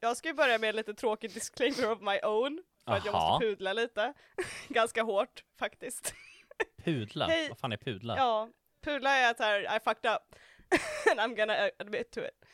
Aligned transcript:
jag 0.00 0.16
ska 0.16 0.28
ju 0.28 0.34
börja 0.34 0.58
med 0.58 0.68
en 0.68 0.76
lite 0.76 0.94
tråkig 0.94 1.34
disclaimer 1.34 1.90
of 1.90 2.00
my 2.00 2.18
own. 2.22 2.62
För 2.84 2.92
att 2.92 3.04
jag 3.04 3.14
Aha. 3.14 3.30
måste 3.32 3.46
pudla 3.46 3.72
lite. 3.72 4.14
Ganska 4.68 5.02
hårt 5.02 5.44
faktiskt. 5.58 6.14
Pudla? 6.84 7.26
Hej. 7.26 7.48
Vad 7.48 7.58
fan 7.58 7.72
är 7.72 7.76
pudla? 7.76 8.16
Ja, 8.16 8.48
pudla 8.84 9.10
är 9.16 9.30
att 9.30 9.38
här, 9.38 9.76
I 9.76 9.80
fucked 9.80 10.12
up. 10.12 10.22
And 11.10 11.20
I'm 11.20 11.36
gonna 11.36 11.70
admit 11.78 12.10
to 12.12 12.20
it. 12.20 12.44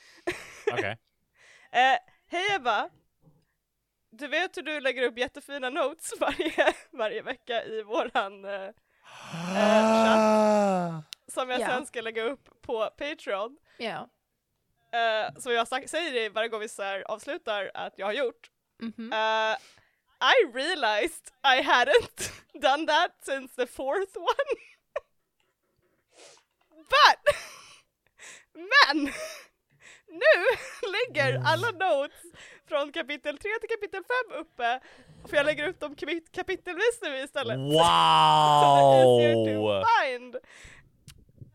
Okej. 0.72 0.98
Eh, 1.72 1.98
Hej 2.28 2.54
Ebba! 2.56 2.88
Du 4.10 4.28
vet 4.28 4.56
hur 4.56 4.62
du 4.62 4.80
lägger 4.80 5.02
upp 5.02 5.18
jättefina 5.18 5.70
notes 5.70 6.12
varje, 6.20 6.74
varje 6.90 7.22
vecka 7.22 7.64
i 7.64 7.82
våran 7.82 8.44
eh, 8.44 8.70
Ah. 9.56 11.02
som 11.32 11.50
jag 11.50 11.60
Ja. 11.60 11.66
sen 11.66 11.86
ska 11.86 12.00
lägga 12.00 12.22
upp 12.22 12.62
på 12.62 12.90
Patreon. 12.98 13.58
Ja. 13.78 14.08
Eh, 14.96 15.30
som 15.38 15.52
jag 15.52 15.68
säger 15.68 16.12
det 16.12 16.28
varje 16.28 16.48
gång 16.48 16.60
vi 16.60 16.68
så 16.68 16.82
här 16.82 17.04
avslutar 17.10 17.70
att 17.74 17.94
jag 17.96 18.06
har 18.06 18.12
gjort. 18.12 18.50
Mhm. 18.80 19.12
Uh, 19.12 19.56
I 20.20 20.34
realized 20.54 21.30
I 21.44 21.60
hadn't 21.62 22.30
done 22.54 22.86
that 22.86 23.10
since 23.22 23.54
the 23.56 23.66
fourth 23.66 24.16
one. 24.16 24.54
But, 26.94 27.34
men, 28.52 29.04
nu 30.08 30.44
ligger 30.96 31.42
alla 31.44 31.70
notes 31.70 32.16
från 32.68 32.92
kapitel 32.92 33.38
3 33.38 33.50
till 33.60 33.68
kapitel 33.68 34.02
5 34.30 34.38
uppe, 34.40 34.80
för 35.28 35.36
jag 35.36 35.46
lägger 35.46 35.68
upp 35.68 35.80
dem 35.80 35.96
kapit- 35.96 36.32
kapitelvis 36.32 36.98
nu 37.02 37.18
istället. 37.18 37.56
So 37.56 37.62
Wow! 37.62 39.20
find. 40.02 40.36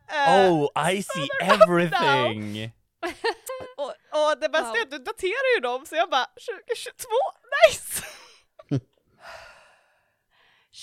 Eh, 0.07 0.51
Oh, 0.51 0.91
I 0.91 1.03
see 1.03 1.27
everything! 1.41 2.71
och, 3.77 3.85
och 4.29 4.37
det 4.41 4.49
bästa 4.49 4.67
Wow. 4.67 4.77
är 4.77 4.81
att 4.81 4.91
du 4.91 4.97
daterar 4.97 5.55
ju 5.55 5.61
dem, 5.61 5.85
så 5.85 5.95
jag 5.95 6.09
bara 6.09 6.25
2022, 6.25 7.07
nice! 7.67 8.03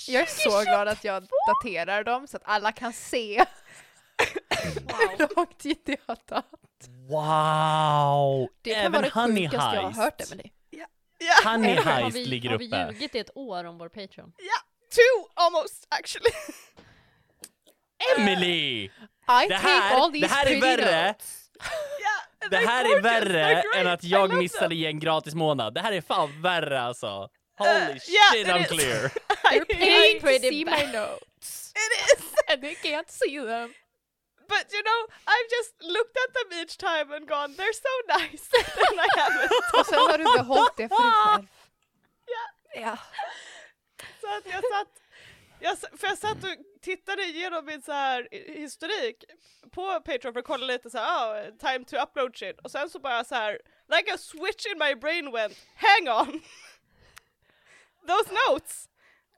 Jag 0.07 0.21
är 0.21 0.25
så 0.25 0.61
glad 0.61 0.87
att 0.87 1.03
jag 1.03 1.27
daterar 1.47 2.03
dem 2.03 2.27
så 2.27 2.37
att 2.37 2.43
alla 2.45 2.71
kan 2.71 2.93
se 2.93 3.45
hur 4.49 5.35
lång 5.35 5.47
tid 5.57 5.77
det 5.85 5.99
har 6.07 6.15
tagit. 6.15 6.87
Wow! 7.09 8.49
Det 8.61 8.69
kan 8.73 8.79
Även 8.79 8.91
vara 8.91 9.01
det 9.01 9.09
Honey 9.13 9.49
sjukaste 9.49 9.75
jag 9.75 9.81
har 9.83 9.91
hört, 9.91 10.21
Emelie. 10.31 10.51
Ja, 10.69 11.49
Honey 11.51 11.71
ever. 11.71 11.81
Har 11.91 11.91
Heist 12.01 12.17
vi, 12.17 12.25
ligger 12.25 12.49
har 12.49 12.57
vi 12.57 12.67
uppe. 12.67 12.77
ljugit 12.91 13.15
i 13.15 13.19
ett 13.19 13.31
år 13.35 13.63
om 13.63 13.77
vår 13.77 13.89
Patreon? 13.89 14.31
two 14.95 15.29
almost 15.33 15.87
actually. 15.89 16.31
Emily! 18.17 18.83
I 18.85 18.89
Det 19.47 19.55
här- 19.55 19.95
all 20.01 20.11
these 20.11 20.27
det 20.27 20.33
här 20.33 20.45
är 20.45 20.61
värre. 20.61 21.07
notes. 21.07 21.48
Yeah, 21.61 22.49
Det 22.49 22.57
här 22.67 22.85
är 22.97 23.01
värre 23.01 23.63
än 23.75 23.87
att 23.87 24.03
jag 24.03 24.29
love 24.29 24.41
missade 24.41 24.75
i 24.75 24.85
en 24.85 24.99
gratis 24.99 25.35
månad. 25.35 25.73
Det 25.73 25.81
här 25.81 25.91
är 25.91 26.01
fan 26.01 26.41
värre 26.41 26.81
alltså. 26.81 27.29
Holy 27.57 27.69
Uh, 27.71 27.89
yeah, 27.89 28.31
shit 28.33 28.47
it 28.47 28.53
I'm 28.53 28.61
is. 28.61 28.67
clear. 28.67 29.01
Hate 29.43 29.65
paying 29.65 30.21
to 30.21 30.27
see 30.47 30.65
bad. 30.65 30.87
my 30.87 30.93
notes. 30.93 31.73
it 31.75 32.19
is. 32.19 32.25
And 32.49 32.61
they 32.61 32.75
can't 32.75 33.09
see 33.11 33.37
them. 33.37 33.73
But 34.47 34.65
you 34.73 34.81
know, 34.83 35.01
I've 35.27 35.49
just 35.57 35.73
looked 35.95 36.17
at 36.25 36.29
them 36.37 36.59
each 36.61 36.77
time 36.77 37.11
and 37.15 37.27
gone, 37.27 37.53
they're 37.57 37.73
so 37.87 37.93
nice. 38.19 38.45
and 38.89 38.99
I 38.99 39.07
haven't. 39.19 39.51
Och 39.79 39.85
sen 39.85 39.99
har 39.99 40.17
du 40.17 40.23
behållit 40.23 40.77
det 40.77 40.89
för 40.89 41.03
dig 41.03 41.11
själv. 41.25 41.47
Ja. 42.25 42.81
Ja. 42.81 42.97
Så 44.21 44.27
att 44.37 44.45
jag 44.53 44.63
satt, 44.73 44.93
jag, 45.59 45.77
för 45.79 46.07
jag 46.07 46.17
satt 46.17 46.43
och 46.43 46.49
tittade 46.81 47.23
igenom 47.23 47.65
min 47.65 47.81
så 47.81 47.91
här 47.91 48.27
historik 48.31 49.23
på 49.71 50.01
Patreon 50.05 50.33
för 50.33 50.39
att 50.39 50.45
kolla 50.45 50.65
lite 50.65 50.89
så 50.89 50.97
här, 50.97 51.49
oh, 51.49 51.57
time 51.57 51.85
to 51.85 51.95
upload 51.95 52.35
shit. 52.35 52.59
Och 52.63 52.71
sen 52.71 52.89
så 52.89 52.99
bara 52.99 53.23
så 53.23 53.35
här, 53.35 53.59
like 53.95 54.13
a 54.13 54.17
switch 54.17 54.65
in 54.65 54.77
my 54.79 54.95
brain 54.95 55.31
went, 55.31 55.57
hang 55.75 56.09
on! 56.09 56.27
Those 58.07 58.29
notes! 58.49 58.89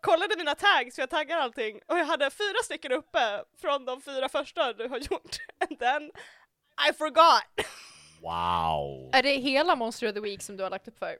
Kollade 0.01 0.37
mina 0.37 0.55
tags, 0.55 0.95
för 0.95 1.01
jag 1.01 1.09
taggar 1.09 1.37
allting, 1.37 1.79
och 1.87 1.97
jag 1.97 2.05
hade 2.05 2.29
fyra 2.31 2.63
stycken 2.63 2.91
uppe 2.91 3.43
från 3.61 3.85
de 3.85 4.01
fyra 4.01 4.29
första 4.29 4.73
du 4.73 4.87
har 4.87 4.97
gjort. 5.11 5.37
And 5.69 5.79
then 5.79 6.11
I 6.89 6.93
forgot! 6.93 7.67
Wow. 8.21 9.09
Är 9.13 9.23
det 9.23 9.35
hela 9.35 9.75
Monster 9.75 10.07
of 10.07 10.13
the 10.13 10.19
Week 10.19 10.41
som 10.41 10.57
du 10.57 10.63
har 10.63 10.69
lagt 10.69 10.87
upp 10.87 10.99
för? 10.99 11.17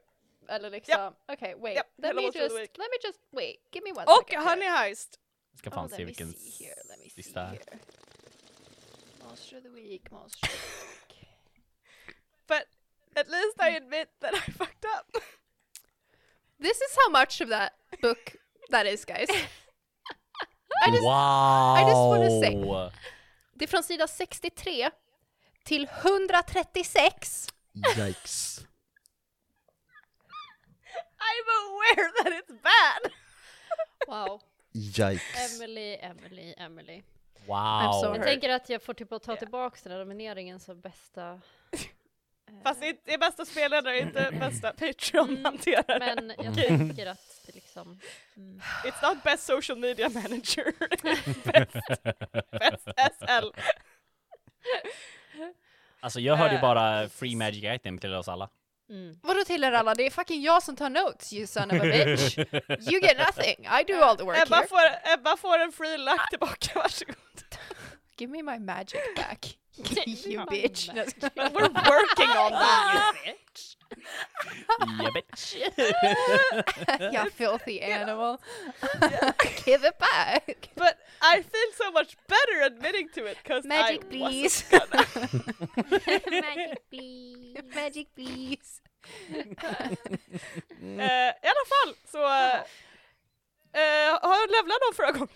Eller 0.50 0.69
liksom, 0.69 1.16
okej 1.28 1.56
wait, 1.56 1.75
Japp, 1.75 1.88
let 1.97 2.07
hela 2.09 2.22
me 2.22 2.28
just, 2.28 2.56
let 2.56 2.78
me 2.91 2.97
just, 3.07 3.19
wait, 3.31 3.56
give 3.72 3.84
me 3.84 3.91
one 3.91 4.03
Och 4.07 4.28
second 4.29 4.40
here. 4.44 4.50
Honey 4.50 4.68
Heist! 4.68 5.19
Jag 5.52 5.59
ska 5.59 5.72
fan 5.72 5.85
Oh, 5.85 5.90
se 5.96 6.06
vilken 6.06 6.34
see 6.34 6.50
here, 6.66 6.75
let 6.90 7.00
me 7.00 7.09
see 7.09 7.24
sista. 7.24 7.46
here. 7.50 7.79
Monster 9.24 9.57
of 9.57 9.63
the 9.63 9.69
Week, 9.69 10.12
Monster 10.12 10.47
of 10.47 10.53
the 10.53 10.85
Week. 10.88 11.28
But 12.47 12.63
at 13.16 13.28
least 13.29 13.62
I 13.62 13.69
admit 13.78 14.09
that 14.19 14.34
I 14.34 14.52
fucked 14.52 14.85
up. 14.97 15.24
This 16.59 16.78
is 16.81 16.96
how 17.06 17.12
much 17.12 17.41
of 17.41 17.50
that 17.50 17.72
book 18.02 18.35
that 18.69 18.85
is 18.85 19.06
guys. 19.06 19.29
I 20.85 20.91
just, 20.91 21.03
wow! 21.03 21.73
I 21.75 21.84
just 21.84 21.96
wanna 21.96 22.29
say- 22.29 22.91
det 23.53 23.66
är 23.66 23.68
från 23.68 23.84
sida 23.84 24.08
63 24.08 24.90
till 25.63 25.88
136. 25.88 27.47
Yikes. 27.97 28.66
I'm 31.28 31.48
aware 31.62 32.12
that 32.24 32.34
it's 32.40 32.54
bad! 32.64 33.12
Wow. 34.08 34.40
Yikes. 34.74 35.56
Emily, 35.56 35.98
Emily, 36.02 36.54
Emily. 36.58 37.02
Wow. 37.48 38.02
sorry. 38.02 38.18
Jag 38.18 38.26
tänker 38.28 38.50
att 38.50 38.70
jag 38.70 38.84
får 38.84 38.94
typ 38.94 39.12
att 39.12 39.24
ta 39.24 39.36
tillbaka 39.36 39.78
den 39.84 39.92
här 39.92 40.00
nomineringen 40.00 40.59
som 40.59 40.82
bästa... 40.82 41.32
eh, 41.72 41.80
Fast 42.64 42.80
det 42.82 42.88
är- 42.90 42.98
det 43.06 43.14
är 43.14 43.18
bästa 43.18 43.46
spelledare, 43.46 44.00
inte 44.00 44.32
bästa 44.40 44.72
Patreon-hanterare. 44.74 46.00
Men 46.16 46.34
jag 46.38 46.52
Okej. 46.54 46.68
tänker 46.68 47.08
att 47.08 47.42
det 47.46 47.56
liksom... 47.56 48.00
Mm. 48.38 48.62
It's 48.84 49.09
not 49.14 49.24
best 49.24 49.44
social 49.46 49.78
media 49.80 50.09
manager. 50.09 50.74
best, 51.52 51.74
best 52.52 52.88
SL. 53.20 53.50
Alltså 56.00 56.20
jag 56.20 56.36
hörde 56.36 56.52
ju 56.52 56.56
Eh, 56.58 56.62
bara 56.62 57.09
free 57.09 57.36
magic 57.36 57.64
item 57.64 57.98
till 58.00 58.14
oss 58.14 58.28
alla. 58.28 58.50
Mm. 58.91 59.16
Vadå 59.22 59.44
till 59.44 59.63
er 59.63 59.72
alla? 59.72 59.94
Det 59.96 60.06
är 60.06 60.12
fucking 60.12 60.41
jag 60.41 60.63
som 60.63 60.75
tar 60.75 60.90
notes 60.90 61.34
you 61.34 61.47
son 61.47 61.72
of 61.72 61.78
a 61.78 61.79
bitch. 61.79 62.38
You 62.91 63.00
get 63.00 63.18
nothing. 63.18 63.68
I 63.79 63.84
do 63.88 64.02
all 64.03 64.18
the 64.18 64.24
work 64.24 64.38
Ebba 64.38 64.56
here. 64.56 64.68
får, 64.68 65.13
Ebba 65.13 65.38
får 65.38 65.59
en 65.59 65.72
free 65.72 65.97
luck 65.97 66.29
tillbaka, 66.29 66.79
varsågod. 66.79 67.16
Give 68.18 68.31
me 68.31 68.44
my 68.44 68.59
magic 68.59 69.16
back. 69.16 69.57
you 70.06 70.46
bitch. 70.46 70.90
We're 71.35 71.69
working 71.69 72.29
on 72.29 72.52
that. 72.52 73.16
yeah 75.00 75.09
bitch. 75.16 75.56
you 77.13 77.29
filthy 77.31 77.81
animal. 77.81 78.40
Give 79.66 79.84
it 79.84 80.00
back. 80.00 80.69
But 80.75 80.97
I 81.22 81.41
feel 81.41 81.72
so 81.75 81.91
much 81.91 82.18
better 82.28 82.62
admitting 82.66 83.09
to 83.16 83.25
it 83.25 83.38
because 83.44 83.66
Magic 83.66 84.03
I 84.03 84.07
please. 84.07 84.63
Magic 86.31 86.90
please. 86.90 87.57
Magic 87.75 88.07
please. 88.16 88.81
Eh, 90.81 91.34
I 91.44 91.47
alla 91.53 91.66
fall 91.69 91.96
så 92.06 92.18
eh, 92.25 92.56
eh, 93.81 94.19
har 94.22 94.35
jag 94.35 94.52
levlat 94.52 94.78
någon 94.88 94.96
förra 94.96 95.12
gången? 95.12 95.28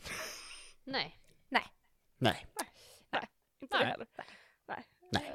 Nej. 0.83 1.19
Nej. 2.19 2.45
Inte 3.61 3.77
Nej. 3.77 3.85
det 3.85 3.91
heller. 3.91 4.07
Nej. 4.67 4.85
Nej. 5.11 5.31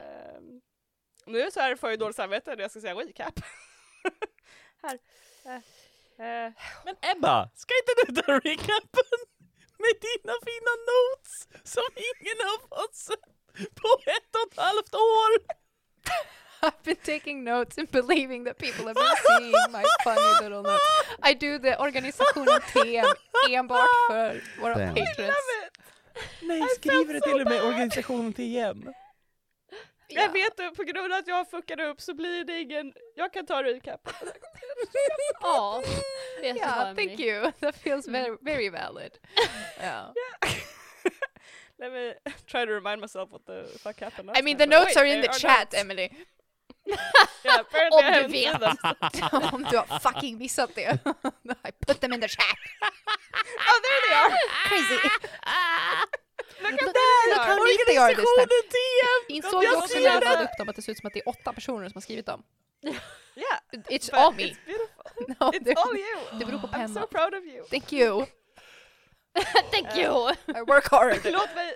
Nu 1.31 1.51
så 1.51 1.61
här 1.61 1.77
får 1.77 1.89
jag 1.89 1.93
ju 1.93 1.97
dåligt 1.97 2.17
samvete 2.17 2.55
när 2.55 2.63
jag 2.63 2.71
ska 2.71 2.81
säga 2.81 2.95
recap. 2.95 3.41
här. 4.83 4.99
Eh, 5.45 5.55
eh, 6.27 6.53
Men 6.85 6.97
Ebba, 7.01 7.51
ska 7.55 7.75
inte 7.75 8.13
du 8.13 8.23
ta 8.23 8.33
recapen 8.33 9.19
med 9.79 9.95
dina 10.07 10.33
fina 10.49 10.73
notes 10.91 11.49
som 11.65 11.83
ingen 11.97 12.39
har 12.49 12.59
fått 12.69 12.95
sett 12.95 13.25
på 13.75 13.89
ett 14.07 14.35
och 14.35 14.53
ett 14.53 14.59
halvt 14.59 14.95
år? 14.95 15.31
I've 16.63 16.83
been 16.85 16.97
taking 16.97 17.45
notes 17.45 17.79
and 17.79 17.91
believing 17.91 18.45
that 18.45 18.59
people 18.59 18.85
have 18.85 18.95
been 18.95 19.17
seeing 19.27 19.73
my 19.73 19.85
funny 20.05 20.43
little 20.43 20.63
notes. 20.63 20.83
I 21.31 21.35
do 21.35 21.59
the 21.59 21.77
organisationen 21.77 22.61
TM 22.73 23.07
enbart 23.51 23.89
för 24.11 24.43
våra 24.61 24.75
Damn. 24.75 24.95
patrons. 24.95 25.35
Nej, 26.43 26.63
skriver 26.77 27.15
det 27.15 27.21
till 27.21 27.41
och 27.41 27.47
med 27.47 27.63
organisationen 27.63 28.33
TM. 28.33 28.93
Jag 30.11 30.25
Ja. 30.25 30.33
vet 30.33 30.61
att 30.61 30.75
på 30.75 30.83
grund 30.85 31.13
av 31.13 31.19
att 31.19 31.27
jag 31.29 31.51
fuckade 31.51 31.85
upp 31.87 32.01
så 32.01 32.15
blir 32.15 32.45
det 32.45 32.61
ingen, 32.61 32.93
jag 33.15 33.33
kan 33.33 33.47
ta 33.47 33.63
recap. 33.63 34.01
Ja. 35.41 35.83
Du 36.41 36.47
Yeah, 36.47 36.81
Emily? 36.91 37.07
thank 37.07 37.21
you. 37.21 37.53
That 37.61 37.77
feels 37.77 38.09
very, 38.09 38.37
very 38.41 38.69
valid. 38.71 39.13
Yeah. 39.81 40.07
Let 41.79 41.93
me 41.93 42.15
try 42.47 42.67
to 42.67 42.73
remind 42.73 43.01
myself 43.01 43.31
what 43.33 43.47
the 43.47 43.65
fuck 43.79 44.01
happened 44.01 44.31
I 44.39 44.43
mean, 44.43 44.59
the 44.59 44.67
notes 44.67 44.87
wait, 44.87 44.97
are 44.97 45.07
in 45.07 45.23
the 45.23 45.29
chat, 45.29 45.59
notes. 45.73 45.75
Emily. 45.81 46.09
Yeah, 47.45 47.61
Om 47.93 48.13
du 48.13 48.29
vet. 48.29 48.61
them. 48.61 48.77
Om 49.53 49.63
du 49.71 49.77
har 49.77 49.99
fucking 49.99 50.39
missat 50.39 50.75
det. 50.75 50.99
I 51.65 51.71
put 51.87 52.01
them 52.01 52.13
in 52.13 52.21
the 52.21 52.29
chat. 52.29 52.57
Oh, 52.83 53.81
there 53.83 54.01
they 54.09 54.15
are! 54.17 54.37
Crazy. 54.69 55.09
Look 56.63 56.73
at 56.83 56.95
that! 56.95 57.47
time. 57.47 58.47
TM! 58.47 59.21
Insåg 59.29 59.65
Jag 59.65 59.73
du 59.73 59.77
också 59.77 59.99
när 59.99 60.05
jag 60.05 60.43
upp 60.45 60.59
dem 60.59 60.69
att 60.69 60.77
det 60.77 60.83
ser 60.83 60.93
ut 60.93 60.99
som 60.99 61.07
att 61.07 61.13
det 61.13 61.21
är 61.21 61.29
åtta 61.29 61.53
personer 61.53 61.89
som 61.89 61.97
har 61.97 62.01
skrivit 62.03 62.27
dem? 62.27 62.43
Yeah, 63.37 63.61
It's 63.89 64.11
all 64.13 64.35
me. 64.35 64.43
it's 64.43 64.57
beautiful. 64.67 65.05
No, 65.41 65.51
It's 65.53 65.75
all 65.77 65.97
you. 65.97 66.39
det 66.39 66.45
beror 66.45 66.59
på 66.59 66.67
I'm 66.67 66.89
so 66.89 66.95
pennan. 66.95 67.09
proud 67.09 67.35
of 67.35 67.45
you. 67.45 67.65
Thank 67.65 67.93
you. 67.93 68.27
Thank 69.71 69.97
you! 69.97 70.31
I 70.49 70.61
work 70.67 70.91
hard. 70.91 71.21
låt, 71.25 71.55
mig, 71.55 71.75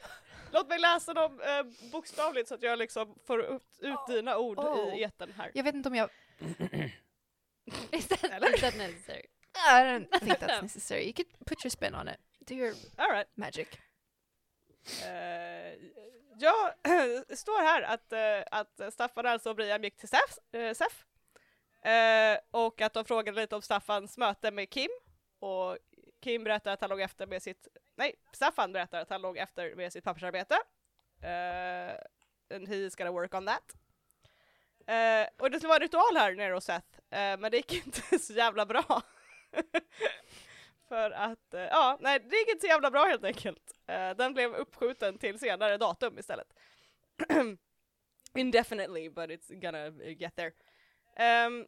låt 0.52 0.69
mig 0.69 0.78
läsa 0.78 1.14
dem 1.14 1.40
eh, 1.40 1.62
bokstavligt 1.92 2.48
så 2.48 2.54
att 2.54 2.62
jag 2.62 2.78
liksom 2.78 3.14
får 3.26 3.42
ut, 3.42 3.62
ut 3.81 4.06
dina 4.08 4.38
ord 4.38 4.58
Oh. 4.58 4.98
i 4.98 5.02
etern 5.02 5.32
här. 5.36 5.50
Jag 5.54 5.64
vet 5.64 5.75
inte 5.75 5.88
om 5.88 5.94
jag... 5.94 6.08
Is 7.92 8.06
that, 8.08 8.25
is 8.54 8.60
that 8.60 8.76
necessary? 8.76 9.25
I 9.54 9.82
don't 9.82 10.19
think 10.20 10.38
that's 10.38 10.62
necessary. 10.62 11.04
You 11.04 11.12
could 11.12 11.28
put 11.46 11.64
your 11.64 11.70
spin 11.70 11.94
on 11.94 12.08
it. 12.08 12.16
Do 12.46 12.54
your 12.54 12.75
All 12.98 13.10
right. 13.10 13.26
magic. 13.34 13.69
Eh, 15.02 15.78
jag 16.38 16.72
står 17.38 17.62
här 17.62 17.82
att, 17.82 18.12
eh, 18.12 18.58
att 18.58 18.92
Staffan 18.94 19.26
alltså 19.26 19.50
och 19.50 19.56
Brian 19.56 19.82
gick 19.82 19.96
till 19.96 20.08
SEF, 20.08 20.38
eh, 20.52 20.75
SEF 20.75 21.06
och 22.50 22.81
att 22.81 22.92
de 22.92 23.04
frågade 23.04 23.40
lite 23.40 23.56
om 23.56 23.62
Staffans 23.62 24.19
möte 24.19 24.50
med 24.50 24.70
Kim 24.70 24.90
och 25.38 25.78
Kim 26.20 26.44
berättar 26.44 26.72
att 26.72 26.81
han 26.81 26.90
låg 26.90 27.00
efter 27.00 27.26
med 27.26 27.42
sitt, 27.42 27.69
nej, 27.96 28.14
Staffan 28.32 28.72
berättar 28.72 29.00
att 29.00 29.10
han 29.10 29.22
låg 29.22 29.38
efter 29.38 29.75
med 29.75 29.92
sitt 29.92 30.04
pappersarbete. 30.04 30.54
Uh, 31.25 31.96
and 32.54 32.69
he's 32.69 32.96
gonna 32.96 33.12
work 33.12 33.34
on 33.34 33.46
that. 33.46 33.76
Uh, 34.88 35.28
och 35.38 35.50
det 35.50 35.58
skulle 35.58 35.69
vara 35.69 35.76
en 35.76 35.82
ritual 35.82 36.16
här 36.16 36.34
nere 36.34 36.54
hos 36.54 36.64
Seth, 36.64 36.98
uh, 36.98 37.40
men 37.40 37.50
det 37.50 37.56
gick 37.56 37.72
inte 37.86 38.19
så 38.19 38.32
jävla 38.32 38.66
bra. 38.66 39.02
För 40.88 41.10
att, 41.10 41.54
uh, 41.54 41.60
ja, 41.60 41.98
nej 42.00 42.20
det 42.20 42.36
gick 42.36 42.48
inte 42.48 42.60
så 42.60 42.66
jävla 42.66 42.90
bra 42.90 43.04
helt 43.04 43.25
enkelt. 43.25 43.74
Eh, 43.86 44.10
den 44.10 44.34
blev 44.34 44.54
uppskjuten 44.54 45.19
till 45.19 45.38
senare 45.38 45.76
datum 45.76 46.19
istället. 46.19 46.54
Indefinitely, 48.34 49.08
but 49.08 49.31
it's 49.31 49.60
gonna 49.60 49.86
uh, 49.86 50.10
get 50.10 50.36
there. 50.36 50.52
Ehm, 51.16 51.66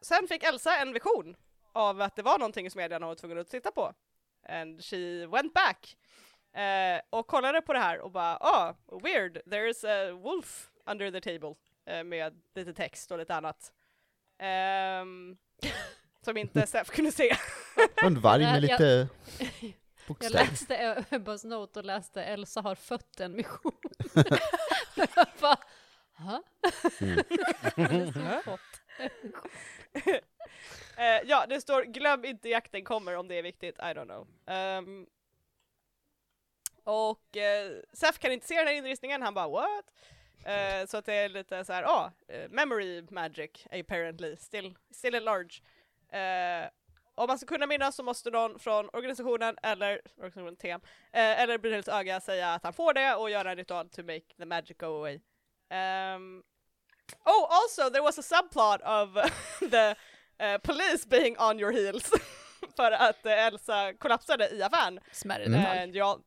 sen 0.00 0.28
fick 0.28 0.42
Elsa 0.42 0.76
en 0.76 0.92
vision 0.92 1.36
av 1.72 2.00
att 2.00 2.16
det 2.16 2.22
var 2.22 2.38
någonting 2.38 2.70
som 2.70 2.78
medierna 2.78 3.06
var 3.06 3.14
tvungna 3.14 3.40
att 3.40 3.50
titta 3.50 3.70
på. 3.70 3.94
And 4.48 4.84
she 4.84 5.26
went 5.26 5.54
back 5.54 5.96
eh, 6.52 7.00
och 7.10 7.26
kollade 7.26 7.60
på 7.60 7.72
det 7.72 7.78
här 7.78 7.98
och 8.00 8.10
bara 8.10 8.36
oh, 8.36 9.00
weird, 9.02 9.36
there's 9.46 9.86
a 9.86 10.12
wolf 10.12 10.70
under 10.90 11.10
the 11.10 11.20
table 11.20 11.54
eh, 11.86 12.04
med 12.04 12.42
lite 12.54 12.74
text 12.74 13.10
och 13.10 13.18
lite 13.18 13.34
annat. 13.34 13.72
Ehm, 14.38 15.36
som 16.22 16.36
inte 16.36 16.66
Steph 16.66 16.90
kunde 16.90 17.12
se. 17.12 17.36
En 18.02 18.20
varg 18.20 18.42
med 18.42 18.78
Nej, 18.80 19.74
jag- 20.08 20.16
lite 20.22 20.24
Jag 20.24 20.32
läste 20.32 21.04
Ebbas 21.10 21.44
note 21.44 21.78
och 21.78 21.84
läste 21.84 22.24
Elsa 22.24 22.60
har 22.60 22.74
fött 22.74 23.20
en 23.20 23.32
mission. 23.36 23.72
jag 24.94 25.08
bara, 25.40 25.58
ha? 26.18 26.42
Mm. 27.00 28.12
Eh, 30.98 31.20
ja, 31.24 31.46
det 31.48 31.60
står 31.60 31.82
glöm 31.82 32.24
inte 32.24 32.48
jakten 32.48 32.84
kommer 32.84 33.16
om 33.16 33.28
det 33.28 33.34
är 33.34 33.42
viktigt, 33.42 33.78
I 33.78 33.82
don't 33.82 34.04
know. 34.04 34.28
Ehm, 34.46 35.06
och 36.84 37.36
uh, 37.36 37.80
Seth 37.92 38.18
kan 38.18 38.32
inte 38.32 38.46
se 38.46 38.54
den 38.56 38.66
här 38.66 38.74
inristningen, 38.74 39.22
han 39.22 39.34
bara 39.34 39.48
what? 39.48 39.84
Eh, 40.44 40.86
så 40.86 40.96
att 40.96 41.04
det 41.04 41.14
är 41.14 41.28
lite 41.28 41.64
så 41.64 41.72
här, 41.72 41.82
ah, 41.82 42.12
eh, 42.28 42.48
memory 42.50 43.02
magic 43.10 43.66
apparently, 43.70 44.36
still, 44.36 44.76
still 44.90 45.14
at 45.14 45.22
large. 45.22 45.60
Eh, 47.16 47.22
om 47.22 47.26
man 47.28 47.38
ska 47.38 47.46
kunna 47.46 47.66
minnas 47.66 47.96
så 47.96 48.02
måste 48.02 48.30
någon 48.30 48.58
från 48.58 48.88
organisationen 48.92 49.56
eller 49.62 50.00
organisationen 50.16 50.56
TM 50.56 50.80
eh, 51.12 51.40
eller 51.40 51.58
Brynhilds 51.58 51.88
öga 51.88 52.20
säga 52.20 52.54
att 52.54 52.64
han 52.64 52.72
får 52.72 52.94
det 52.94 53.14
och 53.14 53.30
göra 53.30 53.50
en 53.50 53.56
ritual 53.56 53.88
to 53.88 54.02
make 54.02 54.34
the 54.38 54.44
magic 54.44 54.76
go 54.78 54.86
away. 54.86 55.20
Um, 55.70 56.42
oh, 57.24 57.46
also 57.50 57.90
there 57.90 58.02
was 58.02 58.18
a 58.18 58.22
subplot 58.22 58.80
of 58.82 59.30
the 59.70 59.94
uh, 60.40 60.58
police 60.58 61.06
being 61.08 61.36
on 61.38 61.60
your 61.60 61.72
heels 61.72 62.10
för 62.76 62.92
att 62.92 63.26
uh, 63.26 63.32
Elsa 63.32 63.92
kollapsade 63.98 64.48
i 64.50 64.62
affären 64.62 65.00
Smärre 65.12 65.44
Mm. 65.46 65.60
detalj. 65.60 65.78
and 65.82 65.94
y'all, 65.94 66.20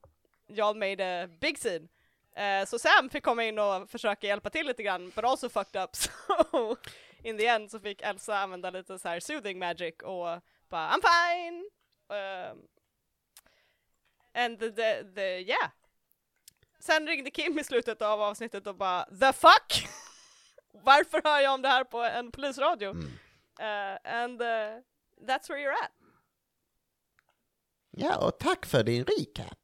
y'all 0.47 0.75
made 0.75 1.23
a 1.23 1.27
big 1.41 1.57
scene. 1.57 1.87
Eh, 2.35 2.65
så 2.65 2.79
Sam 2.79 3.09
fick 3.09 3.23
komma 3.23 3.43
in 3.43 3.59
och 3.59 3.89
försöka 3.89 4.27
hjälpa 4.27 4.49
till 4.49 4.67
lite 4.67 4.83
grann, 4.83 5.11
but 5.15 5.23
also 5.25 5.49
fucked 5.49 5.83
up. 5.83 5.89
So 5.95 6.75
in 7.23 7.37
the 7.37 7.47
end 7.47 7.71
så 7.71 7.79
fick 7.79 8.01
Elsa 8.01 8.37
använda 8.37 8.69
lite 8.69 8.99
så 8.99 9.09
här 9.09 9.19
soothing 9.19 9.59
magic 9.59 9.95
och 10.03 10.27
bara 10.69 10.95
I'm 10.95 11.01
fine! 11.01 11.63
Um, 12.09 12.67
and 14.33 14.59
the, 14.59 14.71
the, 14.71 15.03
the, 15.15 15.41
yeah. 15.41 15.69
Sen 16.79 17.07
ringde 17.07 17.31
Kim 17.31 17.59
i 17.59 17.63
slutet 17.63 18.01
av 18.01 18.21
avsnittet 18.21 18.67
och 18.67 18.75
bara 18.75 19.05
the 19.05 19.33
fuck! 19.33 19.87
Varför 20.73 21.21
hör 21.23 21.39
jag 21.39 21.53
om 21.53 21.61
det 21.61 21.67
här 21.69 21.83
på 21.83 22.03
en 22.03 22.31
polisradio? 22.31 22.89
Mm. 22.89 23.11
Eh, 23.59 24.13
and 24.13 24.41
uh, 24.41 24.47
that's 25.27 25.49
where 25.49 25.59
you're 25.59 25.83
at. 25.83 25.91
Ja, 27.91 28.17
och 28.27 28.39
tack 28.39 28.65
för 28.65 28.83
din 28.83 29.05
recap. 29.05 29.57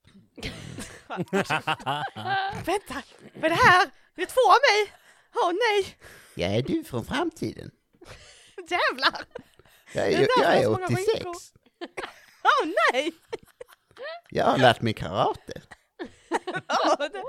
Vänta, 2.65 3.03
vad 3.33 3.45
är 3.45 3.49
det 3.49 3.55
här? 3.55 3.89
Det 4.15 4.21
är 4.21 4.25
två 4.25 4.51
av 4.51 4.59
mig! 4.69 4.93
Åh 5.35 5.51
nej, 5.53 5.97
Ja, 6.35 6.47
är 6.47 6.61
du 6.61 6.83
från 6.83 7.05
framtiden? 7.05 7.71
jävlar! 8.69 9.25
Jag 9.95 10.11
Det 10.11 10.15
är 10.15 10.19
jag 10.19 10.27
det 10.37 10.45
är 10.45 10.57
är 10.59 10.63
så 10.63 10.71
många 10.71 10.85
86. 10.85 11.07
rynkor. 11.13 11.35
Åh 12.43 12.69
nej! 12.93 13.11
Jag 14.29 14.45
har 14.45 14.57
lärt 14.57 14.81
mig 14.81 14.93
karate. 14.93 15.53
Det, 16.97 17.21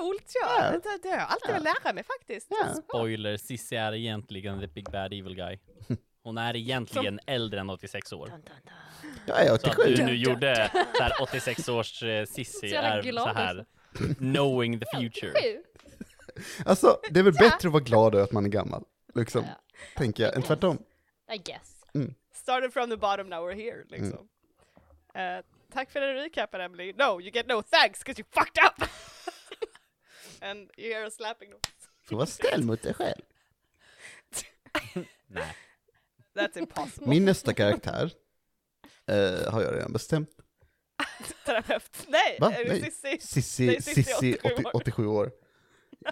coolt 0.00 0.32
ja! 0.42 0.48
Ja. 0.58 0.70
Det, 0.70 0.98
det 1.02 1.08
har 1.08 1.16
jag 1.16 1.26
alltid 1.28 1.54
velat 1.54 1.62
lära 1.84 1.92
mig 1.92 2.04
faktiskt. 2.04 2.46
Ja. 2.50 2.74
Spoiler, 2.74 3.36
Cissi 3.36 3.76
är 3.76 3.94
egentligen 3.94 4.60
the 4.60 4.66
big 4.66 4.84
bad 4.90 5.12
evil 5.12 5.34
guy. 5.36 5.58
Hon 6.22 6.38
är 6.38 6.56
egentligen 6.56 7.20
äldre 7.26 7.60
än 7.60 7.70
86 7.70 8.12
år. 8.12 8.26
Dun, 8.26 8.40
dun, 8.40 8.42
dun. 8.64 9.12
Jag 9.26 9.42
är 9.42 9.48
Så 9.48 9.54
att 9.54 9.78
87. 9.78 9.94
du 9.94 10.04
nu 10.04 10.16
gjorde 10.16 10.70
så 10.96 11.02
här 11.02 11.12
86 11.22 11.68
års 11.68 12.02
eh, 12.02 12.24
Cissi 12.26 12.74
är 12.74 13.02
glad 13.02 13.28
så 13.28 13.34
här 13.34 13.66
knowing 14.18 14.80
the 14.80 14.86
future. 14.96 15.32
Alltså, 16.64 17.00
det 17.10 17.20
är 17.20 17.24
väl 17.24 17.32
bättre 17.32 17.68
att 17.68 17.72
vara 17.72 17.82
glad 17.82 18.14
över 18.14 18.24
att 18.24 18.32
man 18.32 18.44
är 18.44 18.48
gammal. 18.48 18.84
Liksom, 19.14 19.44
Ja. 19.44 19.60
tänker 19.96 20.22
jag, 20.22 20.36
än 20.36 20.42
tvärtom. 20.42 20.78
I 21.28 21.36
guess. 21.38 21.74
Started 22.32 22.72
from 22.72 22.90
the 22.90 22.96
bottom, 22.96 23.28
now 23.28 23.42
we're 23.48 23.54
here 23.54 23.84
liksom. 23.88 24.28
Eh, 25.14 25.40
tack 25.72 25.90
för 25.90 26.00
den 26.00 26.14
recapen 26.16 26.60
Emily. 26.60 26.92
No, 26.92 27.20
you 27.20 27.30
get 27.30 27.46
no 27.46 27.62
thanks 27.62 27.98
because 28.04 28.20
you 28.20 28.26
fucked 28.30 28.58
up! 28.64 28.88
And 30.40 30.70
you 30.76 30.92
hear 30.94 31.04
a 31.06 31.10
slapping 31.10 31.50
noise. 31.50 31.60
Får 32.08 32.16
vara 32.16 32.26
snäll 32.26 32.64
mot 32.64 32.82
dig 32.82 32.94
själv. 32.94 33.22
Nej. 35.26 35.56
That's 36.34 36.58
impossible. 36.58 37.08
Min 37.08 37.24
nästa 37.24 37.54
karaktär 37.54 38.10
eh, 39.06 39.52
har 39.52 39.62
jag 39.62 39.74
redan 39.74 39.92
bestämt. 39.92 40.30
Terapeut. 41.44 42.06
Nej, 42.08 42.36
Va? 42.40 42.52
är 42.52 42.64
det 42.64 42.70
Nej. 42.70 42.82
Sissi? 42.82 43.18
Sissi, 43.20 43.80
Sissi, 43.80 44.02
Sissi 44.04 44.38
87 44.42 44.54
80, 44.54 44.64
år. 44.64 44.70
87 44.74 45.06
år. 45.06 45.32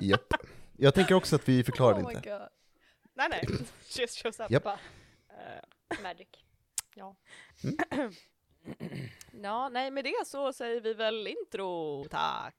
Japp. 0.01 0.35
Jag 0.77 0.95
tänker 0.95 1.15
också 1.15 1.37
att 1.37 1.49
vi 1.49 1.65
förklarar 1.65 2.03
Oh 2.05 2.15
inte. 2.15 2.31
god. 2.31 2.49
Nej 3.15 3.29
nej, 3.31 3.45
just 3.99 4.23
shows 4.23 4.41
up. 4.41 4.51
Japp. 4.51 4.67
Eh, 5.37 6.03
magic. 6.03 6.29
Ja, 9.43 9.69
nej 9.69 9.91
med 9.91 10.05
det 10.05 10.27
så 10.27 10.53
säger 10.53 10.81
vi 10.81 10.95
väl 10.95 11.27
intro, 11.27 12.05
tack. 12.11 12.55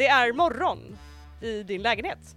Det 0.00 0.06
är 0.08 0.32
morgon 0.32 0.96
i 1.40 1.62
din 1.62 1.82
lägenhet. 1.82 2.36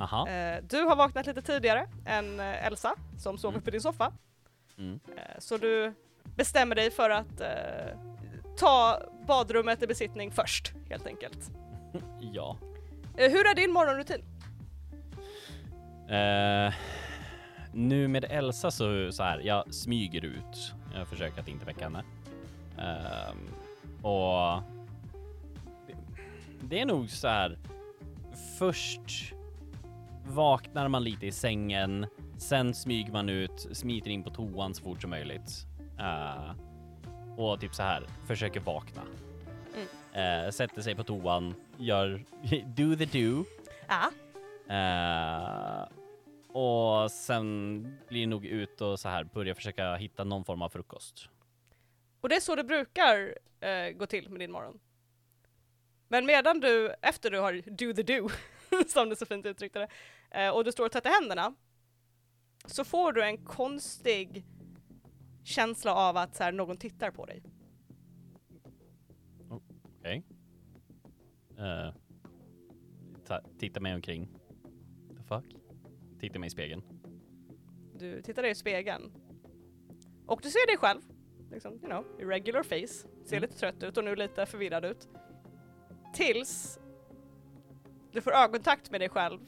Aha. 0.00 0.28
Eh, 0.28 0.62
du 0.70 0.80
har 0.82 0.96
vaknat 0.96 1.26
lite 1.26 1.42
tidigare 1.42 1.86
än 2.06 2.40
eh, 2.40 2.66
Elsa 2.66 2.94
som 3.18 3.38
sover 3.38 3.52
Mm. 3.54 3.64
på 3.64 3.70
din 3.70 3.80
soffa. 3.80 4.12
Mm. 4.78 5.00
Eh, 5.16 5.22
Så 5.38 5.56
du 5.56 5.94
bestämmer 6.36 6.74
dig 6.74 6.90
för 6.90 7.10
att 7.10 7.40
eh, 7.40 7.98
ta 8.58 9.02
badrummet 9.26 9.82
i 9.82 9.86
besittning 9.86 10.30
först, 10.30 10.72
helt 10.90 11.06
enkelt. 11.06 11.50
Ja. 12.20 12.56
Hur 13.16 13.46
är 13.46 13.54
din 13.54 13.72
morgonrutin? 13.72 14.24
Eh, 16.08 16.74
nu 17.72 18.08
med 18.08 18.24
Elsa 18.24 18.70
så, 18.70 19.12
så 19.12 19.22
här, 19.22 19.38
jag 19.38 19.74
smyger 19.74 20.24
ut. 20.24 20.72
Jag 20.94 21.08
försöker 21.08 21.40
att 21.40 21.48
inte 21.48 21.66
väcka 21.66 21.84
henne. 21.84 22.04
Ehm, 22.78 23.48
och 24.04 24.62
det 26.62 26.80
är 26.80 26.86
nog 26.86 27.10
så 27.10 27.28
här. 27.28 27.58
Först 28.58 29.34
vaknar 30.26 30.88
man 30.88 31.04
lite 31.04 31.26
i 31.26 31.32
sängen, 31.32 32.06
sen 32.38 32.74
smyger 32.74 33.12
man 33.12 33.28
ut, 33.28 33.68
smiter 33.72 34.10
in 34.10 34.22
på 34.22 34.30
toan 34.30 34.74
så 34.74 34.82
fort 34.82 35.00
som 35.00 35.10
möjligt. 35.10 35.66
Eh, 35.98 36.54
och 37.36 37.60
typ 37.60 37.74
så 37.74 37.82
här, 37.82 38.06
försöker 38.26 38.60
vakna. 38.60 39.02
Eh, 40.12 40.50
sätter 40.50 40.82
sig 40.82 40.94
på 40.94 41.04
toan, 41.04 41.54
gör 41.78 42.24
do 42.76 42.96
the 42.96 43.04
do. 43.04 43.44
Ja. 43.88 44.10
Eh, 44.74 45.88
och 46.52 47.10
sen 47.10 47.98
blir 48.08 48.26
nog 48.26 48.46
ut 48.46 48.80
och 48.80 49.00
så 49.00 49.08
här 49.08 49.24
börja 49.24 49.54
försöka 49.54 49.94
hitta 49.96 50.24
någon 50.24 50.44
form 50.44 50.62
av 50.62 50.68
frukost. 50.68 51.28
Och 52.20 52.28
det 52.28 52.34
är 52.34 52.40
så 52.40 52.56
det 52.56 52.64
brukar 52.64 53.34
gå 53.92 54.06
till 54.06 54.30
med 54.30 54.40
din 54.40 54.52
morgon. 54.52 54.78
Men 56.12 56.26
medan 56.26 56.60
du, 56.60 56.94
efter 57.02 57.30
du 57.30 57.38
har 57.40 57.52
do 57.70 57.92
the 57.94 58.02
do, 58.02 58.28
som 58.86 59.08
du 59.08 59.16
så 59.16 59.26
fint 59.26 59.46
uttryckte 59.46 59.78
det, 59.78 59.88
eh, 60.44 60.50
och 60.56 60.64
du 60.64 60.72
står 60.72 60.86
och 60.86 60.92
tvättar 60.92 61.10
händerna, 61.20 61.54
så 62.66 62.84
får 62.84 63.12
du 63.12 63.22
en 63.24 63.44
konstig 63.44 64.44
känsla 65.44 65.94
av 65.94 66.16
att 66.16 66.34
så 66.36 66.42
här, 66.44 66.52
någon 66.52 66.76
tittar 66.76 67.10
på 67.10 67.26
dig. 67.26 67.42
Okej. 69.48 70.22
Eh, 71.58 71.94
ta- 73.26 73.42
titta 73.58 73.80
mig 73.80 73.94
omkring. 73.94 74.28
The 75.16 75.22
fuck? 75.22 75.56
Titta 76.20 76.38
mig 76.38 76.46
i 76.46 76.50
spegeln. 76.50 76.82
Du 77.98 78.22
tittar 78.22 78.42
dig 78.42 78.50
i 78.50 78.54
spegeln. 78.54 79.12
Och 80.26 80.40
du 80.42 80.50
ser 80.50 80.66
dig 80.66 80.76
själv, 80.76 81.00
liksom, 81.50 81.72
you 81.72 81.86
know, 81.86 82.04
regular 82.18 82.62
face, 82.62 83.08
ser 83.24 83.36
Mm. 83.36 83.40
lite 83.42 83.58
trött 83.58 83.82
ut 83.82 83.96
och 83.96 84.04
nu 84.04 84.16
lite 84.16 84.46
förvirrad 84.46 84.84
ut. 84.84 85.08
Tills 86.12 86.78
du 88.12 88.20
får 88.20 88.32
ögonkontakt 88.32 88.90
med 88.90 89.00
dig 89.00 89.08
själv 89.08 89.40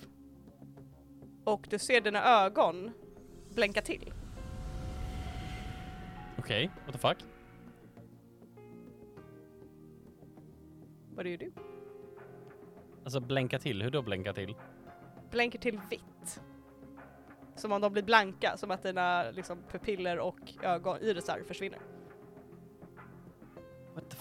och 1.44 1.66
du 1.70 1.78
ser 1.78 2.00
dina 2.00 2.44
ögon 2.44 2.90
blänka 3.54 3.82
till. 3.82 4.12
Okej, 6.38 6.70
what 6.84 6.92
the 6.92 6.98
fuck? 6.98 7.24
Vad 11.14 11.26
är 11.26 11.38
du? 11.38 11.52
Alltså 13.04 13.20
blänka 13.20 13.58
till, 13.58 13.82
hur 13.82 13.90
då 13.90 14.02
blänka 14.02 14.32
till? 14.32 14.56
Blänker 15.30 15.58
till 15.58 15.80
vitt. 15.90 16.40
Som 17.56 17.72
om 17.72 17.80
de 17.80 17.92
blir 17.92 18.02
blanka, 18.02 18.56
som 18.56 18.70
att 18.70 18.82
dina 18.82 19.30
liksom, 19.30 19.58
pupiller 19.70 20.18
och 20.18 20.40
ögon, 20.62 20.98
irisar 21.00 21.42
försvinner. 21.46 21.80
What 23.94 24.10
the 24.10 24.16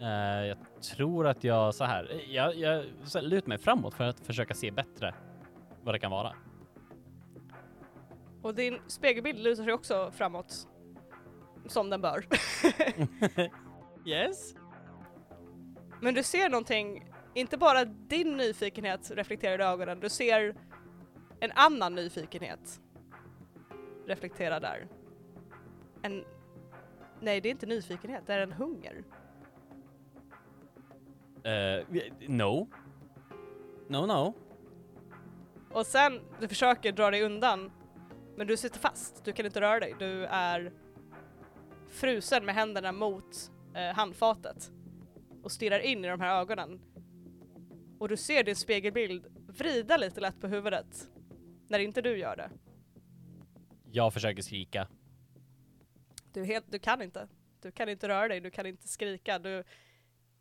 jag 0.00 0.56
tror 0.82 1.26
att 1.26 1.44
jag 1.44 1.74
så 1.74 1.84
här, 1.84 2.22
jag, 2.28 2.56
jag 2.56 2.84
så 3.04 3.18
här, 3.18 3.26
lutar 3.26 3.48
mig 3.48 3.58
framåt 3.58 3.94
för 3.94 4.04
att 4.04 4.20
försöka 4.20 4.54
se 4.54 4.70
bättre 4.70 5.14
vad 5.82 5.94
det 5.94 5.98
kan 5.98 6.10
vara. 6.10 6.32
Och 8.42 8.54
din 8.54 8.78
spegelbild 8.86 9.38
lutar 9.38 9.64
sig 9.64 9.72
också 9.72 10.10
framåt. 10.10 10.68
Som 11.66 11.90
den 11.90 12.00
bör. 12.00 12.24
Yes? 14.06 14.54
Men 16.00 16.14
du 16.14 16.22
ser 16.22 16.48
någonting, 16.48 17.12
inte 17.34 17.58
bara 17.58 17.84
din 17.84 18.36
nyfikenhet 18.36 19.10
reflekterad 19.10 19.60
i 19.60 19.62
ögonen, 19.62 20.00
du 20.00 20.08
ser 20.08 20.54
en 21.40 21.52
annan 21.54 21.94
nyfikenhet 21.94 22.80
reflekterad 24.06 24.62
där. 24.62 24.88
En... 26.02 26.24
Nej, 27.20 27.40
det 27.40 27.48
är 27.48 27.50
inte 27.50 27.66
nyfikenhet, 27.66 28.22
det 28.26 28.34
är 28.34 28.40
en 28.40 28.52
hunger. 28.52 29.04
Eh, 31.44 31.86
no. 32.28 32.68
No, 33.88 34.06
no. 34.06 34.34
Och 35.70 35.86
sen, 35.86 36.20
du 36.40 36.48
försöker 36.48 36.92
dra 36.92 37.10
dig 37.10 37.22
undan, 37.22 37.70
men 38.36 38.46
du 38.46 38.56
sitter 38.56 38.78
fast, 38.78 39.24
du 39.24 39.32
kan 39.32 39.46
inte 39.46 39.60
röra 39.60 39.80
dig, 39.80 39.94
du 39.98 40.24
är 40.24 40.72
frusen 41.88 42.44
med 42.44 42.54
händerna 42.54 42.92
mot 42.92 43.50
eh, 43.74 43.94
handfatet 43.94 44.70
och 45.42 45.52
stirrar 45.52 45.78
in 45.78 46.04
i 46.04 46.08
de 46.08 46.20
här 46.20 46.40
ögonen. 46.40 46.80
Och 47.98 48.08
du 48.08 48.16
ser 48.16 48.44
din 48.44 48.56
spegelbild 48.56 49.26
vrida 49.48 49.96
lite 49.96 50.20
lätt 50.20 50.40
på 50.40 50.46
huvudet 50.46 51.08
när 51.68 51.78
inte 51.78 52.02
du 52.02 52.18
gör 52.18 52.36
det. 52.36 52.50
Jag 53.92 54.12
försöker 54.12 54.42
skrika. 54.42 54.88
Du, 56.32 56.44
helt, 56.44 56.72
du 56.72 56.78
kan 56.78 57.02
inte. 57.02 57.28
Du 57.62 57.72
kan 57.72 57.88
inte 57.88 58.08
röra 58.08 58.28
dig, 58.28 58.40
du 58.40 58.50
kan 58.50 58.66
inte 58.66 58.88
skrika. 58.88 59.38
Du 59.38 59.64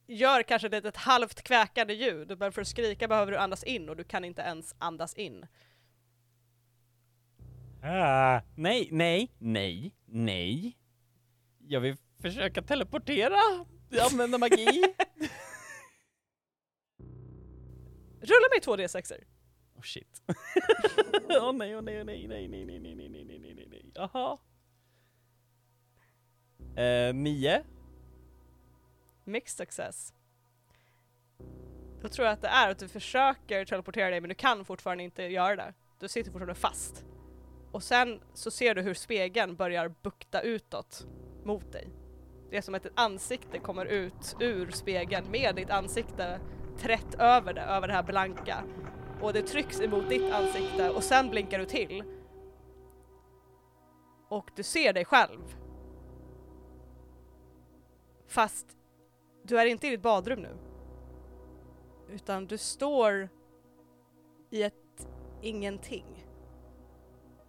gör 0.08 0.44
kanske 0.44 0.68
ett 0.68 0.74
litet 0.74 0.98
halvt 0.98 1.44
kväkande 1.44 1.94
ljud, 1.94 2.40
men 2.40 2.52
för 2.52 2.62
att 2.62 2.68
skrika 2.68 3.08
behöver 3.08 3.32
du 3.32 3.38
andas 3.38 3.64
in 3.64 3.90
och 3.90 3.96
du 3.96 4.04
kan 4.04 4.26
inte 4.26 4.42
ens 4.42 4.76
andas 4.78 5.14
in. 5.14 5.46
Ah. 7.84 8.42
Nej, 8.56 8.90
nej, 8.92 9.32
nej, 9.38 9.96
nej. 10.06 10.78
Jag 11.68 11.80
vill 11.80 11.96
försöka 12.22 12.62
teleportera. 12.62 13.40
Använda 14.12 14.38
magi. 14.38 14.84
Rulla 18.22 18.48
mig 18.52 18.62
två 18.64 18.76
D6er. 18.76 19.24
oh 19.76 19.82
shit. 19.82 20.22
Åh 21.30 21.54
nej, 21.54 21.76
åh 21.76 21.82
nej, 21.82 22.00
åh 22.00 22.06
nej, 22.06 22.28
nej, 22.28 22.28
nej, 22.28 22.48
nej, 22.48 22.66
nej, 22.66 22.80
nej, 22.80 22.96
nej, 22.96 23.10
nej, 23.10 23.40
nej, 23.40 23.54
nej, 23.54 23.68
nej. 23.70 23.92
Jaha. 23.96 24.38
Eh, 26.76 27.14
nio. 27.14 27.64
Mixed 29.28 29.58
success. 29.58 30.14
Då 32.02 32.08
tror 32.10 32.26
jag 32.26 32.34
att 32.34 32.42
det 32.42 32.48
är 32.48 32.70
att 32.70 32.80
du 32.80 32.88
försöker 32.88 33.66
teleportera 33.66 34.10
dig 34.10 34.22
men 34.22 34.30
du 34.30 34.36
kan 34.36 34.66
fortfarande 34.66 35.04
inte 35.04 35.24
göra 35.24 35.56
det. 35.56 35.74
Du 36.00 36.08
sitter 36.08 36.32
fortfarande 36.32 36.56
fast. 36.56 37.06
Och 37.72 37.84
sen 37.84 38.22
så 38.34 38.52
ser 38.52 38.76
du 38.76 38.82
hur 38.82 38.94
spegeln 38.94 39.56
börjar 39.56 39.94
bukta 40.02 40.42
utåt 40.42 41.08
mot 41.44 41.72
dig. 41.72 41.90
Det 42.50 42.58
är 42.58 42.62
som 42.62 42.76
att 42.76 42.86
ett 42.86 43.00
ansikte 43.00 43.60
kommer 43.60 43.86
ut 43.86 44.36
ur 44.40 44.72
spegeln 44.72 45.32
med 45.32 45.56
ditt 45.56 45.70
ansikte 45.70 46.40
trätt 46.78 47.16
över 47.20 47.54
det, 47.54 47.62
över 47.62 47.88
det 47.88 47.94
här 47.94 48.04
blanka. 48.04 48.64
Och 49.22 49.34
det 49.34 49.42
trycks 49.42 49.82
emot 49.82 50.10
ditt 50.10 50.34
ansikte 50.34 50.90
och 50.90 51.04
sen 51.04 51.30
blinkar 51.30 51.60
du 51.60 51.66
till. 51.66 52.04
Och 54.30 54.50
du 54.56 54.64
ser 54.64 54.94
dig 54.94 55.06
själv. 55.06 55.56
Fast 58.28 58.68
du 59.48 59.60
är 59.60 59.66
inte 59.66 59.88
i 59.88 59.90
ditt 59.90 60.02
badrum 60.02 60.40
nu. 60.42 60.58
Utan 62.10 62.48
du 62.48 62.58
står 62.58 63.30
i 64.50 64.64
ett 64.64 65.08
ingenting. 65.42 66.26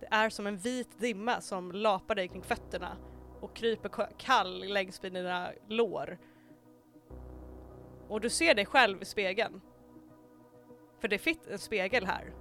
Det 0.00 0.08
är 0.10 0.30
som 0.30 0.46
en 0.46 0.56
vit 0.56 0.98
dimma 0.98 1.40
som 1.40 1.72
lapar 1.72 2.14
dig 2.14 2.28
kring 2.28 2.42
fötterna 2.42 2.96
och 3.40 3.56
kryper 3.56 4.08
kall 4.18 4.64
längs 4.64 5.02
med 5.02 5.12
dina 5.12 5.50
lår. 5.68 6.18
Och 8.08 8.20
du 8.20 8.30
ser 8.30 8.54
dig 8.54 8.66
själv 8.66 9.02
i 9.02 9.04
spegeln. 9.04 9.60
För 10.98 11.08
det 11.08 11.18
finns 11.18 11.48
en 11.50 11.58
spegel 11.58 12.06
här. 12.06 12.32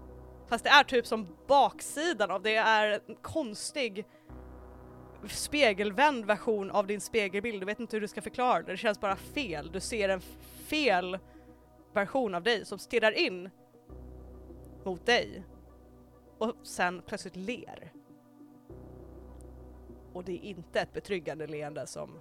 Fast 0.48 0.64
det 0.64 0.70
är 0.70 0.84
typ 0.84 1.08
som 1.08 1.28
baksidan 1.48 2.32
av 2.32 2.42
det 2.42 2.56
är 2.56 3.02
en 3.08 3.16
konstig 3.16 4.06
spegelvänd 5.28 6.26
version 6.26 6.72
av 6.72 6.88
din 6.88 7.02
spegelbild. 7.02 7.62
Du 7.62 7.66
vet 7.66 7.80
inte 7.80 7.96
hur 7.96 8.02
du 8.02 8.08
ska 8.08 8.22
förklara 8.22 8.62
det, 8.62 8.72
det 8.72 8.78
känns 8.78 9.00
bara 9.00 9.16
fel. 9.16 9.72
Du 9.72 9.80
ser 9.80 10.10
en 10.10 10.22
fel 10.68 11.18
version 11.94 12.36
av 12.36 12.44
dig 12.44 12.66
som 12.66 12.80
stirrar 12.80 13.12
in 13.12 13.50
mot 14.84 15.06
dig 15.06 15.44
och 16.38 16.54
sen 16.64 17.02
plötsligt 17.02 17.36
ler. 17.36 17.92
Och 20.14 20.24
det 20.24 20.32
är 20.32 20.44
inte 20.50 20.80
ett 20.80 20.94
betryggande 20.94 21.48
leende 21.48 21.88
som 21.88 22.20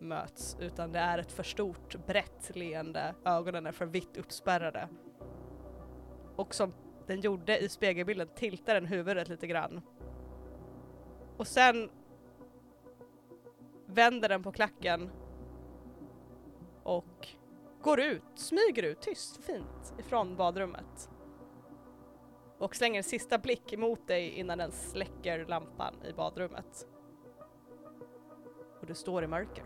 möts 0.00 0.56
utan 0.60 0.92
det 0.92 0.98
är 0.98 1.18
ett 1.18 1.32
för 1.32 1.42
stort, 1.42 2.06
brett 2.06 2.50
leende. 2.54 3.14
Ögonen 3.24 3.66
är 3.66 3.72
för 3.72 3.86
vitt 3.86 4.16
uppspärrade. 4.16 4.88
Och 6.36 6.54
som 6.54 6.72
den 7.06 7.20
gjorde 7.20 7.58
i 7.58 7.68
spegelbilden 7.68 8.28
tiltar 8.34 8.74
den 8.74 8.86
huvudet 8.86 9.28
lite 9.28 9.46
grann. 9.46 9.80
Och 11.36 11.46
sen 11.46 11.90
vänder 13.88 14.28
den 14.28 14.42
på 14.42 14.52
klacken 14.52 15.10
och 16.82 17.28
går 17.82 18.00
ut, 18.00 18.22
smyger 18.34 18.82
ut 18.82 19.00
tyst 19.00 19.36
och 19.38 19.44
fint 19.44 19.94
ifrån 19.98 20.36
badrummet. 20.36 21.10
och 22.58 22.76
slänger 22.76 22.98
en 22.98 23.04
sista 23.04 23.38
blick 23.38 23.72
emot 23.72 24.06
dig 24.06 24.30
innan 24.30 24.58
den 24.58 24.72
släcker 24.72 25.46
lampan 25.46 25.94
i 26.04 26.12
badrummet. 26.12 26.86
Och 28.80 28.86
du 28.86 28.94
står 28.94 29.24
i 29.24 29.26
mörker. 29.26 29.64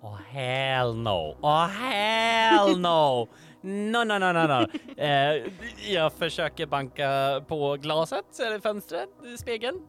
Oh 0.00 0.16
hell 0.16 0.96
no! 0.96 1.36
Oh 1.42 1.66
hell 1.66 2.80
no! 2.80 3.28
No, 3.60 4.04
no, 4.04 4.18
no, 4.18 4.32
no, 4.32 4.46
no. 4.46 4.66
Eh, 5.02 5.44
jag 5.88 6.12
försöker 6.12 6.66
banka 6.66 7.42
på 7.48 7.76
glaset 7.76 8.40
eller 8.40 8.60
fönstret, 8.60 9.08
i 9.24 9.36
spegeln. 9.36 9.88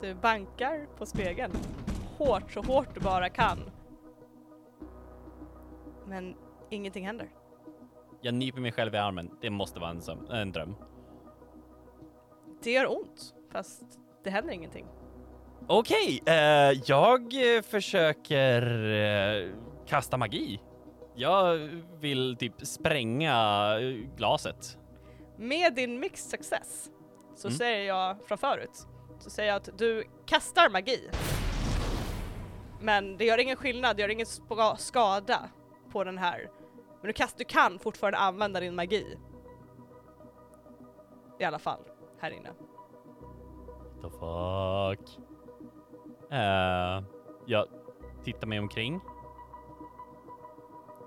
Du 0.00 0.14
bankar 0.14 0.86
på 0.98 1.06
spegeln. 1.06 1.52
Hårt, 2.18 2.52
så 2.52 2.60
hårt 2.62 2.94
du 2.94 3.00
bara 3.00 3.28
kan. 3.28 3.58
Men 6.06 6.34
ingenting 6.70 7.06
händer. 7.06 7.28
Jag 8.20 8.34
nyper 8.34 8.60
mig 8.60 8.72
själv 8.72 8.94
i 8.94 8.98
armen. 8.98 9.30
Det 9.40 9.50
måste 9.50 9.80
vara 9.80 9.90
en, 9.90 10.02
sömn, 10.02 10.30
en 10.30 10.52
dröm. 10.52 10.74
Det 12.62 12.70
gör 12.70 12.90
ont, 12.96 13.34
fast 13.52 13.82
det 14.24 14.30
händer 14.30 14.52
ingenting. 14.52 14.86
Okej, 15.66 16.22
eh, 16.26 16.34
jag 16.86 17.56
eh, 17.56 17.62
försöker 17.62 18.90
eh, 18.92 19.50
kasta 19.86 20.16
magi. 20.16 20.60
Jag 21.14 21.56
vill 22.00 22.36
typ 22.36 22.66
spränga 22.66 23.34
eh, 23.80 24.16
glaset. 24.16 24.78
Med 25.36 25.74
din 25.74 26.00
mixed 26.00 26.30
success 26.30 26.90
så 27.34 27.48
Mm. 27.48 27.58
säger 27.58 27.86
jag 27.88 28.16
från 28.26 28.38
förut, 28.38 28.86
så 29.18 29.30
säger 29.30 29.48
jag 29.48 29.56
att 29.56 29.78
du 29.78 30.04
kastar 30.26 30.70
magi. 30.70 31.10
Men 32.80 33.16
det 33.16 33.24
gör 33.24 33.38
ingen 33.38 33.56
skillnad, 33.56 33.96
det 33.96 34.02
gör 34.02 34.08
ingen 34.08 34.26
skada 34.78 35.48
på 35.92 36.04
den 36.04 36.18
här. 36.18 36.50
Men 37.00 37.06
du, 37.06 37.12
kast, 37.12 37.38
du 37.38 37.44
kan 37.44 37.78
fortfarande 37.78 38.18
använda 38.18 38.60
din 38.60 38.74
magi. 38.74 39.18
I 41.38 41.44
alla 41.44 41.58
fall, 41.58 41.80
här 42.18 42.30
inne. 42.30 42.50
The 44.02 44.10
fuck? 44.10 45.18
Eh, 46.30 47.02
jag 47.46 47.68
tittar 48.24 48.46
mig 48.46 48.58
omkring. 48.58 49.00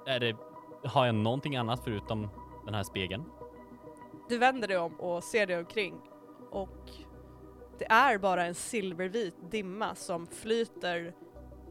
Är 0.05 0.19
det, 0.19 0.35
har 0.83 1.05
jag 1.05 1.15
någonting 1.15 1.55
annat 1.55 1.83
förutom 1.83 2.29
den 2.65 2.73
här 2.73 2.83
spegeln? 2.83 3.23
Du 4.29 4.37
vänder 4.37 4.67
dig 4.67 4.77
om 4.77 4.99
och 4.99 5.23
ser 5.23 5.47
dig 5.47 5.57
omkring 5.57 6.01
och 6.49 6.89
det 7.81 7.88
är 7.89 8.17
bara 8.17 8.45
en 8.45 8.55
silvervit 8.55 9.35
dimma 9.51 9.95
som 9.95 10.27
flyter 10.27 11.13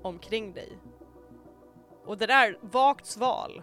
omkring 0.02 0.52
dig. 0.52 0.78
Och 2.04 2.18
det 2.18 2.32
är 2.32 2.58
vagt 2.60 3.06
sval 3.06 3.62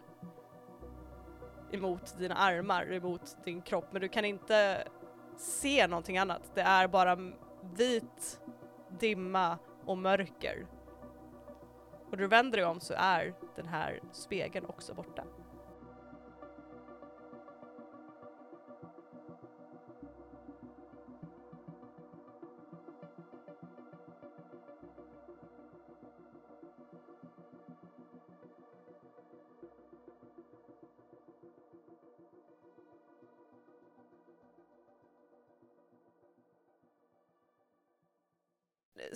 emot 1.71 2.17
dina 2.17 2.35
armar, 2.35 2.93
emot 2.93 3.37
din 3.43 3.61
kropp, 3.61 3.85
men 3.91 4.01
du 4.01 4.07
kan 4.07 4.25
inte 4.25 4.87
se 5.37 5.87
någonting 5.87 6.17
annat. 6.17 6.51
Det 6.53 6.61
är 6.61 6.87
bara 6.87 7.17
vit 7.75 8.41
dimma 8.99 9.57
och 9.85 9.97
mörker. 9.97 10.67
Och 12.05 12.11
när 12.11 12.17
du 12.17 12.27
vänder 12.27 12.57
dig 12.57 12.65
om 12.65 12.79
så 12.79 12.93
är 12.97 13.33
den 13.55 13.67
här 13.67 13.99
spegeln 14.11 14.65
också 14.65 14.93
borta. 14.93 15.23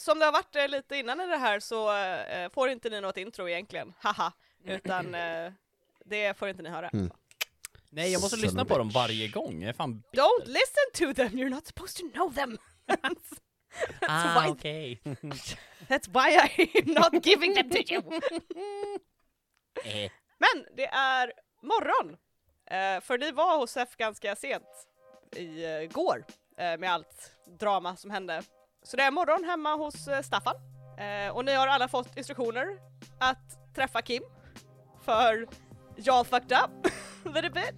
Som 0.02 0.20
det 0.20 0.26
har 0.26 0.32
varit 0.32 0.56
eh, 0.56 0.68
lite 0.68 0.96
innan 0.98 1.22
i 1.22 1.28
det 1.28 1.38
här 1.38 1.60
så 1.60 1.96
eh, 1.98 2.50
får 2.52 2.70
inte 2.70 2.90
ni 2.90 3.02
något 3.02 3.18
intro 3.18 3.50
egentligen, 3.50 3.94
haha, 4.00 4.34
utan 4.66 5.16
eh, 5.16 5.52
det 6.06 6.38
får 6.38 6.50
inte 6.50 6.64
ni 6.64 6.70
höra. 6.70 6.90
Mm. 6.90 7.12
Nej, 7.90 8.12
jag 8.12 8.22
måste 8.22 8.38
Son 8.38 8.46
lyssna 8.46 8.66
på 8.66 8.78
dem 8.78 8.90
varje 8.90 9.28
gång. 9.28 9.62
Jag 9.62 9.70
är 9.70 9.74
fan 9.74 10.04
Don't 10.14 10.46
listen 10.46 10.88
to 10.94 11.14
them, 11.14 11.30
you're 11.40 11.50
not 11.50 11.68
supposed 11.68 11.96
to 11.98 12.10
know 12.18 12.34
them! 12.34 12.58
Ah, 14.08 14.42
why- 14.44 14.52
okej. 14.52 15.02
That's 15.88 16.08
why 16.08 16.38
I'm 16.38 16.94
not 17.14 17.26
giving 17.26 17.56
them 17.56 17.70
to 17.70 17.78
you! 17.94 18.02
Eh, 19.84 20.12
Men 20.38 20.66
det 20.76 20.86
är 20.88 21.34
morgon! 21.62 22.18
Eh, 22.66 23.02
för 23.02 23.18
ni 23.18 23.32
var 23.32 23.58
hos 23.58 23.78
F 23.78 23.90
ganska 23.98 24.36
sent 24.36 24.88
i 25.36 25.88
går 25.92 26.26
eh, 26.58 26.78
med 26.78 26.92
allt 26.92 27.32
drama 27.60 27.96
som 27.96 28.12
hände. 28.12 28.44
Så 28.84 28.98
det 28.98 29.04
är 29.04 29.12
morgon 29.12 29.44
hemma 29.44 29.76
hos 29.76 30.08
eh, 30.08 30.22
Staffan. 30.22 30.56
Eh, 30.98 31.36
och 31.36 31.46
ni 31.46 31.54
har 31.54 31.68
alla 31.68 31.88
fått 31.88 32.18
instruktioner 32.18 32.66
att 33.20 33.74
träffa 33.76 34.02
Kim. 34.02 34.24
För 35.02 35.48
y'all 35.96 36.24
fucked 36.24 36.58
up 36.58 36.92
little 37.36 37.50
bit. 37.50 37.76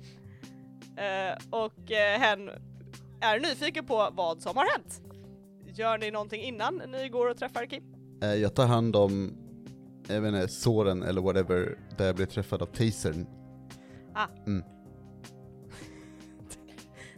Eh, 0.97 1.37
och 1.59 1.91
hen 2.19 2.49
är 3.21 3.39
nyfiken 3.39 3.85
på 3.85 4.09
vad 4.13 4.41
som 4.41 4.57
har 4.57 4.71
hänt. 4.71 5.01
Gör 5.75 5.97
ni 5.97 6.11
någonting 6.11 6.41
innan 6.41 6.75
ni 6.75 7.09
går 7.09 7.29
och 7.29 7.37
träffar 7.37 7.65
Kim? 7.65 7.83
Jag 8.41 8.55
tar 8.55 8.65
hand 8.65 8.95
om, 8.95 9.37
jag 10.07 10.21
vet 10.21 10.33
inte, 10.33 10.47
såren 10.47 11.03
eller 11.03 11.21
whatever, 11.21 11.77
där 11.97 12.05
jag 12.05 12.15
blev 12.15 12.25
träffad 12.25 12.61
av 12.61 12.65
tasern. 12.65 13.27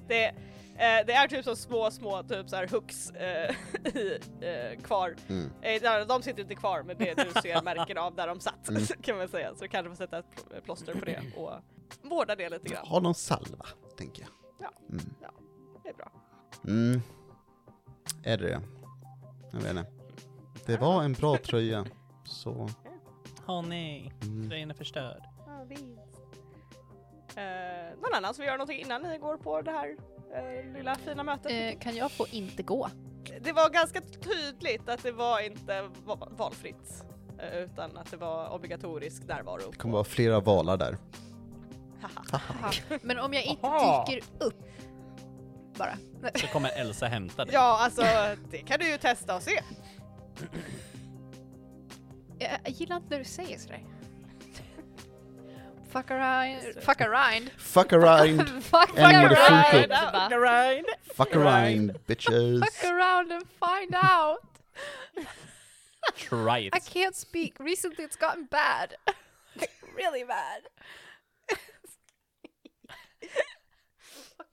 Det, 0.08 0.36
eh, 0.76 1.06
det 1.08 1.14
är 1.14 1.28
typ 1.28 1.46
så 1.46 1.56
små, 1.56 1.92
små 1.92 2.24
typ 2.24 2.50
så 2.50 2.56
här 2.56 2.68
hooks 2.68 3.10
eh, 3.12 3.56
i, 3.96 4.20
eh, 4.42 4.82
kvar. 4.82 5.16
Mm. 5.28 5.52
Eh, 5.62 6.08
de 6.08 6.22
sitter 6.24 6.42
inte 6.42 6.56
kvar 6.56 6.84
men 6.84 6.98
det 6.98 7.14
du 7.14 7.42
ser 7.42 7.62
märken 7.64 7.98
av 7.98 8.16
där 8.16 8.28
de 8.28 8.40
satt 8.40 8.70
Mm. 8.70 8.82
kan 9.02 9.18
man 9.18 9.28
säga. 9.28 9.56
Så 9.56 9.64
du 9.64 9.68
kanske 9.68 9.90
får 9.90 9.96
sätta 9.98 10.18
ett 10.20 10.26
pl- 10.36 10.62
plåster 10.62 10.94
på 10.94 11.06
det 11.06 11.22
och 11.38 11.52
vårda 12.02 12.36
det 12.36 12.50
lite 12.50 12.70
grann. 12.70 12.88
Ha 12.88 13.00
någon 13.00 13.16
salva, 13.16 13.66
tänker 13.98 14.22
jag. 14.22 14.30
Ja. 14.60 14.72
Mm. 14.90 15.06
Det 15.84 15.90
är 15.90 15.94
bra. 15.94 16.12
Mm. 16.68 17.02
Är 18.24 18.38
det 18.38 18.46
det? 18.48 18.62
Jag 19.52 19.60
vet 19.60 19.70
inte. 19.72 19.86
Det 20.66 20.78
var 20.78 21.04
en 21.04 21.14
bra 21.14 21.38
tröja, 21.38 21.86
så... 22.26 22.70
Åh 23.48 23.62
nej, 23.68 24.14
Mm. 24.22 24.50
tröjan 24.50 24.70
är 24.72 24.76
förstörd. 24.76 25.24
Eh, 27.36 27.96
någon 28.02 28.14
annan 28.14 28.34
som 28.34 28.42
vill 28.42 28.48
göra 28.48 28.58
någonting 28.58 28.80
innan 28.80 29.02
ni 29.02 29.18
går 29.18 29.38
på 29.38 29.62
det 29.62 29.72
här 29.72 29.98
eh, 30.36 30.74
lilla 30.78 30.95
fina 30.95 31.24
mötet? 31.24 31.52
Eh, 31.52 31.80
kan 31.80 31.95
jag 31.95 32.12
få 32.12 32.28
inte 32.32 32.63
gå? 32.63 32.89
Det 33.41 33.52
var 33.52 33.69
ganska 33.69 34.02
tydligt 34.02 34.89
att 34.89 35.04
det 35.04 35.12
var 35.12 35.39
inte 35.45 35.82
va- 36.06 36.28
valfritt. 36.32 37.04
eh, 37.39 37.58
Utan 37.60 37.98
att 37.98 38.12
det 38.12 38.17
var 38.17 38.54
obligatorisk 38.54 39.24
närvaro. 39.28 39.71
Det 39.71 39.78
kommer 39.78 39.93
vara 39.93 40.04
flera 40.04 40.39
valar 40.39 40.78
där. 40.78 40.98
Haha. 42.02 42.41
Aha. 42.54 42.71
Men 43.02 43.19
om 43.19 43.34
jag 43.34 43.43
inte 43.43 43.67
Aha. 43.67 44.06
dyker 44.08 44.24
upp 44.39 44.63
bara. 45.78 45.98
Så 46.36 46.48
kommer 46.48 46.69
Elsa 46.80 47.06
hämta 47.08 47.45
dig. 47.45 47.54
Ja, 47.54 47.78
alltså 47.82 48.02
det 48.52 48.58
kan 48.58 48.80
du 48.80 48.89
ju 48.91 48.98
testa 48.98 49.36
och 49.36 49.41
se. 49.41 49.60
Jag, 52.39 52.50
jag 52.63 52.71
gillar 52.74 52.95
inte 52.95 53.10
när 53.10 53.17
du 53.19 53.26
säger 53.26 53.58
sådär. 53.60 53.84
Fuck 55.89 56.12
around, 56.12 56.76
fuck 56.82 57.02
around. 57.02 57.52
Fuck 57.58 57.93
around, 57.93 58.63
fuck 58.63 58.98
around. 58.98 59.89
Bara, 59.89 60.30
Grind. 60.30 60.86
fuck 61.13 61.36
around 61.36 61.98
bitches. 62.08 62.60
Fuck 62.65 62.91
around 62.91 63.32
and 63.32 63.43
find 63.60 63.95
out. 63.95 64.39
Try 66.15 66.69
I 66.74 66.78
it. 66.78 66.86
can't 66.86 67.15
speak. 67.15 67.58
Recently 67.60 68.04
it's 68.04 68.17
gotten 68.17 68.45
bad. 68.52 68.95
Like, 69.56 69.71
really 69.95 70.24
bad. 70.24 70.62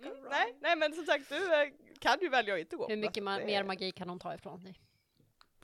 Mm, 0.02 0.12
nej, 0.30 0.54
nej 0.60 0.76
men 0.76 0.94
som 0.94 1.06
sagt 1.06 1.28
du 1.28 1.36
eh, 1.62 1.68
kan 2.00 2.18
ju 2.20 2.28
välja 2.28 2.54
att 2.54 2.60
inte 2.60 2.76
gå. 2.76 2.88
hur 2.88 2.96
mycket 2.96 3.24
ma- 3.24 3.38
Det- 3.38 3.46
mer 3.46 3.62
magi 3.64 3.92
kan 3.92 4.08
hon 4.08 4.18
ta 4.18 4.34
ifrån 4.34 4.64
dig? 4.64 4.78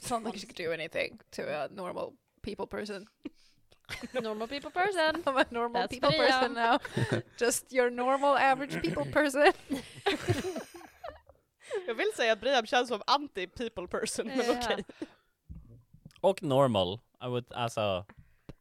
It's 0.01 0.11
not 0.13 0.23
like 0.25 0.39
you 0.47 0.47
could 0.55 0.67
do 0.67 0.73
anything 0.73 1.19
to 1.31 1.43
a 1.43 1.69
normal 1.71 2.13
people 2.43 2.67
person. 2.67 3.07
Normal 4.23 4.49
people 4.49 4.71
person. 4.71 5.23
I'm 5.27 5.37
a 5.37 5.45
normal 5.51 5.81
That's 5.83 5.95
people 5.95 6.13
person 6.13 6.55
now. 6.55 6.79
Just 7.39 7.73
your 7.73 7.91
normal 7.91 8.37
average 8.37 8.83
people 8.83 9.05
person. 9.13 9.53
Jag 11.87 11.95
vill 11.95 12.13
säga 12.17 12.33
att 12.33 12.41
Briam 12.41 12.67
känns 12.67 12.89
som 12.89 13.03
anti-people 13.07 13.87
person, 13.89 14.27
men 14.27 14.39
Ja. 14.47 14.53
okej. 14.63 14.85
Och 16.21 16.43
normal. 16.43 17.01
I 17.25 17.27
would, 17.29 17.45
alltså, 17.53 18.05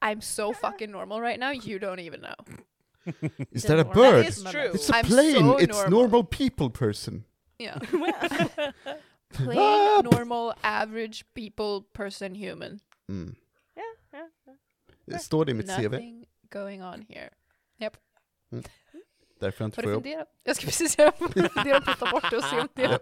I'm 0.01 0.21
so 0.21 0.53
fucking 0.53 0.91
normal 0.91 1.21
right 1.21 1.39
now, 1.39 1.51
you 1.51 1.79
don't 1.79 1.99
even 1.99 2.21
know. 2.21 2.35
Is 3.51 3.63
that 3.63 3.79
a 3.79 3.83
That 3.83 3.93
bird? 3.93 4.25
is 4.27 4.43
true. 4.43 4.71
It's 4.73 4.89
a 4.89 4.93
I'm 4.95 5.05
plane, 5.05 5.39
so 5.39 5.57
it's 5.57 5.73
normal. 5.73 5.89
normal 5.99 6.23
people 6.23 6.69
person. 6.69 7.23
Yeah. 7.59 7.79
Ah, 8.85 8.93
Plain, 9.33 10.03
normal, 10.11 10.53
average 10.63 11.25
people 11.33 11.81
person 11.93 12.35
human. 12.35 12.79
Mm. 13.09 13.35
Står 15.19 15.45
det 15.45 15.51
i 15.51 15.53
mitt 15.53 15.75
CV. 15.75 15.83
Nothing 15.91 16.25
going 16.49 16.83
on 16.83 17.05
here. 17.09 17.29
Därför 19.39 19.63
jag 19.63 19.67
inte 19.67 19.81
får 19.81 19.91
jobb. 19.91 20.07
Jag 20.43 20.55
ska 20.55 20.65
precis 20.65 20.91
säga, 20.91 21.11
fundera 21.53 21.81
på 21.81 21.91
att 21.91 21.99
ta 21.99 22.11
bort 22.11 22.29
det 22.29 22.37
och 22.37 22.43
se 22.43 22.59
om 22.59 22.67
det... 22.73 22.81
Ja. 22.81 22.99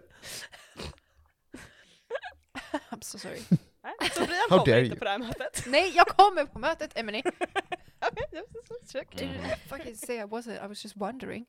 I'm 2.89 3.01
so 3.01 3.19
sorry. 3.19 3.41
Nej, 3.83 3.93
Så 4.13 4.25
Brian 4.25 4.41
How 4.49 4.57
kommer 4.57 4.71
dare 4.71 4.79
inte 4.79 4.89
you. 4.89 4.97
på 4.99 5.03
det 5.03 5.09
här 5.09 5.17
mötet. 5.17 5.63
Nej, 5.67 5.91
jag 5.95 6.07
kommer 6.07 6.45
på 6.45 6.59
mötet, 6.59 6.97
Emily. 6.97 7.21
Det. 8.91 9.01
Didn't 9.15 9.53
I 9.53 9.55
fucking 9.69 9.95
say 9.95 10.15
I 10.15 10.23
wasn't, 10.23 10.65
I 10.65 10.67
was 10.67 10.83
just 10.83 10.95
wondering. 10.97 11.45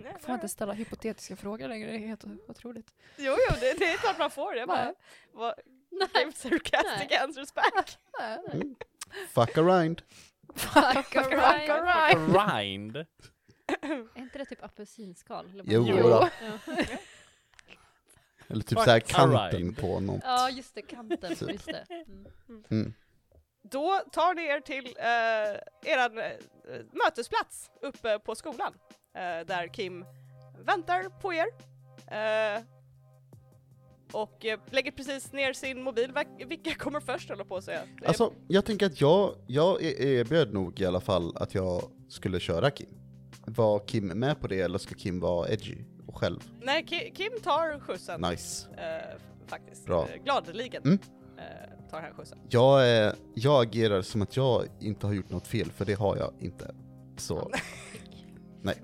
Nej, 0.00 0.12
Jag 0.12 0.20
får 0.20 0.34
inte 0.34 0.48
ställa 0.48 0.72
hypotetiska 0.72 1.36
frågor 1.36 1.68
längre, 1.68 1.90
det 1.90 1.96
är 1.96 2.06
helt 2.08 2.24
otroligt. 2.48 2.94
Jo, 3.16 3.36
jo, 3.50 3.56
det, 3.60 3.78
det 3.78 3.84
är 3.84 3.96
klart 3.96 4.18
man 4.18 4.30
får. 4.30 4.56
Jag 4.56 4.68
bara, 4.68 4.84
Nej. 4.84 4.94
vad, 5.32 5.54
Nej. 5.90 6.32
sarcastic 6.32 7.18
answers 7.20 7.54
back. 7.54 7.98
Nej, 8.20 8.38
nej. 8.46 8.56
Mm. 8.56 8.74
Fuck 9.28 9.58
around. 9.58 10.02
Fuck 10.54 11.16
alright. 11.16 12.18
Rind. 12.62 12.96
Är 12.96 14.08
inte 14.18 14.38
det 14.38 14.44
typ 14.44 14.64
apelsinskal? 14.64 15.50
Eller 15.50 15.64
Jo? 15.66 15.86
Jo. 15.88 15.96
då. 16.08 16.28
Eller 18.48 18.62
typ 18.62 18.78
Fuck 18.78 18.84
såhär 18.84 19.00
kanten 19.00 19.36
around. 19.62 19.78
på 19.78 20.00
något. 20.00 20.20
ja, 20.24 20.50
just 20.50 20.74
det, 20.74 20.82
kanten. 20.82 21.30
Just 21.48 21.66
det. 21.66 21.86
Mm. 21.90 22.64
Mm. 22.70 22.94
Då 23.62 24.00
tar 24.12 24.34
ni 24.34 24.42
er 24.42 24.60
till 24.60 24.86
uh, 24.86 25.92
eran 25.92 26.18
eh, 26.18 26.30
mötesplats 26.92 27.70
uppe 27.82 28.18
på 28.18 28.34
skolan. 28.34 28.74
eh, 29.14 29.46
där 29.46 29.74
Kim 29.74 30.04
väntar 30.58 31.20
på 31.20 31.34
er. 31.34 31.46
eh, 32.06 32.62
och 34.12 34.44
eh, 34.46 34.58
lägger 34.70 34.90
precis 34.90 35.32
ner 35.32 35.52
sin 35.52 35.82
mobil. 35.82 36.12
Vil- 36.12 36.48
Vilka 36.48 36.74
kommer 36.74 37.00
först 37.00 37.28
håller 37.28 37.44
på 37.44 37.56
att 37.56 37.64
säga? 37.64 37.80
Alltså, 38.06 38.32
jag 38.48 38.64
tänker 38.64 38.86
att 38.86 39.00
jag, 39.00 39.34
jag 39.46 39.82
erbjöd 39.82 40.52
nog 40.52 40.80
i 40.80 40.86
alla 40.86 41.00
fall 41.00 41.36
att 41.36 41.54
jag 41.54 41.82
skulle 42.08 42.40
köra 42.40 42.70
Kim. 42.70 42.88
Var 43.46 43.78
Kim 43.86 44.06
med 44.06 44.40
på 44.40 44.46
det 44.46 44.60
eller 44.60 44.78
ska 44.78 44.94
Kim 44.94 45.20
vara 45.20 45.48
edgy 45.48 45.76
och 46.06 46.16
själv? 46.18 46.40
Nej, 46.62 46.84
Ki- 46.84 47.14
Kim 47.14 47.32
tar 47.42 47.80
skjutsen. 47.80 48.20
Nice. 48.20 48.68
eh, 48.70 49.18
faktiskt. 49.46 49.86
Bra. 49.86 50.08
Eh, 50.08 50.22
gladeligen 50.24 50.82
Mm. 50.82 50.98
eh, 51.38 51.88
tar 51.90 52.00
han 52.00 52.14
skjutsen. 52.14 52.38
Jag, 52.50 53.06
eh, 53.06 53.12
jag 53.34 53.62
agerar 53.66 54.02
som 54.02 54.22
att 54.22 54.36
jag 54.36 54.64
inte 54.80 55.06
har 55.06 55.14
gjort 55.14 55.30
något 55.30 55.46
fel, 55.46 55.70
för 55.72 55.84
det 55.84 55.94
har 55.94 56.16
jag 56.16 56.32
inte. 56.40 56.74
Så, 57.16 57.50
nej. 58.62 58.74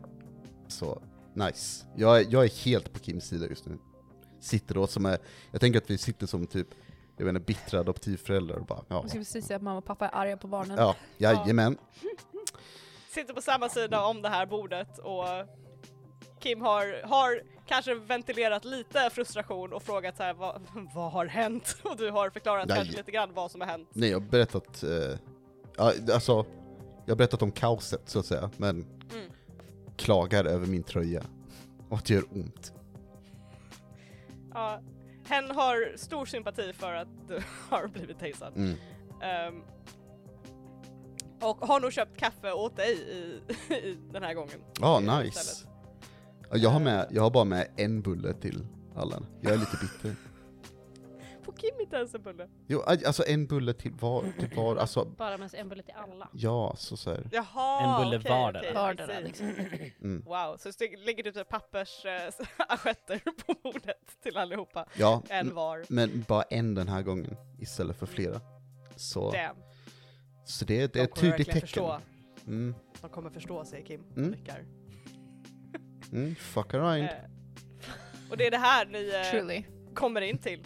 Så, 0.68 1.02
nice. 1.35 1.87
Jag, 1.96 2.33
jag 2.33 2.44
är 2.44 2.64
helt 2.64 2.92
på 2.92 2.98
Kims 2.98 3.24
sida 3.24 3.46
just 3.46 3.66
nu. 3.66 3.78
Sitter 4.40 4.74
då 4.74 4.87
som 4.87 5.07
är, 5.07 5.18
jag 5.50 5.61
tänker 5.61 5.79
att 5.79 5.90
vi 5.90 5.98
sitter 5.98 6.26
som 6.26 6.46
typ, 6.46 6.68
jag 7.16 7.24
vet 7.24 7.35
inte, 7.35 7.46
bittra 7.46 7.81
adoptivföräldrar 7.81 8.57
och 8.57 8.66
bara, 8.66 8.85
ja. 8.88 8.94
Jag 9.00 9.09
skulle 9.09 9.24
precis 9.24 9.46
säga 9.46 9.57
att 9.57 9.62
mamma 9.62 9.79
och 9.79 9.85
pappa 9.85 10.09
är 10.09 10.14
arga 10.14 10.37
på 10.37 10.48
barnen. 10.48 10.76
Ja, 10.79 10.96
jajamän. 11.18 11.79
Sitter 13.14 13.35
på 13.35 13.42
samma 13.42 13.68
sida 13.68 14.05
om 14.05 14.22
det 14.22 14.29
här 14.29 14.46
bordet 14.46 14.98
och 14.98 15.24
Kim 16.40 16.61
har, 16.61 17.07
har 17.07 17.42
kanske 17.66 17.94
ventilerat 17.94 18.64
lite 18.64 19.11
frustration 19.11 19.72
och 19.72 19.83
frågat 19.83 20.16
så 20.16 20.22
här, 20.22 20.35
vad, 20.35 20.66
vad 20.94 21.12
har 21.12 21.26
hänt? 21.26 21.76
Och 21.85 21.96
du 21.96 22.11
har 22.11 22.31
förklarat 22.31 22.68
Nej. 22.68 22.76
kanske 22.76 22.96
lite 22.96 23.11
grann 23.11 23.35
vad 23.35 23.50
som 23.50 23.61
har 23.61 23.68
hänt. 23.68 23.88
Nej, 23.92 24.11
jag 24.11 24.20
har 24.20 24.26
berättat, 24.26 24.83
eh, 24.83 24.90
ja, 25.76 25.92
alltså, 26.12 26.46
jag 27.05 27.12
har 27.12 27.16
berättat 27.16 27.42
om 27.42 27.53
kaoset 27.53 28.03
så 28.09 28.18
att 28.18 28.26
säga, 28.26 28.50
men 28.57 28.87
Mm. 29.14 29.31
klagar 29.96 30.44
över 30.44 30.66
min 30.66 30.83
tröja. 30.83 31.22
Och 31.88 31.96
att 31.96 32.05
det 32.05 32.14
gör 32.14 32.24
ont. 32.33 32.72
Ja, 34.54 34.80
hen 35.24 35.50
har 35.50 35.96
stor 35.96 36.26
sympati 36.26 36.72
för 36.72 36.94
att 36.94 37.08
du 37.28 37.42
har 37.70 37.88
blivit 37.88 38.18
tasad. 38.18 38.56
Mm. 38.56 38.76
Ehm, 39.22 39.62
och 41.40 41.56
har 41.66 41.80
nog 41.80 41.92
köpt 41.92 42.16
kaffe 42.16 42.52
åt 42.52 42.76
dig 42.76 42.92
i, 42.92 43.40
i 43.74 43.98
den 44.12 44.22
här 44.22 44.34
gången. 44.34 44.60
Ja, 44.80 45.00
Eh, 45.02 45.18
nice. 45.18 45.66
Jag 46.52 46.70
har, 46.70 46.80
med, 46.80 47.06
jag 47.10 47.22
har 47.22 47.30
bara 47.30 47.44
med 47.44 47.68
en 47.76 48.02
bulle 48.02 48.32
till 48.32 48.66
alla. 48.96 49.22
Jag 49.40 49.52
är 49.52 49.56
lite 49.58 49.76
bitter. 49.80 50.16
Får 51.50 51.56
Kim 51.56 51.80
inte 51.80 51.96
ens 51.96 52.14
en 52.14 52.22
bulle? 52.22 52.48
Jo, 52.66 52.82
alltså 52.82 53.24
en 53.26 53.46
bulle 53.46 53.72
till 53.72 53.92
var, 53.92 54.24
till 54.38 54.56
var, 54.56 54.76
alltså, 54.76 55.04
Bara 55.18 55.36
med 55.38 55.54
en 55.54 55.68
bulle 55.68 55.82
till 55.82 55.94
alla. 55.96 56.28
ja, 56.32 56.74
så 56.76 56.96
så 56.96 57.10
här. 57.10 57.28
Jaha, 57.32 57.80
En 57.98 58.04
bulle 58.04 58.18
okej, 58.18 58.30
vardera. 58.30 58.70
I 58.70 58.72
Vardera 58.74 59.20
liksom. 59.20 59.46
Mm. 60.02 60.22
Wow, 60.26 60.56
så 60.56 60.70
det 60.78 60.96
ligger 60.96 61.32
typ 61.32 61.48
pappers 61.48 62.04
äh, 62.04 62.32
assietter 62.68 63.20
på 63.46 63.54
bordet 63.62 64.22
till 64.22 64.36
allihopa. 64.36 64.86
Ja, 64.96 65.22
En 65.28 65.54
var. 65.54 65.84
men 65.88 66.24
bara 66.28 66.42
en 66.42 66.74
den 66.74 66.88
här 66.88 67.02
gången 67.02 67.36
istället 67.58 67.96
för 67.96 68.06
flera. 68.06 68.40
Så, 68.96 69.30
Damn. 69.30 69.56
så 70.44 70.64
det, 70.64 70.92
det 70.92 71.00
är 71.00 71.04
ett 71.04 71.14
tydligt 71.16 71.46
tecken. 71.46 71.60
förstå. 71.60 71.98
Mm, 72.46 72.74
De 73.00 73.10
kommer 73.10 73.30
förstå, 73.30 73.64
säger 73.64 73.86
Kim. 73.86 74.04
Mm. 74.16 74.30
Nickar. 74.30 74.64
mm, 76.12 76.34
fuck 76.34 76.74
around. 76.74 77.02
Eh, 77.02 77.10
och 78.30 78.36
det 78.36 78.46
är 78.46 78.50
det 78.50 78.56
här 78.58 78.86
ni 78.86 79.12
eh, 79.14 79.30
Truly. 79.30 79.64
kommer 79.94 80.20
in 80.20 80.38
till. 80.38 80.64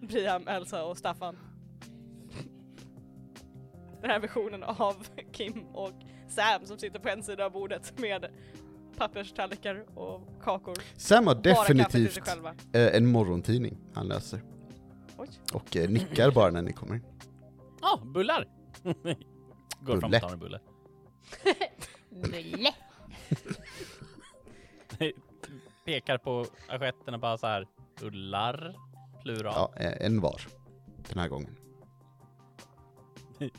Brian, 0.00 0.48
Elsa 0.48 0.84
och 0.84 0.98
Staffan. 0.98 1.38
Den 4.00 4.10
här 4.10 4.20
versionen 4.20 4.62
av 4.62 5.06
Kim 5.32 5.66
och 5.74 5.92
Sam 6.28 6.66
som 6.66 6.78
sitter 6.78 6.98
på 6.98 7.08
en 7.08 7.22
sida 7.22 7.44
av 7.44 7.52
bordet 7.52 7.98
med 7.98 8.26
papperstallrikar 8.96 9.98
och 9.98 10.42
kakor. 10.42 10.76
Sam 10.96 11.26
har 11.26 11.34
definitivt 11.34 12.28
eh, 12.72 12.96
en 12.96 13.06
morgontidning 13.06 13.78
han 13.94 14.08
läser. 14.08 14.42
Oj. 15.16 15.28
Och 15.54 15.76
eh, 15.76 15.90
nickar 15.90 16.30
bara 16.30 16.50
när 16.50 16.62
ni 16.62 16.72
kommer 16.72 16.94
in. 16.94 17.04
Ja, 17.82 18.00
ah, 18.02 18.04
bullar! 18.04 18.48
Går 19.80 20.00
fram 20.00 20.10
Bulle. 20.10 20.16
och 20.16 20.22
tar 20.22 20.32
en 20.32 20.38
bulle. 20.38 20.60
Bulle. 22.10 22.74
Pekar 25.84 26.18
på 26.18 26.46
assietterna 26.68 27.18
bara 27.18 27.38
så 27.38 27.46
här. 27.46 27.66
Bullar, 28.00 28.74
plural. 29.22 29.52
Ja, 29.56 29.72
eh, 29.76 30.06
en 30.06 30.20
var. 30.20 30.42
Den 31.08 31.18
här 31.18 31.28
gången. 31.28 31.56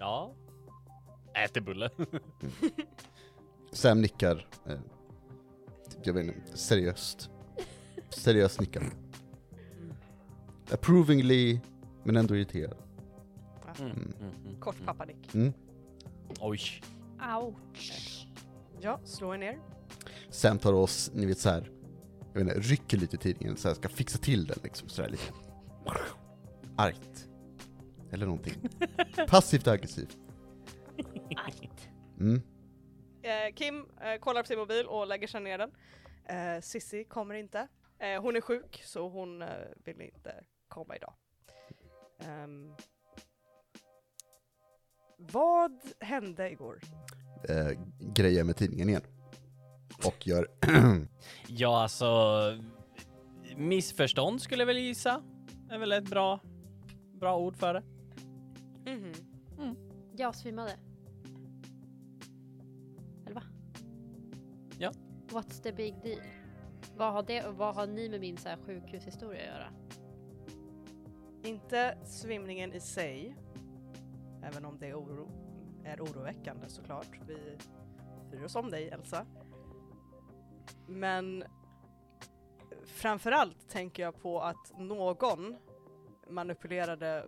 Ja. 0.00 0.32
Äter 1.44 1.60
bulle. 1.60 1.90
Sam 3.72 4.00
nickar, 4.00 4.46
eh, 4.66 4.78
jag 6.02 6.12
vet 6.12 6.26
inte, 6.26 6.56
seriöst. 6.56 7.30
Seriöst 8.10 8.60
nickar. 8.60 8.82
Approvingly, 10.72 11.60
men 12.04 12.16
ändå 12.16 12.36
irriterad. 12.36 12.76
Mm. 13.78 13.90
Mm. 13.90 14.12
Mm. 14.20 14.34
Mm. 14.46 14.60
Kort 14.60 14.84
pappanick. 14.84 15.34
Mm. 15.34 15.52
Oj. 16.40 16.60
Ouch. 17.40 18.26
Ja, 18.80 19.00
slå 19.04 19.34
er 19.34 19.38
ner. 19.38 19.58
Sam 20.30 20.58
tar 20.58 20.72
oss, 20.72 21.10
ni 21.14 21.26
vet 21.26 21.38
såhär, 21.38 21.70
jag 22.32 22.44
vet 22.44 22.56
inte, 22.56 22.68
rycker 22.68 22.96
lite 22.96 23.16
i 23.16 23.18
tidningen, 23.18 23.56
så 23.56 23.68
här, 23.68 23.74
ska 23.74 23.88
fixa 23.88 24.18
till 24.18 24.46
den 24.46 24.58
liksom 24.62 24.88
sådär 24.88 25.08
lite. 25.08 25.32
Argt. 26.76 27.28
Eller 28.12 28.26
någonting. 28.26 28.68
Passivt 29.28 29.66
aggressivt. 29.66 30.18
Argt. 31.36 31.88
Mm. 32.20 32.42
Eh, 33.22 33.54
Kim 33.54 33.86
eh, 34.00 34.18
kollar 34.20 34.42
på 34.42 34.46
sin 34.46 34.58
mobil 34.58 34.86
och 34.86 35.06
lägger 35.06 35.26
sig 35.26 35.40
ner 35.40 35.58
den. 35.58 35.70
Eh, 36.24 36.60
Sissi 36.60 37.04
kommer 37.04 37.34
inte. 37.34 37.68
Eh, 37.98 38.22
hon 38.22 38.36
är 38.36 38.40
sjuk 38.40 38.82
så 38.84 39.08
hon 39.08 39.42
eh, 39.42 39.48
vill 39.84 40.00
inte 40.00 40.44
komma 40.68 40.96
idag. 40.96 41.14
Ehm, 42.18 42.74
vad 45.18 45.80
hände 46.00 46.50
igår? 46.50 46.80
Eh, 47.48 47.70
grejer 48.00 48.44
med 48.44 48.56
tidningen 48.56 48.88
igen. 48.88 49.02
Och 50.06 50.26
gör 50.26 50.48
Ja, 51.48 51.82
alltså... 51.82 52.08
Missförstånd 53.56 54.42
skulle 54.42 54.62
jag 54.62 54.66
väl 54.66 54.78
gissa. 54.78 55.22
är 55.70 55.78
väl 55.78 55.92
ett 55.92 56.10
bra, 56.10 56.40
bra 57.12 57.38
ord 57.38 57.56
för 57.56 57.74
det. 57.74 57.82
Mhm. 58.90 59.76
Jag 60.16 60.34
svimmade. 60.34 60.76
Eller 63.26 63.34
va? 63.34 63.42
Ja. 64.78 64.92
What's 65.28 65.62
the 65.62 65.72
big 65.72 65.94
deal? 66.02 66.20
Vad 66.96 67.12
har, 67.12 67.22
det, 67.22 67.46
vad 67.48 67.74
har 67.74 67.86
ni 67.86 68.08
med 68.08 68.20
min 68.20 68.36
så 68.36 68.48
här 68.48 68.58
sjukhushistoria 68.66 69.40
att 69.40 69.46
göra? 69.46 69.72
Inte 71.44 71.98
svimningen 72.04 72.72
i 72.72 72.80
sig, 72.80 73.36
även 74.42 74.64
om 74.64 74.78
det 74.78 74.86
är, 74.86 74.94
oro, 74.94 75.30
är 75.84 76.00
oroväckande 76.00 76.68
såklart. 76.68 77.20
Vi 77.26 77.36
bryr 78.30 78.44
oss 78.44 78.56
om 78.56 78.70
dig 78.70 78.88
Elsa. 78.88 79.26
Men 80.88 81.44
framförallt 82.84 83.68
tänker 83.68 84.02
jag 84.02 84.22
på 84.22 84.40
att 84.40 84.78
någon 84.78 85.56
manipulerade 86.30 87.26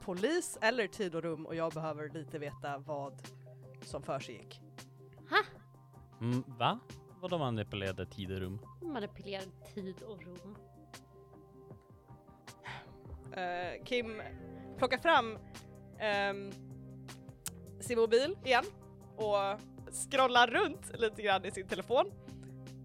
polis 0.00 0.58
eller 0.60 0.86
tid 0.86 1.14
och 1.14 1.22
rum 1.22 1.46
och 1.46 1.54
jag 1.54 1.72
behöver 1.72 2.08
lite 2.08 2.38
veta 2.38 2.78
vad 2.78 3.22
som 3.82 4.02
försiggick. 4.02 4.60
Mm, 6.20 6.44
va? 6.46 6.78
Vadå 7.20 7.38
manipulerade 7.38 8.06
tid 8.06 8.32
och 8.32 8.38
rum? 8.38 8.58
Manipulerad 8.82 9.66
tid 9.74 10.02
och 10.02 10.22
rum. 10.22 10.56
Eh, 13.32 13.84
Kim 13.84 14.22
plockar 14.76 14.98
fram 14.98 15.38
ehm, 15.98 16.50
sin 17.80 17.98
mobil 17.98 18.36
igen 18.44 18.64
och 19.16 19.60
scrollar 19.92 20.46
runt 20.46 21.00
lite 21.00 21.22
grann 21.22 21.44
i 21.44 21.50
sin 21.50 21.66
telefon. 21.66 22.12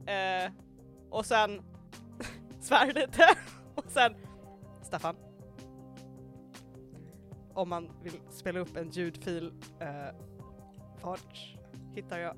Eh, 0.08 0.52
och 1.10 1.26
sen 1.26 1.62
svär 2.62 2.94
lite. 2.94 3.26
och 3.76 3.86
sen 3.88 4.14
Staffan. 4.84 5.16
Om 7.54 7.70
man 7.70 7.90
vill 8.04 8.14
spela 8.32 8.60
upp 8.60 8.78
en 8.78 8.90
ljudfil, 8.90 9.52
eh, 9.80 10.16
vart 11.02 11.56
hittar 11.96 12.20
jag? 12.20 12.36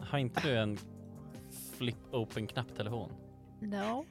Har 0.00 0.18
inte 0.18 0.40
du 0.40 0.58
en 0.58 0.78
flip 1.76 1.96
open 2.12 2.46
knapptelefon? 2.46 3.12
No, 3.60 4.06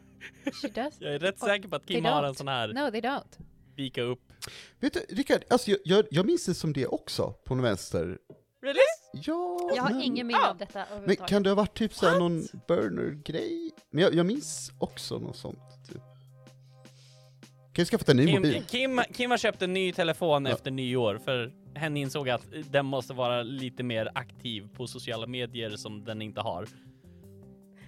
she 0.62 0.68
does. 0.68 1.02
Jag 1.02 1.14
är 1.16 1.20
rätt 1.20 1.40
säker 1.40 1.70
på 1.70 1.76
att 1.76 1.86
Kim 1.86 2.06
har 2.06 2.24
en 2.24 2.36
sån 2.36 2.48
här 2.48 2.68
No, 2.68 2.92
they 2.92 3.02
don't. 3.02 3.40
vika 3.76 4.02
upp. 4.02 4.34
Vet 4.80 4.94
du, 4.94 5.00
Rickard, 5.16 5.44
alltså 5.50 5.72
jag, 5.72 5.80
jag, 5.84 6.06
jag 6.12 6.26
minns 6.26 6.46
det 6.46 6.54
som 6.54 6.74
det 6.74 6.88
också, 6.88 7.34
på 7.46 7.54
den 7.54 7.64
vänster. 7.64 8.18
Really? 8.62 8.80
Ja, 9.22 9.70
Jag 9.76 9.84
har 9.84 9.90
men, 9.90 10.02
ingen 10.02 10.28
minne 10.28 10.40
Ah. 10.40 10.50
av 10.50 10.58
detta 10.58 10.80
Men 10.80 10.88
överhuvudtaget. 10.88 11.30
kan 11.30 11.44
det 11.44 11.50
ha 11.50 11.56
varit 11.56 11.74
typ 11.78 11.94
såhär 11.94 12.20
någon 12.20 12.44
burner-grej? 12.68 13.72
Men 13.92 14.04
jag, 14.04 14.14
jag 14.16 14.26
minns 14.26 14.72
också 14.80 15.20
något 15.20 15.36
sånt, 15.38 15.60
typ. 15.90 16.02
Kan 17.74 17.82
jag 17.82 17.88
skaffa 17.88 18.12
en 18.12 18.18
ny 18.18 18.26
Kim, 18.26 18.36
mobil? 18.36 18.64
Kim, 18.68 19.02
Kim 19.14 19.32
har 19.32 19.38
köpt 19.38 19.62
en 19.62 19.74
ny 19.74 19.92
telefon 19.94 20.46
Ja. 20.46 20.52
efter 20.52 20.72
nyår 20.72 21.18
för 21.26 21.52
hen 21.76 21.98
insåg 21.98 22.30
att 22.30 22.42
den 22.72 22.86
måste 22.86 23.14
vara 23.14 23.44
lite 23.44 23.84
mer 23.84 24.10
aktiv 24.16 24.68
på 24.74 24.88
sociala 24.88 25.28
medier 25.28 25.70
som 25.70 26.04
den 26.06 26.22
inte 26.22 26.42
har. 26.42 26.68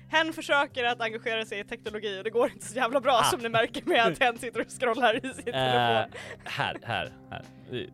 Hen 0.09 0.33
försöker 0.33 0.83
att 0.83 1.01
engagera 1.01 1.45
sig 1.45 1.59
i 1.59 1.63
teknologi 1.63 2.19
och 2.19 2.23
det 2.23 2.29
går 2.29 2.51
inte 2.53 2.65
så 2.65 2.75
jävla 2.75 3.01
bra 3.01 3.13
Ah. 3.13 3.23
som 3.23 3.39
ni 3.39 3.49
märker 3.49 3.85
med 3.85 4.05
att 4.07 4.19
hen 4.19 4.37
sitter 4.37 4.61
och 4.61 4.67
scrollar 4.81 5.15
i 5.15 5.19
sin 5.21 5.29
Eh, 5.29 5.43
telefon. 5.53 6.11
här, 6.43 6.77
här, 6.83 7.11
här. 7.29 7.43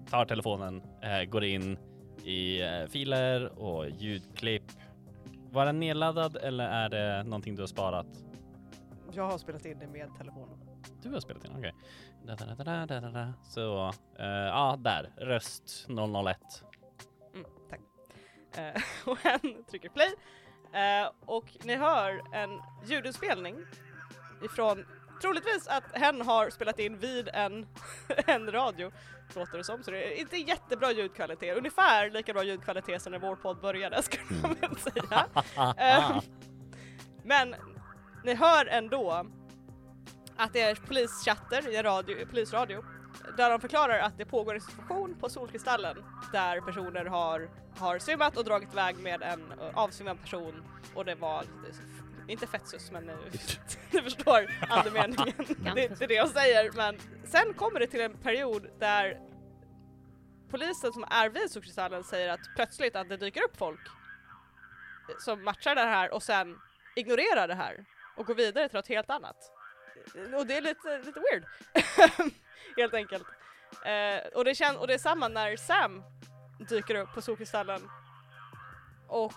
Tar 0.10 0.26
telefonen, 0.26 0.82
eh, 1.02 1.24
går 1.30 1.44
in 1.44 1.78
i 2.24 2.62
eh, 2.62 2.86
filer 2.88 3.60
och 3.60 3.90
ljudklipp. 3.90 4.72
Var 5.52 5.66
den 5.66 5.80
nedladdad 5.80 6.36
eller 6.36 6.68
är 6.68 6.90
det 6.90 7.24
någonting 7.24 7.56
du 7.56 7.62
har 7.62 7.68
sparat? 7.68 8.08
Jag 9.12 9.24
har 9.24 9.38
spelat 9.38 9.66
in 9.66 9.80
det 9.80 9.88
med 9.88 10.10
telefonen. 10.18 10.60
Du 11.02 11.10
har 11.10 11.20
spelat 11.20 11.46
in, 11.46 11.52
okej. 11.58 11.74
Da. 12.24 13.34
Så, 13.44 13.88
eh, 14.20 14.26
ja, 14.28 14.78
där. 14.80 15.12
Röst 15.18 15.86
001. 15.90 16.64
Mm, 17.34 17.46
tack. 17.70 17.80
Eh, 18.58 18.82
och 19.06 19.18
hen 19.18 19.64
trycker 19.70 19.90
play 19.90 20.10
eh, 20.74 21.12
och 21.26 21.46
ni 21.64 21.76
hör 21.76 22.22
en 22.34 22.62
ljudinspelning 22.86 23.56
ifrån 24.44 24.86
troligtvis 25.24 25.68
att 25.68 25.84
hen 25.94 26.22
har 26.22 26.50
spelat 26.50 26.80
in 26.80 26.98
vid 26.98 27.30
en, 27.34 27.68
en 28.08 28.52
radio 28.52 28.92
låter 29.36 29.58
det 29.58 29.64
som, 29.64 29.84
så 29.84 29.92
det 29.92 30.14
är 30.14 30.20
inte 30.20 30.38
jättebra 30.38 30.92
ljudkvalitet. 30.92 31.58
Ungefär 31.58 32.10
lika 32.10 32.34
bra 32.34 32.44
ljudkvalitet 32.44 33.02
som 33.02 33.12
när 33.12 33.20
vår 33.20 33.36
podd 33.36 33.62
började 33.62 34.04
skulle 34.04 34.24
man 34.42 34.56
väl 34.62 34.78
säga. 34.78 35.26
Ehm, 35.78 36.22
Men 37.24 37.56
ni 38.24 38.34
hör 38.34 38.66
ändå 38.66 39.26
att 40.38 40.54
det 40.54 40.62
är 40.62 40.76
polischatter 40.76 41.70
i 41.70 41.76
en 41.76 41.84
radio, 41.84 42.26
polisradio 42.26 42.84
där 43.38 43.50
de 43.50 43.60
förklarar 43.60 44.00
att 44.00 44.18
det 44.18 44.26
pågår 44.26 44.56
en 44.56 44.62
situation 44.62 45.16
på 45.20 45.30
Solkristallen 45.30 45.98
där 46.32 46.62
personer 46.62 47.06
har, 47.06 47.50
har 47.78 48.00
svimmat 48.00 48.38
och 48.38 48.44
dragit 48.44 48.74
iväg 48.74 48.98
med 48.98 49.22
en 49.22 49.54
avsvimmad 49.74 50.22
person 50.22 50.64
och 50.96 51.06
det 51.06 51.16
var 51.16 51.44
inte 52.28 52.48
fetsus 52.48 52.92
men 52.92 53.10
eh, 53.10 53.16
du 53.92 54.02
förstår 54.02 54.48
andemeningen. 54.70 55.34
det, 55.48 55.88
det 56.00 56.02
är 56.02 56.08
det 56.08 56.14
jag 56.14 56.30
säger 56.30 56.72
men 56.72 57.00
sen 57.26 57.54
kommer 57.54 57.80
det 57.80 57.88
till 57.88 58.02
en 58.02 58.18
period 58.18 58.68
där 58.80 59.20
polisen 60.50 60.94
som 60.94 61.06
är 61.10 61.30
vid 61.30 61.52
Solkristallen 61.52 62.04
säger 62.04 62.30
att 62.30 62.40
plötsligt 62.56 62.96
att 62.96 63.10
det 63.10 63.18
dyker 63.18 63.44
upp 63.44 63.58
folk 63.58 63.80
som 65.20 65.44
matchar 65.44 65.76
det 65.76 65.82
här 65.82 66.12
och 66.12 66.24
sen 66.24 66.60
ignorerar 66.96 67.48
det 67.48 67.56
här 67.56 67.86
och 68.16 68.26
går 68.26 68.36
vidare 68.36 68.70
till 68.70 68.78
något 68.78 68.88
helt 68.88 69.10
annat. 69.10 69.52
Och 70.38 70.46
det 70.48 70.58
är 70.58 70.62
lite, 70.62 70.98
lite 70.98 71.20
weird. 71.20 71.46
helt 72.78 72.94
enkelt. 72.94 73.28
Eh, 73.86 74.28
och, 74.34 74.46
det 74.46 74.52
kän- 74.54 74.76
och 74.76 74.88
det 74.88 74.94
är 74.94 74.98
samma 74.98 75.28
när 75.28 75.56
Sam 75.58 76.04
dyker 76.70 76.96
upp 76.96 77.14
på 77.14 77.22
Solkristallen 77.22 77.82
och 79.08 79.34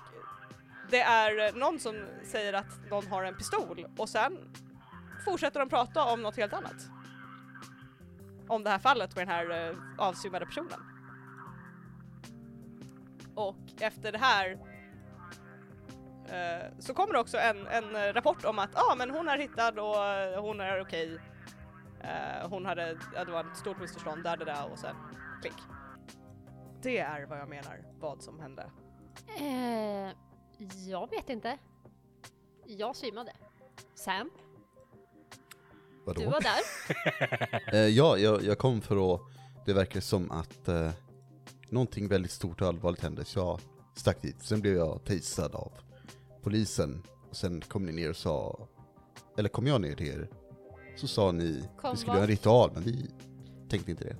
det 0.90 1.00
är 1.00 1.48
eh, 1.48 1.54
någon 1.54 1.78
som 1.78 2.06
säger 2.24 2.52
att 2.52 2.90
någon 2.90 3.06
har 3.06 3.24
en 3.24 3.36
pistol 3.36 3.86
och 3.98 4.08
sen 4.08 4.38
fortsätter 5.24 5.60
de 5.60 5.68
prata 5.68 6.04
om 6.04 6.22
något 6.22 6.36
helt 6.36 6.52
annat. 6.52 6.90
Om 8.48 8.64
det 8.64 8.70
här 8.70 8.78
fallet 8.78 9.16
med 9.16 9.26
den 9.26 9.34
här 9.34 9.68
eh, 9.68 9.76
avsvimmade 9.98 10.46
personen. 10.46 10.80
Och 13.34 13.56
efter 13.80 14.12
det 14.12 14.18
här 14.18 14.58
eh, 16.28 16.66
så 16.78 16.94
kommer 16.94 17.12
det 17.12 17.18
också 17.18 17.38
en, 17.38 17.66
en 17.66 17.96
eh, 17.96 18.12
rapport 18.12 18.44
om 18.44 18.58
att 18.58 18.70
ah, 18.74 18.94
men 18.94 19.10
hon 19.10 19.28
är 19.28 19.38
hittad 19.38 19.78
och 19.78 20.04
eh, 20.04 20.42
hon 20.42 20.60
är 20.60 20.80
okej. 20.80 21.20
Eh, 22.00 22.48
hon 22.48 22.66
hade, 22.66 22.98
ja, 23.14 23.24
det 23.24 23.32
var 23.32 23.40
ett 23.40 23.56
stort 23.56 23.80
missförstånd, 23.80 24.22
där 24.22 24.36
det 24.36 24.44
där 24.44 24.72
och 24.72 24.78
sen 24.78 24.96
klick. 25.42 25.62
Det 26.82 26.98
är 26.98 27.26
vad 27.26 27.38
jag 27.38 27.48
menar, 27.48 27.82
vad 28.00 28.22
som 28.22 28.40
hände. 28.40 28.70
Eh, 29.38 30.16
jag 30.86 31.10
vet 31.10 31.30
inte. 31.30 31.58
Jag 32.66 32.96
svimmade. 32.96 33.32
Sam, 33.94 34.30
Vadå? 36.04 36.20
du 36.20 36.26
var 36.26 36.40
där. 36.40 36.60
Eh, 37.72 37.88
ja, 37.88 38.18
jag, 38.18 38.42
jag 38.42 38.58
kom 38.58 38.80
för 38.80 39.14
att 39.14 39.20
det 39.66 39.72
verkar 39.72 40.00
som 40.00 40.30
att 40.30 40.68
eh, 40.68 40.90
någonting 41.68 42.08
väldigt 42.08 42.30
stort 42.30 42.60
och 42.62 42.68
allvarligt 42.68 43.00
hände, 43.00 43.24
så 43.24 43.38
jag 43.38 43.60
stack 43.94 44.22
dit. 44.22 44.42
Sen 44.42 44.60
blev 44.60 44.76
jag 44.76 45.04
tasad 45.04 45.54
av 45.54 45.72
polisen, 46.42 47.02
och 47.30 47.36
sen 47.36 47.60
kom 47.60 47.86
ni 47.86 47.92
ner 47.92 48.10
och 48.10 48.16
sa, 48.16 48.68
eller 49.38 49.48
kom 49.48 49.66
jag 49.66 49.80
ner 49.80 49.94
till 49.94 50.06
er, 50.06 50.28
så 50.96 51.06
sa 51.06 51.32
ni 51.32 51.64
Kom 51.80 51.90
vi 51.90 51.96
skulle 51.96 52.12
göra 52.12 52.22
en 52.22 52.28
ritual, 52.30 52.70
men 52.74 52.82
vi 52.82 53.10
tänkte 53.68 53.90
inte 53.90 54.04
det. 54.04 54.16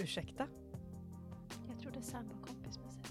Ursäkta? 0.00 0.46
Jag 1.68 1.80
trodde 1.80 2.02
Sam 2.02 2.28
var 2.28 2.46
kompis 2.46 2.78
med 2.78 2.92
sig. 2.92 3.02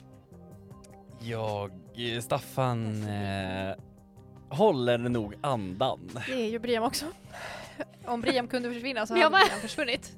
Jag, 1.29 1.71
eh, 1.95 2.21
Staffan, 2.21 3.03
eh, 3.03 3.75
håller 4.49 4.97
nog 4.97 5.35
andan. 5.41 6.09
Det 6.27 6.33
är 6.33 6.49
ju 6.49 6.59
Briam 6.59 6.83
också. 6.83 7.05
Om 8.05 8.21
Briam 8.21 8.47
kunde 8.47 8.73
försvinna 8.73 9.05
så 9.07 9.13
hade. 9.13 9.29
Briam 9.29 9.59
försvunnit. 9.61 10.17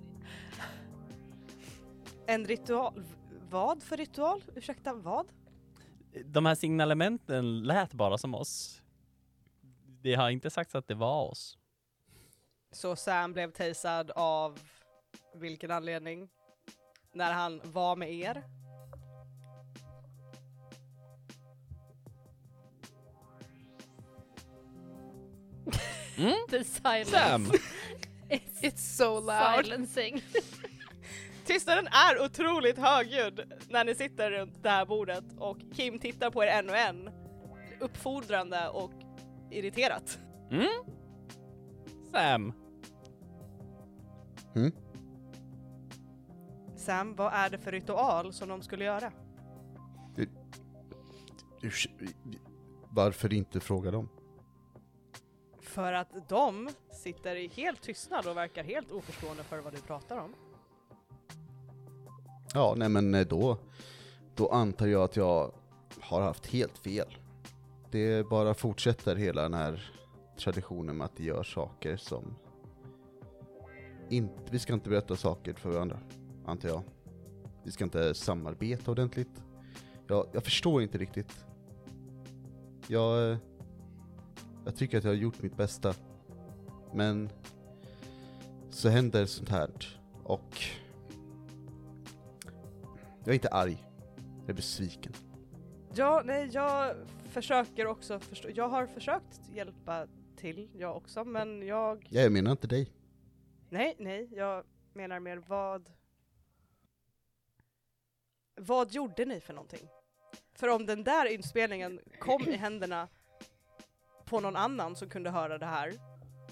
En 2.27 2.45
ritual? 2.45 3.03
Vad 3.49 3.83
för 3.83 3.97
ritual? 3.97 4.43
Ursäkta, 4.55 4.93
vad? 4.93 5.25
De 6.25 6.45
här 6.45 6.55
signalementen 6.55 7.63
lät 7.63 7.93
bara 7.93 8.17
som 8.17 8.35
oss. 8.35 8.81
Det 10.01 10.15
har 10.15 10.29
inte 10.29 10.49
sagts 10.49 10.75
att 10.75 10.87
det 10.87 10.95
var 10.95 11.23
oss. 11.23 11.57
Så 12.71 12.95
Sam 12.95 13.33
blev 13.33 13.51
tasad 13.51 14.11
av 14.11 14.59
vilken 15.35 15.71
anledning? 15.71 16.29
När 17.13 17.33
han 17.33 17.61
var 17.63 17.95
med 17.95 18.13
er? 18.13 18.43
Mm? 26.17 26.33
The 26.49 26.63
silence. 26.63 27.11
Sam! 27.11 27.51
It's 28.29 28.61
It's 28.61 28.97
so 28.97 29.19
loud. 29.19 29.65
silencing. 29.65 30.21
Tystnaden 31.45 31.87
är 31.87 32.25
otroligt 32.25 32.77
högljudd 32.77 33.53
när 33.69 33.83
ni 33.85 33.95
sitter 33.95 34.31
runt 34.31 34.63
det 34.63 34.69
här 34.69 34.85
bordet 34.85 35.23
och 35.37 35.57
Kim 35.75 35.99
tittar 35.99 36.31
på 36.31 36.43
er 36.43 36.47
en 36.47 36.69
och 36.69 36.77
en 36.77 37.09
uppfordrande 37.79 38.69
och 38.69 38.91
irriterat. 39.51 40.19
Mm? 40.51 40.67
Sam? 42.11 42.53
Mm? 44.55 44.71
Sam, 46.81 47.15
vad 47.15 47.33
är 47.33 47.49
det 47.49 47.57
för 47.57 47.71
ritual 47.71 48.33
som 48.33 48.49
de 48.49 48.61
skulle 48.61 48.85
göra? 48.85 49.11
Varför 52.89 53.33
inte 53.33 53.59
fråga 53.59 53.91
dem? 53.91 54.09
För 55.61 55.93
att 55.93 56.29
de 56.29 56.69
sitter 56.91 57.35
i 57.35 57.47
helt 57.47 57.81
tystnad 57.81 58.27
och 58.27 58.37
verkar 58.37 58.63
helt 58.63 58.91
oförstående 58.91 59.43
för 59.43 59.59
vad 59.59 59.73
du 59.73 59.81
pratar 59.81 60.17
om. 60.17 60.33
Ja, 62.53 62.73
nej 62.77 62.89
men 62.89 63.15
eh, 63.15 63.27
då, 63.27 63.57
då 64.35 64.49
antar 64.49 64.87
jag 64.87 65.03
att 65.03 65.15
jag 65.15 65.51
har 66.01 66.21
haft 66.21 66.47
helt 66.47 66.77
fel. 66.77 67.17
Det 67.91 68.29
bara 68.29 68.53
fortsätter 68.53 69.15
hela 69.15 69.41
den 69.41 69.53
här 69.53 69.93
traditionen 70.37 70.97
med 70.97 71.05
att 71.05 71.17
det 71.17 71.23
gör 71.23 71.43
saker 71.43 71.97
som... 71.97 72.35
Inte, 74.09 74.51
vi 74.51 74.59
ska 74.59 74.73
inte 74.73 74.89
berätta 74.89 75.15
saker 75.15 75.53
för 75.53 75.69
varandra, 75.69 75.99
antar 76.45 76.69
jag. 76.69 76.83
Vi 77.63 77.71
ska 77.71 77.83
inte 77.83 78.13
samarbeta 78.13 78.91
ordentligt. 78.91 79.43
Jag, 80.07 80.27
jag 80.31 80.43
förstår 80.43 80.81
inte 80.81 80.97
riktigt. 80.97 81.45
Jag... 82.87 83.37
Jag 84.65 84.75
tycker 84.75 84.97
att 84.97 85.03
jag 85.03 85.11
har 85.11 85.15
gjort 85.15 85.41
mitt 85.41 85.57
bästa. 85.57 85.93
Men 86.93 87.29
så 88.69 88.89
händer 88.89 89.25
sånt 89.25 89.49
här 89.49 89.69
och 90.23 90.59
Jag 93.23 93.29
är 93.29 93.33
inte 93.33 93.49
arg. 93.49 93.87
Jag 94.41 94.49
är 94.49 94.53
besviken. 94.53 95.13
Ja, 95.93 96.21
nej, 96.25 96.49
jag 96.53 96.95
försöker 97.29 97.87
också 97.87 98.19
förstå. 98.19 98.49
Jag 98.55 98.69
har 98.69 98.85
försökt 98.85 99.41
hjälpa 99.53 100.07
till, 100.35 100.69
jag 100.73 100.97
också, 100.97 101.23
men 101.23 101.67
jag... 101.67 102.07
Ja, 102.09 102.21
jag 102.21 102.31
menar 102.31 102.51
inte 102.51 102.67
dig. 102.67 102.91
Nej, 103.69 103.95
nej, 103.99 104.27
jag 104.31 104.63
menar 104.93 105.19
mer 105.19 105.43
vad... 105.47 105.89
Vad 108.63 108.91
gjorde 108.91 109.25
ni 109.25 109.39
för 109.39 109.53
någonting? 109.53 109.87
För 110.53 110.67
om 110.67 110.85
den 110.85 111.03
där 111.03 111.25
inspelningen 111.25 111.99
kom 112.19 112.41
i 112.41 112.55
händerna 112.55 113.07
på 114.25 114.39
någon 114.39 114.55
annan 114.55 114.95
som 114.95 115.09
kunde 115.09 115.29
höra 115.29 115.57
det 115.57 115.65
här 115.65 115.93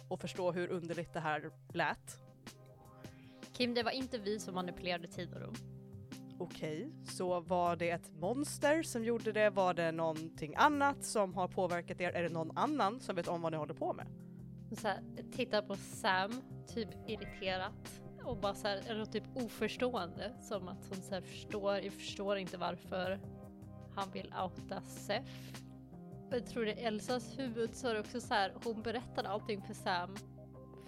och 0.08 0.22
förstå 0.22 0.52
hur 0.52 0.68
underligt 0.68 1.14
det 1.14 1.20
här 1.20 1.52
lät. 1.74 2.20
Kim, 3.54 3.74
det 3.74 3.84
var 3.84 3.92
inte 3.92 4.18
vi 4.18 4.40
som 4.40 4.56
manipulerade 4.56 5.08
tid 5.08 5.34
och 5.34 5.40
rum. 5.40 5.54
Okej, 6.40 6.92
så 7.06 7.40
var 7.40 7.76
det 7.76 7.90
ett 7.90 8.12
monster 8.12 8.84
som 8.84 9.04
gjorde 9.04 9.32
det? 9.32 9.50
Var 9.50 9.74
det 9.74 9.92
någonting 9.92 10.56
annat 10.58 11.06
som 11.06 11.34
har 11.34 11.48
påverkat 11.48 12.02
er? 12.02 12.12
Är 12.12 12.24
det 12.24 12.30
någon 12.30 12.58
annan 12.58 13.00
som 13.00 13.16
vet 13.16 13.28
om 13.28 13.42
vad 13.42 13.52
ni 13.52 13.58
håller 13.58 13.74
på 13.74 13.94
med? 13.94 14.08
Så 14.78 14.88
här, 14.88 15.04
tittar 15.32 15.62
på 15.62 15.76
Sam, 15.76 16.42
typ 16.68 16.90
irriterat. 17.08 18.02
Och 18.24 18.38
bara 18.38 18.54
så 18.54 18.68
här, 18.68 18.82
eller 18.88 19.06
typ 19.06 19.24
oförstående. 19.34 20.34
Som 20.40 20.68
att 20.68 20.88
hon 20.90 21.02
så 21.02 21.14
här 21.14 21.22
förstår, 21.22 21.78
jag 21.78 21.94
förstår 21.94 22.38
inte 22.38 22.58
varför 22.58 23.20
han 23.96 24.12
vill 24.12 24.34
outa 24.44 24.82
SEF. 24.82 25.54
Jag 26.32 26.46
tror 26.48 26.66
det 26.66 26.72
är 26.72 26.88
Elsas 26.88 27.40
huvud 27.40 27.76
så 27.76 27.88
är 27.88 27.94
det 27.94 28.00
också 28.00 28.22
så 28.22 28.34
här, 28.34 28.54
hon 28.64 28.82
berättade 28.82 29.30
allting 29.30 29.62
för 29.62 29.74
Sam 29.74 30.16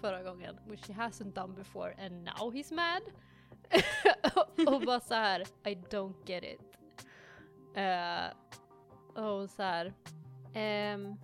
förra 0.00 0.22
gången, 0.22 0.58
which 0.66 0.86
she 0.86 0.92
hasn't 0.92 1.32
done 1.32 1.54
before 1.54 2.06
and 2.06 2.24
now 2.24 2.54
he's 2.54 2.74
mad. 2.74 3.02
och 4.74 4.80
bara 4.80 5.00
så 5.00 5.14
här, 5.14 5.40
I 5.40 5.74
don't 5.74 6.26
get 6.26 6.44
it. 6.44 6.60
Uh, 7.76 9.22
och 9.24 9.50
så 9.50 9.62
här, 9.62 9.94
ehm, 10.54 11.16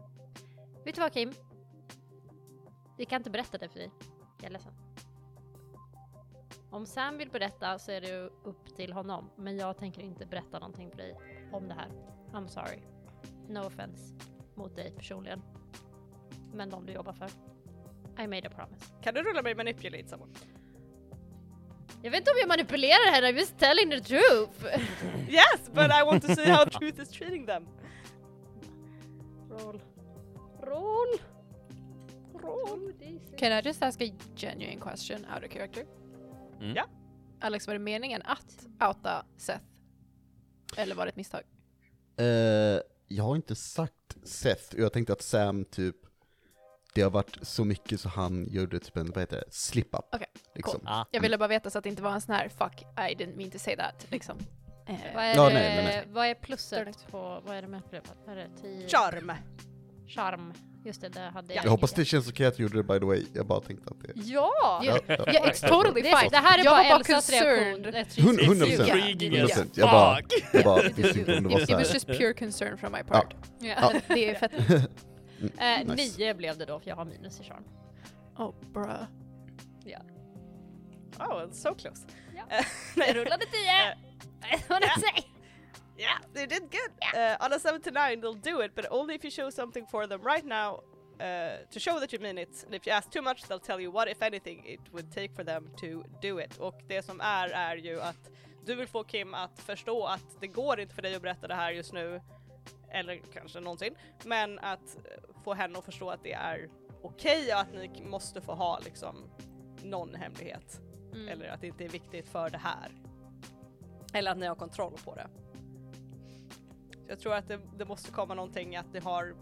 vet 0.84 0.94
du 0.94 1.00
vad 1.00 1.12
Kim? 1.12 1.32
Vi 2.96 3.04
kan 3.04 3.20
inte 3.20 3.30
berätta 3.30 3.58
det 3.58 3.68
för 3.68 3.78
dig. 3.78 3.90
Jag 4.36 4.46
är 4.46 4.50
ledsen. 4.50 4.77
Om 6.70 6.86
Sam 6.86 7.18
vill 7.18 7.30
berätta 7.30 7.78
så 7.78 7.92
är 7.92 8.00
det 8.00 8.08
ju 8.08 8.30
upp 8.44 8.76
till 8.76 8.92
honom. 8.92 9.30
Men 9.36 9.56
jag 9.56 9.76
tänker 9.76 10.02
inte 10.02 10.26
berätta 10.26 10.58
någonting 10.58 10.90
för 10.90 10.96
dig 10.98 11.16
om 11.52 11.68
det 11.68 11.74
här. 11.74 11.88
I'm 12.32 12.46
sorry. 12.46 12.78
No 13.48 13.58
offense 13.58 14.14
mot 14.54 14.76
dig 14.76 14.92
personligen. 14.96 15.42
Men 16.54 16.70
de 16.70 16.86
du 16.86 16.92
jobbar 16.92 17.12
för. 17.12 17.30
I 18.22 18.26
made 18.26 18.48
a 18.48 18.50
promise. 18.56 18.84
Kan 19.02 19.14
du 19.14 19.22
rulla 19.22 19.42
mig 19.42 19.54
manipulate 19.54 20.08
someone? 20.08 20.32
Jag 22.02 22.10
vet 22.10 22.20
inte 22.20 22.30
om 22.30 22.36
jag 22.40 22.48
manipulerar 22.48 23.12
henne, 23.12 23.30
I'm 23.30 23.36
just 23.36 23.58
telling 23.58 23.90
the 23.90 24.00
truth! 24.00 24.64
Yes, 25.28 25.70
but 25.72 25.90
I 25.90 26.04
want 26.04 26.26
to 26.26 26.34
see 26.34 26.50
how 26.50 26.64
truth 26.64 27.00
is 27.00 27.10
treating 27.10 27.46
them. 27.46 27.66
Roll. 29.50 29.80
Roll! 30.62 31.18
Roll! 32.34 32.92
Can 33.38 33.52
I 33.52 33.62
just 33.68 33.82
ask 33.82 34.00
a 34.02 34.10
genuine 34.36 34.80
question 34.80 35.26
out 35.34 35.44
of 35.44 35.50
character? 35.50 35.84
Mm. 36.60 36.76
Ja. 36.76 36.86
Alex, 37.40 37.66
var 37.66 37.74
det 37.74 37.80
meningen 37.80 38.22
att 38.24 38.66
outa 38.88 39.24
Seth? 39.36 39.64
Eller 40.76 40.94
var 40.94 41.04
det 41.06 41.10
ett 41.10 41.16
misstag? 41.16 41.42
Eh, 42.16 42.26
jag 43.08 43.24
har 43.24 43.36
inte 43.36 43.54
sagt 43.54 44.16
Seth, 44.24 44.74
och 44.74 44.80
jag 44.80 44.92
tänkte 44.92 45.12
att 45.12 45.22
Sam 45.22 45.64
typ, 45.64 45.96
det 46.94 47.02
har 47.02 47.10
varit 47.10 47.38
så 47.42 47.64
mycket 47.64 48.00
så 48.00 48.08
han 48.08 48.46
gjorde 48.50 48.78
typ 48.80 48.96
en, 48.96 49.06
vad 49.10 49.18
heter 49.18 49.36
det, 49.36 49.44
slip-up. 49.52 50.04
Okej, 50.12 50.26
liksom. 50.54 50.80
Ah. 50.84 51.04
Jag 51.10 51.20
ville 51.20 51.38
bara 51.38 51.48
veta 51.48 51.70
så 51.70 51.78
att 51.78 51.84
det 51.84 51.90
inte 51.90 52.02
var 52.02 52.12
en 52.12 52.20
sån 52.20 52.34
här 52.34 52.48
'fuck, 52.48 52.82
I 52.82 53.14
didn't 53.14 53.36
mean 53.36 53.50
to 53.50 53.58
say 53.58 53.76
that' 53.76 54.06
liksom. 54.08 54.38
Eh, 54.86 54.96
Vad 55.14 55.24
är, 55.24 55.34
Ja, 55.36 55.48
det, 55.48 55.54
nej, 55.54 55.76
nej, 55.76 55.84
nej. 55.84 56.04
vad 56.08 56.26
är 56.26 56.34
plusset 56.34 57.06
på, 57.10 57.42
vad 57.46 57.56
är 57.56 57.62
det 57.62 57.68
med? 57.68 57.82
Vad 58.26 58.38
är 58.38 58.48
det? 58.62 58.88
Charm. 58.88 59.32
Charm. 60.06 60.52
Just 60.84 61.00
det, 61.00 61.08
det 61.08 61.20
hade 61.20 61.54
jag. 61.54 61.64
Jag 61.64 61.70
hoppas 61.70 61.92
det 61.92 62.04
känns 62.04 62.28
okej 62.28 62.46
att 62.46 62.58
jag 62.58 62.62
gjorde 62.62 62.76
det 62.78 62.82
by 62.82 62.98
the 62.98 63.04
way, 63.06 63.24
jag 63.34 63.46
bara 63.46 63.60
tänkte 63.60 63.90
att 63.90 64.00
det... 64.00 64.12
Ja! 64.14 64.50
Ja, 64.84 64.98
ja. 65.06 65.16
Ja, 65.26 65.46
it's 65.46 65.68
totally 65.68 66.02
Det, 66.02 66.16
fine. 66.18 66.28
det 66.30 66.36
här 66.36 66.58
är 66.58 66.64
jag 66.64 66.72
bara 66.72 66.82
var 66.82 66.88
bara 66.90 66.96
Elsas 66.98 67.30
reaktion. 67.30 67.74
concerned. 67.74 67.94
Ett 67.94 68.14
Hund- 68.18 68.38
fritt- 68.38 68.48
hundra 68.48 68.66
procent. 68.66 68.88
Intriguing 68.88 69.32
Yeah. 69.34 69.48
Yeah. 69.48 69.66
Jag 69.74 69.90
bara, 69.90 70.18
jag 70.52 70.64
bara 70.64 70.82
visste 70.82 71.18
inte 71.18 71.36
om 71.38 71.42
det 71.44 71.48
var 71.48 71.60
It 71.60 71.60
was 71.60 71.68
såhär. 71.68 71.94
just 71.94 72.06
pure 72.06 72.32
concern 72.34 72.78
from 72.78 72.92
my 72.92 73.02
part. 73.02 73.34
Ja. 73.60 73.92
Det 74.08 74.30
är 74.30 74.34
fett. 74.34 74.52
Eh, 75.58 75.86
Nice. 75.94 76.18
Nio 76.18 76.34
blev 76.34 76.58
det 76.58 76.64
då, 76.64 76.80
för 76.80 76.88
jag 76.88 76.96
har 76.96 77.04
minus 77.04 77.40
i 77.40 77.44
charm. 77.44 77.64
Oh 78.36 78.54
bruh. 78.72 79.02
Oh, 81.18 81.42
it's 81.44 81.52
so 81.62 81.74
close. 81.74 82.02
Ja. 82.36 82.42
Jag 83.06 83.16
rullade 83.16 83.44
tio! 83.46 83.96
Vad 84.68 84.82
Ja. 84.82 84.88
säger? 85.00 85.24
Yeah, 85.98 86.18
they 86.32 86.46
did 86.46 86.70
good. 86.70 86.90
Uh, 87.14 87.36
on 87.40 87.52
a 87.52 87.58
7 87.58 87.80
to 87.82 87.90
9, 87.90 88.20
they'll 88.20 88.34
do 88.34 88.60
it, 88.60 88.72
but 88.74 88.86
only 88.90 89.14
if 89.14 89.24
you 89.24 89.30
show 89.30 89.50
something 89.50 89.86
for 89.86 90.06
them 90.06 90.22
right 90.22 90.46
now 90.46 90.80
uh, 91.20 91.56
to 91.70 91.80
show 91.80 91.98
that 91.98 92.12
you 92.12 92.20
mean 92.20 92.38
it. 92.38 92.64
And 92.64 92.74
if 92.74 92.86
you 92.86 92.92
ask 92.92 93.10
too 93.10 93.22
much, 93.22 93.42
they'll 93.48 93.58
tell 93.58 93.80
you 93.80 93.90
what, 93.90 94.08
if 94.08 94.22
anything, 94.22 94.62
it 94.64 94.80
would 94.92 95.10
take 95.10 95.34
for 95.34 95.44
them 95.44 95.70
to 95.78 96.04
do 96.22 96.38
it. 96.38 96.58
Och 96.58 96.80
det 96.88 97.02
som 97.02 97.20
är, 97.20 97.48
är 97.48 97.76
ju 97.76 98.00
att 98.00 98.30
du 98.64 98.74
vill 98.74 98.86
få 98.86 99.04
Kim 99.04 99.34
att 99.34 99.60
förstå 99.60 100.04
att 100.04 100.40
det 100.40 100.46
går 100.46 100.80
inte 100.80 100.94
för 100.94 101.02
dig 101.02 101.14
att 101.14 101.22
berätta 101.22 101.48
det 101.48 101.54
här 101.54 101.72
just 101.72 101.92
nu, 101.92 102.20
eller 102.90 103.20
kanske 103.34 103.60
någonsin, 103.60 103.94
men 104.24 104.58
att 104.58 104.96
eh, 104.96 105.42
få 105.44 105.54
henne 105.54 105.78
att 105.78 105.84
förstå 105.84 106.10
att 106.10 106.22
det 106.22 106.32
är 106.32 106.68
okej 107.02 107.54
och 107.54 107.60
att 107.60 107.72
ni 107.72 108.02
måste 108.04 108.40
få 108.40 108.54
ha 108.54 108.78
liksom 108.78 109.30
någon 109.82 110.14
hemlighet. 110.14 110.80
Mm. 111.14 111.28
Eller 111.28 111.48
att 111.48 111.60
det 111.60 111.66
inte 111.66 111.84
är 111.84 111.88
viktigt 111.88 112.28
för 112.28 112.50
det 112.50 112.58
här. 112.58 112.90
Eller 114.12 114.30
att 114.30 114.38
ni 114.38 114.46
har 114.46 114.54
kontroll 114.54 114.98
på 115.04 115.14
det. 115.14 115.28
Jag 117.08 117.18
tror 117.18 117.34
att 117.34 117.48
det, 117.48 117.60
det 117.76 117.84
måste 117.84 118.10
komma 118.10 118.34
någonting 118.34 118.76
att 118.76 118.92
ni 118.92 118.98
har 119.00 119.34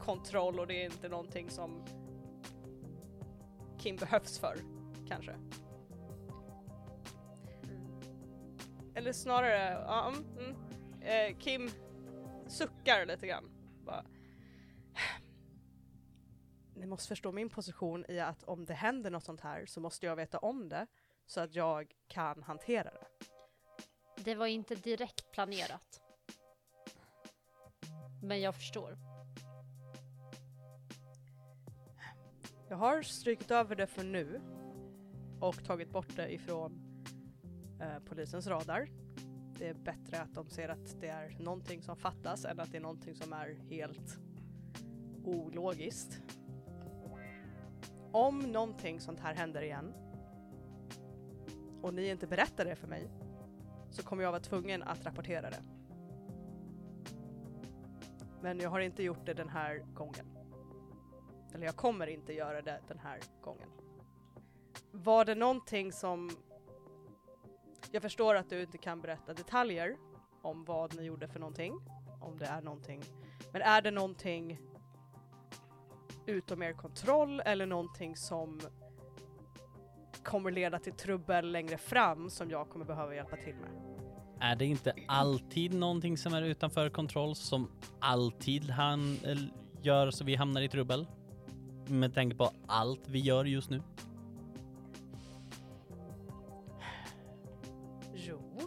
kontroll 0.00 0.60
och 0.60 0.66
det 0.66 0.82
är 0.82 0.84
inte 0.84 1.08
någonting 1.08 1.50
som 1.50 1.84
Kim 3.78 3.96
behövs 3.96 4.38
för, 4.38 4.56
kanske. 5.08 5.36
Eller 8.94 9.12
snarare, 9.12 9.84
ja, 9.86 10.08
mm, 10.08 10.24
mm. 10.38 10.56
Eh, 11.02 11.38
Kim 11.38 11.70
suckar 12.46 13.06
lite 13.06 13.26
grann. 13.26 13.50
Bara. 13.84 14.04
Ni 16.74 16.86
måste 16.86 17.08
förstå 17.08 17.32
min 17.32 17.48
position 17.48 18.04
i 18.08 18.20
att 18.20 18.44
om 18.44 18.64
det 18.64 18.74
händer 18.74 19.10
något 19.10 19.24
sånt 19.24 19.40
här 19.40 19.66
så 19.66 19.80
måste 19.80 20.06
jag 20.06 20.16
veta 20.16 20.38
om 20.38 20.68
det 20.68 20.86
så 21.26 21.40
att 21.40 21.54
jag 21.54 21.94
kan 22.08 22.42
hantera 22.42 22.90
det. 22.90 23.06
Det 24.16 24.34
var 24.34 24.46
inte 24.46 24.74
direkt 24.74 25.32
planerat. 25.32 26.05
Men 28.26 28.40
jag 28.40 28.54
förstår. 28.54 28.96
Jag 32.68 32.76
har 32.76 33.02
strykit 33.02 33.50
över 33.50 33.76
det 33.76 33.86
för 33.86 34.04
nu 34.04 34.40
och 35.40 35.64
tagit 35.64 35.90
bort 35.90 36.16
det 36.16 36.34
ifrån 36.34 36.80
eh, 37.80 37.98
polisens 38.08 38.46
radar. 38.46 38.88
Det 39.58 39.68
är 39.68 39.74
bättre 39.74 40.20
att 40.20 40.34
de 40.34 40.48
ser 40.48 40.68
att 40.68 41.00
det 41.00 41.08
är 41.08 41.36
någonting 41.38 41.82
som 41.82 41.96
fattas 41.96 42.44
än 42.44 42.60
att 42.60 42.72
det 42.72 42.76
är 42.76 42.82
någonting 42.82 43.14
som 43.14 43.32
är 43.32 43.54
helt 43.70 44.18
ologiskt. 45.24 46.22
Om 48.12 48.38
någonting 48.38 49.00
sånt 49.00 49.20
här 49.20 49.34
händer 49.34 49.62
igen 49.62 49.94
och 51.82 51.94
ni 51.94 52.08
inte 52.08 52.26
berättar 52.26 52.64
det 52.64 52.76
för 52.76 52.88
mig 52.88 53.10
så 53.90 54.02
kommer 54.02 54.22
jag 54.22 54.30
vara 54.30 54.42
tvungen 54.42 54.82
att 54.82 55.04
rapportera 55.04 55.50
det. 55.50 55.75
Men 58.42 58.60
jag 58.60 58.70
har 58.70 58.80
inte 58.80 59.02
gjort 59.02 59.26
det 59.26 59.34
den 59.34 59.48
här 59.48 59.84
gången. 59.94 60.26
Eller 61.54 61.66
jag 61.66 61.76
kommer 61.76 62.06
inte 62.06 62.32
göra 62.32 62.62
det 62.62 62.80
den 62.88 62.98
här 62.98 63.20
gången. 63.40 63.68
Var 64.90 65.24
det 65.24 65.34
någonting 65.34 65.92
som... 65.92 66.30
Jag 67.90 68.02
förstår 68.02 68.34
att 68.34 68.50
du 68.50 68.62
inte 68.62 68.78
kan 68.78 69.00
berätta 69.00 69.34
detaljer 69.34 69.96
om 70.42 70.64
vad 70.64 70.96
ni 70.96 71.02
gjorde 71.02 71.28
för 71.28 71.40
någonting. 71.40 71.74
Om 72.20 72.38
det 72.38 72.46
är 72.46 72.62
någonting. 72.62 73.02
Men 73.52 73.62
är 73.62 73.82
det 73.82 73.90
någonting 73.90 74.60
utom 76.26 76.62
er 76.62 76.72
kontroll 76.72 77.40
eller 77.40 77.66
någonting 77.66 78.16
som 78.16 78.60
kommer 80.22 80.50
leda 80.50 80.78
till 80.78 80.92
trubbel 80.92 81.52
längre 81.52 81.78
fram 81.78 82.30
som 82.30 82.50
jag 82.50 82.68
kommer 82.68 82.84
behöva 82.84 83.14
hjälpa 83.14 83.36
till 83.36 83.54
med? 83.54 83.95
Är 84.40 84.56
det 84.56 84.64
inte 84.66 84.92
alltid 85.08 85.74
någonting 85.74 86.18
som 86.18 86.34
är 86.34 86.42
utanför 86.42 86.88
kontroll 86.88 87.34
som 87.34 87.70
alltid 88.00 88.70
han 88.70 89.16
eh, 89.24 89.38
gör 89.82 90.10
så 90.10 90.24
vi 90.24 90.34
hamnar 90.34 90.60
i 90.60 90.68
trubbel? 90.68 91.06
Med 91.86 92.14
tanke 92.14 92.36
på 92.36 92.52
allt 92.66 93.08
vi 93.08 93.18
gör 93.18 93.44
just 93.44 93.70
nu. 93.70 93.82
Jo, 98.14 98.60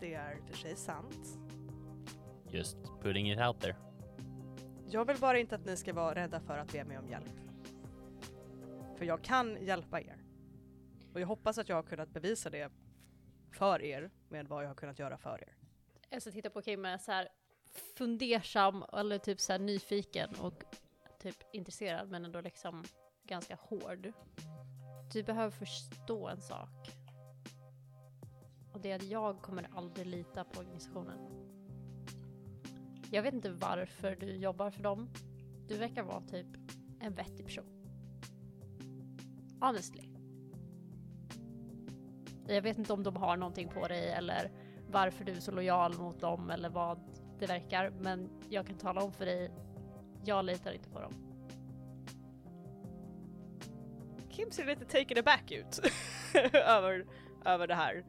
det 0.00 0.14
är 0.14 0.38
för 0.46 0.56
sig 0.56 0.76
sant. 0.76 1.38
Just 2.50 2.76
putting 3.02 3.32
it 3.32 3.40
out 3.40 3.60
there. 3.60 3.76
Jag 4.90 5.04
vill 5.04 5.16
bara 5.20 5.38
inte 5.38 5.54
att 5.54 5.66
ni 5.66 5.76
ska 5.76 5.92
vara 5.92 6.14
rädda 6.14 6.40
för 6.40 6.58
att 6.58 6.72
be 6.72 6.84
mig 6.84 6.98
om 6.98 7.08
hjälp. 7.08 7.40
För 8.98 9.04
jag 9.04 9.22
kan 9.22 9.64
hjälpa 9.64 10.00
er. 10.00 10.16
Och 11.12 11.20
jag 11.20 11.26
hoppas 11.26 11.58
att 11.58 11.68
jag 11.68 11.76
har 11.76 11.82
kunnat 11.82 12.12
bevisa 12.12 12.50
det 12.50 12.70
för 13.56 13.82
er 13.82 14.10
med 14.28 14.48
vad 14.48 14.64
jag 14.64 14.68
har 14.68 14.74
kunnat 14.74 14.98
göra 14.98 15.18
för 15.18 15.42
er. 15.42 15.56
Elsa 16.10 16.30
tittar 16.30 16.50
på 16.50 16.62
Kim 16.62 16.80
med 16.80 17.00
så 17.00 17.12
här 17.12 17.28
fundersam 17.96 18.84
eller 18.92 19.18
typ 19.18 19.40
så 19.40 19.52
här 19.52 19.58
nyfiken 19.58 20.34
och 20.40 20.64
typ 21.18 21.36
intresserad 21.52 22.10
men 22.10 22.24
ändå 22.24 22.40
liksom 22.40 22.84
ganska 23.26 23.58
hård. 23.60 24.12
Du 25.12 25.22
behöver 25.22 25.50
förstå 25.50 26.28
en 26.28 26.40
sak. 26.40 26.90
Och 28.72 28.80
det 28.80 28.90
är 28.90 28.96
att 28.96 29.02
jag 29.02 29.42
kommer 29.42 29.70
aldrig 29.74 30.06
lita 30.06 30.44
på 30.44 30.60
organisationen. 30.60 31.18
Jag 33.10 33.22
vet 33.22 33.34
inte 33.34 33.50
varför 33.50 34.16
du 34.16 34.36
jobbar 34.36 34.70
för 34.70 34.82
dem. 34.82 35.10
Du 35.68 35.76
verkar 35.76 36.02
vara 36.02 36.20
typ 36.20 36.46
en 37.00 37.14
vettig 37.14 37.46
person. 37.46 37.86
Honestly. 39.60 40.15
Jag 42.48 42.62
vet 42.62 42.78
inte 42.78 42.92
om 42.92 43.02
de 43.02 43.16
har 43.16 43.36
någonting 43.36 43.68
på 43.68 43.88
dig 43.88 44.10
eller 44.10 44.50
varför 44.90 45.24
du 45.24 45.32
är 45.32 45.40
så 45.40 45.50
lojal 45.52 45.94
mot 45.98 46.20
dem 46.20 46.50
eller 46.50 46.68
vad 46.68 47.00
det 47.38 47.46
verkar. 47.46 47.90
Men 47.90 48.30
jag 48.48 48.66
kan 48.66 48.76
tala 48.76 49.02
om 49.02 49.12
för 49.12 49.26
dig, 49.26 49.50
jag 50.24 50.44
litar 50.44 50.72
inte 50.72 50.90
på 50.90 51.00
dem. 51.00 51.12
Kim 54.30 54.50
ser 54.50 54.64
lite 54.66 54.84
taken 54.84 55.18
aback 55.18 55.50
ut 55.52 55.80
över, 56.52 57.06
över 57.44 57.66
det 57.66 57.74
här. 57.74 58.04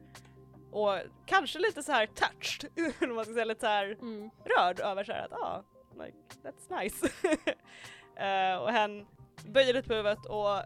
Och 0.72 0.98
kanske 1.26 1.58
lite 1.58 1.82
så 1.82 1.92
här 1.92 2.06
touched, 2.06 2.70
om 3.10 3.14
man 3.14 3.24
ska 3.24 3.34
säga 3.34 3.44
lite 3.44 3.60
så 3.60 3.66
här 3.66 3.96
Mm. 4.00 4.30
rörd 4.44 4.80
över 4.80 5.04
så 5.04 5.12
här 5.12 5.24
att 5.24 5.32
ah, 5.32 5.64
like, 6.04 6.16
that's 6.42 6.80
nice. 6.82 7.08
Eh, 8.16 8.56
och 8.56 8.70
hen 8.70 9.06
böjer 9.46 9.74
lite 9.74 9.88
på 9.88 9.94
huvudet 9.94 10.26
och 10.26 10.56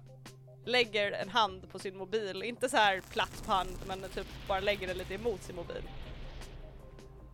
lägger 0.64 1.12
en 1.12 1.28
hand 1.28 1.70
på 1.70 1.78
sin 1.78 1.96
mobil, 1.96 2.42
inte 2.42 2.68
så 2.68 2.76
här 2.76 3.00
platt 3.00 3.42
på 3.44 3.52
hand 3.52 3.76
men 3.86 4.00
typ 4.00 4.26
bara 4.48 4.60
lägger 4.60 4.86
den 4.86 4.98
lite 4.98 5.14
emot 5.14 5.42
sin 5.42 5.56
mobil. 5.56 5.82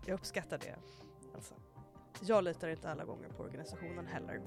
Jag 0.07 0.15
uppskattar 0.15 0.59
det. 0.59 0.75
Alltså. 1.35 1.55
Jag 2.21 2.45
litar 2.45 2.69
inte 2.69 2.91
alla 2.91 3.05
gånger 3.05 3.29
på 3.29 3.43
organisationen 3.43 4.07
heller. 4.07 4.41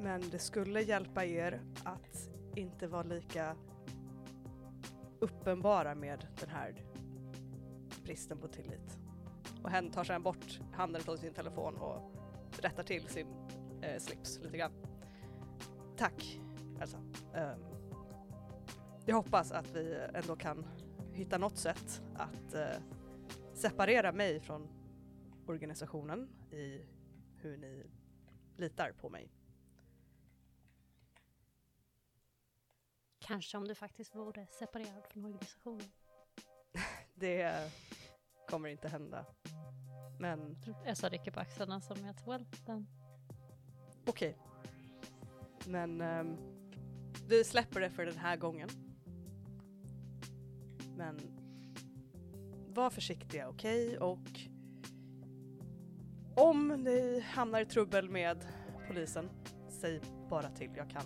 Men 0.00 0.30
det 0.30 0.38
skulle 0.38 0.82
hjälpa 0.82 1.24
er 1.24 1.60
att 1.84 2.28
inte 2.56 2.86
vara 2.86 3.02
lika 3.02 3.56
uppenbara 5.20 5.94
med 5.94 6.26
den 6.40 6.48
här 6.48 6.84
bristen 8.04 8.38
på 8.38 8.48
tillit. 8.48 8.98
Och 9.62 9.70
hen 9.70 9.90
tar 9.90 10.04
sedan 10.04 10.22
bort 10.22 10.60
handen 10.72 11.02
från 11.02 11.18
sin 11.18 11.34
telefon 11.34 11.76
och 11.76 12.12
rättar 12.62 12.82
till 12.82 13.08
sin 13.08 13.26
eh, 13.82 13.98
slips 13.98 14.40
lite 14.42 14.56
grann. 14.56 14.72
Tack 15.96 16.40
Elsa. 16.80 16.98
Ehm, 17.34 17.77
jag 19.08 19.16
hoppas 19.16 19.52
att 19.52 19.70
vi 19.70 20.06
ändå 20.14 20.36
kan 20.36 20.66
hitta 21.12 21.38
något 21.38 21.56
sätt 21.56 22.02
att 22.14 22.54
eh, 22.54 22.82
separera 23.54 24.12
mig 24.12 24.40
från 24.40 24.68
organisationen 25.46 26.28
i 26.50 26.86
hur 27.36 27.56
ni 27.56 27.86
litar 28.56 28.92
på 28.92 29.08
mig. 29.08 29.32
Kanske 33.18 33.58
om 33.58 33.68
du 33.68 33.74
faktiskt 33.74 34.14
vore 34.14 34.46
separerad 34.46 35.06
från 35.06 35.24
organisationen. 35.24 35.90
Det 37.14 37.70
kommer 38.48 38.68
inte 38.68 38.88
hända. 38.88 39.26
Men 40.20 40.56
Elsa 40.86 41.08
rycker 41.08 41.30
på 41.30 41.40
axlarna 41.40 41.80
som 41.80 41.96
well 42.26 42.46
then. 42.66 42.86
okej. 44.06 44.38
Men 45.66 46.00
ehm, 46.00 46.36
vi 47.28 47.44
släpper 47.44 47.80
det 47.80 47.90
för 47.90 48.06
den 48.06 48.16
här 48.16 48.36
gången. 48.36 48.87
Men 50.98 51.16
var 52.74 52.90
försiktiga, 52.90 53.48
okej? 53.48 53.98
Och 53.98 54.40
om 56.36 56.68
ni 56.68 57.20
hamnar 57.20 57.60
i 57.60 57.66
trubbel 57.66 58.10
med 58.10 58.44
polisen, 58.88 59.30
säg 59.68 60.00
bara 60.30 60.50
till. 60.50 60.70
Jag 60.76 60.90
kan 60.90 61.02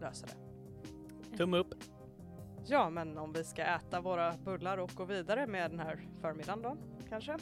lösa 0.00 0.26
det. 0.26 1.36
Tumme 1.36 1.56
upp. 1.56 1.74
Ja, 2.66 2.90
men 2.90 3.18
om 3.18 3.32
vi 3.32 3.44
ska 3.44 3.62
äta 3.62 4.00
våra 4.00 4.36
bullar 4.36 4.78
och 4.78 4.90
gå 4.94 5.04
vidare 5.04 5.46
med 5.46 5.70
den 5.70 5.80
här 5.80 6.08
förmiddagen 6.20 6.62
då, 6.62 6.76
kanske? 7.08 7.36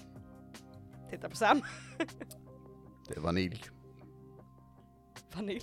Titta 1.10 1.28
på 1.28 1.36
Sam. 1.36 1.60
Det 3.08 3.16
är 3.16 3.20
vanilj. 3.20 3.62
Vanilj. 5.34 5.62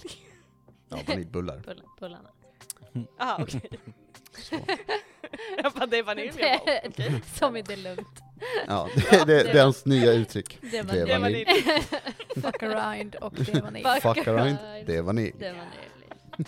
Ja, 0.89 0.97
vaniljbullar. 1.07 1.59
Bull- 1.59 1.83
bullarna. 1.99 2.29
Ah, 3.17 3.43
okej. 3.43 3.69
bara, 4.51 4.77
det 5.85 5.97
är 5.97 6.03
vanilj. 6.03 6.31
Det- 6.37 6.81
okej. 6.87 7.21
Som 7.33 7.55
i 7.57 7.61
det 7.61 7.73
är 7.73 7.77
lugnt. 7.77 8.21
Ja, 8.67 8.89
det, 8.95 9.25
det, 9.25 9.43
det 9.43 9.59
är 9.59 9.63
hans 9.63 9.85
nya 9.85 10.11
uttryck. 10.13 10.57
Det 10.61 10.77
är 10.77 10.83
Det 10.83 10.99
är 10.99 11.19
vanilj. 11.19 11.45
vanilj. 11.45 11.81
Fuck 12.41 12.63
around 12.63 13.15
och 13.15 13.33
det 13.33 13.61
var 13.61 13.71
ni. 13.71 13.83
Fuck 14.01 14.27
around, 14.27 14.57
det 14.85 14.95
är 14.95 15.01
vanilj. 15.01 15.33
Det 15.39 15.51
var 15.51 15.59
det. 15.59 16.43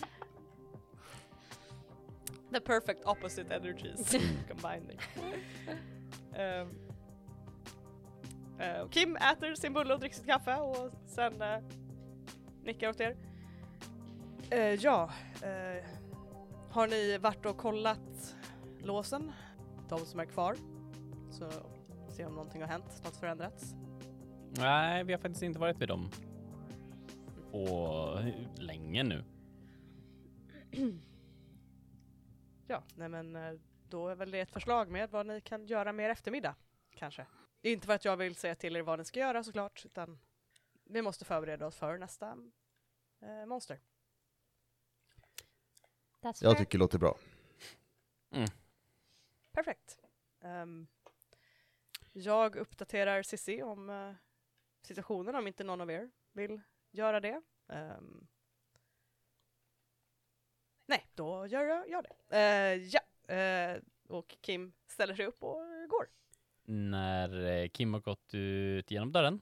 The 2.51 2.59
perfect 2.59 3.05
opposite 3.05 3.55
energies 3.55 4.11
combining. 4.49 4.99
Ehm, 6.35 6.67
eh, 8.59 8.81
och 8.81 8.91
Kim 8.91 9.15
äter 9.15 9.55
sin 9.55 9.73
bulle 9.73 9.93
och 9.93 9.99
dricker 9.99 10.15
sitt 10.15 10.25
kaffe 10.25 10.55
och 10.55 10.91
sen 11.07 11.41
uh, 11.41 11.57
nickar 12.63 12.89
åt 12.89 12.99
er. 12.99 13.17
Eh, 14.49 14.73
ja, 14.73 15.09
eh, 15.41 15.85
har 16.71 16.87
ni 16.87 17.17
varit 17.17 17.45
och 17.45 17.57
kollat 17.57 18.35
låsen? 18.83 19.31
De 19.89 19.99
som 19.99 20.19
är 20.19 20.25
kvar? 20.25 20.55
Så 21.31 21.51
se 22.09 22.25
om 22.25 22.33
någonting 22.35 22.61
har 22.61 22.67
hänt, 22.67 23.01
något 23.03 23.17
förändrats. 23.17 23.73
Nej, 24.57 25.03
vi 25.03 25.13
har 25.13 25.19
faktiskt 25.19 25.43
inte 25.43 25.59
varit 25.59 25.77
vid 25.81 25.87
dem. 25.87 26.09
Och 27.51 28.19
länge 28.57 29.03
nu. 29.03 29.23
Ja, 32.67 32.83
nej 32.95 33.09
men 33.09 33.35
eh, 33.35 33.53
då 33.89 34.07
är 34.07 34.15
väl 34.15 34.31
det 34.31 34.39
ett 34.39 34.51
förslag 34.51 34.89
med 34.89 35.09
vad 35.11 35.25
ni 35.25 35.41
kan 35.41 35.65
göra 35.65 35.93
mer 35.93 36.09
eftermiddag, 36.09 36.55
kanske. 36.95 37.25
Inte 37.61 37.87
för 37.87 37.93
att 37.93 38.05
jag 38.05 38.17
vill 38.17 38.35
säga 38.35 38.55
till 38.55 38.75
er 38.75 38.81
vad 38.81 38.99
ni 38.99 39.05
ska 39.05 39.19
göra 39.19 39.43
såklart, 39.43 39.85
utan 39.85 40.19
vi 40.83 41.01
måste 41.01 41.25
förbereda 41.25 41.67
oss 41.67 41.75
för 41.75 41.97
nästa 41.97 42.37
eh, 43.21 43.45
monster. 43.47 43.79
That's 46.21 46.43
Jag 46.43 46.51
fair. 46.51 46.55
tycker 46.55 46.77
det 46.77 46.79
låter 46.79 46.99
bra. 46.99 47.17
Perfekt. 49.59 49.99
Ehm, 50.41 50.87
jag 52.13 52.55
uppdaterar 52.55 53.23
Cissi 53.23 53.61
om 53.63 53.89
eh, 53.89 54.13
situationen 54.81 55.35
om 55.35 55.47
inte 55.47 55.63
någon 55.63 55.81
av 55.81 55.91
er 55.91 56.11
vill 56.33 56.61
göra 56.91 57.19
det. 57.19 57.41
Ehm, 57.67 58.27
nej, 60.85 61.07
då 61.13 61.47
gör 61.47 61.63
jag, 61.63 61.89
jag 61.89 62.03
det. 62.03 62.37
Eh, 62.37 62.73
ja, 62.73 63.35
eh, 63.35 63.81
och 64.07 64.37
Kim 64.41 64.73
ställer 64.87 65.15
sig 65.15 65.25
upp 65.25 65.43
och 65.43 65.89
går. 65.89 66.09
När 66.63 67.67
Kim 67.67 67.93
har 67.93 68.01
gått 68.01 68.33
ut 68.33 68.91
genom 68.91 69.11
dörren 69.11 69.41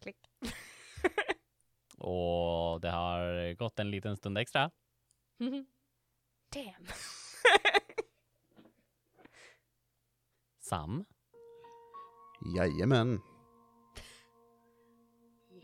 Klick. 0.00 0.30
och 1.98 2.80
det 2.80 2.90
har 2.90 3.54
gått 3.54 3.78
en 3.78 3.90
liten 3.90 4.16
stund 4.16 4.38
extra. 4.38 4.70
Damn. 6.52 6.86
Sam, 10.64 11.04
Jajamän. 12.56 13.20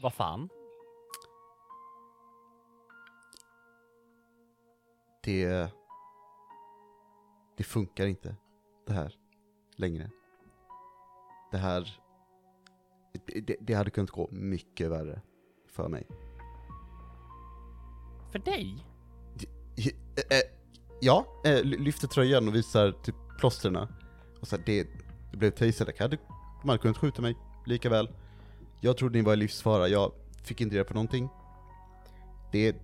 vad 0.02 0.14
fan? 0.14 0.48
Det... 5.24 5.72
Det 7.56 7.64
funkar 7.64 8.06
inte, 8.06 8.36
det 8.86 8.92
här, 8.92 9.14
längre. 9.76 10.10
Det 11.50 11.58
här... 11.58 12.00
Det, 13.26 13.56
det, 13.60 13.74
hade 13.74 13.90
kunnat 13.90 14.10
gå 14.10 14.28
mycket 14.30 14.90
värre 14.90 15.22
för 15.66 15.88
mig. 15.88 16.06
För 18.32 18.38
dig? 18.38 18.86
Eh, 19.76 20.38
eh, 20.38 20.42
ja, 21.00 21.26
eh, 21.44 21.64
ly- 21.64 21.78
lyfter 21.78 22.08
tröjan 22.08 22.48
och 22.48 22.54
visar 22.54 22.92
typ 22.92 23.16
plåstren. 23.38 23.99
Och 24.40 24.48
så 24.48 24.56
här, 24.56 24.62
det, 24.66 24.88
det 25.30 25.36
blev 25.36 25.50
tasered, 25.50 25.94
hade, 25.98 26.16
de 26.62 26.68
hade 26.68 26.78
kunnat 26.78 26.98
skjuta 26.98 27.22
mig 27.22 27.36
lika 27.66 27.90
väl. 27.90 28.08
Jag 28.80 28.96
trodde 28.96 29.18
ni 29.18 29.24
var 29.24 29.32
i 29.32 29.36
livsfara, 29.36 29.88
jag 29.88 30.12
fick 30.42 30.60
inte 30.60 30.76
reda 30.76 30.84
på 30.84 30.94
någonting. 30.94 31.28
Det, 32.52 32.76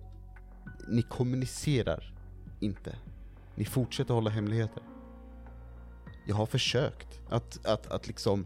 ni 0.87 1.01
kommunicerar 1.01 2.13
inte. 2.59 2.95
Ni 3.55 3.65
fortsätter 3.65 4.13
hålla 4.13 4.29
hemligheter. 4.29 4.83
Jag 6.27 6.35
har 6.35 6.45
försökt 6.45 7.19
att, 7.29 7.65
att, 7.65 7.87
att 7.87 8.07
liksom 8.07 8.45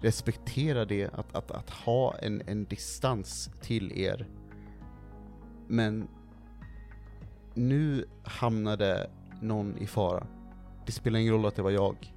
respektera 0.00 0.84
det, 0.84 1.14
att, 1.14 1.34
att, 1.34 1.50
att 1.50 1.70
ha 1.70 2.18
en, 2.18 2.42
en 2.46 2.64
distans 2.64 3.50
till 3.60 3.92
er. 3.92 4.28
Men 5.68 6.08
nu 7.54 8.04
hamnade 8.22 9.10
någon 9.40 9.78
i 9.78 9.86
fara. 9.86 10.26
Det 10.86 10.92
spelar 10.92 11.18
ingen 11.18 11.32
roll 11.32 11.46
att 11.46 11.56
det 11.56 11.62
var 11.62 11.70
jag. 11.70 12.11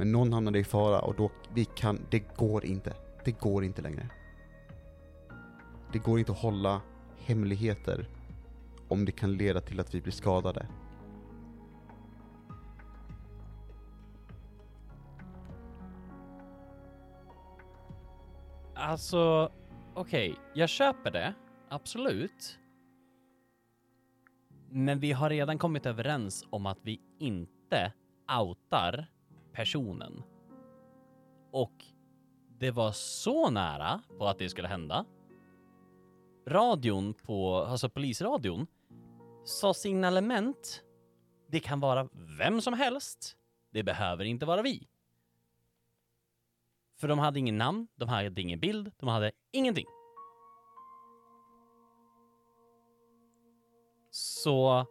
Men 0.00 0.12
någon 0.12 0.32
hamnade 0.32 0.58
i 0.58 0.64
fara 0.64 1.00
och 1.00 1.14
då, 1.16 1.30
vi 1.54 1.64
kan, 1.64 2.06
det 2.10 2.36
går 2.36 2.64
inte. 2.64 2.96
Det 3.24 3.40
går 3.40 3.64
inte 3.64 3.82
längre. 3.82 4.10
Det 5.92 5.98
går 5.98 6.18
inte 6.18 6.32
att 6.32 6.38
hålla 6.38 6.80
hemligheter 7.18 8.08
om 8.88 9.04
det 9.04 9.12
kan 9.12 9.32
leda 9.32 9.60
till 9.60 9.80
att 9.80 9.94
vi 9.94 10.00
blir 10.00 10.12
skadade. 10.12 10.66
Alltså, 18.74 19.52
okej, 19.94 20.36
jag 20.54 20.68
köper 20.68 21.10
det. 21.10 21.34
Absolut. 21.68 22.58
Men 24.70 25.00
vi 25.00 25.12
har 25.12 25.30
redan 25.30 25.58
kommit 25.58 25.86
överens 25.86 26.46
om 26.50 26.66
att 26.66 26.78
vi 26.82 27.00
inte 27.18 27.92
outar 28.40 29.06
personen. 29.52 30.22
Och 31.52 31.84
det 32.58 32.70
var 32.70 32.92
så 32.92 33.50
nära 33.50 34.02
på 34.18 34.26
att 34.26 34.38
det 34.38 34.48
skulle 34.48 34.68
hända. 34.68 35.04
Radion 36.46 37.14
på, 37.14 37.56
alltså 37.56 37.88
polisradion, 37.88 38.66
sa 39.44 39.74
signalement. 39.74 40.82
Det 41.48 41.60
kan 41.60 41.80
vara 41.80 42.08
vem 42.38 42.60
som 42.60 42.74
helst. 42.74 43.36
Det 43.70 43.82
behöver 43.82 44.24
inte 44.24 44.46
vara 44.46 44.62
vi. 44.62 44.88
För 46.96 47.08
de 47.08 47.18
hade 47.18 47.38
ingen 47.38 47.58
namn, 47.58 47.88
de 47.96 48.08
hade 48.08 48.40
ingen 48.40 48.60
bild, 48.60 48.92
de 48.98 49.08
hade 49.08 49.32
ingenting. 49.52 49.86
Så 54.10 54.86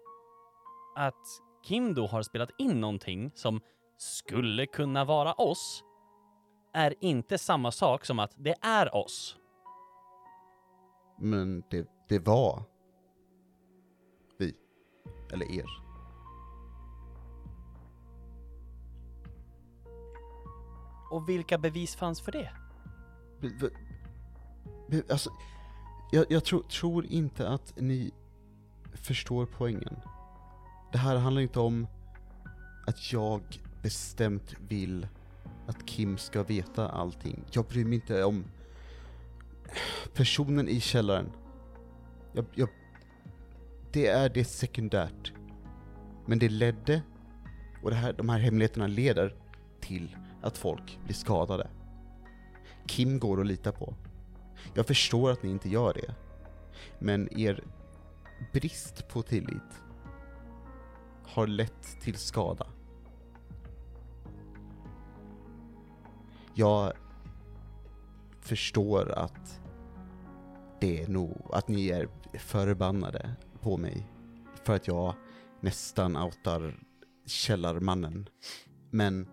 att 0.95 1.25
Kim 1.63 1.93
då 1.93 2.07
har 2.07 2.21
spelat 2.21 2.49
in 2.57 2.81
någonting 2.81 3.31
som 3.35 3.61
skulle 3.99 4.65
kunna 4.65 5.05
vara 5.05 5.33
oss 5.33 5.83
är 6.73 6.95
inte 6.99 7.37
samma 7.37 7.71
sak 7.71 8.05
som 8.05 8.19
att 8.19 8.33
det 8.37 8.55
är 8.61 8.95
oss. 8.95 9.37
Men 11.19 11.63
det, 11.69 11.87
det 12.09 12.19
var 12.19 12.63
vi. 14.37 14.55
Eller 15.33 15.51
er. 15.51 15.65
Och 21.11 21.29
vilka 21.29 21.57
bevis 21.57 21.95
fanns 21.95 22.21
för 22.21 22.31
det? 22.31 22.51
Alltså, 25.11 25.29
jag, 26.11 26.25
jag 26.29 26.45
tror, 26.45 26.61
tror 26.61 27.05
inte 27.05 27.49
att 27.49 27.73
ni 27.77 28.11
förstår 28.93 29.45
poängen. 29.45 29.99
Det 30.91 30.97
här 30.97 31.15
handlar 31.15 31.41
inte 31.41 31.59
om 31.59 31.87
att 32.87 33.13
jag 33.13 33.68
bestämt 33.81 34.55
vill 34.67 35.07
att 35.67 35.85
Kim 35.85 36.17
ska 36.17 36.43
veta 36.43 36.89
allting. 36.89 37.43
Jag 37.51 37.65
bryr 37.65 37.85
mig 37.85 37.95
inte 37.95 38.23
om 38.23 38.43
personen 40.13 40.67
i 40.67 40.79
källaren. 40.79 41.31
Jag, 42.33 42.45
jag, 42.55 42.69
det 43.91 44.07
är 44.07 44.29
det 44.29 44.43
sekundärt. 44.43 45.33
Men 46.25 46.39
det 46.39 46.49
ledde, 46.49 47.01
och 47.83 47.89
det 47.89 47.95
här, 47.95 48.13
de 48.13 48.29
här 48.29 48.39
hemligheterna 48.39 48.87
leder 48.87 49.35
till 49.79 50.15
att 50.41 50.57
folk 50.57 50.99
blir 51.03 51.15
skadade. 51.15 51.69
Kim 52.87 53.19
går 53.19 53.41
att 53.41 53.47
lita 53.47 53.71
på. 53.71 53.93
Jag 54.73 54.87
förstår 54.87 55.31
att 55.31 55.43
ni 55.43 55.49
inte 55.49 55.69
gör 55.69 55.93
det. 55.93 56.15
Men 56.99 57.39
er 57.39 57.63
brist 58.53 59.07
på 59.07 59.21
tillit 59.21 59.81
har 61.23 61.47
lett 61.47 62.01
till 62.01 62.15
skada. 62.15 62.67
Jag 66.59 66.93
förstår 68.41 69.11
att 69.11 69.61
det 70.79 71.03
är 71.03 71.07
nog, 71.07 71.49
att 71.53 71.67
ni 71.67 71.89
är 71.89 72.09
förbannade 72.37 73.35
på 73.61 73.77
mig 73.77 74.07
för 74.63 74.75
att 74.75 74.87
jag 74.87 75.15
nästan 75.59 76.17
outar 76.17 76.79
källarmannen. 77.25 78.29
Men 78.89 79.27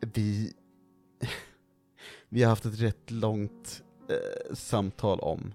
vi, 0.00 0.52
vi 2.28 2.42
har 2.42 2.50
haft 2.50 2.64
ett 2.64 2.80
rätt 2.80 3.10
långt 3.10 3.82
eh, 4.08 4.54
samtal 4.54 5.20
om 5.20 5.54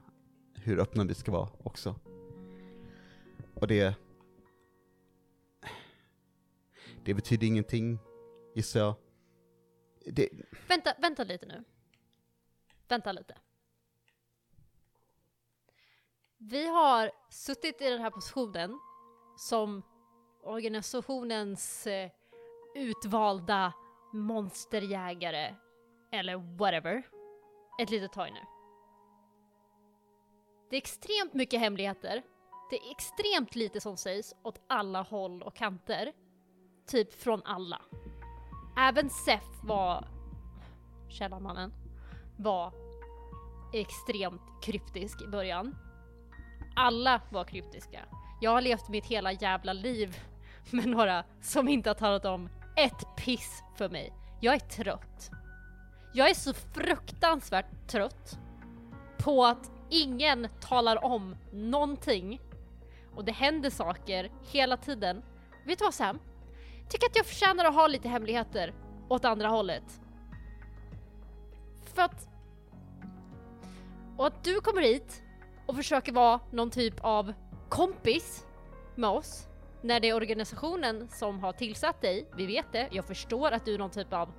hur 0.56 0.80
öppna 0.80 1.04
vi 1.04 1.14
ska 1.14 1.32
vara 1.32 1.50
också. 1.64 1.96
Och 3.54 3.68
det... 3.68 3.96
Det 7.06 7.14
betyder 7.14 7.48
ingenting, 7.48 8.00
gissar 8.56 8.80
jag. 8.80 8.96
Det, 10.12 10.30
Vänta, 10.68 10.94
vänta 10.98 11.24
lite 11.24 11.46
nu. 11.46 11.64
Vänta 12.88 13.12
lite. 13.12 13.38
Vi 16.38 16.68
har 16.68 17.12
suttit 17.30 17.82
i 17.82 17.90
den 17.90 18.02
här 18.02 18.10
positionen 18.10 18.80
som 19.38 19.84
organisationens 20.44 21.88
eh, 21.88 22.12
utvalda 22.76 23.74
monsterjägare 24.14 25.56
eller 26.12 26.58
whatever 26.58 27.04
ett 27.82 27.90
litet 27.90 28.12
tag 28.12 28.34
nu. 28.34 28.40
Det 30.70 30.76
är 30.76 30.78
extremt 30.78 31.34
mycket 31.34 31.60
hemligheter. 31.60 32.24
Det 32.70 32.76
är 32.76 32.92
extremt 32.92 33.56
lite 33.56 33.82
som 33.82 33.98
sägs 33.98 34.36
åt 34.44 34.62
alla 34.68 35.02
håll 35.02 35.44
och 35.44 35.56
kanter. 35.56 36.14
Typ 36.88 37.14
från 37.14 37.42
alla. 37.46 37.82
Även 38.82 39.10
Seth 39.10 39.66
var, 39.66 40.08
källarmannen, 41.08 41.74
var 42.38 42.74
extremt 43.74 44.42
kryptisk 44.62 45.22
i 45.22 45.28
början. 45.28 45.76
Alla 46.76 47.22
var 47.32 47.44
kryptiska. 47.44 48.00
Jag 48.42 48.52
har 48.52 48.62
levt 48.62 48.90
mitt 48.90 49.06
hela 49.06 49.32
jävla 49.32 49.74
liv 49.74 50.18
med 50.72 50.88
några 50.88 51.24
som 51.42 51.68
inte 51.68 51.90
har 51.90 51.96
talat 51.96 52.26
om 52.26 52.50
ett 52.78 53.16
piss 53.18 53.64
för 53.78 53.90
mig. 53.90 54.14
Jag 54.42 54.56
är 54.56 54.60
trött. 54.60 55.30
Jag 56.14 56.30
är 56.30 56.34
så 56.34 56.54
fruktansvärt 56.54 57.88
trött 57.88 58.40
på 59.18 59.46
att 59.46 59.72
ingen 59.90 60.48
talar 60.62 61.04
om 61.06 61.36
någonting 61.54 62.42
och 63.16 63.26
det 63.26 63.32
händer 63.32 63.70
saker 63.70 64.32
hela 64.52 64.78
tiden. 64.78 65.24
Vet 65.66 65.80
du 65.80 65.86
vad 65.86 65.94
Sam? 65.94 66.20
Tycker 66.90 67.08
att 67.08 67.16
jag 67.16 67.26
förtjänar 67.26 67.66
att 67.66 67.76
ha 67.76 67.88
lite 67.88 68.10
hemligheter 68.10 68.74
åt 69.08 69.26
andra 69.26 69.48
hållet. 69.48 70.02
För 71.94 72.02
att... 72.02 72.28
Och 74.18 74.28
att 74.28 74.44
du 74.44 74.62
kommer 74.62 74.82
hit 74.82 75.24
och 75.66 75.76
försöker 75.76 76.12
vara 76.12 76.40
någon 76.52 76.70
typ 76.70 76.96
av 77.02 77.34
kompis 77.70 78.46
med 78.96 79.10
oss 79.10 79.48
när 79.82 80.00
det 80.00 80.10
är 80.10 80.16
organisationen 80.16 81.10
som 81.10 81.40
har 81.40 81.54
tillsatt 81.54 82.02
dig, 82.02 82.28
vi 82.36 82.46
vet 82.46 82.72
det, 82.72 82.88
jag 82.92 83.06
förstår 83.06 83.52
att 83.52 83.66
du 83.66 83.74
är 83.74 83.78
någon 83.78 83.90
typ 83.90 84.14
av 84.14 84.32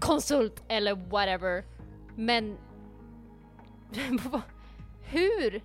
konsult 0.00 0.62
eller 0.68 0.94
whatever, 0.94 1.64
men 2.16 2.58
hur? 5.02 5.62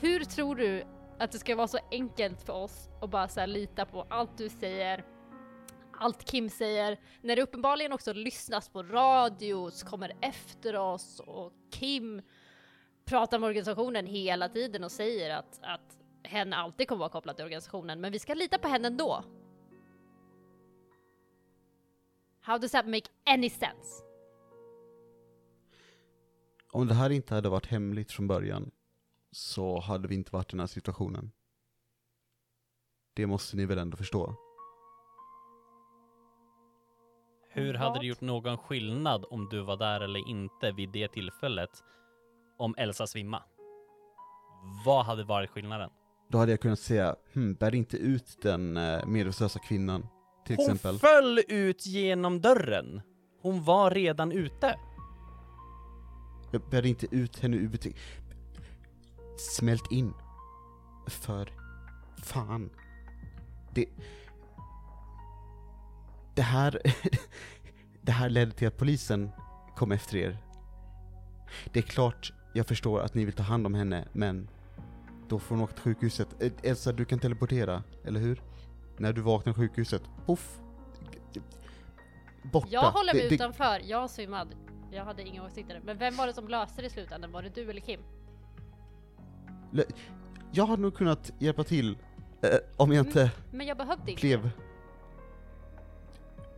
Hur 0.00 0.24
tror 0.24 0.56
du 0.56 0.84
att 1.18 1.32
det 1.32 1.38
ska 1.38 1.56
vara 1.56 1.68
så 1.68 1.78
enkelt 1.90 2.42
för 2.42 2.52
oss 2.52 2.88
att 3.02 3.10
bara 3.10 3.28
så 3.28 3.40
här 3.40 3.46
lita 3.46 3.84
på 3.86 4.06
allt 4.10 4.38
du 4.38 4.48
säger, 4.48 5.04
allt 5.92 6.24
Kim 6.24 6.50
säger, 6.50 7.00
när 7.22 7.36
det 7.36 7.42
uppenbarligen 7.42 7.92
också 7.92 8.12
lyssnas 8.12 8.68
på 8.68 8.82
radio, 8.82 9.70
kommer 9.84 10.12
efter 10.20 10.76
oss 10.76 11.20
och 11.20 11.52
Kim 11.70 12.22
pratar 13.04 13.38
med 13.38 13.46
organisationen 13.46 14.06
hela 14.06 14.48
tiden 14.48 14.84
och 14.84 14.92
säger 14.92 15.36
att, 15.36 15.60
att 15.62 15.98
hen 16.22 16.52
alltid 16.52 16.88
kommer 16.88 16.98
vara 16.98 17.10
kopplad 17.10 17.36
till 17.36 17.44
organisationen, 17.44 18.00
men 18.00 18.12
vi 18.12 18.18
ska 18.18 18.34
lita 18.34 18.58
på 18.58 18.68
henne 18.68 18.88
ändå. 18.88 19.24
How 22.40 22.58
does 22.58 22.72
that 22.72 22.86
make 22.86 23.06
any 23.24 23.50
sense? 23.50 24.08
om 26.70 26.88
det 26.88 26.94
här 26.94 27.10
inte 27.10 27.34
hade 27.34 27.48
varit 27.48 27.66
hemligt 27.66 28.12
från 28.12 28.28
början 28.28 28.70
så 29.30 29.80
hade 29.80 30.08
vi 30.08 30.14
inte 30.14 30.32
varit 30.32 30.46
i 30.48 30.50
den 30.50 30.60
här 30.60 30.66
situationen. 30.66 31.30
Det 33.14 33.26
måste 33.26 33.56
ni 33.56 33.66
väl 33.66 33.78
ändå 33.78 33.96
förstå? 33.96 34.34
Hur 37.50 37.74
hade 37.74 37.98
det 38.00 38.06
gjort 38.06 38.20
någon 38.20 38.58
skillnad 38.58 39.24
om 39.30 39.48
du 39.48 39.60
var 39.60 39.76
där 39.76 40.00
eller 40.00 40.28
inte 40.28 40.72
vid 40.72 40.90
det 40.90 41.08
tillfället 41.08 41.70
om 42.58 42.74
Elsa 42.78 43.06
svimma? 43.06 43.42
Vad 44.86 45.04
hade 45.04 45.24
varit 45.24 45.50
skillnaden? 45.50 45.90
Då 46.28 46.38
hade 46.38 46.50
jag 46.52 46.60
kunnat 46.60 46.78
säga, 46.78 47.16
hm, 47.32 47.54
bär 47.54 47.74
inte 47.74 47.96
ut 47.96 48.38
den 48.42 48.76
eh, 48.76 49.06
medvetslösa 49.06 49.58
kvinnan, 49.58 50.06
till 50.46 50.56
Hon 50.56 50.64
exempel. 50.64 50.98
föll 50.98 51.40
ut 51.48 51.86
genom 51.86 52.40
dörren. 52.40 53.00
Hon 53.42 53.64
var 53.64 53.90
redan 53.90 54.32
ute. 54.32 54.78
Jag 56.52 56.62
bär 56.70 56.86
inte 56.86 57.06
ut 57.10 57.38
henne 57.38 57.56
ur 57.56 57.68
butik. 57.68 57.96
Smält 59.38 59.92
in. 59.92 60.14
För 61.06 61.52
fan. 62.22 62.70
det... 63.74 63.86
Det 66.34 66.42
här... 66.42 66.80
det 68.02 68.12
här 68.12 68.28
ledde 68.30 68.52
till 68.52 68.68
att 68.68 68.76
polisen 68.76 69.30
kom 69.76 69.92
efter 69.92 70.16
er. 70.16 70.38
Det 71.72 71.78
är 71.78 71.82
klart, 71.82 72.32
jag 72.52 72.66
förstår 72.66 73.00
att 73.00 73.14
ni 73.14 73.24
vill 73.24 73.34
ta 73.34 73.42
hand 73.42 73.66
om 73.66 73.74
henne, 73.74 74.08
men 74.12 74.48
då 75.28 75.38
får 75.38 75.54
hon 75.54 75.64
åka 75.64 75.72
till 75.72 75.82
sjukhuset. 75.82 76.42
Eh, 76.42 76.52
Elsa, 76.62 76.92
du 76.92 77.04
kan 77.04 77.18
teleportera, 77.18 77.82
eller 78.04 78.20
hur? 78.20 78.42
När 78.96 79.12
du 79.12 79.20
vaknar 79.20 79.52
på 79.52 79.60
sjukhuset, 79.60 80.02
poff! 80.26 80.60
Borta. 82.52 82.68
Jag 82.70 82.90
håller 82.90 83.14
mig 83.14 83.22
Det- 83.22 83.28
det- 83.28 83.34
utanför, 83.34 83.80
jag 83.84 84.10
svimmade. 84.10 84.50
Jag 84.90 85.04
hade 85.04 85.22
inga 85.22 85.44
åsikter. 85.44 85.80
Men 85.84 85.98
vem 85.98 86.16
var 86.16 86.26
det 86.26 86.32
som 86.32 86.48
löste 86.48 86.80
det 86.82 86.86
i 86.86 86.90
slutändan? 86.90 87.32
Var 87.32 87.42
det 87.42 87.48
du 87.54 87.70
eller 87.70 87.80
Kim? 87.80 88.00
Jag 90.52 90.66
hade 90.66 90.82
nog 90.82 90.94
kunnat 90.94 91.32
hjälpa 91.38 91.64
till 91.64 91.98
eh, 92.42 92.50
om 92.76 92.92
jag 92.92 93.06
Mm. 93.06 93.06
inte 93.06 93.30
Men 93.50 93.66
jag 93.66 93.76
behövde 93.76 94.10
inte. 94.10 94.20
blev... 94.20 94.50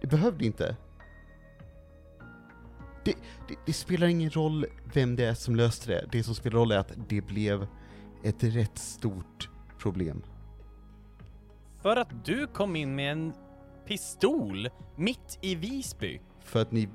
Det 0.00 0.06
behövde 0.06 0.44
inte. 0.44 0.76
Det, 3.04 3.14
det, 3.48 3.54
det 3.66 3.72
spelar 3.72 4.06
ingen 4.06 4.30
roll 4.30 4.66
vem 4.94 5.16
det 5.16 5.24
är 5.24 5.34
som 5.34 5.56
löste 5.56 5.90
det. 5.90 6.08
Det 6.12 6.22
som 6.22 6.34
spelar 6.34 6.58
roll 6.58 6.72
är 6.72 6.78
att 6.78 6.92
det 7.08 7.20
blev 7.20 7.66
ett 8.22 8.44
rätt 8.44 8.78
stort 8.78 9.48
problem. 9.78 10.22
För 11.82 11.96
att 11.96 12.24
du 12.24 12.46
kom 12.46 12.76
in 12.76 12.94
med 12.94 13.12
en 13.12 13.32
pistol 13.86 14.68
mitt 14.96 15.38
i 15.42 15.54
Visby. 15.54 16.20
För 16.40 16.62
att 16.62 16.72
ni... 16.72 16.88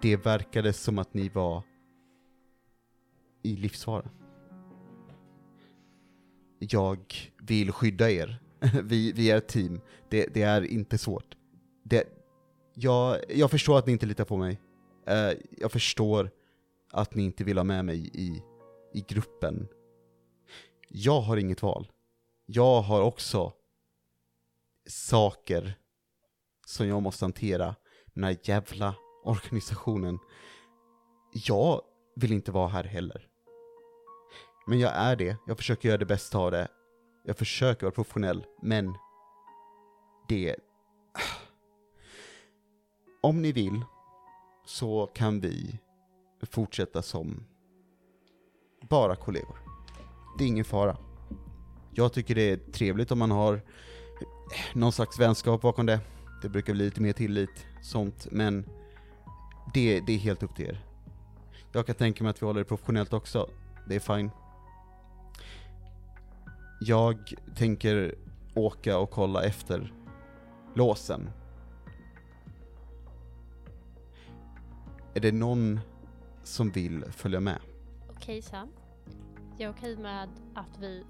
Det 0.00 0.16
verkade 0.16 0.72
som 0.72 0.98
att 0.98 1.14
ni 1.14 1.28
var 1.28 1.62
i 3.42 3.56
livsfara. 3.56 4.08
Jag 6.62 7.14
vill 7.38 7.72
skydda 7.72 8.10
er. 8.10 8.42
Vi, 8.84 9.12
vi 9.12 9.30
är 9.30 9.36
ett 9.36 9.48
team. 9.48 9.80
Det, 10.08 10.26
det 10.34 10.42
är 10.42 10.62
inte 10.62 10.98
svårt. 10.98 11.36
Det, 11.82 12.04
jag, 12.74 13.18
jag 13.28 13.50
förstår 13.50 13.78
att 13.78 13.86
ni 13.86 13.92
inte 13.92 14.06
litar 14.06 14.24
på 14.24 14.36
mig. 14.36 14.60
Eh, 15.06 15.32
jag 15.58 15.72
förstår 15.72 16.30
att 16.92 17.14
ni 17.14 17.22
inte 17.22 17.44
vill 17.44 17.56
ha 17.56 17.64
med 17.64 17.84
mig 17.84 18.10
i, 18.14 18.42
i 18.94 19.04
gruppen. 19.08 19.68
Jag 20.88 21.20
har 21.20 21.36
inget 21.36 21.62
val. 21.62 21.88
Jag 22.46 22.80
har 22.80 23.02
också 23.02 23.52
saker 24.88 25.74
som 26.66 26.86
jag 26.86 27.02
måste 27.02 27.24
hantera. 27.24 27.74
Den 28.14 28.24
här 28.24 28.36
jävla 28.42 28.94
organisationen. 29.24 30.18
Jag 31.32 31.82
vill 32.16 32.32
inte 32.32 32.52
vara 32.52 32.68
här 32.68 32.84
heller. 32.84 33.29
Men 34.66 34.78
jag 34.78 34.92
är 34.94 35.16
det. 35.16 35.36
Jag 35.46 35.56
försöker 35.56 35.88
göra 35.88 35.98
det 35.98 36.06
bästa 36.06 36.38
av 36.38 36.50
det. 36.50 36.68
Jag 37.24 37.36
försöker 37.36 37.86
vara 37.86 37.94
professionell, 37.94 38.46
men 38.62 38.94
det... 40.28 40.56
Om 43.22 43.42
ni 43.42 43.52
vill 43.52 43.84
så 44.66 45.06
kan 45.06 45.40
vi 45.40 45.78
fortsätta 46.42 47.02
som 47.02 47.46
bara 48.88 49.16
kollegor. 49.16 49.58
Det 50.38 50.44
är 50.44 50.48
ingen 50.48 50.64
fara. 50.64 50.96
Jag 51.94 52.12
tycker 52.12 52.34
det 52.34 52.50
är 52.50 52.56
trevligt 52.56 53.10
om 53.10 53.18
man 53.18 53.30
har 53.30 53.60
någon 54.74 54.92
slags 54.92 55.20
vänskap 55.20 55.62
bakom 55.62 55.86
det. 55.86 56.00
Det 56.42 56.48
brukar 56.48 56.72
bli 56.72 56.84
lite 56.84 57.00
mer 57.00 57.12
tillit, 57.12 57.66
sånt, 57.82 58.26
men 58.30 58.68
det, 59.74 60.00
det 60.00 60.12
är 60.12 60.18
helt 60.18 60.42
upp 60.42 60.56
till 60.56 60.66
er. 60.66 60.84
Jag 61.72 61.86
kan 61.86 61.94
tänka 61.94 62.24
mig 62.24 62.30
att 62.30 62.42
vi 62.42 62.46
håller 62.46 62.60
det 62.60 62.64
professionellt 62.64 63.12
också. 63.12 63.50
Det 63.88 63.94
är 63.94 64.00
fine. 64.00 64.30
Jag 66.82 67.34
tänker 67.54 68.14
åka 68.54 68.98
och 68.98 69.10
kolla 69.10 69.44
efter 69.44 69.92
låsen. 70.74 71.30
Är 75.14 75.20
det 75.20 75.32
någon 75.32 75.80
som 76.42 76.70
vill 76.70 77.04
följa 77.04 77.40
med? 77.40 77.58
Okej 78.10 78.42
Sam. 78.42 78.68
Jag 79.58 79.68
är 79.68 79.74
okej 79.74 79.96
med 79.96 80.28
att 80.54 80.78
vi 80.78 81.04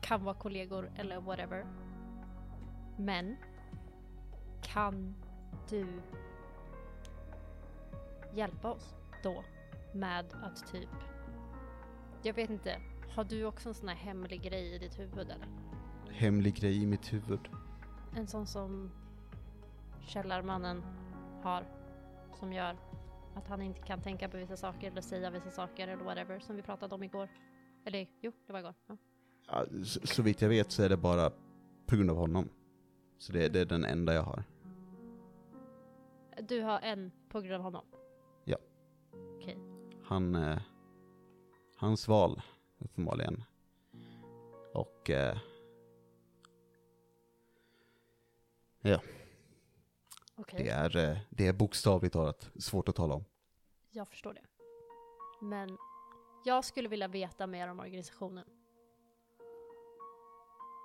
kan 0.00 0.24
vara 0.24 0.34
kollegor 0.34 0.90
eller 0.96 1.20
whatever. 1.20 1.66
Men 2.98 3.36
kan 4.62 5.14
du 5.68 5.86
hjälpa 8.34 8.70
oss 8.72 8.94
då 9.22 9.44
med 9.94 10.26
att 10.42 10.72
typ, 10.72 10.88
jag 12.22 12.34
vet 12.34 12.50
inte, 12.50 12.80
har 13.16 13.24
du 13.24 13.44
också 13.44 13.68
en 13.68 13.74
sån 13.74 13.88
här 13.88 13.96
hemlig 13.96 14.42
grej 14.42 14.74
i 14.74 14.78
ditt 14.78 14.98
huvud 14.98 15.30
eller? 15.30 15.48
Hemlig 16.10 16.54
grej 16.54 16.82
i 16.82 16.86
mitt 16.86 17.12
huvud. 17.12 17.48
En 18.16 18.26
sån 18.26 18.46
som 18.46 18.90
Källarmannen 20.00 20.82
har 21.42 21.64
som 22.38 22.52
gör 22.52 22.76
att 23.34 23.48
han 23.48 23.62
inte 23.62 23.80
kan 23.80 24.00
tänka 24.00 24.28
på 24.28 24.36
vissa 24.36 24.56
saker 24.56 24.90
eller 24.90 25.00
säga 25.00 25.30
vissa 25.30 25.50
saker 25.50 25.88
eller 25.88 26.04
whatever 26.04 26.40
som 26.40 26.56
vi 26.56 26.62
pratade 26.62 26.94
om 26.94 27.02
igår. 27.02 27.28
Eller 27.84 28.08
jo, 28.20 28.32
det 28.46 28.52
var 28.52 28.60
igår. 28.60 28.74
Ja. 28.86 28.96
Ja, 29.48 29.84
så, 29.84 30.06
så 30.06 30.22
vitt 30.22 30.42
jag 30.42 30.48
vet 30.48 30.72
så 30.72 30.82
är 30.82 30.88
det 30.88 30.96
bara 30.96 31.30
på 31.86 31.96
grund 31.96 32.10
av 32.10 32.16
honom. 32.16 32.48
Så 33.18 33.32
det, 33.32 33.48
det 33.48 33.60
är 33.60 33.64
den 33.64 33.84
enda 33.84 34.14
jag 34.14 34.22
har. 34.22 34.44
Du 36.48 36.62
har 36.62 36.80
en 36.80 37.12
på 37.28 37.40
grund 37.40 37.54
av 37.54 37.62
honom? 37.62 37.84
Ja. 38.44 38.56
Okej. 39.36 39.58
Han, 40.04 40.34
eh, 40.34 40.58
hans 41.76 42.08
val, 42.08 42.42
uppenbarligen. 42.78 43.44
Och, 44.74 45.10
eh, 45.10 45.38
Okej, 50.36 50.64
det 50.64 50.68
är, 50.68 50.96
eh, 50.96 51.18
det 51.30 51.46
är 51.46 51.52
bokstavligt 51.52 52.12
talat 52.12 52.50
svårt 52.58 52.88
att 52.88 52.96
tala 52.96 53.14
om. 53.14 53.24
jag 53.90 54.08
förstår 54.08 54.34
det. 54.34 54.44
Men 55.40 55.78
jag 56.44 56.64
skulle 56.64 56.88
vilja 56.88 57.08
veta 57.08 57.46
mer 57.46 57.68
om 57.68 57.80
organisationen. 57.80 58.44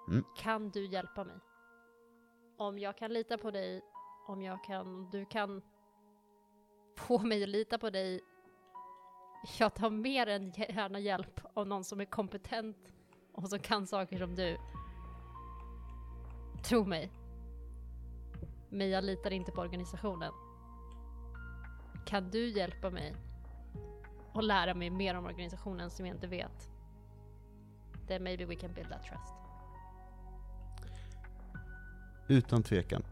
Mm. 0.07 0.23
Kan 0.37 0.69
du 0.69 0.85
hjälpa 0.85 1.23
mig? 1.23 1.39
Om 2.57 2.79
jag 2.79 2.97
kan 2.97 3.13
lita 3.13 3.37
på 3.37 3.51
dig, 3.51 3.81
om 4.27 4.41
jag 4.41 4.63
kan, 4.63 5.09
du 5.09 5.25
kan 5.25 5.61
få 6.97 7.19
mig 7.19 7.43
att 7.43 7.49
lita 7.49 7.77
på 7.77 7.89
dig. 7.89 8.21
Jag 9.59 9.73
tar 9.73 9.89
mer 9.89 10.27
än 10.27 10.51
gärna 10.51 10.99
hjälp 10.99 11.41
av 11.53 11.67
någon 11.67 11.83
som 11.83 12.01
är 12.01 12.05
kompetent 12.05 12.77
och 13.33 13.49
som 13.49 13.59
kan 13.59 13.87
saker 13.87 14.17
som 14.17 14.35
du. 14.35 14.57
Tro 16.63 16.85
mig. 16.85 17.11
Men 18.69 18.89
jag 18.89 19.03
litar 19.03 19.31
inte 19.31 19.51
på 19.51 19.61
organisationen. 19.61 20.31
Kan 22.05 22.29
du 22.29 22.49
hjälpa 22.49 22.89
mig 22.89 23.15
och 24.33 24.43
lära 24.43 24.73
mig 24.73 24.89
mer 24.89 25.15
om 25.15 25.25
organisationen 25.25 25.89
som 25.89 26.05
jag 26.05 26.15
inte 26.15 26.27
vet? 26.27 26.69
Then 28.07 28.23
maybe 28.23 28.45
we 28.45 28.55
can 28.55 28.73
build 28.73 28.89
that 28.89 29.03
trust. 29.03 29.33
Utan 32.27 32.63
tvekan. 32.63 33.03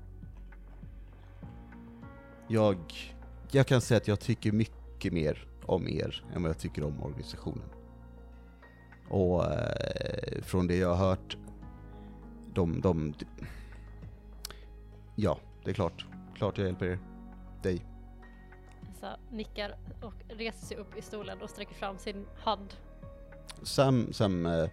Jag, 2.48 2.78
jag 3.52 3.68
kan 3.68 3.82
säga 3.82 3.98
att 3.98 4.08
jag 4.08 4.20
tycker 4.20 4.52
mycket 4.52 5.14
mer 5.14 5.49
om 5.70 5.88
er 5.88 6.24
än 6.36 6.44
vad 6.44 6.50
jag 6.50 6.60
tycker 6.60 6.84
om 6.84 7.04
organisationen. 7.04 7.70
Och 9.10 9.46
eh, 9.46 10.42
från 10.42 10.68
det 10.68 10.76
jag 10.76 10.96
har 10.96 11.08
hört, 11.08 11.38
de, 12.54 12.82
de, 12.82 13.14
ja, 15.16 15.40
det 15.64 15.70
är 15.70 15.74
klart. 15.74 16.06
Klart 16.36 16.58
jag 16.58 16.68
hjälper 16.68 16.86
er. 16.86 17.00
Dig. 17.64 17.86
Så 19.00 19.08
nickar 19.32 19.78
och 20.02 20.14
reser 20.28 20.66
sig 20.66 20.78
upp 20.78 20.98
i 20.98 21.02
stolen 21.02 21.42
och 21.42 21.50
sträcker 21.50 21.76
fram 21.76 21.98
sin 21.98 22.26
hand. 22.36 22.74
Sam, 23.64 24.14
Sam 24.14 24.46
eh, 24.46 24.54
eh, 24.54 24.70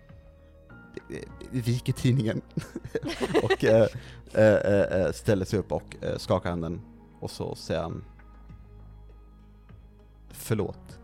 viker 1.51 1.93
tidningen 1.93 2.43
och 3.43 3.65
eh, 3.65 3.89
eh, 4.35 5.01
eh, 5.01 5.13
ställer 5.13 5.45
sig 5.45 5.59
upp 5.59 5.73
och 5.73 5.97
eh, 6.01 6.17
skakar 6.17 6.51
handen 6.51 6.81
och 7.21 7.31
så 7.31 7.55
säger 7.55 7.83
han 7.83 8.05
förlåt 10.37 11.01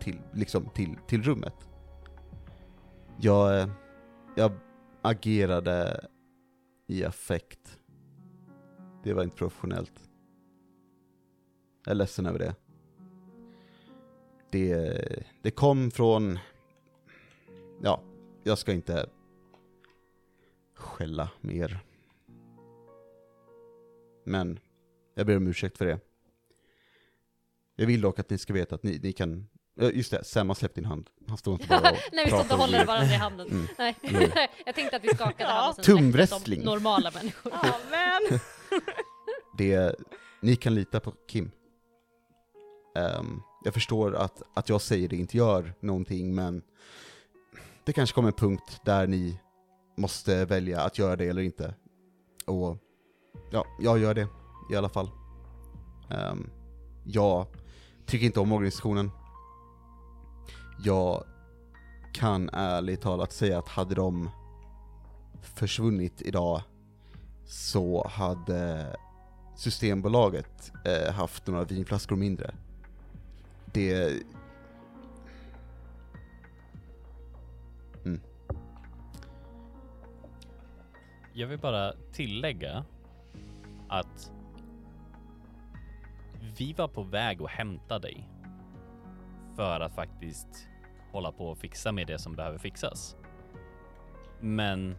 till, 0.00 0.20
liksom 0.32 0.68
till, 0.74 0.96
till 1.06 1.22
rummet. 1.22 1.68
Jag, 3.20 3.70
jag 4.36 4.52
agerade 5.02 6.06
i 6.86 7.04
affekt. 7.04 7.80
Det 9.02 9.12
var 9.12 9.22
inte 9.22 9.36
professionellt. 9.36 10.10
Jag 11.84 11.90
är 11.90 11.94
ledsen 11.94 12.26
över 12.26 12.38
det. 12.38 12.54
Det, 14.50 15.24
det 15.42 15.50
kom 15.50 15.90
från 15.90 16.38
ja, 17.82 18.02
jag 18.42 18.58
ska 18.58 18.72
inte 18.72 19.10
skälla 20.74 21.30
mer. 21.40 21.84
Men 24.24 24.58
jag 25.14 25.26
ber 25.26 25.36
om 25.36 25.46
ursäkt 25.46 25.78
för 25.78 25.86
det. 25.86 26.00
Jag 27.76 27.86
vill 27.86 28.00
dock 28.00 28.18
att 28.18 28.30
ni 28.30 28.38
ska 28.38 28.52
veta 28.52 28.74
att 28.74 28.82
ni, 28.82 29.00
ni 29.02 29.12
kan 29.12 29.46
Just 29.76 30.10
det, 30.10 30.24
Sam 30.24 30.48
har 30.48 30.54
släppt 30.54 30.74
din 30.74 30.84
hand. 30.84 31.10
Han 31.28 31.38
står 31.38 31.54
inte 31.54 31.66
bara 31.68 31.90
och 31.90 31.96
Nej 32.12 32.24
vi 32.24 32.30
står 32.30 32.40
inte 32.40 32.54
och 32.54 32.60
håller 32.60 32.86
varandra 32.86 33.14
i 33.14 33.16
handen. 33.16 33.46
Mm. 33.50 33.66
Nej. 33.78 33.96
Jo. 34.02 34.20
jag 34.66 34.74
tänkte 34.74 34.96
att 34.96 35.04
vi 35.04 35.08
skakade 35.08 35.34
Ja. 35.38 35.48
hand 35.50 35.78
och 35.78 35.84
sen 35.84 36.26
som 36.26 36.52
normala 36.52 37.10
människor. 37.10 37.52
Ja, 37.62 37.76
men. 37.90 38.38
Det, 39.58 39.96
ni 40.42 40.56
kan 40.56 40.74
lita 40.74 41.00
på 41.00 41.12
Kim. 41.28 41.50
Ehm, 42.96 43.40
jag 43.64 43.74
förstår 43.74 44.14
att, 44.16 44.42
att 44.54 44.68
jag 44.68 44.80
säger 44.80 45.08
det 45.08 45.16
inte 45.16 45.36
gör 45.36 45.74
någonting, 45.80 46.34
men 46.34 46.62
det 47.84 47.92
kanske 47.92 48.14
kommer 48.14 48.28
en 48.28 48.34
punkt 48.34 48.80
där 48.84 49.06
ni 49.06 49.40
måste 49.96 50.44
välja 50.44 50.80
att 50.80 50.98
göra 50.98 51.16
det 51.16 51.26
eller 51.28 51.42
inte. 51.42 51.74
Och 52.46 52.78
ja, 53.50 53.66
jag 53.80 53.98
gör 53.98 54.14
det 54.14 54.28
i 54.72 54.76
alla 54.76 54.88
fall. 54.88 55.10
Ehm, 56.10 56.50
jag 57.04 57.46
tycker 58.06 58.26
inte 58.26 58.40
om 58.40 58.52
organisationen. 58.52 59.10
Jag 60.84 61.24
kan 62.12 62.48
ärligt 62.52 63.00
talat 63.00 63.32
säga 63.32 63.58
att 63.58 63.68
hade 63.68 63.94
de 63.94 64.30
försvunnit 65.42 66.22
idag 66.22 66.62
så 67.46 68.08
hade 68.08 68.96
Systembolaget 69.56 70.72
eh, 70.84 71.12
haft 71.12 71.46
några 71.46 71.64
vinflaskor 71.64 72.16
mindre. 72.16 72.54
Det... 73.72 74.22
Mm. 78.04 78.20
Jag 81.32 81.46
vill 81.46 81.58
bara 81.58 81.92
tillägga 82.12 82.84
att 83.88 84.32
vi 86.58 86.72
var 86.72 86.88
på 86.88 87.02
väg 87.02 87.42
att 87.42 87.50
hämta 87.50 87.98
dig 87.98 88.28
för 89.56 89.80
att 89.80 89.94
faktiskt 89.94 90.68
hålla 91.12 91.32
på 91.32 91.46
och 91.46 91.58
fixa 91.58 91.92
med 91.92 92.06
det 92.06 92.18
som 92.18 92.36
behöver 92.36 92.58
fixas. 92.58 93.16
Men 94.40 94.96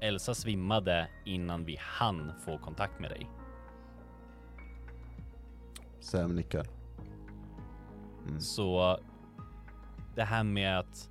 Elsa 0.00 0.34
svimmade 0.34 1.08
innan 1.24 1.64
vi 1.64 1.76
hann 1.80 2.32
få 2.44 2.58
kontakt 2.58 3.00
med 3.00 3.10
dig. 3.10 3.26
Sam 6.00 6.36
nickar. 6.36 6.66
Mm. 8.26 8.40
Så 8.40 8.98
det 10.14 10.24
här 10.24 10.44
med 10.44 10.78
att 10.78 11.10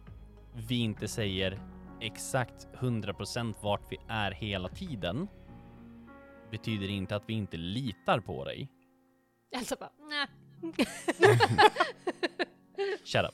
vi 0.53 0.79
inte 0.79 1.07
säger 1.07 1.59
exakt 2.01 2.67
100% 2.79 3.55
vart 3.61 3.91
vi 3.91 3.97
är 4.07 4.31
hela 4.31 4.69
tiden 4.69 5.27
betyder 6.51 6.89
inte 6.89 7.15
att 7.15 7.23
vi 7.27 7.33
inte 7.33 7.57
litar 7.57 8.19
på 8.19 8.45
dig. 8.45 8.69
Elsa 9.51 9.75
bara, 9.79 9.91
nej. 9.99 10.27
Shut 13.03 13.25
up. 13.25 13.33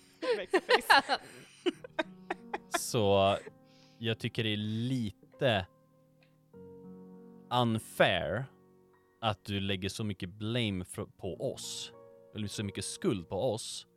Så 2.79 3.37
jag 3.97 4.19
tycker 4.19 4.43
det 4.43 4.49
är 4.49 4.57
lite 4.57 5.67
unfair 7.51 8.45
att 9.21 9.45
du 9.45 9.59
lägger 9.59 9.89
så 9.89 10.03
mycket 10.03 10.29
blame 10.29 10.85
på 11.17 11.53
oss, 11.53 11.91
eller 12.35 12.47
så 12.47 12.63
mycket 12.63 12.85
skuld 12.85 13.29
på 13.29 13.53
oss 13.53 13.87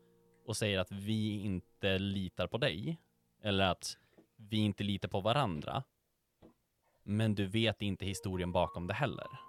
och 0.47 0.57
säger 0.57 0.79
att 0.79 0.93
vi 0.93 1.41
inte 1.41 1.99
litar 1.99 2.47
på 2.47 2.59
dig, 2.59 3.01
eller 3.43 3.65
att 3.65 3.97
vi 4.37 4.57
inte 4.57 4.85
litar 4.85 5.09
på 5.09 5.21
varandra. 5.21 5.83
Men 7.03 7.35
du 7.35 7.47
vet 7.47 7.83
inte 7.83 8.07
historien 8.07 8.53
bakom 8.53 8.87
det 8.87 8.95
heller. 8.95 9.46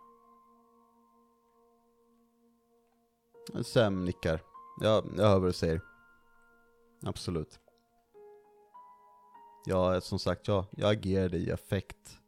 Sam 3.63 4.05
nickar. 4.05 4.41
Ja, 4.81 5.03
jag 5.17 5.23
hör 5.23 5.39
vad 5.39 5.49
du 5.49 5.53
säger. 5.53 5.81
Absolut. 7.05 7.59
Ja, 9.65 10.01
som 10.01 10.19
sagt, 10.19 10.47
ja, 10.47 10.65
jag 10.71 10.91
agerade 10.91 11.37
i 11.37 11.51
affekt. 11.51 12.19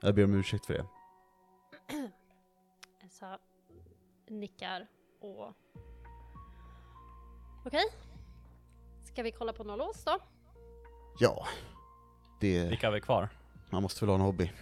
Jag 0.00 0.14
ber 0.14 0.24
om 0.24 0.34
ursäkt 0.34 0.66
för 0.66 0.74
det. 0.74 0.86
Elsa 3.04 3.38
nickar 4.26 4.86
och... 5.20 5.52
Okej. 7.66 7.84
Ska 9.04 9.22
vi 9.22 9.32
kolla 9.32 9.52
på 9.52 9.64
några 9.64 9.76
lås 9.76 10.04
då? 10.04 10.18
Ja, 11.18 11.46
det, 12.40 12.68
Vilka 12.68 12.86
har 12.86 12.94
vi 12.94 13.00
kvar? 13.00 13.28
man 13.70 13.82
måste 13.82 14.04
väl 14.04 14.08
ha 14.08 14.14
en 14.14 14.20
hobby. 14.20 14.52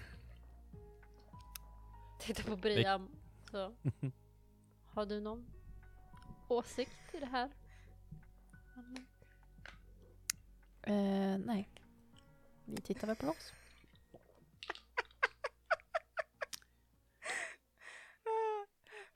Titta 2.21 2.43
på 2.43 2.57
Brian. 2.57 3.09
Så. 3.51 3.73
Har 4.95 5.07
du 5.07 5.21
någon 5.21 5.47
åsikt 6.49 7.15
i 7.15 7.21
det 7.21 7.27
här? 7.27 7.51
Eh, 10.83 11.39
nej. 11.39 11.69
Vi 12.65 12.77
tittar 12.77 13.07
väl 13.07 13.17
på 13.17 13.27
oss. 13.27 13.53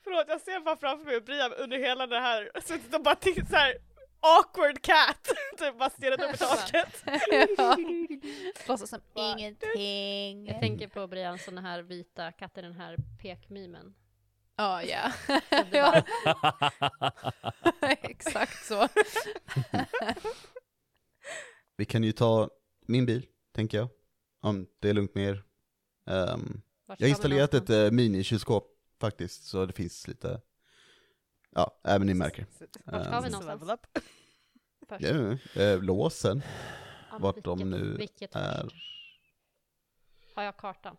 Förlåt, 0.05 0.25
jag 0.29 0.41
ser 0.41 0.61
bara 0.61 0.77
framför 0.77 1.05
mig 1.05 1.21
Brian 1.21 1.53
under 1.53 1.79
hela 1.79 2.07
det 2.07 2.21
här, 2.21 2.51
suttit 2.65 2.95
och 2.95 3.03
bara 3.03 3.15
tittat 3.15 3.51
såhär 3.51 3.79
awkward 4.21 4.83
cat, 4.83 5.29
typ 5.59 5.79
bara 5.79 5.91
stirrat 5.91 6.21
upp 6.21 6.35
i 6.35 6.39
taket. 6.45 7.05
Låtsas 8.69 8.91
som 8.91 9.01
ingenting. 9.15 10.47
Jag 10.47 10.61
tänker 10.61 10.89
på 10.89 11.07
Brian 11.07 11.39
sån 11.39 11.59
här 11.59 11.83
vita 11.83 12.33
katten, 12.33 12.65
den 12.65 12.73
här 12.73 12.97
pekmimen. 13.23 13.95
Ja, 14.61 14.83
ja. 14.83 15.13
Så 15.27 15.41
det 15.71 15.79
ja. 15.79 16.03
bara- 17.01 17.13
Exakt 17.91 18.67
så. 18.67 18.89
Vi 21.77 21.85
kan 21.85 22.05
ju 22.05 22.13
ta 22.13 22.51
min 22.81 23.07
bil, 23.07 23.27
tänker 23.53 23.79
jag. 23.79 23.89
Om 24.41 24.67
det 24.79 24.89
är 24.89 24.95
lugnt 24.95 25.15
med 25.15 25.29
er. 25.29 25.45
Vart 26.87 27.01
jag 27.01 27.07
har 27.07 27.11
installerat 27.11 27.55
ett 27.55 27.71
uh, 27.71 27.91
minikylskåp 27.91 28.79
faktiskt, 29.01 29.45
så 29.45 29.67
det 29.67 29.73
finns 29.73 30.09
lite, 30.09 30.41
ja, 31.51 31.81
även 31.85 32.07
ni 32.07 32.15
märker. 32.15 32.47
Vart 32.85 33.05
ska 33.05 33.21
vi 33.21 33.27
Ehm, 33.27 33.33
någonstans? 33.33 33.81
Ja, 34.99 35.39
eh, 35.63 35.83
låsen 35.83 36.43
Ja, 37.11 37.19
vart 37.19 37.45
de 37.45 37.59
vilket- 37.59 37.81
nu 37.81 37.97
vilket 37.97 38.37
är. 38.37 38.69
Har 40.35 40.43
jag 40.43 40.57
kartan? 40.57 40.97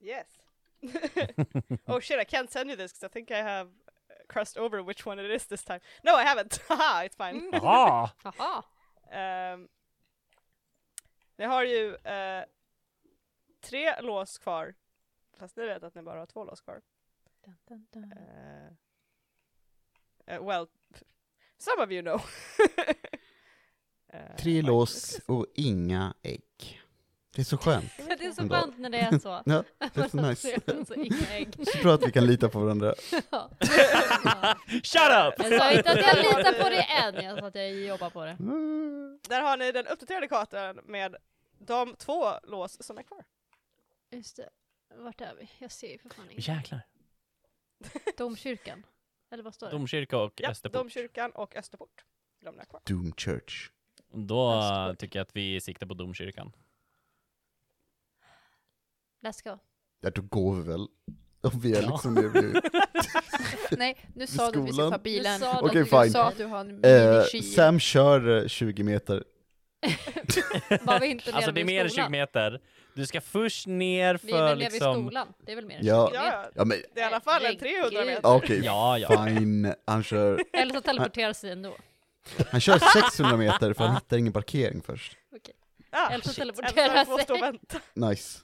Yes. 0.00 0.26
oh 1.88 2.00
shit, 2.00 2.18
I 2.18 2.24
can't 2.24 2.50
send 2.50 2.70
you 2.70 2.76
this 2.76 2.92
because 2.92 3.04
I 3.04 3.08
think 3.08 3.30
I 3.30 3.42
have 3.42 3.68
uh, 3.68 4.14
crossed 4.28 4.58
over 4.58 4.82
which 4.82 5.06
one 5.06 5.18
it 5.18 5.30
is 5.30 5.46
this 5.46 5.64
time. 5.64 5.80
No, 6.04 6.14
I 6.16 6.24
haven't. 6.24 6.60
Haha, 6.68 7.04
it's 7.04 7.16
fine. 7.16 7.50
Jaha! 7.52 8.10
Jaha! 8.24 8.62
Um, 9.12 9.68
ni 11.36 11.44
har 11.44 11.64
ju 11.64 11.94
eh, 11.94 12.44
tre 13.60 14.00
lås 14.00 14.38
kvar. 14.38 14.74
Fast 15.38 15.56
ni 15.56 15.66
vet 15.66 15.82
att 15.82 15.94
ni 15.94 16.02
bara 16.02 16.18
har 16.18 16.26
två 16.26 16.44
lås 16.44 16.60
kvar. 16.60 16.82
Dun, 17.44 17.56
dun, 17.68 17.86
dun. 17.92 18.12
Eh, 20.26 20.44
well, 20.44 20.66
some 21.58 21.82
of 21.82 21.90
you 21.90 22.02
know. 22.02 22.20
Tre 24.38 24.62
lås 24.62 25.20
och 25.26 25.46
inga 25.54 26.14
ägg. 26.22 26.83
Det 27.34 27.42
är 27.42 27.44
så 27.44 27.58
skönt. 27.58 27.92
Det 27.96 28.24
är 28.26 28.32
så 28.32 28.42
Ändå. 28.42 28.54
skönt 28.54 28.78
när 28.78 28.90
det 28.90 28.98
är 28.98 29.18
så. 29.18 29.42
Ja, 29.46 29.64
det 29.78 29.96
är 30.00 30.08
så 30.08 30.16
nice. 30.28 30.60
Så 31.72 31.82
bra 31.82 31.94
att 31.94 32.06
vi 32.06 32.12
kan 32.12 32.26
lita 32.26 32.48
på 32.48 32.60
varandra. 32.60 32.94
Ja. 33.30 33.50
Shut 34.68 35.10
up! 35.10 35.34
Jag 35.50 35.58
sa 35.60 35.72
inte 35.72 35.90
att 35.90 35.98
jag 35.98 36.16
litar 36.16 36.62
på 36.62 36.68
det 36.68 36.82
än, 36.82 37.24
jag 37.24 37.38
sa 37.38 37.46
att 37.46 37.54
jag 37.54 37.70
jobbar 37.70 38.10
på 38.10 38.24
det. 38.24 38.30
Mm. 38.30 39.18
Där 39.28 39.40
har 39.42 39.56
ni 39.56 39.72
den 39.72 39.86
uppdaterade 39.86 40.28
kartan 40.28 40.80
med 40.84 41.16
de 41.58 41.94
två 41.98 42.32
lås 42.42 42.82
som 42.86 42.98
är 42.98 43.02
kvar. 43.02 43.24
Just 44.10 44.36
det. 44.36 44.48
Vart 44.96 45.20
är 45.20 45.34
vi? 45.34 45.50
Jag 45.58 45.70
ser 45.72 45.92
ju 45.92 45.98
för 45.98 46.08
fan 46.08 46.30
inget. 46.30 46.48
Jäklar. 46.48 46.80
Domkyrkan? 48.18 48.86
Eller 49.30 49.42
vad 49.42 49.54
står 49.54 49.66
det? 49.66 49.72
Domkyrka 49.72 50.18
och 50.18 50.32
Ja, 50.36 50.50
Österport. 50.50 50.78
Domkyrkan 50.80 51.30
och 51.30 51.56
Österport. 51.56 52.04
De 52.44 52.58
är 52.60 52.64
kvar. 52.64 52.80
Doom 52.84 53.12
Church. 53.16 53.70
Då 54.12 54.52
Österport. 54.52 54.98
tycker 54.98 55.18
jag 55.18 55.24
att 55.24 55.36
vi 55.36 55.60
siktar 55.60 55.86
på 55.86 55.94
domkyrkan. 55.94 56.52
Let's 59.24 59.44
go. 59.44 59.58
Ja, 60.00 60.10
då 60.10 60.22
går 60.22 60.54
vi 60.54 60.62
väl. 60.62 60.86
Om 61.40 61.60
vi 61.60 61.72
är 61.76 61.82
Ja. 61.82 61.88
liksom 61.90 62.14
det 62.14 62.28
vi... 62.28 62.60
Nej, 63.76 63.96
nu 64.14 64.26
sa 64.26 64.50
du 64.50 64.60
att 64.60 64.68
vi 64.68 64.72
ska 64.72 64.90
ta 64.90 64.98
bilen. 64.98 65.40
Du 65.40 65.46
sa 65.46 65.60
Okej, 65.60 65.78
du 65.82 65.84
fine. 65.86 66.10
sa 66.10 66.24
att 66.28 66.36
du 66.38 66.44
har 66.44 66.60
en 66.60 66.84
Eh. 66.84 67.42
Sam 67.54 67.80
kör 67.80 68.42
eh, 68.42 68.48
20 68.48 68.82
meter. 68.82 69.24
Var 70.82 71.00
vi 71.00 71.06
inte 71.06 71.32
Alltså 71.32 71.52
det 71.52 71.60
är 71.60 71.64
mer 71.64 71.80
än 71.84 71.88
20 71.88 71.92
skolan? 71.94 72.10
meter. 72.12 72.60
Du 72.94 73.06
ska 73.06 73.20
först 73.20 73.66
ner 73.66 74.18
Vi 74.22 74.32
är 74.32 74.36
för 74.36 74.44
väl 74.44 74.58
nere 74.58 74.64
vid 74.66 74.72
liksom... 74.72 74.94
skolan? 74.94 75.28
Det 75.46 75.52
är 75.52 75.56
väl 75.56 75.66
mer 75.66 75.78
än 75.78 75.86
Ja. 75.86 76.08
20 76.10 76.16
Ja, 76.16 76.22
meter? 76.24 76.50
ja. 76.54 76.64
Men, 76.64 76.78
Det 76.94 77.00
är 77.00 77.04
i 77.04 77.06
alla 77.06 77.20
fall 77.20 77.44
en 77.44 77.56
Herregud. 77.60 77.90
300 77.92 78.04
meter. 78.04 78.36
okej, 78.36 78.60
Ja, 78.64 78.98
ja. 78.98 79.24
fine. 79.26 79.74
Han 79.86 80.02
kör, 80.02 80.40
Eller 80.52 80.74
så 80.74 80.80
teleporterar 80.80 81.32
sig 81.32 81.50
ändå. 81.50 81.76
han 82.50 82.60
kör 82.60 82.78
600 83.02 83.36
meter 83.36 83.72
för 83.72 83.84
han 83.84 83.94
hittar 83.94 84.16
ingen 84.16 84.32
parkering 84.32 84.82
först. 84.82 85.16
Ah, 85.90 86.08
Eller 86.10 86.24
så 86.24 86.32
teleporterar 86.32 87.04
sig. 87.04 87.58
Nice. 87.94 88.38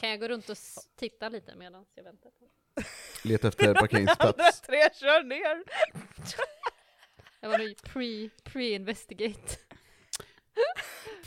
Kan 0.00 0.08
jag 0.10 0.20
gå 0.20 0.28
runt 0.28 0.48
och 0.48 0.56
titta 0.96 1.28
lite 1.28 1.54
medan 1.54 1.84
jag 1.94 2.04
väntar? 2.04 2.32
leta 3.22 3.48
efter 3.48 3.64
Andra 3.68 3.80
parkeringsplats. 3.80 4.60
tre 4.60 4.88
kör 4.94 5.22
ner. 5.22 5.62
Jag 7.40 7.48
var 7.48 7.58
nog 7.58 7.76
pre, 7.82 8.30
pre-investigate. 8.44 9.56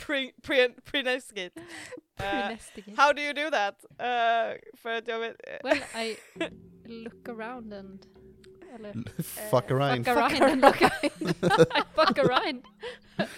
Pre, 0.06 0.32
pre, 0.42 0.68
pre-investigate. 0.68 1.60
Eh, 1.60 2.30
Pre-investigate. 2.30 2.94
how 3.02 3.12
do 3.12 3.22
you 3.22 3.32
do 3.32 3.50
that? 3.50 3.84
Eh, 3.98 4.76
för 4.76 4.88
att 4.90 5.08
jag 5.08 5.18
vet... 5.18 5.36
eh, 5.48 5.58
Well, 5.64 5.78
I 6.06 6.16
look 6.84 7.28
around 7.28 7.72
and... 7.72 8.06
Eller, 8.74 8.92
Fuck 9.50 9.70
around, 9.70 10.04
fuck 10.06 10.16
around 10.16 10.42
and 10.42 10.60
look 10.60 10.82
I 10.82 11.82
fuck 11.94 12.18
around 12.18 12.64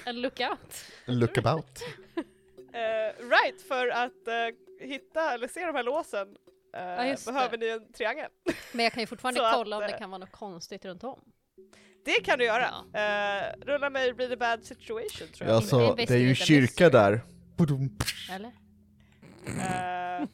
and 0.06 0.22
look 0.22 0.40
out. 0.40 0.84
look 1.06 1.38
about. 1.38 1.82
Eh, 2.74 3.28
right, 3.28 3.62
för 3.68 3.88
att 3.88 4.28
eh, 4.28 4.86
hitta 4.86 5.34
eller 5.34 5.48
se 5.48 5.66
de 5.66 5.74
här 5.74 5.82
låsen 5.82 6.36
eh, 6.74 6.82
Ja, 6.82 7.16
behöver 7.26 7.56
det. 7.56 7.66
ni 7.66 7.72
en 7.72 7.92
triangel. 7.92 8.30
Men 8.72 8.84
jag 8.84 8.92
kan 8.92 9.02
ju 9.02 9.06
fortfarande 9.06 9.40
Så 9.40 9.46
att, 9.46 9.54
kolla 9.54 9.76
om 9.76 9.82
det 9.82 9.98
kan 9.98 10.10
vara 10.10 10.18
något 10.18 10.32
konstigt 10.32 10.84
runt 10.84 11.04
om. 11.04 11.20
Det 12.04 12.24
kan 12.24 12.38
du 12.38 12.44
göra. 12.44 12.68
Eh, 12.92 13.64
rulla 13.66 13.90
mig 13.90 14.12
really 14.12 14.36
bad 14.36 14.64
situation 14.64 15.28
tror 15.34 15.48
jag. 15.48 15.56
Alltså, 15.56 15.94
det 15.94 16.10
är 16.10 16.16
ju 16.16 16.34
kyrka 16.34 16.90
där. 16.90 17.20
Eller? 18.30 18.52
Eh, 19.46 20.28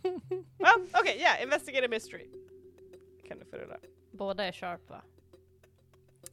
well, 0.59 0.89
Okej, 0.93 1.19
yeah, 1.19 1.43
investigate 1.43 1.87
a 1.87 1.89
mystery. 1.91 2.27
Kan 3.29 3.39
du 3.39 3.45
få 3.45 3.57
rulla. 3.57 3.79
Båda 4.13 4.45
är 4.45 4.53
sharp 4.53 4.91
va? 4.91 5.03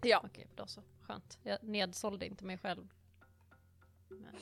Ja. 0.02 0.22
Okej, 0.26 0.48
då 0.56 0.68
så. 0.68 0.82
Skönt. 1.02 1.40
Jag 1.44 1.64
nedsålde 1.64 2.26
inte 2.26 2.46
mig 2.46 2.58
själv. 2.58 2.88
Men, 4.10 4.36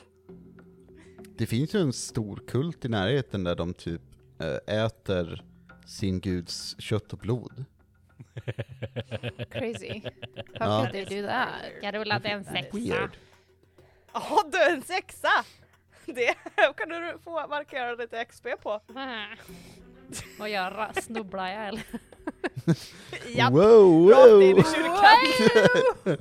Det 1.38 1.46
finns 1.46 1.76
ju 1.76 1.80
en 1.80 1.94
stor 1.94 2.44
kult 2.48 2.86
i 2.86 2.90
närheten 2.90 3.44
där 3.44 3.56
de 3.56 3.74
typ 3.74 4.02
eh, 4.40 4.76
äter 4.86 5.44
sin 5.88 6.20
guds 6.20 6.76
kött 6.80 7.14
och 7.14 7.20
blod. 7.20 7.66
Crazy. 9.52 10.02
How 10.60 10.68
Ja. 10.70 10.80
could 10.92 10.92
they 11.08 11.22
do 11.22 11.28
that? 11.28 11.50
jag 11.82 11.96
rullade 11.96 12.30
en 12.30 12.44
sexa. 12.46 12.78
Weird. 12.78 13.10
Ja, 14.14 14.44
du 14.52 14.64
en 14.64 14.82
sexa! 14.82 15.30
Det 16.06 16.36
kan 16.78 16.90
du 16.90 17.18
få 17.24 17.48
markera 17.48 17.96
lite 17.96 18.26
XP 18.26 18.48
på. 18.64 18.82
Vad 20.40 20.50
göra? 20.50 20.94
Snubblar 20.94 21.48
jag 21.48 21.68
eller? 21.68 21.84
Japp, 23.36 23.54
Wow, 23.54 24.10
rakt 24.10 24.28
in 24.30 24.42
i 24.42 24.54
wow! 24.54 24.64
kyrkan. 24.64 26.18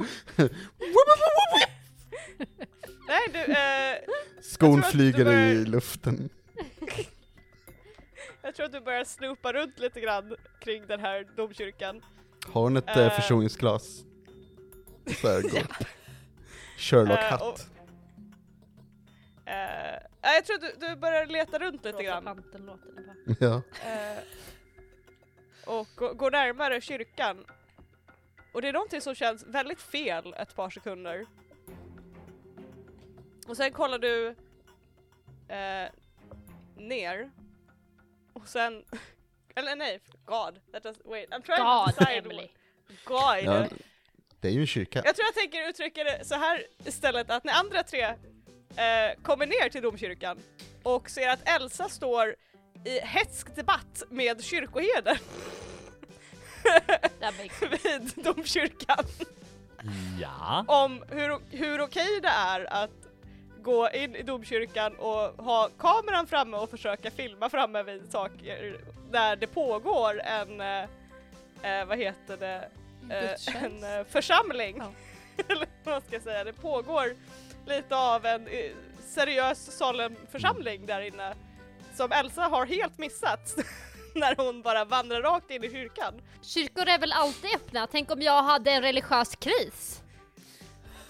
Nej 3.07 3.21
du, 3.33 3.39
eh, 3.39 3.99
Skon 4.41 4.71
Jag 4.71 4.73
tror 4.73 4.79
att 4.79 4.85
du 4.85 4.91
flyger 4.99 5.25
börjar- 5.25 5.49
i 5.49 5.65
luften. 5.65 6.29
jag 8.43 8.55
tror 8.55 8.67
att 8.67 8.73
du 8.73 8.81
börjar 8.81 9.05
snoopa 9.05 9.53
runt 9.53 9.79
lite 9.79 10.01
grann 10.01 10.37
kring 10.61 10.87
den 10.87 11.01
här 11.01 11.27
domkyrkan. 11.37 12.05
Har 12.47 12.63
hon 12.63 12.77
ett 12.77 12.97
Eh. 12.97 12.99
uh, 13.07 13.11
förstoringsglas? 13.11 14.05
Så 15.21 15.29
här 15.29 15.43
gott. 15.51 15.87
Sherlock 16.79 17.19
Eh, 17.19 17.43
och- 17.49 17.61
Eh, 19.47 19.99
ja, 20.23 20.33
jag 20.35 20.45
tror 20.45 20.57
att 20.57 20.81
du, 20.81 20.87
du 20.89 20.97
börjar 20.97 21.27
leta 21.27 21.59
runt 21.59 21.85
lite 21.85 22.03
grann. 22.03 22.25
Panten-låten 22.25 22.99
är 23.27 23.37
Ja. 23.41 23.63
Eh, 23.87 24.19
och 25.67 25.89
gå- 25.97 26.13
går 26.15 26.31
närmare 26.31 26.81
kyrkan. 26.81 27.45
Och 28.55 28.63
det 28.63 28.69
är 28.69 28.73
någonting 28.73 29.01
som 29.01 29.15
känns 29.15 29.45
väldigt 29.47 29.81
fel 29.81 30.35
ett 30.39 30.55
par 30.57 30.71
sekunder. 30.71 31.27
Och 33.47 33.57
sen 33.57 33.73
kollar 33.73 33.99
du 33.99 34.29
eh, 35.49 35.89
ner. 36.77 37.31
Och 38.33 38.49
sen, 38.49 38.85
eller 39.55 39.77
nej, 39.77 40.01
God. 40.25 40.61
That 40.73 40.83
does, 40.83 40.97
wait, 41.05 41.31
I'm 41.31 41.43
trying 41.43 41.59
to 41.59 41.65
God, 41.65 41.95
decide. 41.99 42.19
Emily. 42.19 42.49
God. 43.05 43.39
ja. 43.45 43.67
Det 44.41 44.49
är 44.49 44.53
ju 44.53 44.61
en 44.61 44.67
kyrka. 44.67 45.03
Jag 45.05 45.17
tror 45.17 45.25
jag 45.27 45.35
tänker 45.35 45.69
uttrycka 45.69 46.05
det 46.05 46.25
så 46.25 46.35
här 46.35 46.65
istället 46.85 47.31
att 47.31 47.45
när 47.45 47.53
andra 47.53 47.83
tre 47.83 48.03
eh, 48.03 49.23
kommer 49.23 49.47
ner 49.47 49.69
till 49.69 49.83
domkyrkan 49.83 50.39
och 50.83 51.11
ser 51.11 51.29
att 51.29 51.49
Elsa 51.49 51.89
står 51.89 52.35
i 52.85 52.99
hetsk 53.01 53.57
debatt 53.57 54.03
med 54.11 54.45
kyrkoherden 54.45 55.17
vid 57.83 58.25
domkyrkan 58.25 59.05
Ja. 60.21 60.65
om 60.69 61.05
hur, 61.11 61.57
hur 61.57 61.81
okej 61.81 62.21
det 62.23 62.29
är 62.29 62.73
att 62.73 63.04
gå 63.65 63.91
in 63.91 64.17
i 64.17 64.23
domkyrkan 64.23 64.97
och 64.97 65.45
ha 65.45 65.71
kameran 65.79 66.27
framme 66.27 66.57
och 66.57 66.71
försöka 66.71 67.11
filma 67.11 67.51
framme 67.51 67.83
vid 67.83 68.13
saker 68.13 68.81
där 69.11 69.37
det 69.37 69.47
pågår 69.47 70.21
en, 70.21 70.61
eh, 70.61 70.83
eh, 71.63 71.87
vad 71.87 71.99
heter 71.99 72.37
det, 72.37 72.69
eh, 73.11 73.65
en 73.65 73.85
eh, 73.85 74.05
församling. 74.07 74.77
Ja. 74.79 74.93
Eller 75.49 75.67
vad 75.85 76.03
ska 76.03 76.15
jag 76.15 76.23
säga, 76.23 76.45
det 76.45 76.53
pågår 76.53 77.17
lite 77.67 77.97
av 77.97 78.27
en 78.27 78.47
eh, 78.47 78.71
seriös 79.09 79.77
solemn 79.79 80.17
församling 80.33 80.87
där 80.87 81.01
inne 81.01 81.35
som 81.95 82.13
Elsa 82.13 82.43
har 82.43 82.67
helt 82.67 82.99
missat 82.99 83.55
när 84.15 84.37
hon 84.37 84.63
bara 84.63 84.85
vandrar 84.85 85.23
rakt 85.23 85.51
in 85.51 85.65
i 85.65 85.71
kyrkan. 85.71 86.15
Kyrkor 86.43 86.89
är 86.89 86.99
väl 86.99 87.13
alltid 87.13 87.51
öppna? 87.55 87.87
Tänk 87.87 88.11
om 88.11 88.23
jag 88.23 88.43
hade 88.43 88.71
en 88.71 88.83
religiös 88.83 89.37
kris? 89.37 90.04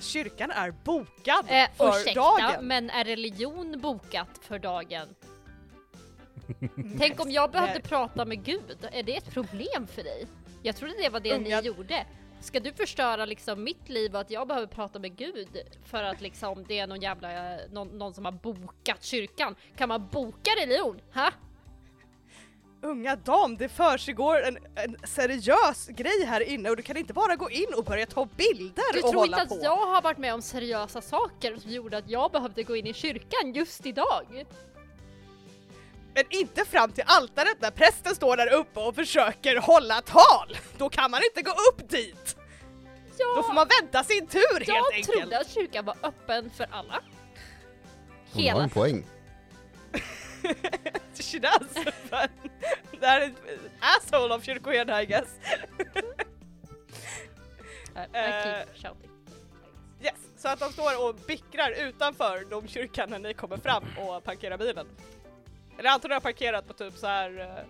Kyrkan 0.01 0.51
är 0.51 0.71
bokad 0.85 1.45
Eh, 1.49 1.67
för 1.77 1.89
ursäkta, 1.89 2.21
dagen. 2.21 2.67
men 2.67 2.91
är 2.91 3.05
religion 3.05 3.81
bokat 3.81 4.29
för 4.43 4.59
dagen? 4.59 5.09
Tänk 6.99 7.21
om 7.21 7.31
jag 7.31 7.51
behövde 7.51 7.81
prata 7.81 8.25
med 8.25 8.45
Gud, 8.45 8.89
är 8.93 9.03
det 9.03 9.17
ett 9.17 9.31
problem 9.31 9.87
för 9.87 10.03
dig? 10.03 10.27
Jag 10.63 10.77
trodde 10.77 10.95
det 11.03 11.09
var 11.09 11.21
det 11.21 11.33
Unga- 11.35 11.61
ni 11.61 11.67
gjorde. 11.67 12.07
Ska 12.41 12.61
du 12.61 12.73
förstöra 12.73 13.25
liksom 13.25 13.65
mitt 13.65 13.89
liv 13.89 14.15
och 14.15 14.21
att 14.21 14.31
jag 14.31 14.49
behöver 14.49 14.67
prata 14.67 14.99
med 14.99 15.17
Gud 15.17 15.59
för 15.85 16.03
att 16.03 16.21
liksom 16.21 16.65
det 16.69 16.79
är 16.79 16.87
någon 16.87 17.01
jävla, 17.01 17.55
eh, 17.55 17.61
någon, 17.71 17.89
någon 17.89 18.15
som 18.15 18.25
har 18.25 18.33
bokat 18.33 19.05
kyrkan? 19.05 19.55
Kan 19.77 19.89
man 19.89 20.09
boka 20.13 20.51
religion? 20.61 21.01
Ha? 21.15 21.31
Unga 22.85 23.17
dam, 23.17 23.57
det 23.57 23.69
försiggår 23.69 24.43
en, 24.43 24.59
en 24.75 24.97
seriös 25.05 25.87
grej 25.89 26.25
här 26.27 26.41
inne 26.41 26.71
och 26.71 26.77
du 26.77 26.83
kan 26.83 26.97
inte 26.97 27.13
bara 27.13 27.37
gå 27.37 27.51
in 27.51 27.67
och 27.77 27.85
börja 27.85 28.07
ta 28.07 28.25
bilder 28.37 28.83
Du 28.93 29.01
och 29.01 29.11
tror 29.11 29.21
hålla 29.21 29.43
inte 29.43 29.49
på. 29.49 29.55
att 29.55 29.63
jag 29.65 29.77
har 29.87 30.03
varit 30.03 30.19
med 30.19 30.35
om 30.35 30.43
seriösa 30.43 31.01
saker 31.01 31.57
som 31.57 31.71
gjorde 31.71 31.97
att 31.99 32.11
jag 32.11 32.33
behövde 32.33 32.63
gå 32.63 32.77
in 32.77 32.87
i 32.87 32.95
kyrkan 32.95 33.53
just 33.55 33.87
idag? 33.87 34.45
Men 36.15 36.25
inte 36.31 36.65
fram 36.65 36.93
till 36.93 37.05
altaret 37.07 37.57
när 37.61 37.71
prästen 37.71 38.15
står 38.15 38.37
där 38.37 38.53
uppe 38.53 38.81
och 38.81 38.95
försöker 38.95 39.57
hålla 39.57 40.01
tal! 40.01 40.57
Då 40.79 40.89
kan 40.89 41.11
man 41.11 41.21
inte 41.25 41.43
gå 41.43 41.51
upp 41.51 41.89
dit! 41.91 42.37
Ja, 43.19 43.35
Då 43.37 43.43
får 43.43 43.53
man 43.55 43.69
vänta 43.81 44.05
sin 44.05 44.27
tur 44.27 44.55
helt 44.59 44.69
jag 44.69 44.95
enkelt! 44.95 45.19
trodde 45.21 45.39
att 45.41 45.51
kyrkan 45.55 45.85
var 45.85 45.97
öppen 46.03 46.51
för 46.57 46.67
alla. 46.71 47.01
Hon 48.33 48.43
har 48.43 48.51
Hela 48.51 48.63
en 48.63 48.71
poäng. 48.71 49.07
She 51.15 51.39
does! 51.39 51.85
Här 53.01 53.21
är 53.21 53.25
en 53.25 53.35
asshole 53.81 54.35
av 54.35 54.41
kyrkoherden 54.41 55.01
I 55.01 55.07
guess. 55.07 55.39
Eh, 57.97 58.43
keep 58.43 58.67
shouting. 58.75 59.11
Yes, 60.03 60.15
så 60.37 60.49
att 60.49 60.61
de 60.61 60.73
står 60.73 61.09
och 61.09 61.15
bickrar 61.15 61.71
utanför 61.89 62.45
domkyrkan 62.51 63.11
när 63.11 63.19
ni 63.19 63.35
kommer 63.35 63.57
fram 63.57 63.85
och 63.99 64.25
parkerar 64.25 64.59
bilen. 64.59 64.87
Eller 65.79 65.91
antar 65.91 66.09
har 66.09 66.21
parkerat 66.21 66.67
på 66.67 66.73
typ 66.73 66.95
så 66.95 67.07
här 67.07 67.65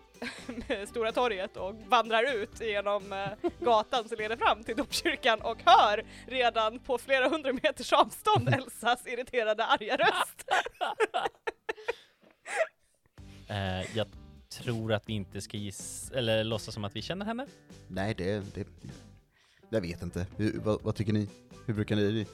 eh, 0.69 0.87
Stora 0.87 1.13
torget 1.13 1.57
och 1.57 1.75
vandrar 1.75 2.35
ut 2.37 2.61
genom 2.61 3.13
eh, 3.13 3.51
gatan 3.61 4.09
som 4.09 4.19
leder 4.19 4.37
fram 4.37 4.65
till 4.65 4.77
domkyrkan 4.77 5.41
och 5.41 5.59
hör 5.65 6.05
redan 6.27 6.79
på 6.79 6.99
flera 6.99 7.29
hundra 7.29 7.53
meters 7.53 7.93
avstånd 7.93 8.49
Elsas 8.49 9.07
irriterade 9.07 9.65
arga 9.65 9.97
röst. 9.97 10.45
Eh, 13.49 13.97
jag 13.97 14.07
tror 14.49 14.93
att 14.93 15.09
vi 15.09 15.13
inte 15.13 15.41
ska 15.41 15.57
giss 15.57 16.11
eller 16.15 16.45
låtsas 16.45 16.75
som 16.75 16.85
att 16.85 16.97
vi 16.97 17.03
känner 17.03 17.27
henne. 17.27 17.47
Nej, 17.89 18.15
det, 18.15 18.55
det... 18.55 18.67
Jag 19.71 19.81
vet 19.81 20.03
inte. 20.03 20.27
Hur, 20.37 20.59
vad, 20.61 20.83
vad 20.83 20.95
tycker 20.95 21.13
ni? 21.13 21.29
Hur 21.67 21.75
brukar 21.75 21.97
ni... 21.97 22.27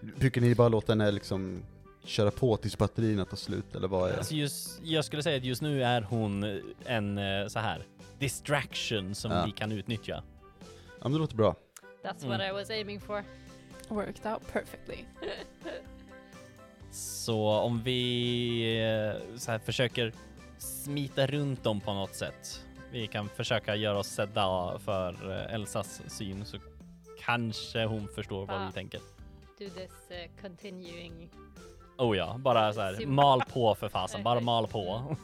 Brukar 0.00 0.40
ni 0.40 0.54
bara 0.54 0.68
låta 0.68 0.92
henne 0.92 1.10
liksom 1.10 1.62
köra 2.04 2.30
på 2.30 2.56
tills 2.56 2.78
batterierna 2.78 3.24
tar 3.24 3.36
slut, 3.36 3.74
eller 3.74 3.88
vad 3.88 4.10
är 4.10 4.16
Alltså 4.16 4.34
just, 4.34 4.80
jag 4.84 5.04
skulle 5.04 5.22
säga 5.22 5.36
att 5.36 5.44
just 5.44 5.62
nu 5.62 5.82
är 5.84 6.02
hon 6.02 6.60
en 6.84 7.18
eh, 7.18 7.46
så 7.46 7.58
här 7.58 7.82
distraction 8.18 9.14
som 9.14 9.30
Ja. 9.32 9.44
vi 9.46 9.52
kan 9.52 9.72
utnyttja. 9.72 10.22
Ja, 10.60 11.02
men 11.02 11.12
det 11.12 11.18
låter 11.18 11.36
bra. 11.36 11.54
That's 12.04 12.24
Mm. 12.24 12.38
what 12.38 12.48
I 12.48 12.52
was 12.52 12.70
aiming 12.70 13.00
for. 13.00 13.24
Worked 13.88 14.32
out 14.32 14.52
perfectly. 14.52 15.04
Så 16.90 17.48
om 17.48 17.82
vi 17.82 18.80
eh, 19.32 19.38
så 19.38 19.50
här, 19.50 19.58
försöker 19.58 20.12
smita 20.60 21.26
runt 21.26 21.64
dem 21.64 21.80
på 21.80 21.92
något 21.94 22.14
sätt. 22.14 22.64
Vi 22.92 23.06
kan 23.06 23.28
försöka 23.28 23.74
göra 23.76 23.98
oss 23.98 24.08
sedda 24.08 24.78
för 24.84 25.30
eh, 25.30 25.54
Elsas 25.54 26.00
syn 26.08 26.44
så 26.44 26.56
kanske 27.24 27.84
hon 27.84 28.08
förstår 28.14 28.46
vad 28.46 28.62
Ah. 28.62 28.66
vi 28.66 28.72
tänker. 28.72 29.00
Do 29.58 29.68
this 29.68 29.90
uh, 30.10 30.42
continuing. 30.42 31.30
Oh 31.98 32.16
ja, 32.16 32.36
bara 32.38 32.72
så 32.72 32.80
här 32.80 33.06
mal 33.06 33.40
på 33.52 33.74
för 33.74 33.88
fasen, 33.88 34.22
bara 34.22 34.40
mal 34.50 34.66
på. 34.66 35.16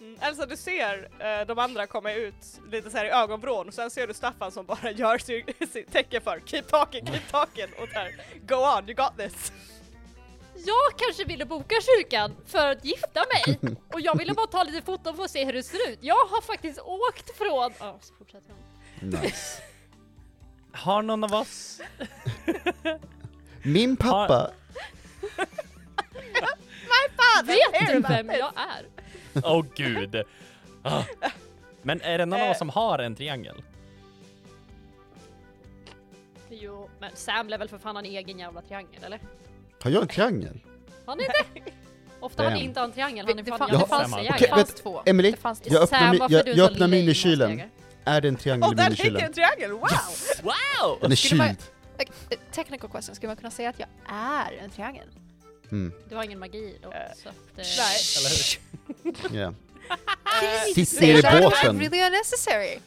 Mm. 0.00 0.16
Elsa 0.20 0.46
du 0.46 0.56
ser 0.56 1.08
eh, 1.18 1.46
de 1.46 1.58
andra 1.58 1.86
komma 1.86 2.12
ut 2.12 2.60
lite 2.70 2.90
så 2.90 2.96
här 2.96 3.04
i 3.04 3.10
ögonvrån 3.10 3.68
och 3.68 3.74
sen 3.74 3.90
ser 3.90 4.06
du 4.06 4.14
Staffan 4.14 4.52
som 4.52 4.66
bara 4.66 4.90
gör 4.96 5.18
sin 5.18 5.84
tecken 5.92 6.22
för 6.22 6.42
keep 6.46 6.62
talking, 6.62 7.06
keep 7.06 7.22
talking 7.30 7.66
och 7.80 7.88
där 7.94 8.12
go 8.46 8.54
on, 8.78 8.88
you 8.88 8.94
got 8.94 9.16
this. 9.18 9.52
Jag 10.66 10.98
kanske 10.98 11.24
ville 11.24 11.44
boka 11.44 11.74
kyrkan 11.80 12.36
för 12.46 12.70
att 12.70 12.84
gifta 12.84 13.24
mig 13.34 13.58
och 13.92 14.00
jag 14.00 14.18
ville 14.18 14.34
bara 14.34 14.46
ta 14.46 14.62
lite 14.62 14.82
foton 14.82 15.16
för 15.16 15.24
att 15.24 15.30
se 15.30 15.44
hur 15.44 15.52
det 15.52 15.62
ser 15.62 15.90
ut. 15.90 15.98
Jag 16.00 16.14
har 16.14 16.42
faktiskt 16.42 16.78
åkt 16.80 17.36
från... 17.36 17.72
Ja, 17.78 17.98
så 18.00 18.14
fortsätter 18.14 18.52
han. 19.00 19.10
Nice. 19.10 19.62
Har 20.72 21.02
någon 21.02 21.24
av 21.24 21.34
oss... 21.34 21.80
Min 23.62 23.96
pappa, 23.96 24.50
Vet 27.44 27.92
du 27.92 28.00
vem 28.00 28.28
jag 28.28 28.52
är? 28.56 28.86
Åh 29.44 29.64
gud. 29.74 30.22
Ah. 30.82 31.02
Men 31.82 32.00
är 32.00 32.18
det 32.18 32.26
någon 32.26 32.40
av 32.40 32.50
oss 32.50 32.58
som 32.58 32.68
har 32.68 32.98
en 32.98 33.16
triangel? 33.16 33.62
Jo, 36.50 36.90
men 36.98 37.10
Sam 37.14 37.48
lär 37.48 37.58
väl 37.58 37.68
för 37.68 37.78
fan 37.78 37.96
en 37.96 38.04
egen 38.04 38.38
jävla 38.38 38.62
triangel 38.62 39.04
eller? 39.04 39.20
Har 39.82 39.90
jag 39.90 40.02
en 40.02 40.08
triangel? 40.08 40.60
Har 41.06 41.16
ni 41.16 41.22
inte? 41.22 41.70
Ofta 42.20 42.42
har 42.42 42.50
ni 42.50 42.64
inte 42.64 42.80
en 42.80 42.92
triangel, 42.92 43.26
Det, 43.26 43.32
har 43.32 43.36
ni 43.36 43.42
det, 43.42 43.50
fan 43.58 43.68
Ja, 43.72 43.78
det 43.78 43.86
fanns, 43.86 44.10
Sam, 44.12 44.22
det 44.38 44.48
fanns 44.48 44.70
vet- 44.70 44.76
två. 44.82 45.02
Emily, 45.06 45.30
det 45.30 45.36
fanns 45.36 45.60
jag 45.64 45.82
öppnar, 45.82 45.98
Sam, 45.98 46.14
är 46.22 46.32
jag, 46.46 46.48
jag 46.56 46.70
öppnar 46.72 46.88
minikylen. 46.88 47.62
Är 48.04 48.20
det 48.20 48.28
en 48.28 48.36
triangel 48.36 48.68
Oh 48.68 48.72
i 48.72 48.76
där 48.76 48.90
fick 48.90 48.98
jag 48.98 49.04
minikylen? 49.12 49.26
en 49.26 49.32
triangel, 49.32 49.70
wow! 49.70 49.88
Wow! 50.42 50.98
Den 51.00 51.12
är 51.12 51.16
kyld. 51.16 51.40
Eh, 51.40 51.56
Technical 52.52 52.90
question, 52.90 53.14
skulle 53.14 53.28
man 53.28 53.36
kunna 53.36 53.50
säga 53.50 53.68
att 53.70 53.78
jag 53.78 53.88
är 54.08 54.52
en 54.64 54.70
triangel? 54.70 55.06
Mm, 55.72 55.92
Du 56.08 56.16
har 56.16 56.24
ingen 56.24 56.38
magi 56.38 56.78
då, 56.82 56.92
Eh, 56.92 56.96
så 57.22 57.28
att... 57.28 57.34
eh, 57.58 57.64
Nej. 57.78 57.98
Eller 58.18 59.30
hur? 59.30 59.36
yeah. 59.36 59.52
Ner 61.00 61.18
i 61.38 61.40
båten. 61.42 61.80
really 61.80 62.02
unnecessary. 62.06 62.78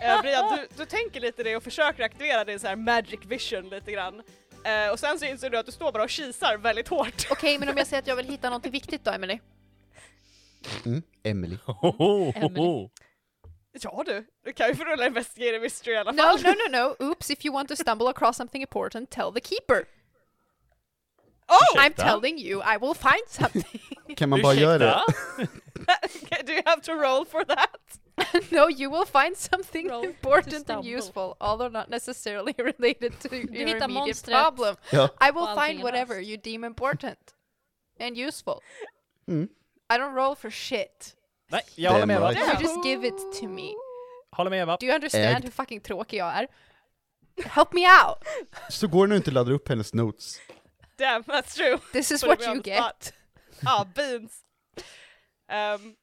Eh, 0.00 0.20
Brian, 0.22 0.56
du, 0.56 0.66
du 0.76 0.84
tänker 0.84 1.20
lite 1.20 1.42
det 1.42 1.56
och 1.56 1.62
försöker 1.62 2.02
aktivera 2.02 2.44
din 2.44 2.60
så 2.60 2.66
här 2.66 2.76
magic 2.76 3.20
vision 3.26 3.68
lite 3.68 3.92
grann. 3.92 4.22
Eh, 4.64 4.90
och 4.92 4.98
sen 4.98 5.18
så 5.18 5.24
inser 5.24 5.50
du 5.50 5.58
att 5.58 5.66
du 5.66 5.72
står 5.72 5.92
bara 5.92 6.02
och 6.02 6.10
kisar 6.10 6.56
väldigt 6.56 6.88
hårt. 6.88 7.26
Okej, 7.30 7.58
men 7.58 7.68
om 7.68 7.76
jag 7.76 7.86
säger 7.86 8.02
att 8.02 8.06
jag 8.08 8.16
vill 8.16 8.26
hitta 8.28 8.50
något 8.50 8.66
viktigt 8.66 9.04
då, 9.04 9.10
Emily? 9.10 9.38
Mm. 10.86 11.02
Emily. 11.22 11.56
Ho, 11.66 12.32
Emily. 12.36 12.88
Ja 13.80 14.02
du, 14.06 14.26
du 14.44 14.52
kan 14.52 14.68
ju 14.68 14.74
få 14.74 14.84
rulla 14.84 15.06
investigate 15.06 15.58
mystery 15.60 15.94
i 15.94 15.96
alla 15.96 16.12
No, 16.12 16.22
fall. 16.22 16.42
no, 16.42 16.48
no, 16.48 16.78
no. 16.98 17.06
Oops, 17.10 17.30
if 17.30 17.44
you 17.44 17.54
want 17.54 17.68
to 17.68 17.76
stumble 17.76 18.08
across 18.08 18.36
something 18.36 18.62
important, 18.62 19.10
tell 19.10 19.32
the 19.34 19.40
keeper. 19.40 19.84
Oh! 21.48 21.78
I'm 21.80 21.92
Ursäkta? 21.92 22.02
telling 22.04 22.38
you, 22.38 22.60
I 22.74 22.76
will 22.80 22.94
find 22.94 23.28
something. 23.28 23.80
Kan 24.16 24.28
man 24.28 24.42
bara 24.42 24.54
göra 24.54 24.78
det? 24.78 25.00
Do 26.46 26.52
you 26.52 26.62
have 26.64 26.82
to 26.82 26.92
roll 26.92 27.24
for 27.26 27.44
that? 27.44 27.98
no, 28.50 28.68
you 28.68 28.90
will 28.90 29.04
find 29.04 29.36
something 29.36 29.88
Roll 29.88 30.04
important 30.04 30.70
and 30.70 30.84
useful, 30.84 31.36
although 31.40 31.68
not 31.68 31.88
necessarily 31.90 32.54
related 32.58 33.20
to 33.20 33.28
your 33.36 33.48
immediate 33.48 33.90
monstret. 33.90 34.32
problem. 34.32 34.76
Ja. 34.92 35.08
I 35.20 35.30
will 35.30 35.54
find 35.54 35.82
whatever 35.82 36.20
you 36.20 36.36
deem 36.36 36.64
important 36.64 37.18
and 38.00 38.16
useful. 38.16 38.62
Mm. 39.28 39.48
I 39.90 39.98
don't 39.98 40.14
roll 40.14 40.34
for 40.34 40.50
shit. 40.50 41.16
Nej, 41.50 41.62
jag 41.74 41.92
håller 41.92 42.06
med 42.06 42.16
Eva. 42.16 42.32
You 42.32 42.60
just 42.60 42.84
give 42.84 43.08
it 43.08 43.16
to 43.40 43.48
me. 43.48 43.74
Håller 44.30 44.50
med 44.50 44.62
Eva. 44.62 44.76
Do 44.80 44.86
you 44.86 44.94
understand 44.94 45.24
Ägd. 45.36 45.44
hur 45.44 45.50
fucking 45.50 45.80
tråkig 45.80 46.18
jag 46.18 46.32
är? 46.34 46.48
Help 47.44 47.72
me 47.72 47.80
out! 47.80 48.18
Så 48.68 48.86
går 48.88 49.06
det 49.06 49.10
nu 49.10 49.16
inte 49.16 49.30
att 49.30 49.34
ladda 49.34 49.52
upp 49.52 49.68
hennes 49.68 49.94
notes. 49.94 50.40
Damn, 50.98 51.22
that's 51.22 51.54
true. 51.56 51.78
This 51.92 52.10
is 52.10 52.24
what 52.24 52.46
you 52.46 52.62
get. 52.62 53.12
Ah, 53.64 53.84
beans. 53.94 54.42
Um, 55.50 55.94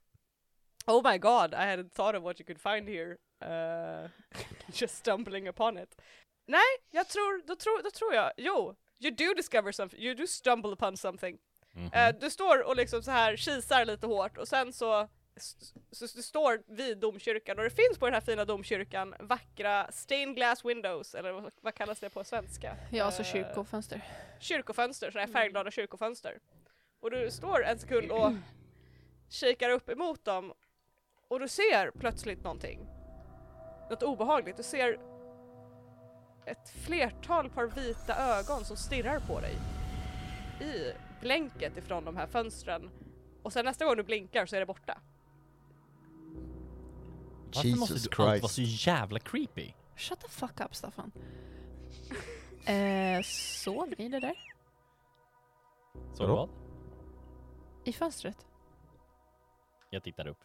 oh 0.87 1.11
my 1.11 1.17
god, 1.17 1.53
I 1.53 1.65
hadn't 1.65 1.93
thought 1.93 2.15
of 2.15 2.23
what 2.23 2.39
you 2.39 2.45
could 2.45 2.61
find 2.61 2.87
here. 2.89 3.17
Uh, 3.41 4.09
just 4.73 4.95
stumbling 4.97 5.47
upon 5.47 5.77
it. 5.77 6.01
Nej, 6.47 6.61
jag 6.91 7.07
tror, 7.07 7.47
då 7.47 7.55
tror, 7.55 7.83
då 7.83 7.91
tror 7.91 8.13
jag, 8.13 8.31
jo, 8.37 8.75
you 8.99 9.11
do 9.11 9.33
discover 9.33 9.71
something, 9.71 9.99
you 10.01 10.15
do 10.15 10.27
stumble 10.27 10.71
upon 10.71 10.97
something. 10.97 11.37
Mhm. 11.71 11.93
Eh, 11.93 12.15
du 12.19 12.29
står 12.29 12.63
och 12.63 12.75
liksom 12.75 13.03
så 13.03 13.11
här 13.11 13.35
kisar 13.35 13.85
lite 13.85 14.07
hårt 14.07 14.37
och 14.37 14.47
sen 14.47 14.73
så, 14.73 15.07
så, 15.91 16.05
du 16.15 16.23
står 16.23 16.63
vid 16.67 16.97
domkyrkan 16.97 17.57
och 17.57 17.63
det 17.63 17.69
finns 17.69 17.97
på 17.99 18.05
den 18.05 18.13
här 18.13 18.21
fina 18.21 18.45
domkyrkan 18.45 19.15
vackra 19.19 19.91
stained 19.91 20.35
glass 20.35 20.65
windows, 20.65 21.15
eller 21.15 21.31
vad, 21.31 21.51
vad 21.61 21.75
kallas 21.75 21.99
det 21.99 22.09
på 22.09 22.23
svenska? 22.23 22.75
Ja, 22.91 23.11
så 23.11 23.21
Eh, 23.21 23.31
kyrkofönster. 23.31 24.01
kyrkofönster, 24.39 25.11
sådana 25.11 25.25
här 25.25 25.33
färgglada 25.33 25.71
kyrkofönster. 25.71 26.39
Och 26.99 27.11
du 27.11 27.31
står 27.31 27.63
en 27.63 27.79
sekund 27.79 28.11
och 28.11 28.31
kikar 29.29 29.69
upp 29.69 29.89
emot 29.89 30.25
dem 30.25 30.53
och 31.27 31.39
du 31.39 31.47
ser 31.47 31.91
plötsligt 31.91 32.43
någonting. 32.43 32.87
Något 33.89 34.03
obehagligt. 34.03 34.57
Du 34.57 34.63
ser 34.63 34.99
ett 36.45 36.69
flertal 36.69 37.49
par 37.49 37.65
vita 37.67 38.15
ögon 38.39 38.65
som 38.65 38.77
stirrar 38.77 39.19
på 39.19 39.39
dig 39.39 39.55
i 40.61 40.93
blänket 41.21 41.77
ifrån 41.77 42.05
de 42.05 42.17
här 42.17 42.27
fönstren. 42.27 42.89
Och 43.43 43.53
sen 43.53 43.65
nästa 43.65 43.85
gång 43.85 43.95
du 43.95 44.03
blinkar 44.03 44.45
så 44.45 44.55
är 44.55 44.59
det 44.59 44.65
borta. 44.65 44.97
Varför 47.55 47.79
måste 47.79 47.93
Jesus 47.93 48.09
du 48.17 48.23
allt 48.23 48.41
vara 48.41 48.49
så 48.49 48.61
jävla 48.61 49.19
creepy? 49.19 49.73
Shut 49.95 50.19
the 50.19 50.27
fuck 50.27 50.61
up, 50.61 50.75
Staffan. 50.75 51.11
Eh, 52.67 53.21
såg 53.23 53.93
ni 53.97 54.09
det 54.09 54.19
där? 54.19 54.35
Så 56.13 56.23
du 56.23 56.29
vad? 56.33 56.49
I 57.83 57.93
fönstret? 57.93 58.45
Jag 59.89 60.03
tittar 60.03 60.27
upp. 60.27 60.37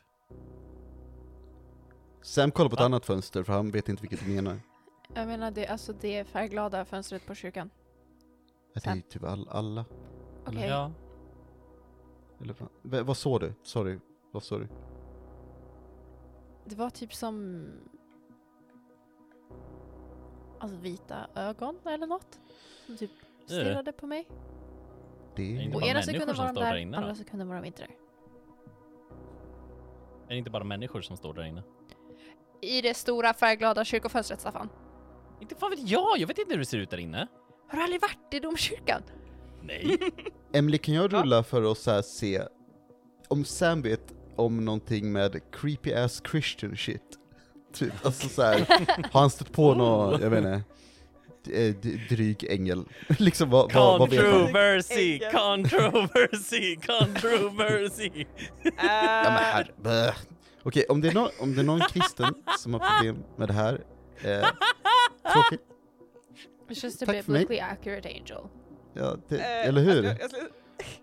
Sam 2.23 2.51
kollar 2.51 2.71
på 2.71 2.75
ett 2.77 2.81
annat 2.83 3.07
fönster 3.07 3.43
för 3.43 3.53
han 3.53 3.71
vet 3.71 3.89
inte 3.89 4.03
vilket 4.03 4.25
du 4.25 4.31
menar. 4.35 4.61
Jag 5.15 5.27
menar, 5.27 5.51
det, 5.51 5.67
alltså 5.67 5.93
det 5.93 6.25
färgglada 6.25 6.85
fönstret 6.85 7.27
på 7.27 7.35
kyrkan. 7.35 7.71
Det 8.75 8.87
är 8.87 9.01
typ 9.01 9.25
all, 9.25 9.49
alla. 9.49 9.85
Okej. 10.47 10.69
Ja. 10.69 10.93
Eller, 12.41 12.55
vad- 12.59 12.69
v- 12.83 13.03
vad 13.03 13.17
såg 13.17 13.41
du? 13.41 13.55
Sorry, 13.63 13.99
vad 14.33 14.43
såg 14.43 14.61
du? 14.61 14.69
Det 16.65 16.75
var 16.77 16.91
typ 16.91 17.15
som... 17.15 17.65
Alltså 20.59 20.77
vita 20.77 21.27
ögon 21.35 21.79
eller 21.87 22.07
något. 22.07 22.41
Som 22.87 22.97
typ 22.97 23.11
stirrade 23.45 23.93
på 23.93 24.07
mig. 24.07 24.29
Det 25.37 25.43
är 25.43 25.61
inte 25.63 25.77
Och 25.77 25.81
bara 25.81 25.91
ena 25.91 25.95
människor 25.95 26.13
sekunden 26.13 26.37
som 26.37 26.45
var 26.45 26.53
de 26.53 26.55
står 26.55 26.63
där 26.65 26.71
där, 26.73 26.79
inne 26.79 26.97
då? 26.97 27.03
andra 27.03 27.15
sekunden 27.15 27.49
var 27.49 27.57
de 27.57 27.65
inte 27.65 27.83
där. 27.83 27.91
Är 30.25 30.29
det 30.29 30.37
inte 30.37 30.51
bara 30.51 30.65
människor 30.65 31.01
som 31.01 31.17
står 31.17 31.35
där 31.35 31.43
inne? 31.45 31.63
I 32.63 32.81
det 32.81 32.95
stora 32.95 33.35
färgglada 33.35 33.85
kyrkofönstret, 33.85 34.41
Staffan. 34.41 34.69
Inte 35.41 35.55
fan 35.55 35.71
vet 35.71 35.89
jag, 35.89 36.19
jag 36.19 36.27
vet 36.27 36.39
inte 36.39 36.53
hur 36.53 36.59
det 36.59 36.67
ser 36.67 36.79
ut 36.79 36.91
där 36.91 36.99
inne. 36.99 37.27
Har 37.69 37.79
du 37.79 37.83
aldrig 37.85 38.01
varit 38.01 38.35
i 38.35 38.41
domkyrkan? 38.41 39.03
Nej. 39.63 39.99
Emily, 40.53 40.79
kan 40.79 40.95
jag 40.95 41.13
rulla 41.13 41.43
för 41.43 41.73
att 41.73 41.79
så 41.79 41.91
här 41.91 42.03
se 42.03 42.43
om 43.29 43.45
Sam 43.45 43.83
vet 43.83 44.13
om 44.37 44.65
någonting 44.65 45.13
med 45.13 45.41
creepy 45.53 45.93
ass 45.93 46.23
Christian 46.31 46.77
shit? 46.77 47.03
Typ, 47.73 47.93
alltså 48.07 48.29
så 48.29 48.43
här, 48.43 48.59
har 49.13 49.21
han 49.21 49.31
stött 49.31 49.53
på 49.53 49.75
någon, 49.75 50.21
jag 50.21 50.31
vet 50.31 50.45
inte, 50.45 50.63
eh, 51.53 51.75
dryg 52.09 52.45
ängel? 52.51 52.85
liksom 53.19 53.51
vad, 53.51 53.73
vad, 53.73 53.99
vad 53.99 54.11
vet 54.11 54.25
han? 54.25 54.33
Controversy, 54.33 55.19
controversy, 55.19 56.77
controversy. 56.77 58.25
Ja 58.63 59.23
men 59.25 59.33
här, 59.33 59.73
bäh. 59.83 60.15
Okej, 60.63 60.85
om, 60.89 61.01
det 61.01 61.09
är 61.09 61.13
någon- 61.15 61.31
om 61.41 61.55
det 61.55 61.61
är 61.61 61.65
någon 61.65 61.81
kristen 61.81 62.35
som 62.59 62.75
har 62.75 62.81
problem 62.91 63.25
med 63.37 63.49
det 63.49 63.55
här, 63.55 63.85
eh, 64.25 64.49
tråkigt. 65.33 65.61
It's 66.69 66.85
just 66.85 67.03
a 67.03 67.07
Tack 67.07 67.17
för 67.25 67.33
biblically 67.33 67.61
accurate 67.61 68.09
angel. 68.09 68.49
Ja, 68.95 69.17
det, 69.29 69.39
Eh, 69.39 69.69
eller 69.69 69.81
hur? 69.83 70.03
Jag, 70.03 70.21
jag, 70.21 70.31
jag, 70.33 70.47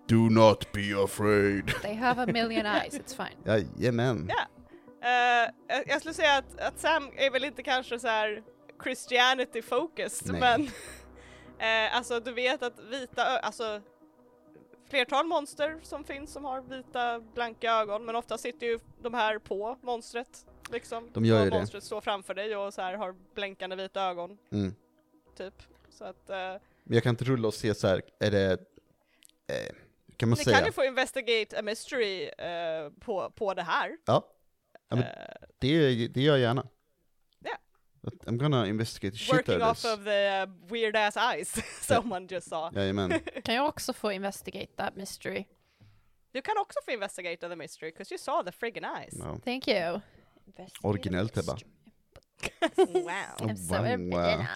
Do 0.08 0.16
not 0.16 0.72
be 0.72 1.03
afraid. 1.03 1.68
They 1.82 1.93
have 1.95 2.24
a 2.24 2.26
million 2.34 2.66
eyes, 2.66 2.93
it's 2.93 3.16
fine. 3.16 3.38
Jajamän. 3.80 4.30
Ja. 4.30 4.41
Eh, 5.08 5.49
jag, 5.68 5.84
jag 5.88 5.99
skulle 5.99 6.14
säga 6.14 6.38
att, 6.38 6.60
att 6.60 6.80
Sam 6.80 7.10
är 7.16 7.32
väl 7.32 7.43
inte 7.43 7.64
kanske 7.64 7.99
så 7.99 8.08
här 8.08 8.43
Christianity 8.84 9.62
focused 9.62 10.32
Nej. 10.32 10.41
men 10.41 10.62
eh, 11.88 11.95
alltså 11.97 12.20
du 12.20 12.34
vet 12.34 12.64
att 12.64 12.80
vita 12.91 13.22
ö- 13.36 13.39
alltså 13.43 13.82
flertal 14.90 15.26
monster 15.28 15.80
som 15.84 16.04
finns 16.04 16.32
som 16.34 16.46
har 16.46 16.62
vita 16.62 17.20
blanka 17.20 17.72
ögon 17.72 18.06
men 18.06 18.16
ofta 18.16 18.38
sitter 18.38 18.68
ju 18.68 18.80
de 19.02 19.14
här 19.14 19.40
på 19.40 19.78
monstret 19.82 20.46
liksom. 20.72 21.10
De 21.14 21.26
gör 21.26 21.44
ju 21.44 21.50
det. 21.50 21.58
monstret 21.58 21.84
står 21.84 22.02
framför 22.02 22.34
dig 22.34 22.56
och 22.56 22.74
så 22.74 22.82
här 22.82 22.94
har 22.94 23.16
blänkande 23.36 23.76
vita 23.76 24.02
ögon 24.02 24.38
Mm. 24.52 24.76
typ. 25.38 25.54
Så 25.90 26.04
att 26.06 26.30
eh, 26.30 26.38
Men 26.84 26.94
jag 26.94 27.04
kan 27.04 27.10
inte 27.10 27.26
rulla 27.26 27.48
och 27.48 27.54
se 27.54 27.76
så 27.76 27.88
här, 27.88 28.02
är 28.20 28.32
det, 28.32 28.52
eh, 29.48 29.74
kan 30.18 30.30
man 30.30 30.38
ni 30.38 30.44
säga? 30.44 30.58
kan 30.58 30.66
ju 30.66 30.72
få 30.72 30.84
investigate 30.86 31.60
a 31.60 31.62
mystery 31.62 32.24
eh, 32.38 32.90
på, 33.00 33.32
på 33.36 33.54
det 33.54 33.64
här. 33.64 33.98
Ja, 34.06 34.28
Ja, 34.90 34.96
men- 34.96 35.04
Eh, 35.04 35.48
det, 35.60 36.08
det 36.08 36.22
gör 36.22 36.34
jag 36.34 36.40
gärna. 36.40 36.68
I'm 38.28 38.38
gonna 38.38 38.66
investigate 38.66 39.12
the 39.14 39.18
shit 39.20 39.34
working 39.36 39.62
off 39.62 39.82
this. 39.82 39.86
of 39.93 40.03
the 40.03 40.43
uh, 40.43 40.45
weird 40.70 40.95
ass 40.95 41.18
eyes 41.18 41.49
someone 41.82 42.28
just 42.28 42.49
saw. 42.49 42.70
Jajamän. 42.74 43.20
Kan 43.43 43.55
jag 43.55 43.68
också 43.68 43.93
få 43.93 44.12
investigate 44.12 44.68
that 44.78 44.95
mystery? 44.95 45.45
Du 46.32 46.41
kan 46.41 46.58
också 46.58 46.80
få 46.86 46.91
investigate 46.91 47.49
the 47.49 47.55
mystery, 47.55 47.91
because 47.91 48.14
you 48.14 48.18
saw 48.18 48.43
the 48.43 48.51
friggin' 48.51 48.86
eyes. 48.86 49.14
Ja. 49.20 49.38
Thank 49.45 49.68
you. 49.68 50.01
Originellt 50.84 51.38
Ebba. 51.38 51.58
Wow. 52.78 53.14
I'm 53.39 53.55
so 53.55 53.74
wow, 53.82 53.97
wow. 53.97 54.20
original. 54.20 54.49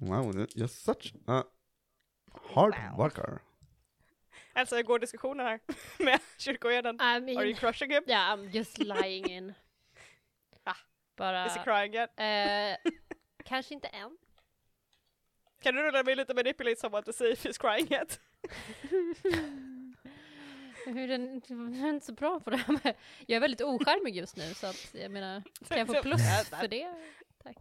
Wow, 0.00 0.46
you're 0.56 0.68
such 0.68 1.12
a 1.26 1.44
hard 2.54 2.74
Wow. 2.74 2.96
worker. 2.98 3.42
Elsa, 4.54 4.76
hur 4.76 4.82
går 4.82 4.98
diskussionen 4.98 5.46
här 5.46 5.60
med 6.04 6.20
kyrkoherden? 6.38 6.96
I 7.00 7.04
Are 7.04 7.18
you 7.18 7.36
mean, 7.36 7.54
crushing 7.54 7.90
him? 7.90 8.02
yeah, 8.06 8.32
I'm 8.32 8.50
just 8.50 8.78
lying 8.78 9.30
in. 9.30 9.54
Bara, 11.18 11.46
Is 11.46 11.56
he 11.56 11.64
crying 11.64 11.94
yet? 11.94 12.10
eh, 12.16 12.90
kanske 13.44 13.74
inte 13.74 13.88
än. 13.88 14.18
Kan 15.62 15.74
du 15.74 15.82
rulla 15.82 16.02
mig 16.02 16.16
lite 16.16 16.34
manipulate 16.34 16.80
someone 16.80 17.02
to 17.04 17.12
see 17.12 17.32
if 17.32 17.44
he's 17.44 17.60
crying 17.60 17.92
yet? 17.92 18.20
Hur 20.86 21.08
den, 21.08 21.42
jag 21.48 21.88
är 21.88 21.94
inte 21.94 22.06
så 22.06 22.12
bra 22.12 22.40
på 22.40 22.50
det 22.50 22.56
här 22.56 22.72
med, 22.84 22.94
jag 23.26 23.36
är 23.36 23.40
väldigt 23.40 23.60
ocharmig 23.60 24.16
just 24.16 24.36
nu 24.36 24.54
så 24.54 24.66
att 24.66 24.94
jag 24.94 25.10
menar, 25.10 25.42
kan 25.68 25.78
jag 25.78 25.86
få 25.86 26.02
plus 26.02 26.20
för 26.60 26.68
det? 26.68 26.94
Tack. 27.42 27.56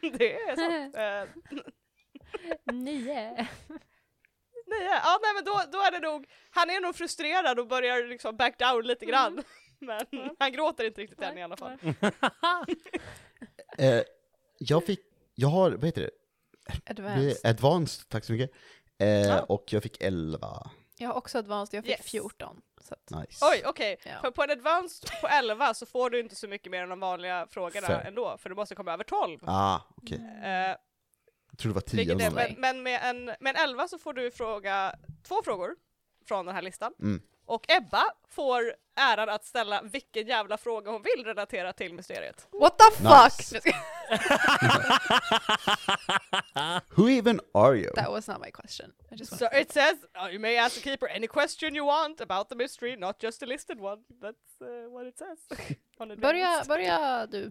Det 0.18 0.34
är 0.34 0.56
sant. 0.56 0.96
Eh, 0.96 1.24
Nio. 2.74 3.46
nej, 4.66 4.84
ja, 5.04 5.18
nej 5.22 5.34
men 5.34 5.44
då, 5.44 5.62
då 5.72 5.78
är 5.78 5.90
det 5.90 6.00
nog, 6.00 6.26
han 6.50 6.70
är 6.70 6.80
nog 6.80 6.96
frustrerad 6.96 7.58
och 7.58 7.66
börjar 7.66 8.04
liksom 8.08 8.36
back 8.36 8.58
down 8.58 8.86
lite 8.86 9.06
grann. 9.06 9.42
Men 9.86 10.30
han 10.38 10.52
gråter 10.52 10.84
inte 10.84 11.00
riktigt 11.00 11.20
än 11.22 11.38
i 11.38 11.42
alla 11.42 11.56
fall. 11.56 11.78
Eh, 13.78 14.02
jag 14.58 14.84
fick, 14.84 15.00
jag 15.34 15.48
har, 15.48 15.70
vad 15.70 15.84
heter 15.84 16.02
det? 16.02 16.10
Advanced. 16.90 17.46
Advanced, 17.50 18.08
tack 18.08 18.24
så 18.24 18.32
mycket. 18.32 18.50
Eh, 18.98 19.08
Ja. 19.08 19.42
Och 19.42 19.64
jag 19.72 19.82
fick 19.82 20.02
11. 20.02 20.70
Jag 20.98 21.08
har 21.08 21.14
också 21.14 21.38
advanced, 21.38 21.76
jag 21.78 21.84
fick 21.84 21.98
Yes. 21.98 22.10
14. 22.10 22.60
Så 22.80 22.94
att, 22.94 23.10
Nice. 23.10 23.44
Oj, 23.52 23.62
okej. 23.66 23.96
Ja. 24.04 24.10
För 24.20 24.30
på 24.30 24.42
en 24.42 24.50
advanced 24.50 25.10
på 25.20 25.28
11 25.28 25.74
så 25.74 25.86
får 25.86 26.10
du 26.10 26.20
inte 26.20 26.34
så 26.36 26.48
mycket 26.48 26.70
mer 26.72 26.82
än 26.82 26.88
de 26.88 27.00
vanliga 27.00 27.46
frågorna 27.50 27.86
Fair. 27.86 28.06
ändå, 28.06 28.36
för 28.38 28.48
du 28.48 28.54
måste 28.56 28.74
komma 28.74 28.92
över 28.92 29.04
12. 29.04 29.38
Ah, 29.46 29.80
okej. 29.96 30.20
Eh, 30.44 30.50
Jag 31.50 31.58
tror 31.58 31.70
det 31.70 31.74
var 31.74 31.80
10 31.80 31.96
vilket 31.96 32.14
eller 32.14 32.24
är, 32.26 32.48
något. 32.48 32.58
men, 32.58 32.60
men 32.60 32.82
med, 32.82 33.00
en, 33.10 33.24
med 33.24 33.56
en 33.56 33.68
11 33.68 33.88
så 33.88 33.98
får 33.98 34.12
du 34.12 34.30
fråga 34.30 34.94
två 35.22 35.42
frågor 35.44 35.76
från 36.28 36.46
den 36.46 36.54
här 36.54 36.62
listan. 36.62 36.92
Mm. 37.00 37.22
Och 37.46 37.70
Ebba 37.70 38.04
får 38.28 38.74
äran 38.96 39.28
att 39.28 39.44
ställa 39.44 39.82
vilken 39.82 40.26
jävla 40.26 40.56
fråga 40.58 40.90
hon 40.90 41.02
vill 41.02 41.24
relatera 41.24 41.72
till 41.72 41.94
mysteriet. 41.94 42.48
What 42.52 42.78
the 42.78 43.02
Nice. 43.02 43.60
fuck? 43.60 43.74
Who 46.96 47.08
even 47.08 47.40
are 47.54 47.76
you? 47.76 47.90
That 47.94 48.10
was 48.12 48.28
not 48.28 48.40
my 48.40 48.50
question. 48.50 48.92
I 49.12 49.16
just 49.16 49.38
So 49.38 49.46
it 49.52 49.72
says 49.72 49.94
uh, 50.22 50.28
you 50.32 50.38
may 50.38 50.56
ask 50.58 50.74
the 50.82 50.90
keeper 50.90 51.08
any 51.08 51.26
question 51.26 51.74
you 51.74 51.86
want 51.86 52.20
about 52.20 52.48
the 52.48 52.54
mystery, 52.56 52.96
not 52.96 53.22
just 53.22 53.40
the 53.40 53.46
listed 53.46 53.80
one. 53.80 53.98
That's 54.22 54.60
uh, 54.60 54.90
what 54.90 55.06
it 55.06 55.18
says. 55.18 55.38
börja, 56.20 56.64
börja 56.68 57.26
du. 57.26 57.50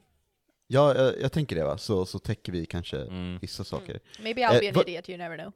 Ja, 0.67 0.95
jag, 0.95 1.19
jag 1.21 1.31
tänker 1.31 1.55
det 1.55 1.63
va, 1.63 1.77
så, 1.77 2.05
så 2.05 2.19
täcker 2.19 2.51
vi 2.51 2.65
kanske 2.65 2.97
Mm. 2.97 3.37
vissa 3.41 3.63
saker. 3.63 3.99
Maybe 4.19 4.41
I'll 4.41 4.55
Eh, 4.55 4.59
be 4.73 4.79
an 4.79 4.87
idiot, 4.87 5.09
you 5.09 5.17
never 5.17 5.37
know. 5.37 5.51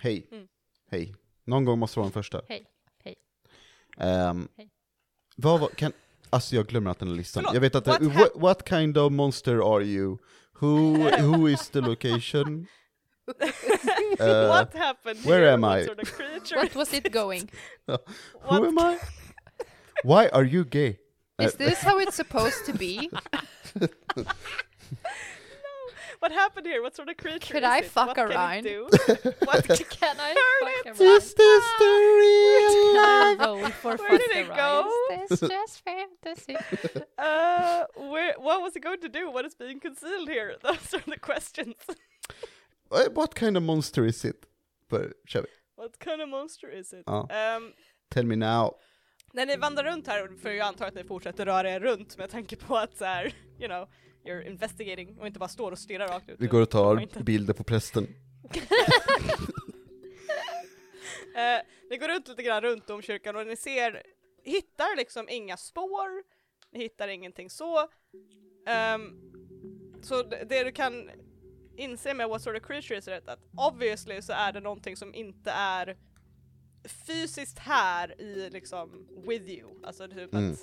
Hej. 0.00 0.28
Mm. 0.32 0.48
Hej. 0.90 1.14
Någon 1.44 1.64
gång 1.64 1.78
måste 1.78 1.98
vara 1.98 2.04
den 2.06 2.12
första. 2.12 2.42
Hej. 2.48 2.66
Ehm, 4.00 4.48
Hej. 4.56 4.68
vad 5.36 5.60
var, 5.60 5.68
kan, 5.68 5.92
alltså 6.30 6.56
jag 6.56 6.66
glömmer 6.66 6.90
att 6.90 6.98
den 6.98 7.08
här 7.08 7.14
listan. 7.16 7.42
Förlåt, 7.42 7.54
jag 7.54 7.60
vet 7.60 7.74
att, 7.74 7.86
what 7.86 8.00
det- 8.00 8.06
what, 8.08 8.30
what 8.34 8.68
kind 8.68 8.98
of 8.98 9.12
monster 9.12 9.74
are 9.76 9.84
you? 9.84 10.18
Who, 10.60 10.96
who 11.20 11.48
is 11.48 11.68
the 11.70 11.80
location? 11.80 12.66
Eh, 14.18 14.48
what 14.48 14.74
happened 14.74 15.24
where 15.24 15.38
here? 15.40 15.52
am 15.52 15.60
What 15.62 15.78
I? 15.82 15.86
sort 15.86 16.02
of 16.02 16.12
creature? 16.16 16.56
What 16.56 16.74
was 16.74 16.92
it 16.94 17.12
going? 17.12 17.48
who 17.86 17.96
what 18.48 18.64
am 18.66 18.78
I? 18.78 18.98
Why 20.04 20.28
are 20.28 20.44
you 20.44 20.64
gay? 20.64 20.98
Is 21.38 21.54
Eh, 21.54 21.56
this 21.68 21.78
how 21.82 21.98
it's 22.00 22.16
supposed 22.16 22.66
to 22.66 22.72
be? 22.72 23.08
What 26.24 26.32
happened 26.32 26.66
here? 26.66 26.82
What 26.82 26.94
sort 26.96 27.08
of 27.08 27.16
creature 27.16 27.54
Could 27.54 27.62
is 27.62 27.68
I 27.68 27.78
it? 27.78 27.84
fuck 27.86 28.08
what 28.08 28.18
around? 28.18 28.62
Can 28.62 28.66
it 28.66 28.68
do? 28.72 28.80
what 29.48 29.64
Can 30.00 30.16
I 30.20 30.34
fuck 30.34 30.98
around? 30.98 31.00
Is 31.16 31.34
this 31.34 31.64
the 31.80 31.92
real 32.20 32.94
life? 33.02 33.84
Where 33.84 34.18
did 34.18 34.30
it 34.42 34.48
go? 34.48 34.88
Is 35.30 35.40
this 35.40 35.48
just 35.50 35.82
fantasy? 35.84 36.56
Uh, 37.18 37.84
where? 37.96 38.34
What 38.38 38.60
was 38.62 38.76
it 38.76 38.82
going 38.82 39.00
to 39.00 39.08
do? 39.08 39.30
What 39.30 39.44
is 39.46 39.54
being 39.54 39.80
concealed 39.80 40.28
here? 40.28 40.56
Those 40.62 40.94
are 40.94 41.02
the 41.06 41.18
questions. 41.18 41.76
Eh, 42.92 43.08
What 43.14 43.34
kind 43.34 43.56
of 43.56 43.62
monster 43.62 44.04
is 44.04 44.24
it? 44.24 44.44
För, 44.90 45.12
kör 45.26 45.42
vi. 45.42 45.48
What 45.76 45.98
kind 45.98 46.20
of 46.22 46.28
monster 46.28 46.68
is 46.80 46.92
it? 46.92 47.04
Ja. 47.06 47.28
Um, 47.56 47.72
Tell 48.10 48.24
me 48.26 48.36
now. 48.36 48.74
när 49.32 49.46
ni 49.46 49.56
vandrar 49.56 49.84
runt 49.84 50.06
här, 50.06 50.28
för 50.42 50.50
jag 50.50 50.66
antar 50.66 50.86
att 50.86 50.94
ni 50.94 51.04
fortsätter 51.04 51.46
röra 51.46 51.70
er 51.70 51.80
runt 51.80 52.18
med 52.18 52.30
tanke 52.30 52.56
på 52.56 52.76
att 52.76 52.96
så 52.96 53.04
här, 53.04 53.32
you 53.58 53.68
know, 53.68 53.88
you're 54.24 54.46
investigating 54.46 55.18
och 55.18 55.26
inte 55.26 55.38
bara 55.38 55.48
står 55.48 55.72
och 55.72 55.78
stirrar 55.78 56.08
rakt 56.08 56.28
ut. 56.28 56.40
Vi 56.40 56.46
går 56.46 56.60
och 56.62 56.70
tar 56.70 57.22
bilder 57.22 57.54
på 57.54 57.64
prästen. 57.64 58.06
Eh, 61.34 61.62
ni 61.90 61.96
går 61.96 62.08
runt 62.08 62.28
lite 62.28 62.42
grann 62.42 62.60
runt 62.62 62.90
om 62.90 63.02
kyrkan 63.02 63.36
och 63.36 63.46
ni 63.46 63.56
ser, 63.56 64.02
hittar 64.44 64.96
liksom 64.96 65.28
inga 65.28 65.56
spår, 65.56 66.08
ni 66.72 66.78
hittar 66.78 67.08
ingenting 67.08 67.50
så. 67.50 67.88
Ehm, 68.66 69.20
så 70.02 70.22
det, 70.22 70.44
det 70.48 70.64
du 70.64 70.72
kan 70.72 71.10
inse 71.76 72.14
med 72.14 72.28
what 72.28 72.42
sort 72.42 72.56
of 72.56 72.62
creature 72.62 72.98
is 72.98 73.08
it, 73.08 73.28
att 73.28 73.38
obviously 73.56 74.22
så 74.22 74.32
är 74.32 74.52
det 74.52 74.60
någonting 74.60 74.96
som 74.96 75.14
inte 75.14 75.50
är 75.50 75.96
fysiskt 77.06 77.58
här 77.58 78.20
i 78.20 78.50
liksom 78.50 79.08
with 79.28 79.48
you, 79.48 79.70
alltså 79.84 80.08
typ 80.08 80.34
Mm. 80.34 80.52
att 80.52 80.58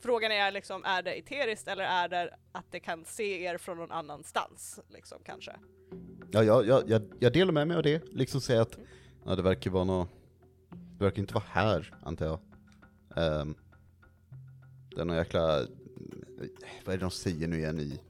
Frågan 0.00 0.32
är 0.32 0.52
liksom, 0.52 0.84
är 0.84 1.02
det 1.02 1.18
eteriskt 1.18 1.68
eller 1.68 1.84
är 1.84 2.08
det 2.08 2.34
att 2.52 2.64
det 2.70 2.80
kan 2.80 3.04
se 3.04 3.44
er 3.44 3.58
från 3.58 3.76
någon 3.76 3.92
annanstans 3.92 4.80
liksom 4.88 5.18
kanske? 5.24 5.52
Ja, 6.30 6.42
jag, 6.44 6.66
jag, 6.66 6.90
jag, 6.90 7.02
jag 7.18 7.32
delar 7.32 7.52
med 7.52 7.68
mig 7.68 7.76
av 7.76 7.82
det, 7.82 8.02
liksom 8.12 8.40
säga 8.40 8.62
att 8.62 8.78
ja, 9.24 9.36
det 9.36 9.42
verkar 9.42 9.70
vara 9.70 9.84
något... 9.84 10.08
det 10.98 11.04
verkar 11.04 11.18
inte 11.20 11.34
vara 11.34 11.44
här, 11.48 11.94
antar 12.02 12.26
jag. 12.26 12.40
Um, 13.40 13.54
det 14.94 15.00
är 15.00 15.04
någon 15.04 15.16
jäkla, 15.16 15.66
vad 16.84 16.94
är 16.94 16.98
det 16.98 17.04
de 17.04 17.10
säger 17.10 17.48
nu 17.48 17.58
igen 17.58 17.80
i, 17.80 18.00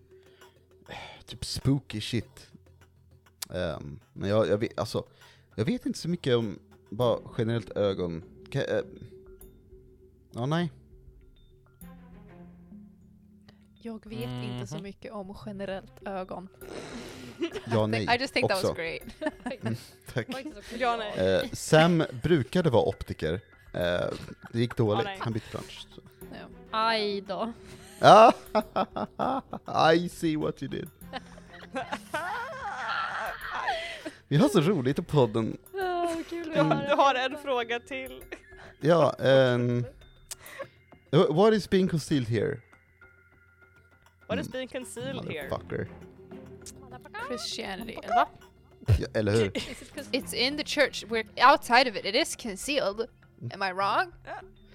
typ 1.26 1.44
spooky 1.44 2.00
shit. 2.00 2.50
Um, 3.48 4.00
men 4.12 4.30
jag, 4.30 4.48
jag 4.48 4.58
vet, 4.58 4.78
alltså, 4.78 5.04
jag 5.54 5.64
vet 5.64 5.86
inte 5.86 5.98
så 5.98 6.08
mycket 6.08 6.36
om 6.36 6.58
bara 6.90 7.18
generellt 7.38 7.70
ögon. 7.70 8.22
Kan, 8.50 8.62
uh, 8.62 8.80
ja, 10.30 10.46
nej. 10.46 10.72
Jag 13.82 14.06
vet 14.06 14.28
inte 14.44 14.66
så 14.66 14.74
Mhm. 14.74 14.82
mycket 14.82 15.12
om 15.12 15.36
generellt 15.46 16.06
ögon. 16.06 16.48
Ja, 17.70 17.86
nej. 17.86 18.02
I 18.16 18.20
just 18.20 18.34
think 18.34 18.48
that 18.48 18.56
också. 18.64 18.68
was 18.68 18.76
great. 18.76 19.02
Tack. 20.14 20.26
Ja, 20.78 20.96
nej. 20.96 21.18
Eh, 21.34 21.42
Sam 21.52 22.04
brukade 22.22 22.70
vara 22.70 22.82
optiker. 22.82 23.34
Eh, 23.74 23.80
det 24.52 24.58
gick 24.60 24.76
dåligt, 24.76 25.04
nej. 25.04 25.16
han 25.20 25.32
bytte 25.32 25.46
bransch. 25.52 25.86
så. 25.94 26.00
Ja. 26.20 26.48
Aj 26.70 27.20
då. 27.20 27.52
Ah, 28.00 28.32
I 29.94 30.08
see 30.08 30.36
what 30.36 30.62
you 30.62 30.70
did. 30.70 30.88
Vi 34.28 34.36
har 34.36 34.48
så 34.48 34.60
roligt 34.60 34.98
i 34.98 35.02
podden. 35.02 35.56
Oh, 35.72 36.22
kul 36.30 36.50
Du, 36.54 36.60
har- 36.60 36.86
du 36.88 36.94
har 36.94 37.14
en 37.14 37.38
fråga 37.42 37.80
till. 37.80 38.22
Ja, 38.80 39.14
um, 39.18 39.84
what 41.10 41.52
is 41.54 41.70
being 41.70 41.88
concealed 41.88 42.28
here? 42.28 42.60
What 44.28 44.38
is 44.38 44.48
being 44.48 44.68
concealed 44.68 45.28
here? 45.28 45.48
Motherfucker. 45.50 45.86
Christianity. 47.28 47.96
Eller 48.04 48.14
va? 48.14 48.28
Ja, 48.98 49.06
eller 49.14 49.32
hur? 49.32 49.50
It's 50.12 50.34
in 50.34 50.56
the 50.56 50.64
church. 50.64 51.04
We're 51.08 51.24
outside 51.52 51.88
of 51.90 51.96
it. 51.96 52.04
It 52.04 52.14
is 52.14 52.36
concealed. 52.36 53.08
Am 53.52 53.62
I 53.62 53.72
wrong? 53.72 54.12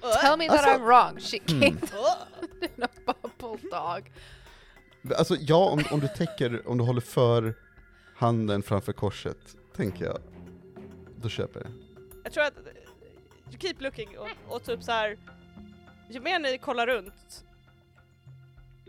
Uh, 0.03 0.13
Tell 0.21 0.38
me 0.38 0.47
that 0.47 0.59
Alltså- 0.65 0.69
I'm 0.80 0.84
wrong. 0.84 1.19
She 1.19 1.38
Hmm. 1.39 1.59
came 1.61 1.77
uh. 1.93 2.25
in 2.77 2.84
a 2.84 2.88
bubble 3.05 3.69
dog. 3.71 4.11
Alltså 5.17 5.35
ja, 5.39 5.55
om, 5.69 5.84
om 5.91 5.99
du 5.99 6.07
täcker, 6.07 6.67
om 6.67 6.77
du 6.77 6.84
håller 6.84 7.01
för 7.01 7.53
handen 8.15 8.63
framför 8.63 8.93
korset, 8.93 9.38
tänker 9.75 10.05
jag. 10.05 10.17
Då 11.21 11.30
köper 11.30 11.59
jag. 11.61 11.71
Jag 12.23 12.34
tror 12.34 12.43
att 12.43 12.53
you 13.49 13.57
keep 13.59 13.75
looking 13.80 14.17
och, 14.17 14.30
och 14.55 14.63
typ 14.63 14.84
så 14.84 14.91
här. 14.91 15.17
ju 16.09 16.19
mer 16.19 16.39
ni 16.39 16.57
kollar 16.57 16.88
runt 16.88 17.45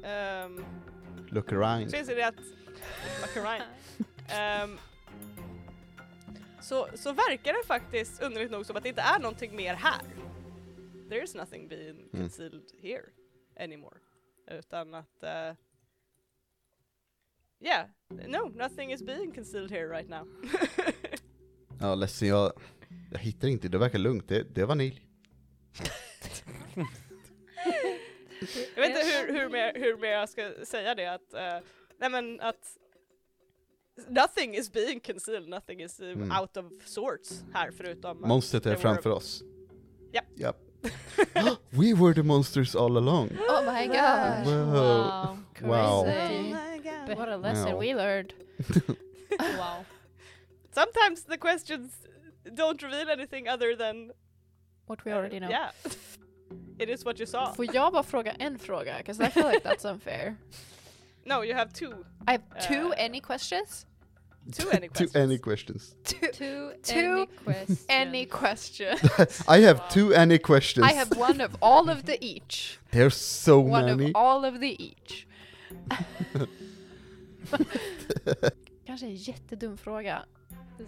um, 0.05 0.65
Look 1.31 1.53
around. 1.53 1.91
så 1.91 1.97
inser 1.97 2.17
ni 2.17 2.23
att 2.23 2.35
look 3.21 3.37
around, 3.37 3.63
ehm, 4.29 4.79
så, 6.61 6.89
så 6.95 7.13
verkar 7.13 7.53
det 7.53 7.67
faktiskt 7.67 8.23
underligt 8.23 8.51
nog 8.51 8.67
som 8.67 8.77
att 8.77 8.83
det 8.83 8.89
inte 8.89 9.01
är 9.03 9.19
någonting 9.19 9.57
mer 9.57 9.75
här. 9.75 10.03
There 11.09 11.23
is 11.23 11.35
nothing 11.35 11.69
being 11.69 12.09
concealed 12.11 12.63
here 12.83 13.05
anymore. 13.61 13.97
Utan 14.51 14.95
att 14.95 15.23
uh, 15.23 15.57
Yeah, 17.61 17.87
no, 18.09 18.49
nothing 18.55 18.93
is 18.93 19.03
being 19.03 19.33
concealed 19.33 19.71
here 19.71 19.89
right 19.89 20.09
now. 20.09 20.29
Ja, 21.81 21.95
ledsen, 21.95 22.29
jag, 22.29 22.53
jag 23.13 23.19
hittar 23.19 23.49
inte, 23.49 23.69
det 23.69 23.79
verkar 23.79 23.99
lugnt. 23.99 24.29
Det, 24.29 24.55
det 24.55 24.61
är 24.61 24.65
vanilj. 24.67 25.07
Jag 28.75 28.83
vet 28.83 28.91
inte 28.91 29.17
hur, 29.19 29.41
hur, 29.41 29.49
mer, 29.49 29.73
hur 29.75 29.97
mer 29.97 30.09
jag 30.09 30.29
ska 30.29 30.51
säga 30.65 30.95
det 30.95 31.07
att, 31.07 31.35
eh, 31.35 31.59
nej 31.99 32.11
men 32.11 32.41
att 32.41 32.77
Nothing 34.09 34.55
is 34.55 34.73
being 34.73 35.01
concealed, 35.01 35.49
nothing 35.49 35.81
is 35.83 36.01
uh, 36.01 36.09
Mm. 36.13 36.41
out 36.41 36.57
of 36.57 36.65
sorts 36.85 37.45
här 37.53 37.71
förutom 37.71 38.21
Monstret 38.21 38.67
är 38.67 38.77
framför 38.77 39.11
oss. 39.11 39.43
Japp. 40.13 40.25
Japp. 40.37 40.57
We 41.71 41.95
were 41.95 42.15
the 42.15 42.23
monsters 42.23 42.75
all 42.77 42.97
along. 42.97 43.29
Oh 43.49 43.73
my 43.73 43.87
god. 43.87 44.47
Wow. 44.47 45.39
Wow. 45.63 46.05
Crazy. 46.05 46.43
my 46.43 46.79
god. 46.79 47.19
What 47.19 47.29
a 47.29 47.37
lesson 47.37 47.73
Wow. 47.73 47.81
we 47.81 47.95
learned. 47.95 48.33
Wow. 49.59 49.85
Sometimes 50.75 51.25
the 51.25 51.39
questions 51.39 51.93
don't 52.55 52.83
reveal 52.83 53.11
anything 53.11 53.49
other 53.49 53.77
than 53.77 54.11
What 54.87 55.05
we 55.05 55.13
already 55.13 55.39
know. 55.39 55.49
yeah. 55.51 55.71
It 56.79 56.89
is 56.89 57.05
what 57.05 57.21
you 57.21 57.27
saw. 57.27 57.55
Får 57.55 57.75
jag 57.75 57.93
bara 57.93 58.03
fråga 58.03 58.33
en 58.33 58.59
fråga? 58.59 58.97
Because 58.99 59.27
I 59.27 59.31
feel 59.31 59.47
like 59.47 59.69
that's 59.69 59.85
unfair. 59.91 60.37
No, 61.27 61.43
you 61.45 61.55
have 61.55 61.73
two. 61.73 62.05
I 62.29 62.33
have 62.33 62.43
two 62.69 62.89
Uh, 62.89 62.95
any 62.99 63.21
questions? 63.21 63.87
Two 64.53 64.69
any 64.73 64.89
To 64.89 64.95
questions. 64.95 65.17
any 65.17 65.39
questions. 65.39 65.95
Two. 66.05 66.27
Two, 66.33 66.73
Two 66.83 67.27
any 67.89 68.27
questions. 68.27 69.09
Any. 69.49 69.59
I 69.59 69.61
have 69.67 69.81
two 69.91 70.13
any 70.15 70.39
questions. 70.39 70.87
I 70.87 70.93
have 70.93 71.17
one 71.17 71.41
of 71.41 71.57
all 71.63 71.89
of 71.89 72.05
the 72.05 72.19
each. 72.21 72.79
There's 72.91 73.17
so 73.17 73.59
One 73.59 73.85
many. 73.87 74.05
One 74.05 74.11
of 74.11 74.17
all 74.17 74.45
of 74.45 74.61
the 74.61 74.77
each. 74.83 75.27
Kanske 78.87 79.07
en 79.07 79.15
jättedum 79.17 79.77
fråga. 79.77 80.25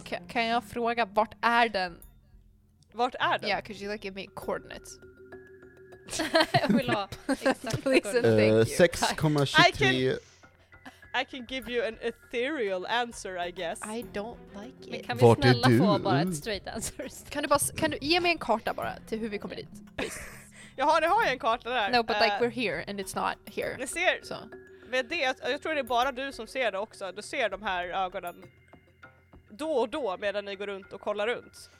Ka- 0.04 0.28
kan 0.28 0.46
jag 0.46 0.64
fråga 0.64 1.04
vart 1.06 1.34
är 1.40 1.68
den? 1.68 1.98
Vart 2.92 3.14
är 3.14 3.38
den? 3.38 3.48
Yeah, 3.48 3.62
could 3.64 3.80
you 3.80 3.92
like 3.92 4.04
give 4.08 4.14
me 4.14 4.26
coordinates? 4.34 4.98
Jag 6.52 6.68
vill 6.76 6.90
ha 6.90 7.08
exakt 7.28 7.82
Please 7.82 8.18
and 8.18 8.26
Eh, 8.26 8.36
thank 8.36 8.68
you. 8.80 8.86
6,23. 8.86 10.18
I 11.14 11.24
can 11.24 11.46
give 11.48 11.72
you 11.72 11.84
an 11.84 11.96
ethereal 12.00 12.86
answer 12.86 13.38
I 13.48 13.50
guess. 13.50 13.80
I 13.86 14.04
don't 14.12 14.36
like 14.54 14.90
Men 14.90 14.94
it. 15.00 15.06
kan 15.06 15.16
vi 15.16 15.22
Vart 15.22 15.38
snälla 15.40 15.68
du? 15.68 15.78
få 15.78 15.98
bara 15.98 16.20
ett 16.22 16.36
straight 16.36 16.68
answer? 16.68 17.08
Kan 17.30 17.42
du, 17.42 17.48
bara, 17.48 17.58
kan 17.76 17.90
du 17.90 17.98
ge 18.00 18.20
mig 18.20 18.30
en 18.32 18.38
karta 18.38 18.74
bara 18.74 18.92
till 19.08 19.18
hur 19.18 19.28
vi 19.28 19.38
kommer 19.38 19.56
dit? 19.56 19.68
Jaha, 20.76 21.00
ni 21.00 21.06
har 21.06 21.24
ju 21.24 21.30
en 21.30 21.38
karta 21.38 21.70
där. 21.70 21.90
No, 21.90 22.02
but 22.02 22.16
like 22.20 22.34
Eh, 22.34 22.40
we're 22.40 22.50
here 22.50 22.84
and 22.88 23.00
it's 23.00 23.16
not 23.28 23.54
here. 23.54 23.76
Ni 23.78 23.86
ser, 23.86 24.20
Så. 24.22 24.34
med 24.90 25.06
det, 25.06 25.34
jag 25.50 25.62
tror 25.62 25.74
det 25.74 25.80
är 25.80 25.84
bara 25.84 26.12
du 26.12 26.32
som 26.32 26.46
ser 26.46 26.72
det 26.72 26.78
också, 26.78 27.12
du 27.12 27.22
ser 27.22 27.48
de 27.50 27.62
här 27.62 27.84
ögonen 27.84 28.44
då 29.50 29.70
och 29.72 29.88
då 29.88 30.16
medan 30.20 30.44
ni 30.44 30.54
går 30.56 30.66
runt 30.66 30.92
och 30.92 31.00
kollar 31.00 31.26
runt. 31.26 31.70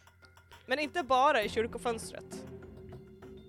Men 0.67 0.79
inte 0.79 1.03
bara 1.03 1.43
i 1.43 1.49
kyrkofönstret. 1.49 2.25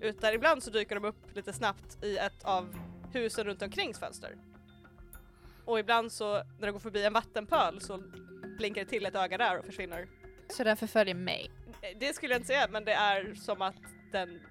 Utan 0.02 0.34
ibland 0.34 0.64
så 0.64 0.70
dyker 0.70 0.96
de 0.96 1.06
upp 1.06 1.36
lite 1.36 1.54
snabbt 1.54 2.04
i 2.04 2.18
ett 2.18 2.44
av 2.44 2.76
husen 3.14 3.46
runt 3.46 3.62
omkrings 3.62 4.00
fönster. 4.00 4.36
Och 5.66 5.80
ibland 5.80 6.12
så 6.12 6.34
när 6.34 6.68
de 6.68 6.72
går 6.72 6.80
förbi 6.80 7.06
en 7.06 7.14
vattenpöl 7.14 7.82
så 7.82 7.98
blinkar 8.58 8.82
det 8.84 8.90
till 8.90 9.06
ett 9.06 9.16
öga 9.16 9.38
där 9.38 9.58
och 9.60 9.66
försvinner. 9.66 10.08
Så 10.50 10.64
den 10.64 10.78
förföljer 10.78 11.16
mig. 11.16 11.52
Eh, 11.82 11.98
Det 12.00 12.14
skulle 12.16 12.34
jag 12.34 12.40
inte 12.40 12.48
säga 12.48 12.68
men 12.70 12.86
det 12.86 12.94
är 12.94 13.36
som 13.36 13.62
att 13.62 13.76
den 14.12 14.42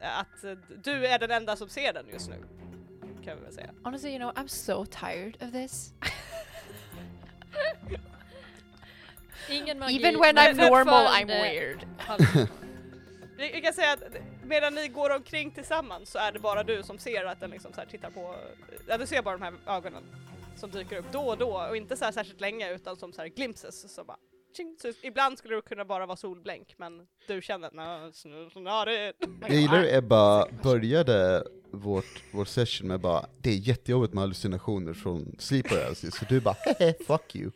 att 0.00 0.44
eh, 0.44 0.52
du 0.84 1.06
är 1.06 1.18
den 1.18 1.30
enda 1.30 1.56
som 1.56 1.68
ser 1.68 1.92
den 1.92 2.06
just 2.12 2.28
nu. 2.30 2.44
Kan 3.24 3.36
vi 3.38 3.42
väl 3.44 3.52
säga. 3.52 3.70
Honestly, 3.84 4.10
you 4.10 4.18
know, 4.18 4.32
I'm 4.32 4.46
so 4.48 4.84
tired 4.86 5.36
of 5.42 5.52
this. 5.52 5.94
Ingen 9.50 9.78
magi. 9.78 9.96
Even 9.96 10.20
when 10.20 10.36
I'm 10.38 10.54
normal, 10.70 11.06
I'm 11.06 11.26
fortfarande- 11.26 11.42
weird. 11.42 11.86
Vi 13.36 13.60
kan 13.60 13.72
säga 13.72 13.92
att 13.92 14.02
medan 14.46 14.74
ni 14.74 14.88
går 14.88 15.16
omkring 15.16 15.50
tillsammans 15.50 16.10
så 16.10 16.18
är 16.18 16.32
det 16.32 16.38
bara 16.38 16.62
du 16.62 16.82
som 16.82 16.98
ser 16.98 17.24
att 17.24 17.40
den 17.40 17.50
liksom 17.50 17.72
så 17.72 17.80
här 17.80 17.88
tittar 17.88 18.10
på, 18.10 18.34
ja 18.88 18.98
du 18.98 19.06
ser 19.06 19.22
bara 19.22 19.36
de 19.36 19.44
här 19.44 19.54
ögonen 19.66 20.02
som 20.56 20.70
dyker 20.70 20.96
upp 20.98 21.12
då 21.12 21.20
och 21.20 21.38
då 21.38 21.66
och 21.68 21.76
inte 21.76 21.96
så 21.96 22.04
här 22.04 22.12
särskilt 22.12 22.40
länge 22.40 22.74
utan 22.74 22.96
som 22.96 23.12
så 23.12 23.20
här 23.20 23.28
glimpses 23.28 23.94
så 23.94 24.04
bara 24.04 24.18
tjing. 24.56 24.76
Så 24.82 24.92
ibland 25.02 25.38
skulle 25.38 25.54
det 25.54 25.62
kunna 25.62 25.84
bara 25.84 26.06
vara 26.06 26.16
solblänk 26.16 26.74
men 26.76 27.06
du 27.26 27.42
känner 27.42 27.66
att 27.66 27.74
"Nå, 27.74 27.82
snu- 28.12 28.50
snarare. 28.50 29.12
Jag 29.40 29.50
gillar 29.50 29.78
hur 29.78 29.94
Ebba 29.94 30.46
började 30.62 31.44
vårt, 31.70 32.22
vår 32.32 32.44
session 32.44 32.88
med 32.88 33.00
bara 33.00 33.26
Det 33.42 33.50
är 33.50 33.54
jättejobbigt 33.56 34.14
med 34.14 34.20
hallucinationer 34.22 34.94
från 34.94 35.36
sleep 35.38 35.68
paralysis, 35.68 36.14
så 36.16 36.24
du 36.28 36.40
bara 36.40 36.54
hehe, 36.64 36.94
fuck 37.06 37.36
you. 37.36 37.50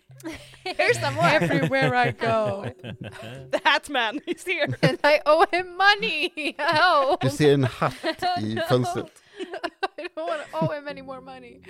Here's 0.64 1.00
some 1.00 1.16
more. 1.16 1.28
Everywhere 1.30 2.08
I 2.08 2.12
go. 2.12 2.64
The 3.52 3.60
Hatman 3.64 4.20
is 4.26 4.46
here! 4.46 4.64
and 4.82 4.98
I 5.04 5.18
owe 5.26 5.46
him 5.56 5.76
money! 5.76 6.54
Help! 6.58 7.20
Du 7.20 7.30
ser 7.30 7.54
en 7.54 7.64
hatt 7.64 7.94
i 8.40 8.56
fönstret. 8.68 9.06
I 9.98 10.02
don't 10.16 10.28
want 10.28 10.42
to 10.50 10.58
owe 10.58 10.76
him 10.78 10.88
any 10.88 11.02
more 11.02 11.20
money. 11.20 11.60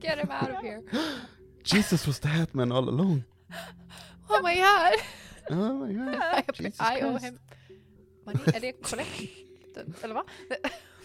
Get 0.00 0.18
him 0.18 0.30
out 0.30 0.50
of 0.50 0.62
here. 0.62 0.80
Jesus 1.64 2.06
was 2.06 2.20
the 2.20 2.28
Hatman 2.28 2.72
all 2.72 2.88
along. 2.88 3.22
Oh 4.30 4.42
my 4.42 4.54
god! 4.54 5.00
Oh 5.58 5.86
my 5.86 5.94
god. 5.94 6.14
I, 6.14 6.42
Jesus 6.62 6.80
I 6.80 7.02
owe 7.04 7.18
Christ. 7.18 7.24
him 7.24 7.38
money. 8.24 8.42
Är 8.56 8.60
det 8.60 8.72
korrekt? 8.72 9.20
Eller 10.04 10.14
va? 10.14 10.24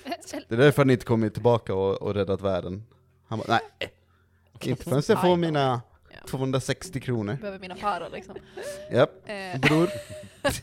Det 0.03 0.53
är 0.53 0.57
därför 0.57 0.81
han 0.81 0.89
inte 0.89 1.05
kommit 1.05 1.33
tillbaka 1.33 1.75
och, 1.75 2.01
och 2.01 2.13
räddat 2.13 2.41
världen. 2.41 2.83
Han 3.27 3.39
bara, 3.39 3.45
nej. 3.47 3.61
Inte 4.61 4.83
förrän 4.83 5.03
jag 5.07 5.21
får 5.21 5.37
mina 5.37 5.81
Ja. 6.09 6.17
260 6.27 6.99
kronor. 7.01 7.37
Behöver 7.41 7.59
mina 7.59 7.75
para 7.75 8.07
liksom. 8.09 8.35
Japp, 8.91 9.29
Eh, 9.29 9.59
bror. 9.59 9.89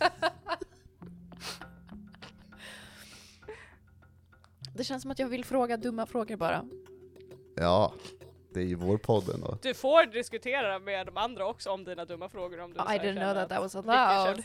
det 4.74 4.84
känns 4.84 5.02
som 5.02 5.10
att 5.10 5.18
jag 5.18 5.28
vill 5.28 5.44
fråga 5.44 5.76
dumma 5.76 6.06
frågor 6.06 6.36
bara. 6.36 6.64
Ja, 7.56 7.94
det 8.54 8.60
är 8.60 8.64
ju 8.64 8.74
vår 8.74 8.98
podd 8.98 9.28
ändå. 9.34 9.58
Du 9.62 9.74
får 9.74 10.06
diskutera 10.06 10.78
med 10.78 11.06
de 11.06 11.16
andra 11.16 11.46
också 11.46 11.70
om 11.70 11.84
dina 11.84 12.04
dumma 12.04 12.28
frågor 12.28 12.60
om 12.60 12.72
du 12.72 12.78
I 12.80 12.82
didn't 12.98 13.20
know 13.20 13.34
that 13.34 13.48
that 13.48 13.60
was 13.60 13.76
allowed. 13.76 14.42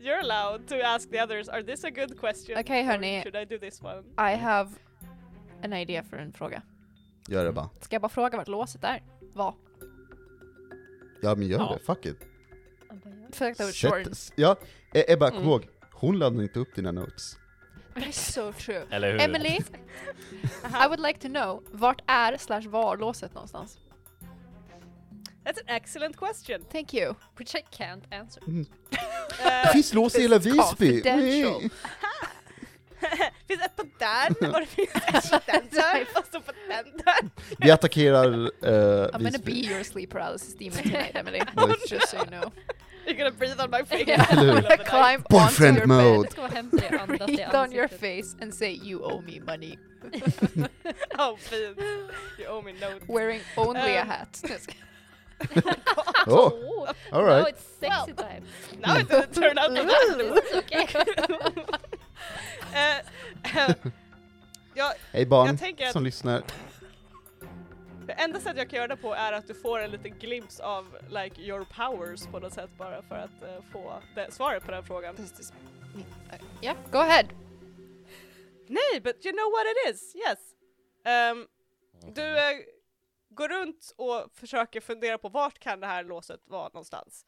You're 0.00 0.18
allowed 0.20 0.68
to 0.68 0.74
ask 0.84 1.10
the 1.10 1.22
others, 1.22 1.48
are 1.48 1.62
this 1.62 1.84
a 1.84 1.90
good 1.90 2.20
question? 2.20 2.58
Okej, 2.58 2.80
Or 2.82 2.86
hörni. 2.86 3.22
Should 3.22 3.36
I 3.36 3.44
do 3.44 3.58
this 3.58 3.82
one? 3.82 4.02
I 4.32 4.36
have 4.36 4.70
an 5.64 5.72
idea 5.72 6.02
för 6.02 6.16
en 6.16 6.32
fråga. 6.32 6.62
Gör 7.28 7.44
det 7.44 7.52
bara. 7.52 7.68
Ska 7.80 7.94
jag 7.94 8.02
bara 8.02 8.08
fråga 8.08 8.36
vart 8.36 8.48
låset 8.48 8.84
är? 8.84 9.02
Var? 9.34 9.54
Ja 11.22 11.34
men 11.34 11.48
gör 11.48 11.58
Ja. 11.58 11.76
det, 11.78 11.84
fuck 11.84 12.06
it. 12.06 12.16
Was 13.58 13.74
short. 13.74 14.16
Sätt, 14.16 14.32
ja, 14.36 14.56
E- 14.94 15.12
Ebba, 15.12 15.28
kom 15.28 15.36
Mm. 15.38 15.48
ihåg. 15.48 15.68
Hon 15.92 16.18
laddade 16.18 16.42
inte 16.42 16.58
upp 16.60 16.74
dina 16.74 16.92
notes. 16.92 17.36
That's 17.94 18.32
so 18.32 18.52
true. 18.52 18.86
Eller 18.90 19.12
hur? 19.12 19.20
Emily, 19.20 19.58
I 20.64 20.86
would 20.88 21.00
like 21.00 21.18
to 21.20 21.28
know, 21.28 21.62
vart 21.72 22.00
är 22.06 22.36
slash 22.36 22.66
var 22.66 22.96
låset 22.96 23.34
någonstans? 23.34 23.78
That's 25.44 25.58
an 25.58 25.66
excellent 25.76 26.16
question. 26.16 26.64
Thank 26.72 26.94
you. 26.94 27.14
Which 27.36 27.54
I 27.54 27.62
can't 27.76 28.02
answer. 28.20 28.42
Det 28.46 29.66
Uh, 29.66 29.72
finns 29.72 29.92
lås 29.94 30.14
i 30.14 30.22
hela 30.22 30.38
Visby! 30.38 31.02
Nej. 31.04 31.42
finns 33.48 33.62
ett 33.62 33.76
på 33.76 33.82
den 33.98 34.50
och 34.54 34.60
det 34.60 34.66
finns 34.66 34.90
ett 34.94 35.30
på 35.30 35.40
den 35.52 35.68
där 35.70 36.06
och 36.14 36.24
så 36.32 36.40
på 36.40 36.52
den 36.68 36.84
där. 36.96 37.30
Vi 37.58 37.70
attackerar 37.70 38.26
uh, 38.34 38.50
I'm 38.62 39.10
gonna 39.12 39.30
be 39.30 39.38
Visby. 39.38 39.66
your 39.70 39.82
sleep 39.82 40.10
paralysis 40.10 40.54
demon 40.54 40.78
tonight, 40.82 41.14
Emily. 41.16 41.40
Just 41.90 42.08
so 42.08 42.16
you 42.16 42.26
know. 42.26 42.52
You're 43.06 43.16
gonna 43.16 43.30
breathe 43.30 43.60
on 43.60 43.70
my 43.70 43.82
face. 43.90 44.06
Gonna 44.06 44.78
climb 44.78 45.24
Boyfriend 45.30 45.78
onto 45.78 45.78
your 45.78 45.86
mode. 45.86 46.30
Ska 46.30 46.40
andas 46.48 46.80
i 46.80 46.86
bed, 46.86 47.26
breathe 47.26 47.54
on 47.54 47.72
your 47.72 47.84
ansiktet. 47.88 47.98
face 48.00 48.36
and 48.40 48.54
say 48.54 48.70
you 48.72 49.02
owe 49.04 49.20
me 49.22 49.40
money. 49.40 49.78
oh 51.18 51.36
fint. 51.36 51.78
You 52.38 52.46
owe 52.48 52.62
me 52.62 52.72
notes. 52.80 53.04
Wearing 53.08 53.40
only 53.56 53.96
a 53.96 54.02
Um, 54.02 54.08
hat. 54.08 54.40
Oh, 56.26 56.52
Oh, 56.54 56.86
all 57.12 57.22
now 57.22 57.26
right. 57.42 57.48
it's 57.48 57.64
sexy 57.80 58.12
time. 58.12 58.44
Now 58.78 58.96
it 58.96 59.08
didn't 59.08 59.32
turn 59.34 59.58
out 59.58 59.74
to. 59.74 60.34
It's 60.36 60.54
okay. 60.54 60.86
Eh, 62.74 62.98
eh, 63.56 63.74
ja, 64.74 64.92
Hej 65.12 65.26
barn 65.26 65.46
Jag 65.48 65.58
tänker 65.58 65.86
att- 65.86 65.92
som 65.92 66.04
lyssnar. 66.04 66.42
Det 68.06 68.12
enda 68.12 68.40
sättet 68.40 68.58
jag 68.58 68.70
kan 68.70 68.76
göra 68.76 68.88
det 68.88 68.96
på 68.96 69.14
är 69.14 69.32
att 69.32 69.46
du 69.46 69.54
får 69.54 69.78
en 69.78 69.90
liten 69.90 70.18
glimpse 70.18 70.64
av 70.64 70.98
like 71.08 71.42
your 71.42 71.64
powers 71.64 72.26
på 72.26 72.38
något 72.38 72.52
sätt 72.52 72.70
bara 72.78 73.02
för 73.02 73.14
att 73.14 73.42
eh, 73.42 73.62
få 73.72 74.02
det, 74.14 74.32
svaret 74.32 74.64
på 74.64 74.70
den 74.70 74.84
frågan. 74.84 75.16
yeah, 76.62 76.76
go 76.92 76.98
ahead. 76.98 77.26
Nej, 78.66 79.00
but 79.00 79.26
you 79.26 79.32
know 79.32 79.50
what 79.50 79.66
it 79.66 79.94
is, 79.94 80.16
yes. 80.16 80.38
Ehm, 81.04 81.46
du 82.14 82.38
eh, 82.38 82.58
går 83.30 83.48
runt 83.48 83.94
och 83.96 84.30
försöker 84.34 84.80
fundera 84.80 85.18
på 85.18 85.28
vart 85.28 85.58
kan 85.58 85.80
det 85.80 85.86
här 85.86 86.04
låset 86.04 86.40
vara 86.46 86.68
någonstans? 86.68 87.26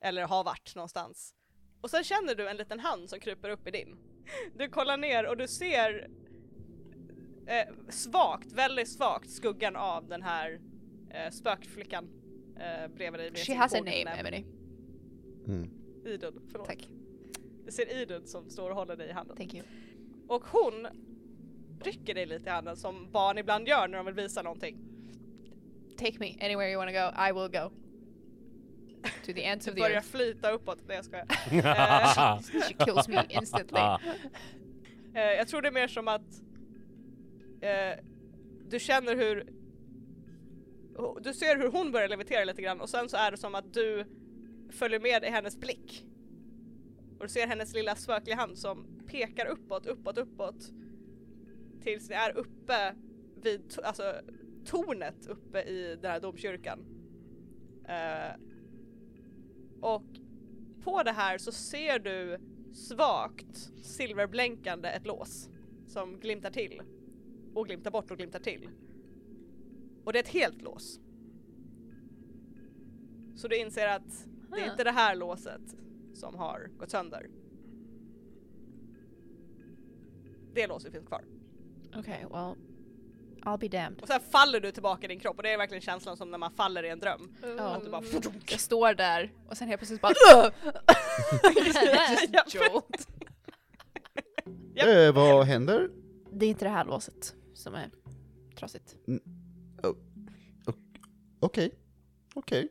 Eller 0.00 0.24
ha 0.24 0.42
varit 0.42 0.74
någonstans. 0.74 1.34
Och 1.80 1.90
sen 1.90 2.04
känner 2.04 2.34
du 2.34 2.48
en 2.48 2.56
liten 2.56 2.80
hand 2.80 3.10
som 3.10 3.20
kryper 3.20 3.50
upp 3.50 3.66
i 3.66 3.70
din. 3.70 3.98
Du 4.54 4.68
kollar 4.68 4.96
ner 4.96 5.26
och 5.26 5.36
du 5.36 5.48
ser 5.48 6.10
eh, 7.46 7.74
svagt, 7.88 8.52
väldigt 8.52 8.88
svagt 8.88 9.30
skuggan 9.30 9.76
av 9.76 10.08
den 10.08 10.22
här 10.22 10.60
eh, 11.10 11.30
spökflickan 11.30 12.08
eh, 12.60 12.88
bredvid 12.94 13.20
dig 13.20 13.34
She 13.34 13.54
has 13.54 13.74
a 13.74 13.78
name, 13.78 14.04
näbb. 14.04 14.18
Emily. 14.18 14.44
Mm. 15.46 15.70
Idun, 16.06 16.48
förlåt. 16.52 16.66
Tack. 16.68 16.88
Du 17.64 17.72
ser 17.72 17.96
Idun 18.02 18.26
som 18.26 18.50
står 18.50 18.70
och 18.70 18.76
håller 18.76 18.96
dig 18.96 19.08
i 19.08 19.12
handen. 19.12 19.36
Thank 19.36 19.54
you. 19.54 19.64
Och 20.28 20.44
hon 20.44 20.86
rycker 21.82 22.14
dig 22.14 22.26
lite 22.26 22.48
i 22.48 22.52
handen 22.52 22.76
som 22.76 23.10
barn 23.12 23.38
ibland 23.38 23.68
gör 23.68 23.88
när 23.88 23.96
de 23.96 24.06
vill 24.06 24.14
visa 24.14 24.42
någonting. 24.42 24.78
Take 25.98 26.18
me 26.18 26.34
anywhere 26.40 26.70
you 26.70 26.78
wanna 26.78 26.92
go, 26.92 27.14
I 27.28 27.32
will 27.32 27.60
go. 27.62 27.70
To 29.26 29.32
the 29.32 29.44
ends 29.44 29.68
of 29.68 29.74
the 29.74 29.80
börjar 29.80 29.96
earth. 29.96 30.08
flyta 30.08 30.50
uppåt. 30.50 30.78
Nej 30.86 30.96
jag 30.96 31.04
skojar. 31.04 31.26
She 32.68 32.84
kills 32.84 33.08
me 33.08 33.24
instantly. 33.28 33.80
Eh, 35.14 35.22
jag 35.22 35.48
tror 35.48 35.62
det 35.62 35.68
är 35.68 35.72
mer 35.72 35.88
som 35.88 36.08
att 36.08 36.42
eh, 37.66 38.04
du 38.68 38.78
känner 38.78 39.16
hur 39.16 39.52
du 41.20 41.34
ser 41.34 41.56
hur 41.56 41.70
hon 41.70 41.92
börjar 41.92 42.08
levitera 42.08 42.44
lite 42.44 42.62
grann 42.62 42.80
och 42.80 42.88
sen 42.88 43.08
så 43.08 43.16
är 43.16 43.30
det 43.30 43.36
som 43.36 43.54
att 43.54 43.72
du 43.72 44.04
följer 44.70 45.00
med 45.00 45.24
i 45.24 45.26
hennes 45.26 45.56
blick. 45.56 46.06
Och 47.18 47.24
du 47.24 47.28
ser 47.28 47.46
hennes 47.46 47.74
lilla 47.74 47.94
spökliga 47.96 48.36
hand 48.36 48.58
som 48.58 48.86
pekar 49.06 49.46
uppåt, 49.46 49.86
uppåt, 49.86 50.18
uppåt. 50.18 50.72
Tills 51.82 52.08
ni 52.08 52.14
är 52.14 52.36
uppe 52.36 52.94
vid 53.42 53.60
to- 53.60 53.82
alltså, 53.82 54.14
tornet 54.64 55.26
uppe 55.26 55.62
i 55.62 55.98
den 56.02 56.10
här 56.10 56.20
domkyrkan. 56.20 56.84
Eh, 57.88 58.40
och 59.80 60.04
på 60.84 61.02
det 61.02 61.12
här 61.12 61.38
så 61.38 61.52
ser 61.52 61.98
du 61.98 62.38
svagt 62.72 63.56
silverblänkande 63.82 64.88
ett 64.88 65.06
lås 65.06 65.50
som 65.86 66.20
glimtar 66.20 66.50
till 66.50 66.82
och 67.56 67.66
glimtar 67.66 67.90
bort 67.90 68.10
och 68.10 68.16
glimtar 68.16 68.38
till. 68.40 68.68
Och 70.04 70.12
det 70.12 70.18
är 70.18 70.22
ett 70.22 70.28
helt 70.28 70.62
lås. 70.62 71.00
Så 73.36 73.48
du 73.48 73.56
inser 73.58 73.86
att 73.88 74.26
det 74.50 74.60
är 74.60 74.68
Ah. 74.68 74.70
inte 74.70 74.84
det 74.84 74.90
här 74.90 75.14
låset 75.16 75.60
som 76.14 76.34
har 76.34 76.70
gått 76.78 76.90
sönder. 76.90 77.26
Det 80.54 80.66
låset 80.66 80.92
finns 80.92 81.06
kvar. 81.06 81.24
Okay, 81.98 82.22
well, 82.32 82.54
I'll 83.42 83.58
be 83.58 83.68
damned. 83.68 84.02
Och 84.02 84.08
sen 84.08 84.20
faller 84.20 84.60
du 84.60 84.72
tillbaka 84.72 85.04
i 85.04 85.08
din 85.08 85.20
kropp 85.20 85.36
och 85.36 85.42
det 85.42 85.50
är 85.52 85.58
verkligen 85.58 85.80
känslan 85.82 86.16
som 86.16 86.30
när 86.30 86.38
man 86.38 86.50
faller 86.50 86.82
i 86.82 86.88
en 86.88 86.98
dröm. 87.00 87.36
Ja. 87.42 87.64
Att 87.76 87.84
du 87.84 87.90
bara 87.90 88.02
Jag 88.50 88.60
står 88.60 88.94
där 88.94 89.32
och 89.48 89.56
sen 89.56 89.68
helt 89.68 89.80
plötsligt 89.80 90.00
bara 90.00 90.12
Ja. 92.32 92.44
jolt. 92.72 93.08
Japp. 94.74 94.86
Eh, 94.88 95.14
vad 95.14 95.46
händer? 95.46 95.90
Det 96.32 96.46
är 96.46 96.50
inte 96.50 96.64
det 96.64 96.68
här 96.70 96.84
låset 96.84 97.34
som 97.56 97.74
är 97.74 97.90
trasigt. 98.58 98.96
Okej. 101.40 101.74
Okej. 102.34 102.68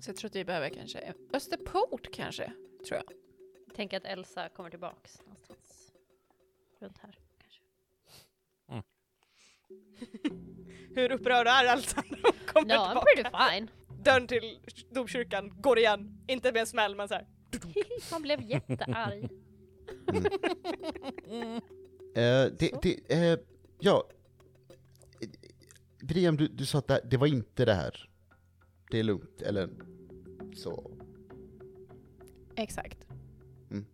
Så 0.00 0.10
jag 0.10 0.16
tror 0.16 0.28
att 0.28 0.34
vi 0.36 0.44
behöver 0.44 0.68
kanske 0.68 1.14
Österport 1.32 2.12
kanske, 2.12 2.52
tror 2.88 3.00
jag. 3.06 3.12
Tänk 3.76 3.92
att 3.92 4.04
Elsa 4.04 4.48
kommer 4.48 4.70
tillbaks 4.70 5.20
någonstans 5.24 5.92
runt 6.80 6.98
här. 6.98 7.18
Kanske. 7.38 7.62
Hur 10.94 11.12
upprörd 11.12 11.46
är 11.46 11.72
Elsa 11.72 12.02
när 12.10 12.18
hon 12.22 12.32
kommer 12.46 12.68
No, 12.68 12.72
I'm 12.72 12.86
tillbaka? 12.88 13.06
pretty 13.14 13.30
fine. 13.50 13.70
Dörren 14.04 14.26
till 14.26 14.60
domkyrkan 14.90 15.60
går 15.60 15.78
igen, 15.78 16.24
inte 16.28 16.52
med 16.52 16.60
en 16.60 16.66
smäll 16.66 16.96
men 16.96 17.08
så 17.08 17.14
här. 17.14 17.26
Han 18.10 18.22
blev 18.22 18.42
jättearg. 18.42 19.30
Eh, 22.14 22.46
det, 22.58 22.82
det, 22.82 23.12
eh, 23.14 23.38
ja. 23.80 24.04
Brian, 26.02 26.36
du, 26.36 26.48
du 26.48 26.66
sa 26.66 26.78
att 26.78 26.88
det, 26.88 27.00
det 27.04 27.16
var 27.16 27.26
inte 27.26 27.64
det 27.64 27.74
här. 27.74 28.08
Det 28.90 28.98
är 28.98 29.02
lugnt, 29.02 29.42
eller 29.42 29.70
så. 30.56 30.90
Exakt. 32.56 32.98
Mm. 33.70 33.86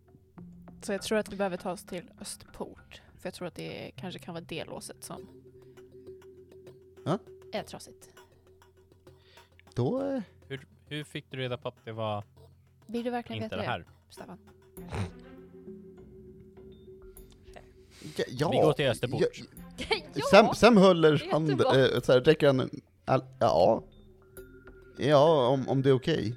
Så 0.81 0.91
jag 0.91 1.01
tror 1.01 1.17
att 1.17 1.33
vi 1.33 1.35
behöver 1.35 1.57
ta 1.57 1.71
oss 1.71 1.85
till 1.85 2.11
Österport. 2.21 3.01
För 3.17 3.27
jag 3.27 3.33
tror 3.33 3.47
att 3.47 3.55
det 3.55 3.91
kanske 3.95 4.19
kan 4.19 4.33
vara 4.33 4.45
det 4.47 4.65
låset 4.65 5.03
som 5.03 5.27
Ja. 7.05 7.19
är 7.53 7.63
trasigt. 7.63 8.09
Då, 9.73 10.21
hur, 10.47 10.67
hur 10.85 11.03
fick 11.03 11.31
du 11.31 11.37
reda 11.37 11.57
på 11.57 11.67
att 11.67 11.85
det 11.85 11.91
var 11.91 12.23
Vill 12.85 13.03
du 13.03 13.09
verkligen 13.09 13.43
inte 13.43 13.55
veta 13.55 13.65
det 13.65 13.71
här? 13.71 13.85
Staffan? 14.09 14.39
ja, 18.17 18.23
ja. 18.27 18.49
Vi 18.51 18.57
går 18.57 18.73
till 18.73 18.87
Österport. 18.87 19.21
Ja, 19.21 19.45
Sam, 20.31 20.55
Sam 20.55 20.75
vet 20.75 21.17
du 21.21 21.31
hand, 21.31 21.49
eh, 21.61 22.01
så 22.01 22.11
här, 22.11 22.21
räcker 22.21 22.47
han 22.47 22.69
all, 23.05 23.23
ja. 23.39 23.83
Ja, 24.97 25.47
om, 25.47 25.69
om 25.69 25.81
det 25.81 25.89
är 25.89 25.93
okej. 25.93 26.35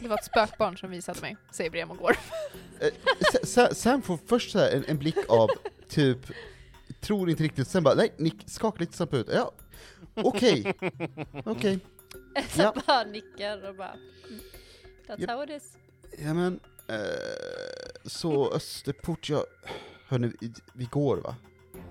Det 0.00 0.08
var 0.08 0.18
ett 0.18 0.24
spökbarn 0.24 0.76
som 0.78 0.90
visade 0.90 1.20
mig, 1.20 1.36
säger 1.52 1.70
Brian 1.70 1.90
och 1.90 1.96
går. 1.98 2.16
Eh, 2.80 2.88
Sa- 3.32 3.46
Sa- 3.46 3.74
Sam 3.74 4.02
får 4.02 4.18
först 4.26 4.50
så 4.50 4.58
en, 4.58 4.84
en 4.88 4.98
blick 4.98 5.16
av 5.28 5.48
typ, 5.88 6.18
tror 7.00 7.30
inte 7.30 7.42
riktigt, 7.42 7.68
sen 7.68 7.82
bara, 7.82 7.94
nej, 7.94 8.12
nick, 8.16 8.36
skakar 8.46 8.80
lite 8.80 8.96
snabbt 8.96 9.14
ut. 9.14 9.28
Ja, 9.32 9.52
okej, 10.14 10.74
okej. 11.44 11.78
Ja. 12.56 12.74
bara 12.86 13.04
nickar 13.04 13.68
och 13.68 13.74
bara 13.74 13.92
mm, 14.28 14.40
That's 15.06 15.20
Japp. 15.20 15.30
how 15.30 15.44
it 15.44 15.50
is. 15.50 15.76
Ja 16.18 16.34
men, 16.34 16.60
eh, 16.88 16.96
så 18.04 18.52
Österport, 18.52 19.28
ja, 19.28 19.44
hörni, 20.08 20.32
vi, 20.40 20.52
vi 20.74 20.84
går 20.84 21.16
va? 21.16 21.36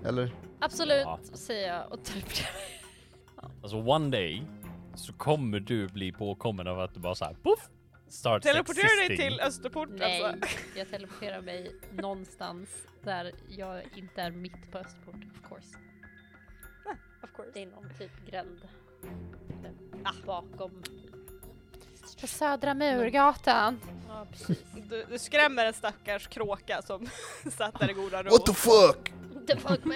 Eller? 0.05 0.35
Absolut, 0.59 1.01
Ja. 1.03 1.19
säger 1.33 1.73
jag 1.73 1.91
och 1.91 2.03
teleporterar 2.05 2.53
mig. 2.53 2.79
Alltså 3.61 3.77
one 3.77 4.09
day 4.09 4.43
så 4.95 5.13
kommer 5.13 5.59
du 5.59 5.87
bli 5.87 6.11
påkommen 6.11 6.67
av 6.67 6.79
att 6.79 6.93
du 6.93 6.99
bara 6.99 7.15
såhär 7.15 7.33
poff! 7.33 7.69
Starts 8.07 8.43
Teleportera 8.47 8.83
dig 8.87 9.05
existing. 9.05 9.29
till 9.29 9.39
Österport 9.39 9.89
Nej, 9.91 10.23
alltså. 10.23 10.57
jag 10.75 10.89
teleporterar 10.89 11.41
mig 11.41 11.75
någonstans 11.91 12.69
där 13.03 13.31
jag 13.49 13.81
inte 13.95 14.21
är 14.21 14.31
mitt 14.31 14.71
på 14.71 14.77
Österport, 14.77 15.15
of 15.15 15.49
course. 15.49 15.77
Of 17.23 17.29
course. 17.35 17.51
Det 17.53 17.61
är 17.61 17.65
någon 17.65 17.89
typ 17.99 18.11
gränd. 18.31 18.61
Ah. 20.03 20.11
Bakom. 20.25 20.83
På 22.21 22.27
Södra 22.27 22.73
Murgatan. 22.73 23.79
Ja, 24.07 24.25
precis. 24.31 24.57
Du, 24.89 25.05
du 25.11 25.19
skrämmer 25.19 25.65
en 25.65 25.73
stackars 25.73 26.27
kråka 26.27 26.81
som 26.81 27.07
satt 27.57 27.79
där 27.79 27.89
i 27.89 27.93
goda 27.93 28.23
ro. 28.23 28.29
What 28.31 28.45
the 28.45 28.53
fuck? 28.53 29.11
The 29.47 29.57
fuck 29.57 29.85
man! 29.85 29.95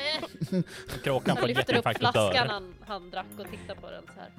Kråkan 1.04 1.30
Han 1.30 1.38
får 1.38 1.48
lyfter 1.48 1.64
upp 1.64 1.86
hjärtinfarkt 1.86 1.98
och 2.04 2.12
flaskan 2.12 2.48
dör. 2.48 2.54
han, 2.54 2.76
han 2.88 3.10
drack 3.12 3.26
och 3.40 3.46
tittar 3.52 3.76
på 3.76 3.90
den 3.92 4.04
så 4.16 4.20
här. 4.22 4.32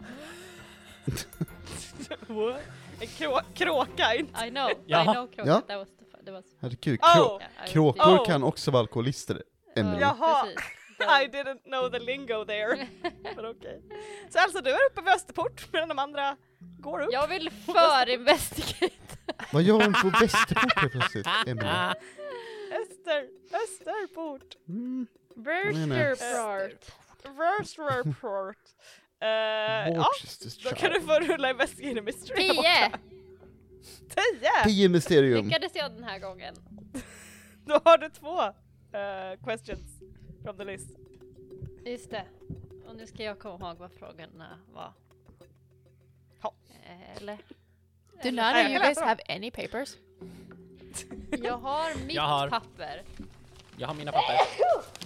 What? 2.53 2.61
En 3.01 3.07
krå, 3.07 3.41
kråka, 3.55 4.15
inte... 4.15 4.45
I 4.47 4.51
know, 4.51 4.71
I 4.71 4.75
Jaha. 4.87 5.13
know 5.15 5.27
kråka. 5.27 5.51
Ja. 5.51 5.61
That 5.61 5.79
was 5.79 5.89
the 5.89 6.05
fu- 6.05 6.25
that 6.25 6.35
was, 6.35 6.45
Herregud, 6.61 6.99
Oh! 7.03 7.07
krå, 7.09 7.41
kråkor 7.69 8.19
Oh. 8.19 8.27
kan 8.27 8.43
också 8.43 8.71
vara 8.71 8.81
alkoholister, 8.81 9.43
Emily. 9.77 10.01
Ja, 10.01 10.17
Jaha. 10.21 10.43
precis. 10.45 10.61
I 11.23 11.27
didn't 11.27 11.63
know 11.65 11.91
the 11.91 11.99
lingo 11.99 12.45
there. 12.45 12.89
Men 13.37 13.47
okej. 13.47 13.83
Så 14.31 14.39
alltså 14.39 14.61
du 14.61 14.71
är 14.71 14.87
uppe 14.91 15.01
vid 15.01 15.15
Österport 15.15 15.73
medan 15.73 15.89
de 15.89 15.99
andra 15.99 16.37
går 16.59 17.01
upp? 17.01 17.09
Jag 17.13 17.29
vill 17.29 17.51
för-investigate. 17.51 18.95
Vad 19.53 19.63
gör 19.63 19.75
hon 19.75 19.93
på 19.93 20.19
Västerport 20.21 20.81
helt 20.81 20.93
plötsligt, 20.93 21.27
Emily? 21.47 21.69
Öster, 22.83 23.29
Österport. 23.53 24.57
Mm. 24.69 25.07
Österport. 27.61 28.57
Uh, 29.23 29.29
ja, 29.95 30.07
då 30.65 30.71
kan 30.71 30.93
du 30.93 31.01
få 31.01 31.21
rulla 31.21 31.51
Investigate 31.51 32.03
Mystery. 32.03 32.43
här 32.43 32.53
10! 32.53 32.57
borta. 32.57 32.99
Tio! 34.09 34.65
Tio 34.65 34.89
mysterium. 34.89 35.45
Lyckades 35.45 35.73
jag 35.75 35.93
den 35.93 36.05
här 36.05 36.19
gången? 36.19 36.55
Då 37.67 37.81
har 37.85 37.99
du 37.99 38.09
två 38.09 38.43
eh, 38.99 39.45
questions 39.45 40.01
from 40.49 40.57
the 40.57 40.65
list. 40.65 40.89
Just 41.85 42.11
det. 42.11 42.25
Och 42.87 42.97
nu 42.97 43.07
ska 43.07 43.23
jag 43.25 43.39
komma 43.39 43.69
ihåg 43.69 43.79
vad 43.79 43.93
frågorna 43.93 44.59
var. 44.73 44.93
Ja. 46.43 46.55
Eh, 46.87 47.17
Eller? 47.17 47.39
Do 48.23 48.31
none 48.31 48.65
of 48.65 48.71
you 48.71 48.79
guys 48.83 48.99
have 49.01 49.21
any 49.29 49.51
papers? 49.51 49.97
Jag 51.43 51.59
har 51.59 51.95
mitt 52.07 52.13
Jag 52.17 52.23
har- 52.23 52.49
papper. 52.49 53.03
Jag 53.77 53.89
har 53.89 53.95
mina 53.95 54.13
papper. 54.13 54.37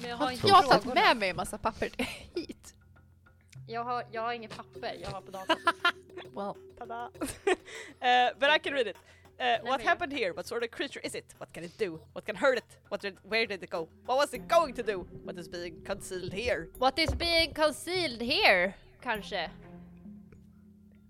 Men 0.00 0.10
jag 0.10 0.16
har 0.16 0.30
inte 0.30 0.46
Jag 0.48 0.54
har 0.54 0.62
tagit 0.62 0.82
frågorna. 0.82 1.00
med 1.00 1.16
mig 1.16 1.30
en 1.30 1.36
massa 1.36 1.58
papper 1.58 1.90
hit. 2.34 2.74
Jag 3.68 3.84
har, 3.84 4.04
jag 4.12 4.22
har 4.22 4.32
inget 4.32 4.56
papper, 4.56 4.96
jag 5.02 5.10
har 5.10 5.20
på 5.20 5.30
datorn. 5.30 5.56
Well, 6.34 6.54
Tada! 6.78 7.06
uh, 7.06 8.38
but 8.38 8.48
I 8.56 8.58
can 8.62 8.72
read 8.74 8.86
it. 8.86 8.96
Uh, 9.42 9.58
what 9.62 9.80
happened 9.80 10.12
here? 10.12 10.32
What 10.32 10.46
sort 10.46 10.62
of 10.62 10.70
creature 10.70 11.00
is 11.02 11.16
it? 11.16 11.34
What 11.38 11.52
can 11.52 11.64
it 11.64 11.76
do? 11.76 12.00
What 12.12 12.24
can 12.24 12.36
hurt 12.36 12.58
it? 12.58 12.78
What 12.90 13.00
did, 13.00 13.16
where 13.24 13.44
did 13.44 13.60
it 13.60 13.70
go? 13.70 13.88
What 14.06 14.16
was 14.18 14.32
it 14.34 14.46
going 14.46 14.72
to 14.74 14.84
do? 14.84 15.04
What 15.24 15.36
is 15.36 15.48
being 15.48 15.82
concealed 15.84 16.32
here? 16.32 16.68
What 16.78 16.96
is 16.96 17.12
being 17.12 17.52
concealed 17.52 18.20
here? 18.20 18.74
Kanske. 19.02 19.50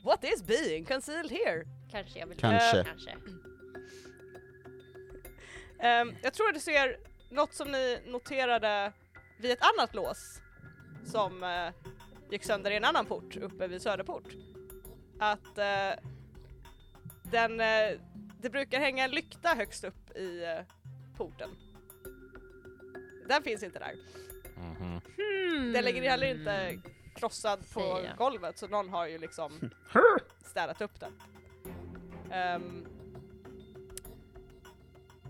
What 0.02 0.24
is 0.24 0.42
being 0.42 0.86
concealed 0.86 1.30
here? 1.30 1.66
Kanske 1.90 2.18
jag 2.18 2.26
vill 2.26 2.38
Kanske. 2.38 2.78
Eh, 2.78 2.84
kanske. 2.84 3.16
Ehm, 5.80 6.14
jag 6.22 6.34
tror 6.34 6.52
du 6.52 6.60
ser 6.60 6.96
något 7.30 7.54
som 7.54 7.72
ni 7.72 7.98
noterade 8.06 8.92
vid 9.40 9.50
ett 9.50 9.62
annat 9.76 9.94
lås 9.94 10.40
som 11.04 11.42
eh, 11.42 11.90
gick 12.30 12.44
sönder 12.44 12.70
i 12.70 12.76
en 12.76 12.84
annan 12.84 13.06
port 13.06 13.36
uppe 13.36 13.66
vid 13.66 13.82
Söderport. 13.82 14.28
Att 15.18 15.58
eh, 15.58 16.04
den, 17.22 17.60
eh, 17.60 17.98
det 18.42 18.50
brukar 18.50 18.80
hänga 18.80 19.04
en 19.04 19.10
lykta 19.10 19.48
högst 19.48 19.84
upp 19.84 20.16
i 20.16 20.44
eh, 20.44 20.64
porten. 21.16 21.50
Den 23.28 23.42
finns 23.42 23.62
inte 23.62 23.78
där. 23.78 23.94
Mhm. 24.56 25.00
Hmm. 25.16 25.72
Den 25.72 25.84
ligger 25.84 26.10
heller 26.10 26.26
inte 26.26 26.82
krossad 27.14 27.70
på 27.72 28.00
golvet 28.18 28.58
så 28.58 28.68
någon 28.68 28.88
har 28.88 29.06
ju 29.06 29.18
liksom 29.18 29.70
städat 30.44 30.80
upp 30.80 31.00
den. 31.00 31.12
Ehm, 32.30 32.86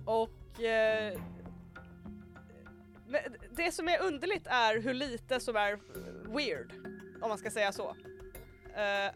och 0.06 0.62
eh, 0.62 1.20
det 3.51 3.72
som 3.72 3.89
är 3.89 4.02
underligt 4.02 4.47
är 4.47 4.80
hur 4.80 4.94
lite 4.94 5.40
som 5.40 5.56
är 5.56 5.78
weird, 6.36 6.72
om 7.22 7.28
man 7.28 7.39
ska 7.39 7.51
säga 7.51 7.72
så. 7.72 7.97
Eh, 8.74 9.10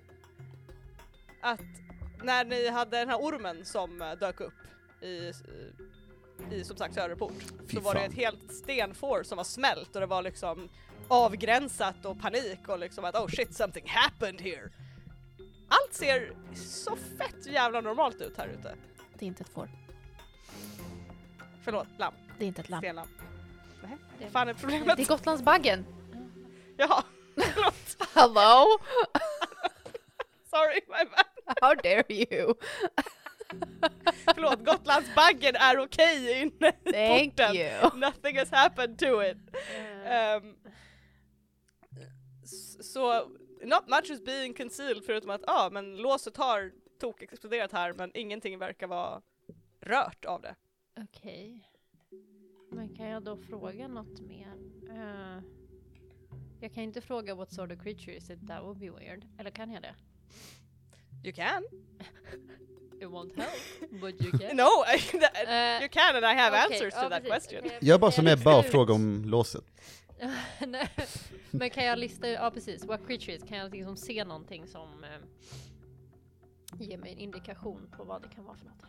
att 1.41 1.86
när 2.23 2.45
ni 2.45 2.69
hade 2.69 2.99
den 2.99 3.09
här 3.09 3.17
ormen 3.19 3.65
som 3.65 4.03
eh, 4.03 4.13
dök 4.13 4.41
upp 4.41 4.55
i, 5.01 5.33
i 6.51 6.65
som 6.65 6.77
sagt 6.77 6.95
Söderport 6.95 7.33
Fy 7.69 7.77
så 7.77 7.81
var 7.81 7.95
det 7.95 8.01
ett 8.01 8.15
helt 8.15 8.53
stenfår 8.55 9.23
som 9.23 9.37
var 9.37 9.45
smält 9.45 9.95
och 9.95 10.01
det 10.01 10.07
var 10.07 10.23
liksom 10.23 10.69
avgränsat 11.09 12.05
och 12.05 12.21
panik 12.21 12.69
och 12.69 12.79
liksom 12.79 13.05
att 13.05 13.15
oh 13.15 13.29
shit 13.29 13.55
something 13.55 13.89
happened 13.89 14.41
here. 14.41 14.71
Allt 15.69 15.95
ser 15.95 16.33
så 16.55 16.97
fett 17.19 17.47
jävla 17.47 17.81
normalt 17.81 18.21
ut 18.21 18.37
här 18.37 18.49
ute. 18.49 18.75
Det 19.19 19.25
är 19.25 19.27
inte 19.27 19.43
ett 19.43 19.49
får. 19.49 19.71
Förlåt, 21.65 21.87
lamm. 21.99 22.15
Det 22.39 22.45
är 22.45 22.49
inte 22.49 22.61
ett 22.61 22.69
lamm. 22.69 22.81
Stenlamm. 22.81 23.09
Nej, 23.83 23.97
Det- 24.19 24.31
fan 24.31 24.49
är 24.49 24.55
problemet? 24.55 24.97
Det 24.97 25.03
är 25.03 25.07
Gotlandsbaggen. 25.07 25.87
Jaha, 26.77 27.03
förlåt. 27.55 28.09
Hello? 28.15 28.65
Sorry, 30.51 30.81
my 30.89 31.05
bad. 31.11 31.36
How 31.61 31.75
dare 31.75 32.05
you? 32.09 32.55
Förlåt, 34.35 34.65
Gotlandsbaggen 34.65 35.55
är 35.57 35.79
okej 35.79 36.41
inne 36.43 36.69
i 36.85 36.93
Thank 36.93 37.37
porten. 37.37 37.57
you. 37.57 37.99
Nothing 37.99 38.39
has 38.39 38.51
happened 38.51 38.99
to 38.99 39.23
it. 39.25 39.37
S- 42.45 42.93
så 42.93 43.29
not 43.63 43.89
much 43.89 44.11
is 44.11 44.25
being 44.25 44.55
concealed 44.55 45.05
förutom 45.05 45.31
att 45.31 45.41
ja, 45.47 45.69
men 45.73 45.97
låset 45.97 46.37
har 46.37 46.73
tok-exploderat 47.01 47.73
här 47.73 47.93
men 47.93 48.11
ingenting 48.15 48.59
verkar 48.59 48.87
vara 48.87 49.23
rört 49.81 50.25
av 50.25 50.43
det. 50.43 50.55
Okej. 51.01 51.71
Men 52.71 52.95
kan 52.97 53.07
jag 53.07 53.23
då 53.23 53.37
fråga 53.37 53.89
något 53.89 54.21
mer? 54.21 54.53
Eh, 54.91 55.43
jag 56.61 56.75
kan 56.75 56.83
inte 56.83 57.01
fråga 57.01 57.35
what 57.35 57.53
sort 57.53 57.73
of 57.73 57.83
creature 57.83 58.17
is 58.17 58.31
it, 58.31 58.47
that 58.49 58.63
would 58.63 58.79
be 58.79 58.91
weird. 58.91 59.25
Eller 59.39 59.51
kan 59.51 59.71
jag 59.73 59.83
det? 59.83 59.95
You 61.25 61.33
can. 61.33 61.63
It 63.01 63.07
won't 63.11 63.37
help, 63.37 64.01
but 64.01 64.21
you 64.23 64.31
can. 64.39 64.57
No, 64.63 64.85
I, 64.87 64.97
Eh, 65.47 65.83
you 65.83 65.89
can 65.89 66.17
and 66.17 66.25
I 66.25 66.35
have 66.35 66.57
okej, 66.57 66.75
answers 66.75 66.95
to 66.95 67.01
ja, 67.03 67.09
that 67.09 67.23
precis. 67.25 67.49
question. 67.49 67.63
Kan 67.63 67.71
jag- 67.73 67.83
Jag 67.83 68.01
bara 68.01 68.11
som 68.11 68.27
Ebba 68.27 68.59
och 68.59 68.65
frågar 68.65 68.95
om 68.95 69.25
låset. 69.27 69.65
Nej, 70.67 70.89
Men 71.51 71.71
kan 71.71 71.85
jag 71.85 71.99
lista 71.99 72.29
ja 72.29 72.51
precis, 72.51 72.85
what 72.85 73.01
creature 73.07 73.35
is, 73.35 73.43
kan 73.43 73.59
jag 73.59 73.73
liksom 73.73 73.97
se 73.97 74.25
någonting 74.25 74.67
som 74.67 75.05
eh, 75.05 75.11
ger 76.79 76.99
mig 76.99 77.13
en 77.13 77.19
indikation 77.19 77.91
på 77.97 78.05
vad 78.05 78.23
det 78.23 78.29
kan 78.29 78.45
vara 78.45 78.57
för 78.57 78.65
något? 78.67 78.83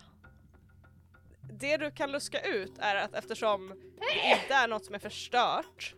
Det 1.59 1.77
du 1.77 1.91
kan 1.91 2.11
luska 2.11 2.41
ut 2.41 2.73
är 2.79 2.95
att 2.95 3.13
eftersom 3.15 3.67
det 3.99 4.29
inte 4.29 4.53
är 4.53 4.67
något 4.67 4.85
som 4.85 4.95
är 4.95 4.99
förstört 4.99 5.95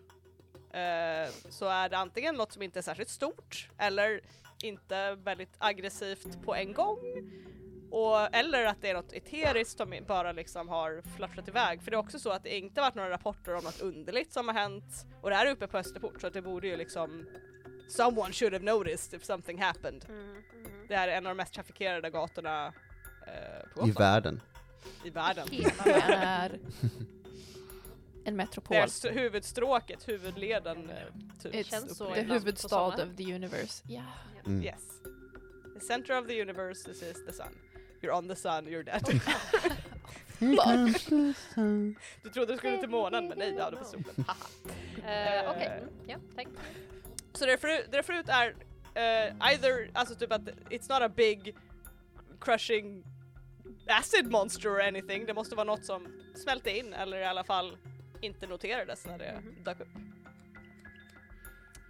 eh, 0.74 1.30
så 1.50 1.66
är 1.66 1.90
det 1.90 1.98
antingen 1.98 2.36
något 2.36 2.52
som 2.52 2.62
inte 2.62 2.80
är 2.80 2.84
särskilt 2.84 3.10
stort 3.10 3.70
eller 3.78 4.22
inte 4.64 5.16
väldigt 5.16 5.56
aggressivt 5.58 6.44
på 6.46 6.56
en 6.56 6.74
gång. 6.74 6.98
Och, 7.91 8.36
eller 8.36 8.66
att 8.66 8.82
det 8.82 8.90
är 8.90 8.94
något 8.94 9.14
eteriskt 9.14 9.78
som 9.78 9.94
bara 10.08 10.32
liksom 10.32 10.70
har 10.70 11.02
flattrat 11.18 11.48
iväg. 11.48 11.84
För 11.84 11.91
det 11.91 11.96
är 11.96 12.00
också 12.00 12.20
så 12.20 12.30
att 12.30 12.44
det 12.44 12.58
inte 12.58 12.82
varit 12.82 12.96
några 12.96 13.10
rapporter 13.10 13.56
om 13.56 13.64
något 13.64 13.82
underligt 13.82 14.34
som 14.34 14.48
har 14.48 14.56
hänt. 14.56 15.06
Och 15.22 15.30
det 15.30 15.36
här 15.36 15.46
är 15.46 15.52
uppe 15.52 15.68
på 15.68 15.78
Österport 15.78 16.22
så 16.22 16.28
att 16.28 16.34
det 16.34 16.41
borde 16.41 16.68
ju 16.68 16.78
liksom 16.78 17.26
Someone 17.88 18.34
should 18.34 18.54
have 18.54 18.66
noticed 18.66 19.14
if 19.20 19.26
something 19.26 19.62
happened. 19.62 20.06
Det 20.88 20.96
här 20.96 21.08
är 21.08 21.18
en 21.18 21.26
av 21.26 21.30
de 21.30 21.38
mest 21.38 21.54
trafikerade 21.54 22.10
gatorna 22.10 22.66
eh, 23.28 23.70
på 23.74 23.88
I 23.88 23.91
Gotland. 23.91 23.98
världen. 24.00 24.41
I 25.04 25.10
världen. 25.10 25.48
Är 25.86 26.60
en 28.26 28.36
metropol. 28.36 28.76
Det 28.76 28.82
är 28.82 28.86
st- 28.88 29.10
huvudstråket, 29.12 30.08
huvudleden. 30.08 30.90
eh, 30.90 30.98
Typ. 31.44 31.54
It's 31.54 31.70
känns 31.70 31.98
så 31.98 32.14
the 32.14 32.22
huvudstad 32.22 32.88
of 32.88 33.16
the 33.18 33.34
universe. 33.36 33.84
Ja. 33.88 34.04
Mm. 34.46 34.64
Yes. 34.64 34.82
The 35.74 35.86
center 35.86 36.20
of 36.22 36.28
the 36.28 36.41
universe, 36.41 36.84
this 36.84 37.02
is 37.02 37.26
the 37.26 37.34
sun. 37.34 37.58
You're 38.02 38.12
on 38.18 38.28
the 38.30 38.36
sun, 38.36 38.68
you're 38.68 38.84
dead. 38.84 39.22
du 42.24 42.30
trodde 42.30 42.54
du 42.54 42.58
skulle 42.58 42.78
till 42.78 42.90
månen 42.90 43.28
men 43.28 43.38
nej, 43.38 43.52
du 43.52 43.62
hade 43.62 43.78
på 43.78 43.86
solen. 43.86 44.06
Eh, 44.98 45.52
Okej, 45.52 45.68
mm, 45.82 45.90
ja 46.08 46.18
tack. 46.36 46.48
Så 47.34 47.46
det 47.46 47.58
förut, 47.58 48.30
är 48.30 48.56
eh, 48.94 49.52
either, 49.52 49.91
alltså 49.94 50.16
typ 50.16 50.32
att 50.32 50.41
it's 50.70 50.90
not 50.90 51.02
a 51.02 51.10
big 51.16 51.56
crushing 52.41 53.04
acid 53.88 54.32
monster 54.32 54.70
or 54.70 54.82
anything. 54.82 55.26
Det 55.26 55.34
måste 55.34 55.56
vara 55.56 55.64
något 55.66 55.86
som 55.86 56.08
smälte 56.36 56.78
in 56.78 56.94
eller 56.94 57.18
i 57.18 57.26
alla 57.26 57.44
fall 57.44 57.78
inte 58.22 58.48
noterades 58.48 59.06
när 59.06 59.18
det 59.18 59.41
Mhm. 59.44 59.64
dök 59.64 59.80
upp. 59.80 59.88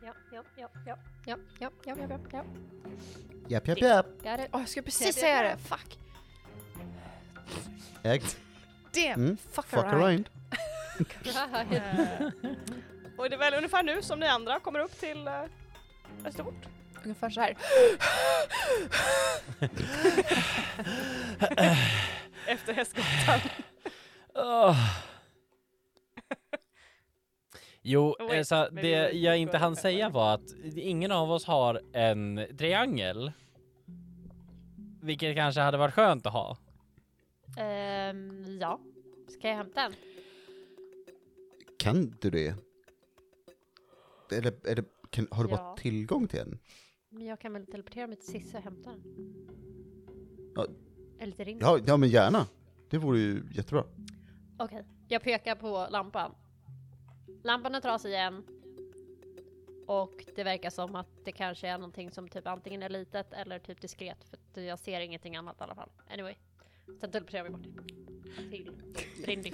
Ja, 0.03 0.13
ja, 0.31 0.43
ja, 0.57 0.69
ja, 0.85 0.97
ja, 1.25 1.37
ja, 1.59 1.69
ja, 1.85 1.95
ja, 1.95 1.95
ja, 2.09 2.19
ja. 2.31 2.43
Japp, 3.47 3.67
japp, 3.67 3.81
japp. 3.81 4.05
Åh, 4.25 4.59
jag 4.59 4.69
skulle 4.69 4.81
Ja, 4.81 4.85
precis 4.85 5.15
säga 5.15 5.43
det. 5.43 5.57
Fuck. 5.57 5.97
Ägd. 8.03 8.23
Damn. 8.93 9.13
Mm. 9.23 9.37
Fuck, 9.51 9.65
Fuck 9.65 9.83
around. 9.85 10.03
around. 10.03 10.29
Eh, 10.99 12.31
och 13.17 13.29
det 13.29 13.35
är 13.35 13.37
väl 13.37 13.53
ungefär 13.53 13.83
nu 13.83 14.01
som 14.01 14.19
ni 14.19 14.27
andra 14.27 14.59
kommer 14.59 14.79
upp 14.79 14.99
till 14.99 15.27
uh, 15.27 15.43
Österport. 16.25 16.65
Ungefär 17.03 17.29
så 17.29 17.41
här. 17.41 17.57
Efter 22.45 22.73
Hästgatan. 22.73 23.39
Jo, 27.81 28.15
Oh, 28.19 28.25
eh, 28.25 28.27
wait, 28.27 28.47
så 28.47 28.69
det 28.69 29.11
jag 29.11 29.37
inte 29.37 29.57
hann 29.57 29.75
säga 29.75 30.09
var 30.09 30.33
att 30.33 30.53
ingen 30.75 31.11
av 31.11 31.31
oss 31.31 31.45
har 31.45 31.81
en 31.93 32.41
triangel. 32.57 33.31
Vilket 35.01 35.35
kanske 35.35 35.61
hade 35.61 35.77
varit 35.77 35.93
skönt 35.93 36.25
att 36.25 36.33
ha. 36.33 36.57
Ehm, 37.57 38.57
ja, 38.61 38.79
ska 39.27 39.47
jag 39.49 39.55
hämta 39.55 39.81
en? 39.81 39.93
Kan 41.79 42.15
du 42.21 42.29
det? 42.29 42.55
Eller 44.31 44.53
är 44.67 44.75
det, 44.75 44.83
kan, 45.09 45.27
har 45.31 45.43
du 45.43 45.49
Ja. 45.49 45.57
bara 45.57 45.75
tillgång 45.75 46.27
till 46.27 46.39
en? 46.39 46.59
Men 47.09 47.25
jag 47.25 47.39
kan 47.39 47.53
väl 47.53 47.65
teleportera 47.65 48.07
mig 48.07 48.15
till 48.15 48.27
Cissi 48.27 48.57
och 48.57 48.61
hämta 48.61 48.89
den? 48.89 49.03
Ja. 50.55 50.65
Eller 51.19 51.33
till 51.33 51.45
Ringo? 51.45 51.59
Ja, 51.61 51.79
ja 51.87 51.97
men 51.97 52.09
gärna. 52.09 52.47
Det 52.89 52.97
vore 52.97 53.19
ju 53.19 53.43
jättebra. 53.51 53.83
Okej, 54.59 54.85
jag 55.07 55.23
pekar 55.23 55.55
på 55.55 55.87
lampan. 55.91 56.35
Lampan 57.43 57.75
är 57.75 57.81
trasig 57.81 58.09
igen. 58.09 58.43
Och 59.87 60.25
det 60.35 60.43
verkar 60.43 60.69
som 60.69 60.95
att 60.95 61.25
det 61.25 61.31
kanske 61.31 61.67
är 61.67 61.77
någonting 61.77 62.11
som 62.11 62.27
typ 62.27 62.47
antingen 62.47 62.83
är 62.83 62.89
litet 62.89 63.33
eller 63.33 63.59
typ 63.59 63.81
diskret. 63.81 64.17
För 64.53 64.61
jag 64.61 64.79
ser 64.79 64.99
ingenting 64.99 65.35
annat 65.35 65.55
i 65.59 65.63
alla 65.63 65.75
fall. 65.75 65.89
Anyway. 66.13 66.35
Sen 66.99 67.11
teleporterar 67.11 67.43
vi 67.43 67.49
bort. 67.49 67.63
Till 68.49 69.25
Ringo. 69.25 69.51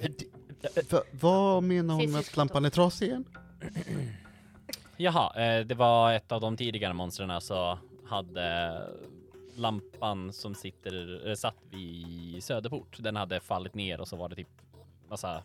För, 0.88 1.04
vad 1.12 1.64
menar 1.64 1.94
hon 1.96 2.12
med 2.12 2.20
att 2.20 2.38
lampan 2.38 2.66
är 2.66 2.70
trasig 2.70 3.08
igen? 3.08 3.26
Jaha, 4.98 5.44
eh, 5.44 5.66
det 5.66 5.76
var 5.76 6.14
ett 6.14 6.32
av 6.32 6.42
de 6.42 6.58
tidigare 6.58 6.94
monstren 6.94 7.42
så 7.42 7.80
hade 8.06 8.82
lampan 9.56 10.34
som 10.34 10.56
sitter, 10.56 10.92
eller 10.92 11.36
satt 11.36 11.58
vid 11.70 12.44
Söderport, 12.44 12.98
den 13.00 13.16
hade 13.16 13.40
fallit 13.40 13.74
ner 13.74 14.02
och 14.02 14.08
så 14.08 14.16
var 14.16 14.30
det 14.30 14.36
typ 14.36 14.48
massa 15.10 15.44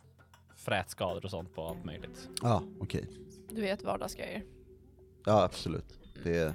frätskador 0.65 1.25
och 1.25 1.31
sånt 1.31 1.55
på 1.55 1.67
allt 1.67 1.85
möjligt. 1.85 2.29
Ja, 2.43 2.63
okej. 2.81 3.09
Du 3.49 3.61
vet 3.61 3.83
vardagsgrejer. 3.83 4.43
Ja, 5.25 5.43
absolut. 5.43 5.99
Det, 6.25 6.55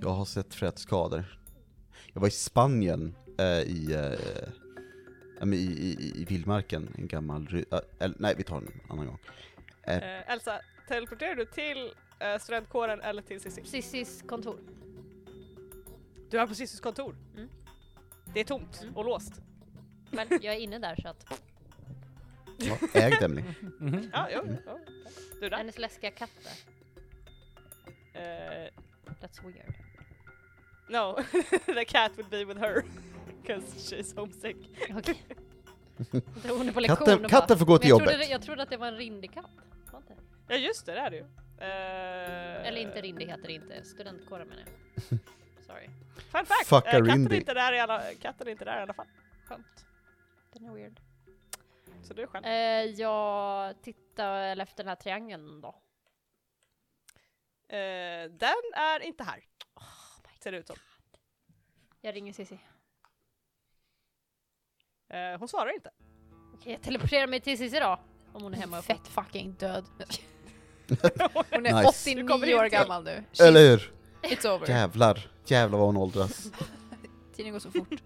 jag 0.00 0.08
har 0.10 0.24
sett 0.24 0.54
frätskador. 0.54 1.24
Jag 2.12 2.20
var 2.20 2.28
i 2.28 2.30
Spanien 2.30 3.14
eh, 3.38 3.44
i, 3.46 3.92
eh, 3.92 4.48
ja, 5.38 5.44
men 5.46 5.52
i, 5.54 5.62
i, 5.62 6.12
i 6.20 6.24
vildmarken, 6.24 6.94
en 6.98 7.08
gammal, 7.08 7.46
ry- 7.46 7.64
äh, 7.74 7.78
eller, 7.98 8.16
nej 8.18 8.34
vi 8.38 8.42
tar 8.44 8.56
en 8.56 8.80
annan 8.90 9.06
gång. 9.06 9.18
Eh, 9.82 9.96
Eh, 9.96 10.30
Elsa, 10.32 10.60
teleporterar 10.88 11.34
du 11.34 11.44
till 11.44 11.92
eh, 12.20 12.38
studentkåren 12.38 13.00
eller 13.00 13.22
till 13.22 13.40
Cissi? 13.40 13.62
Cissis 13.64 14.22
kontor. 14.28 14.58
Du 16.30 16.38
är 16.40 16.46
på 16.46 16.54
Cissis 16.54 16.80
kontor. 16.80 17.16
Mm. 17.36 17.48
Det 18.34 18.40
är 18.40 18.44
tomt 18.44 18.80
Mm. 18.82 18.96
och 18.96 19.04
låst. 19.04 19.32
Men 20.10 20.28
jag 20.30 20.44
är 20.54 20.58
inne 20.60 20.78
där 20.78 20.96
så 21.02 21.08
att 21.08 21.42
ja, 22.58 22.76
ägd 22.94 23.22
Emily. 23.22 23.42
Mhm. 23.78 24.10
Ja, 24.12 24.28
jo, 24.34 24.42
ja. 24.66 24.78
Du 25.40 25.46
är 25.46 25.50
där. 25.50 25.56
hennes 25.56 25.78
läskiga 25.78 26.10
katt 26.10 26.30
där. 26.42 26.52
Eh, 28.22 28.70
That's 29.20 29.42
weird. 29.44 29.74
No, 30.88 31.22
the 31.74 31.84
cat 31.84 32.12
would 32.16 32.30
be 32.30 32.44
with 32.44 32.60
her. 32.60 32.82
Because 33.42 33.66
she's 33.96 34.16
homesick. 34.16 34.56
Okej. 34.96 35.22
Då 36.48 36.56
hon 36.56 36.68
är 36.68 36.72
på 36.72 36.80
lektion 36.80 36.96
Katten, 36.96 37.24
och 37.24 37.30
katten 37.30 37.58
får 37.58 37.66
gå 37.66 37.72
Men 37.72 37.80
till 37.80 37.88
jag 37.88 37.98
trodde, 37.98 38.12
jobbet. 38.12 38.26
det, 38.28 38.32
jag 38.32 38.42
trodde 38.42 38.62
att 38.62 38.70
det 38.70 38.76
var 38.76 38.86
en 38.88 38.96
rindig 38.96 39.32
katt. 39.34 39.50
Var 39.92 39.98
inte? 40.00 40.14
Ja 40.48 40.56
just 40.56 40.86
det, 40.86 40.92
det 40.92 40.98
är 41.00 41.10
det 41.10 41.16
ju. 41.16 41.22
Eh, 41.58 42.68
Eller 42.68 42.80
inte 42.80 43.00
rindig 43.00 43.26
heter 43.26 43.42
det 43.46 43.52
inte. 43.52 43.84
Studentkåren 43.84 44.48
menar 44.48 44.62
jag. 44.62 45.18
Sorry. 45.66 45.86
Fun 46.16 46.46
fact! 46.46 46.66
Fuck 46.66 46.84
eh, 46.86 46.88
a 46.88 46.92
katten, 46.92 47.06
är 47.10 47.14
Rindy. 47.14 47.36
inte 47.36 47.54
där 47.54 47.72
i 47.72 47.80
alla, 47.80 48.02
katten 48.22 48.46
är 48.46 48.50
inte 48.50 48.64
där 48.64 48.78
i 48.78 48.82
alla 48.82 48.92
fall. 48.94 49.06
Skönt. 49.44 49.86
Den 50.52 50.64
är 50.64 50.72
weird. 50.74 51.00
Så 52.08 52.14
du 52.14 52.22
är 52.22 52.26
själv. 52.26 52.44
Eh, 52.46 53.00
jag 53.00 53.82
tittar 53.82 54.56
efter 54.56 54.76
den 54.84 54.88
här 54.88 54.96
triangeln 54.96 55.60
då. 55.60 55.68
Eh, 57.68 58.30
den 58.30 58.62
är 58.76 59.00
inte 59.00 59.24
här. 59.24 59.44
Ser 60.42 60.52
det 60.52 60.58
ut 60.58 60.66
som. 60.66 60.76
Jag 62.00 62.14
ringer 62.14 62.32
Cissi. 62.32 62.58
Eh, 65.08 65.38
hon 65.38 65.48
svarar 65.48 65.74
inte. 65.74 65.90
Okej, 66.54 66.72
jag 66.72 66.82
teleporterar 66.82 67.26
mig 67.26 67.40
till 67.40 67.58
Cissi 67.58 67.78
då. 67.80 68.00
Om 68.32 68.42
hon 68.42 68.54
är 68.54 68.58
hemma. 68.58 68.82
Fett 68.82 69.08
fucking 69.08 69.52
död. 69.52 69.84
Hon 71.50 71.66
är 71.66 71.84
Nice. 71.84 72.14
Du 72.14 72.20
kommer 72.28 72.34
89 72.34 72.54
år 72.54 72.66
gammal 72.68 73.04
nu. 73.04 73.24
She's- 73.32 73.42
Eller 73.42 73.60
hur? 73.70 73.92
It's 74.22 74.54
over. 74.56 74.68
Jävlar. 74.68 75.30
Jävlar 75.46 75.78
vad 75.78 75.86
hon 75.86 75.96
åldras. 75.96 76.52
Tiden 77.34 77.52
går 77.52 77.58
så 77.60 77.70
fort. 77.70 78.02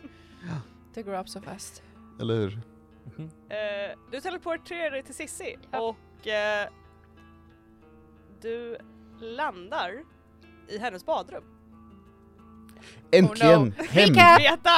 They 0.94 1.02
grow 1.02 1.20
up 1.20 1.28
so 1.28 1.40
fast. 1.40 1.82
Eller 2.20 2.34
hur? 2.34 2.58
Eh, 3.48 3.98
du 4.10 4.20
teleporterar 4.20 4.90
dig 4.90 5.02
till 5.02 5.14
Sissi 5.14 5.56
Ja. 5.70 5.80
och 5.80 6.26
eh, 6.28 6.68
du 8.40 8.78
landar 9.20 10.02
i 10.68 10.78
hennes 10.78 11.06
badrum. 11.06 11.44
Äntligen! 13.10 13.58
Oh 13.60 13.64
no. 13.64 13.72
Hem! 13.90 14.12
Greta! 14.14 14.70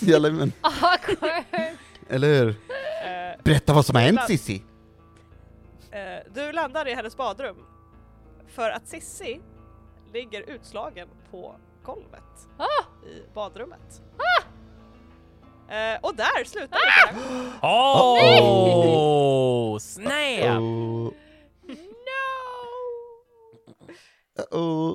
Jajamän. 0.00 0.52
Eller 2.08 2.28
hur? 2.28 2.48
Eh, 2.48 3.42
Berätta 3.44 3.72
vad 3.72 3.86
som 3.86 3.96
har 3.96 4.02
hänt 4.02 4.20
Sissi. 4.26 4.62
eh, 5.90 6.32
du 6.34 6.52
landar 6.52 6.88
i 6.88 6.94
hennes 6.94 7.16
badrum 7.16 7.56
för 8.48 8.70
att 8.70 8.88
Sissi 8.88 9.40
ligger 10.12 10.50
utslagen 10.50 11.08
på 11.30 11.54
golvet 11.84 12.48
Ah! 12.58 13.06
i 13.06 13.22
badrummet. 13.34 14.02
Eh, 15.70 15.98
och 16.02 16.14
där 16.14 16.44
slutar 16.44 16.78
det. 16.78 17.14
Oh! 17.66 19.78
Snap! 19.90 20.60
Oh. 20.60 21.12
Oh. 24.50 24.94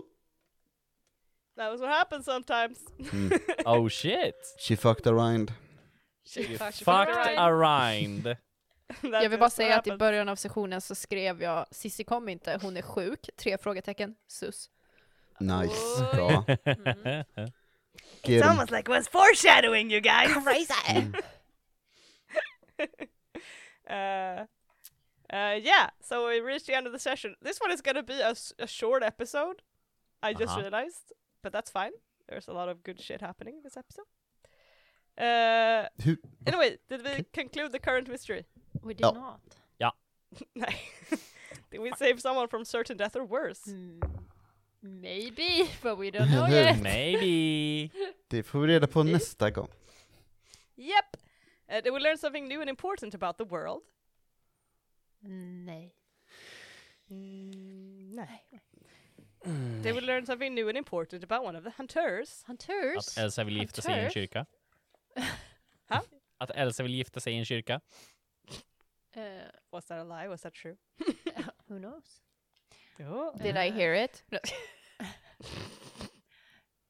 That 1.58 1.72
was 1.72 1.82
what 1.82 1.90
happens 1.90 2.26
sometimes. 2.26 2.80
Mm. 3.14 3.40
Oh 3.66 3.90
shit! 3.90 4.36
She 4.60 4.76
fucked 4.76 5.08
around. 5.08 5.54
She 6.28 6.58
Fucked 6.58 6.88
around. 6.88 7.40
around. 7.40 8.24
That 8.24 8.38
Jag 9.24 9.30
vill 9.30 9.40
bara 9.40 9.50
säga 9.50 9.80
att 9.80 9.88
i 9.88 9.98
början 9.98 10.30
av 10.30 10.36
sessionen 10.36 10.82
så 10.82 10.96
skrev 10.96 11.42
jag 11.42 11.66
Sissi 11.72 12.04
kom 12.04 12.30
inte, 12.30 12.60
hon 12.62 12.78
är 12.78 12.82
sjuk. 12.82 13.30
Tre 13.38 13.58
frågetecken. 13.58 14.16
Sus. 14.28 14.70
Nice. 15.40 15.76
Oj. 16.00 16.16
Bra. 16.16 16.46
Mm. 16.66 17.52
Get 18.26 18.36
It's 18.38 18.44
'em. 18.44 18.52
almost 18.52 18.72
like 18.72 18.88
it 18.90 18.92
was 18.92 19.08
foreshadowing 19.08 19.90
you 19.90 20.02
guys! 20.02 20.32
Crazy! 20.44 21.12
Uh, 23.88 24.46
uh, 25.32 25.56
yeah, 25.62 25.90
so 26.02 26.28
we 26.28 26.40
reached 26.40 26.66
the 26.66 26.74
end 26.76 26.88
of 26.88 26.92
the 26.94 26.98
session. 27.00 27.36
This 27.42 27.60
one 27.60 27.70
is 27.72 27.82
gonna 27.82 28.02
be 28.02 28.20
a 28.20 28.68
short 28.68 29.04
episode. 29.04 29.62
I 30.24 30.34
just 30.34 30.54
Uh-huh. 30.54 30.62
realized, 30.62 31.14
but 31.44 31.54
that's 31.54 31.70
fine. 31.70 31.92
There's 32.28 32.48
a 32.48 32.54
lot 32.54 32.68
of 32.68 32.82
good 32.84 33.00
shit 33.00 33.22
happening 33.22 33.58
in 33.58 33.64
this 33.64 33.78
episode. 33.78 34.06
Uh, 35.18 35.88
Hur? 36.04 36.18
anyway, 36.48 36.80
did 36.90 37.04
we 37.06 37.24
conclude 37.32 37.72
the 37.74 37.80
current 37.80 38.08
mystery? 38.10 38.46
We 38.82 38.96
did 38.96 39.02
Ja. 39.06 39.12
not. 39.12 39.40
Nej. 40.56 40.76
did 41.72 41.80
we 41.80 41.92
save 41.98 42.20
someone 42.20 42.48
from 42.48 42.66
certain 42.66 42.98
death 42.98 43.16
or 43.16 43.24
worse? 43.24 43.66
Hmm. 43.66 44.00
Maybe, 44.86 45.70
but 45.82 45.98
we 45.98 46.12
don't 46.12 46.30
know 46.30 46.48
yet. 46.48 46.82
Maybe. 46.82 47.90
Det 48.28 48.44
får 48.44 48.60
vi 48.60 48.68
reda 48.68 48.88
på 48.88 49.04
nästa 49.04 49.52
gång. 49.52 49.68
Yep. 50.78 51.18
Uh, 51.72 51.82
did 51.84 51.94
we 51.94 52.00
learn 52.00 52.18
something 52.18 52.48
new 52.48 52.62
and 52.62 52.70
important 52.70 53.16
about 53.16 53.38
the 53.38 53.44
world? 53.44 53.82
Nej. 55.66 55.96
Mm, 57.10 58.12
nej. 58.16 58.62
Did 59.84 59.96
we 59.96 60.02
learn 60.02 60.26
something 60.26 60.56
new 60.56 60.70
and 60.70 60.78
important 60.78 61.24
about 61.24 61.44
one 61.46 61.56
of 61.58 61.64
the 61.64 61.72
hunters? 61.78 62.44
Hunters? 62.48 63.18
Att 63.18 63.24
Elsa 63.24 63.44
vill 63.44 63.58
gifta 63.58 63.82
sig 63.82 63.92
i 63.92 63.94
en 63.94 64.00
Hunters? 64.00 64.14
kyrka. 64.14 64.46
Att 66.38 66.52
Elsa 66.52 66.84
vill 66.84 66.94
gifta 66.96 67.20
sig 67.20 67.34
i 67.34 67.38
en 67.38 67.46
kyrka. 67.46 67.82
Eh, 69.14 69.24
Was 69.72 69.86
that 69.86 70.00
a 70.00 70.04
lie? 70.04 70.28
Was 70.28 70.42
that 70.42 70.54
true? 70.54 70.76
who 71.68 71.80
knows? 71.80 72.22
Ja. 72.98 73.34
Did 73.44 73.56
I 73.56 73.72
hear 73.72 73.94
it? 73.94 74.24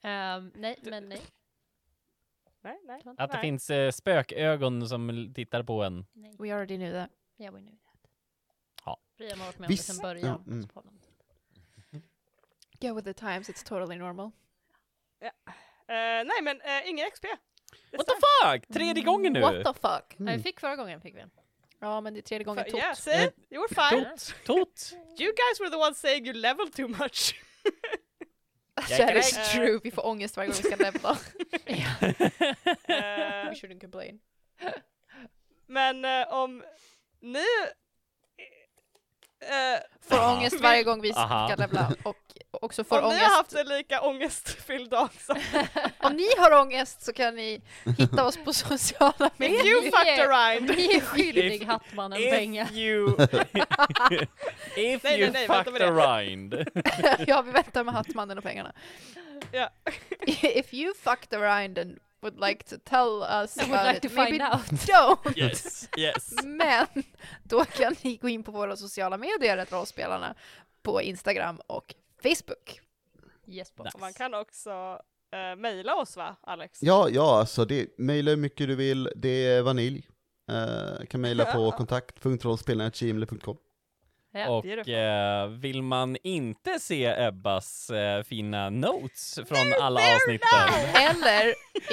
Ehm, 0.02 0.52
nej, 0.56 0.80
men 0.82 1.10
nej. 1.10 1.22
Nej, 2.62 2.80
nej. 2.84 3.02
Att 3.18 3.30
det 3.30 3.38
nej. 3.38 3.42
finns 3.42 3.70
eh, 3.70 3.92
spökögon 3.92 4.90
som 4.90 5.32
tittar 5.36 5.64
på 5.64 5.84
en. 5.84 6.06
nej. 6.14 6.36
We 6.40 6.54
already 6.54 6.78
knew 6.78 7.02
that. 7.02 7.12
Yeah, 7.38 7.54
we 7.54 7.60
knew 7.60 7.76
that. 7.76 8.12
Ja. 8.86 9.00
Brian 9.18 9.40
har 9.40 9.46
varit 9.46 9.60
med 9.60 9.68
om 9.68 9.72
det 9.72 9.74
Visst- 9.74 9.94
sedan 9.94 10.02
början. 10.02 10.44
ja, 10.46 10.52
mm. 10.52 10.68
på. 10.68 10.84
Yeah, 12.82 12.96
with 12.96 13.06
the 13.06 13.14
times 13.14 13.50
it's 13.50 13.68
totally 13.68 13.98
normal. 13.98 14.32
Eh, 15.22 16.26
nej 16.26 16.42
men 16.42 16.58
uh, 16.58 16.90
ingen 16.90 17.12
XP. 17.12 17.22
This 17.22 17.98
What 17.98 18.08
the 18.08 18.14
fuck? 18.14 18.68
Tredje 18.74 19.04
gången 19.04 19.34
nu! 19.34 19.42
What 19.42 19.66
the 19.66 19.74
fuck? 19.74 20.16
Ja, 20.18 20.36
vi 20.36 20.40
fick 20.40 20.60
förra 20.60 20.76
gången 20.76 21.02
fick 21.02 21.16
vi 21.16 21.20
en. 21.20 21.32
Ja, 21.80 22.02
men 22.02 22.14
det 22.14 22.20
är 22.20 22.22
tredje 22.22 22.46
gången 22.46 22.66
tot. 22.66 22.74
yeah, 22.74 22.96
see? 22.96 23.32
You 23.50 23.62
were 23.62 23.90
fine. 23.90 24.06
Tot! 24.06 24.36
Tot! 24.46 24.94
You 25.20 25.32
guys 25.32 25.60
were 25.60 25.70
the 25.70 25.78
ones 25.78 26.00
saying 26.00 26.26
you 26.26 26.34
level 26.34 26.72
too 26.72 26.88
much. 26.88 27.36
That 28.98 29.16
is 29.18 29.52
true, 29.52 29.80
vi 29.84 29.92
får 29.92 30.06
ångest 30.06 30.38
varje 30.38 30.48
gång 30.50 30.58
vi 30.64 30.72
ska 30.72 30.76
levla. 30.84 31.18
Eh, 32.88 33.50
We 33.50 33.54
shouldn't 33.56 33.80
complain. 33.82 34.20
men 35.68 36.06
eh, 36.06 36.34
om 36.34 36.64
ni... 37.22 37.46
eh, 39.42 39.82
Får 40.10 40.30
ångest 40.36 40.62
varje 40.62 40.84
gång 40.90 41.02
vi 41.02 41.12
ska 41.14 41.56
levla 41.58 41.92
och 42.04 42.16
också 42.52 42.84
får 42.84 43.02
om 43.02 43.10
ni 43.10 43.10
har 43.10 43.16
ångest. 43.26 43.36
haft 43.38 43.54
en 43.54 43.68
lika 43.68 44.02
ångestfylld 44.02 44.90
dag 44.90 45.10
som 45.20 45.36
Om 46.00 46.14
ni 46.14 46.28
har 46.38 46.62
ångest 46.62 47.02
så 47.06 47.14
kan 47.14 47.36
ni 47.36 47.62
hitta 47.98 48.26
oss 48.26 48.38
på 48.46 48.54
sociala 48.54 49.30
If 49.40 49.50
you 49.50 49.82
medier. 49.82 49.92
fucked 49.92 50.20
around. 50.30 50.70
Ni 50.78 50.96
är 50.96 51.00
skyldig 51.00 51.62
If- 51.62 51.66
Hattmannen 51.68 52.20
If 52.20 52.30
pengar. 52.32 52.72
you... 52.74 53.16
If 54.76 55.04
Nej, 55.04 55.22
you 55.22 55.32
nej, 55.32 55.48
nej, 55.48 55.48
fucked 55.48 55.82
around. 55.82 56.66
ja, 57.28 57.42
vi 57.42 57.52
väntar 57.52 57.84
med 57.84 57.94
Hattmannen 57.94 58.38
och 58.38 58.44
pengarna. 58.44 58.74
Ja. 59.52 59.70
If 60.28 60.74
you 60.74 60.94
fucked 61.04 61.40
around 61.42 61.78
and 61.80 61.98
would 62.26 62.40
like 62.50 62.64
to 62.64 62.78
tell 62.78 63.24
us 63.24 63.58
I 63.58 63.62
would 63.62 63.74
about 63.74 63.86
like 63.86 63.98
it, 63.98 64.04
to 64.04 64.10
find 64.10 64.32
maybe 64.32 64.44
out. 64.44 64.66
don't. 64.88 65.38
Yes, 65.38 65.90
yes. 65.98 66.34
Men 66.44 66.88
då 67.44 67.66
kan 67.66 67.96
ni 68.02 68.18
gå 68.18 68.30
in 68.30 68.44
på 68.44 68.52
våra 68.52 68.76
sociala 68.76 69.18
medier, 69.18 69.66
rollspelarna, 69.70 70.36
på 70.84 71.02
Instagram 71.02 71.62
och 71.68 71.96
Facebook. 72.24 72.82
Yes, 73.48 73.76
boss. 73.76 73.86
Nice. 73.86 73.98
Man 73.98 74.14
kan 74.14 74.34
också 74.34 74.72
uh, 75.36 75.56
mejla 75.58 75.96
oss 75.96 76.18
va, 76.18 76.36
Alex? 76.42 76.84
Ja, 76.84 77.10
ja, 77.10 77.40
alltså 77.40 77.66
det, 77.66 77.98
mejla 77.98 78.32
hur 78.32 78.38
mycket 78.38 78.68
du 78.68 78.76
vill, 78.76 79.10
det 79.16 79.46
är 79.48 79.62
vanilj. 79.62 80.10
Uh, 80.52 81.06
kan 81.06 81.22
mejla 81.22 81.46
på 81.46 81.72
kontakt.rollspelarna.gmail.com 81.78 83.58
Ja. 84.36 84.50
Och 84.50 84.88
eh, 84.90 85.48
vill 85.48 85.82
man 85.82 86.18
inte 86.24 86.80
se 86.80 87.06
Ebbas 87.06 87.90
eh, 87.90 88.24
fina 88.24 88.70
notes 88.70 89.40
från 89.48 89.74
alla 89.82 90.00
there 90.00 90.16
avsnitten 90.16 90.94
Eller 91.10 91.50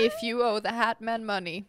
if 0.07 0.13
you 0.23 0.43
owe 0.53 0.61
the 0.61 0.69
Hatman 0.69 1.27
money. 1.27 1.65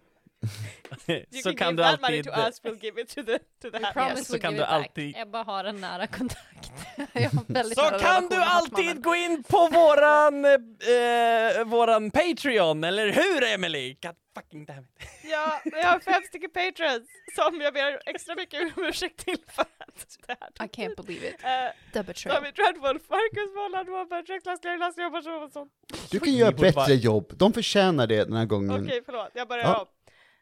Så 1.44 1.56
kan 1.56 1.68
give 1.68 1.72
du 1.72 1.84
that 1.84 2.02
money 2.02 2.18
alltid 2.20 2.34
to 2.34 2.40
us, 2.40 2.62
we'll 2.64 2.80
give 2.82 3.02
it 3.02 3.10
to 3.10 3.24
the, 3.24 3.40
to 3.40 3.70
the 3.72 3.80
We 3.80 3.86
hat. 3.86 3.94
promise 3.94 4.18
Yes, 4.20 4.28
så 4.28 4.40
kan 4.40 4.54
du 4.54 4.64
alltid- 4.64 5.16
Ebba 5.18 5.44
har 5.44 5.64
en 5.64 5.82
nära 5.82 6.08
kontakt. 6.08 6.72
Så 7.76 8.00
kan 8.00 8.28
du 8.30 8.36
alltid 8.44 9.04
gå 9.04 9.16
in 9.16 9.44
på 9.44 9.68
våran, 9.68 10.46
eh, 10.46 11.66
våran 11.66 12.12
Patreon, 12.12 12.84
eller 12.84 13.12
hur 13.12 13.44
Emily? 13.44 13.98
God 14.02 14.16
fucking 14.36 14.66
damn 14.66 14.84
it. 14.84 15.08
Ja, 15.32 15.62
vi 15.66 15.82
har 15.82 16.00
fem 16.00 16.22
stycken 16.28 16.50
patrons 16.50 17.08
som 17.36 17.62
jag 17.62 17.74
ber 17.74 18.02
extra 18.06 18.36
mycket 18.36 18.78
om 18.78 18.84
ursäkt 18.86 19.26
till 19.26 19.38
för 19.48 19.62
att 19.62 20.18
det 20.28 20.38
här 20.40 20.66
I 20.66 20.70
can't 20.70 20.96
believe 21.06 21.28
it. 21.28 21.34
Uh, 21.34 21.94
The 21.94 22.04
betrayal. 22.04 22.36
har 22.38 22.42
vi 22.48 22.52
Dreadwolf, 22.52 23.10
Marcus 23.10 23.56
Molland, 23.56 23.90
Wobber, 23.90 24.24
Jack 24.28 24.46
Lassler, 24.46 24.78
Lasse 24.78 25.52
sånt. 25.54 25.72
Du 26.12 26.20
kan 26.20 26.34
göra 26.34 26.52
bättre 26.52 26.94
jobb, 26.94 27.34
de 27.38 27.54
förtjänar 27.54 28.08
det 28.08 28.24
den 28.24 28.34
här 28.34 28.46
gången. 28.46 28.84
Okej, 28.86 29.02
förlåt, 29.06 29.32
jag 29.34 29.48
börjar 29.48 29.64
Ja, 29.64 29.80
om. 29.80 29.86
Eh, 29.86 29.86
fem 29.86 29.94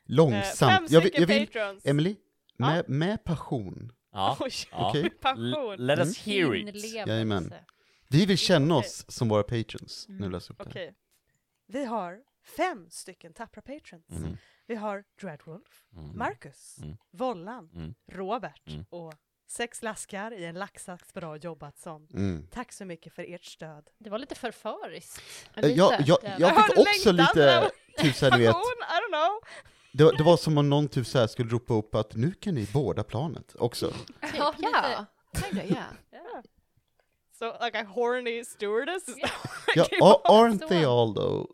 Långsamt. 0.06 0.92
Jag 0.92 1.02
vill, 1.02 1.12
jag 1.16 1.28
vill 1.28 1.48
patrons. 1.48 1.86
Emily, 1.86 2.16
Ja. 2.58 2.66
med, 2.68 2.90
med 2.90 3.24
passion. 3.24 3.92
Ja, 4.14 4.38
Oj. 4.40 4.52
Okej. 4.72 5.10
passion. 5.10 5.76
Let 5.78 6.00
us 6.00 6.18
hear 6.20 6.56
it. 6.56 6.94
Jajamän. 7.08 7.54
Vi 8.10 8.26
vill 8.26 8.38
känna 8.38 8.76
oss 8.76 9.06
som 9.08 9.30
våra 9.30 9.44
patrons. 9.44 10.06
Nu 10.10 10.16
Mm. 10.16 10.32
läser 10.32 10.56
jag 10.58 10.66
upp 10.68 10.74
det 10.74 10.80
här. 10.80 10.86
Okej. 10.88 10.96
Vi 11.68 11.86
har 11.86 12.18
fem 12.44 12.90
stycken 12.90 13.34
tappra 13.34 13.62
patrons. 13.62 14.10
Mm. 14.10 14.38
Vi 14.68 14.76
har 14.76 15.04
Dreadwolf, 15.22 15.86
Mm. 15.98 16.18
Marcus, 16.18 16.78
Mm. 16.82 16.98
Vollan, 17.12 17.70
Mm. 17.74 17.94
Robert 18.12 18.68
Mm. 18.68 18.86
och 18.90 19.14
sex 19.48 19.82
laskar 19.84 20.32
i 20.34 20.46
en 20.46 20.56
laxax 20.56 21.14
bra 21.14 21.38
jobbat 21.38 21.78
som. 21.80 22.08
Mm. 22.14 22.48
Tack 22.52 22.72
så 22.72 22.86
mycket 22.86 23.14
för 23.14 23.34
ert 23.34 23.46
stöd. 23.46 23.90
Det 23.98 24.10
var 24.10 24.20
lite 24.20 24.36
förföriskt. 24.36 25.22
Eh, 25.56 25.70
Jag, 25.70 26.02
jag, 26.06 26.18
jag 26.40 26.48
Hör 26.50 26.62
fick 26.64 26.78
också 26.78 27.12
längtan? 27.12 27.16
lite, 27.16 27.72
typ 27.98 28.16
såhär 28.16 28.38
ni 28.38 28.44
vet, 28.44 28.52
Passion? 28.54 28.64
I 28.82 28.94
don't 28.94 29.12
know. 29.14 29.40
det, 30.12 30.18
det 30.18 30.24
var 30.24 30.38
som 30.38 30.58
om 30.58 30.70
någon 30.70 30.88
typ 30.88 31.08
såhär 31.08 31.28
skulle 31.28 31.50
ropa 31.50 31.74
upp 31.74 31.96
att 31.96 32.16
nu 32.16 32.32
kan 32.32 32.56
ni 32.56 32.68
båda 32.74 33.04
planet 33.04 33.56
också. 33.60 33.94
Ja, 34.38 34.54
lite. 34.58 34.70
ja. 34.74 35.06
Kinda, 35.42 35.64
yeah. 35.66 35.86
Yeah. 36.14 36.42
So 37.40 37.66
like 37.66 37.80
a 37.80 37.84
horny 37.84 38.46
stewardess? 38.46 39.04
Ja. 39.18 39.30
Ja, 39.76 39.84
Keep 39.90 40.02
a- 40.02 40.22
on 40.26 40.52
aren't 40.52 40.68
they 40.68 40.86
all 40.86 41.14
though? 41.16 41.46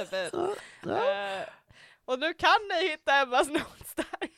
Little 0.00 0.24
bit. 0.24 0.34
Eh, 0.92 1.48
och 2.04 2.18
nu 2.18 2.34
kan 2.34 2.56
ni 2.70 2.88
hitta 2.88 3.14
Emmas 3.14 3.48
notes 3.48 3.94
där. 3.94 4.28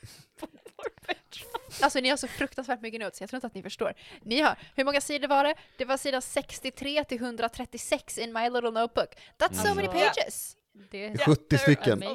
Alltså 1.82 2.00
ni 2.00 2.08
har 2.08 2.16
så 2.16 2.28
fruktansvärt 2.28 2.80
mycket 2.80 3.00
notes, 3.00 3.20
jag 3.20 3.30
tror 3.30 3.36
inte 3.36 3.46
att 3.46 3.54
ni 3.54 3.62
förstår. 3.62 3.94
Ni 4.22 4.40
har, 4.40 4.56
hur 4.74 4.84
många 4.84 5.00
sidor 5.00 5.28
var 5.28 5.44
det? 5.44 5.54
Det 5.76 5.84
var 5.84 5.96
sida 5.96 6.20
63 6.20 7.04
till 7.04 7.18
136 7.18 8.18
in 8.18 8.32
my 8.32 8.50
little 8.50 8.70
notebook. 8.70 9.08
That's 9.38 9.54
so 9.54 9.74
many 9.74 9.88
Alltså- 9.88 10.20
pages! 10.20 10.56
Det 10.90 11.04
är 11.06 11.18
70 11.18 11.58
stycken. 11.58 12.02
I 12.02 12.06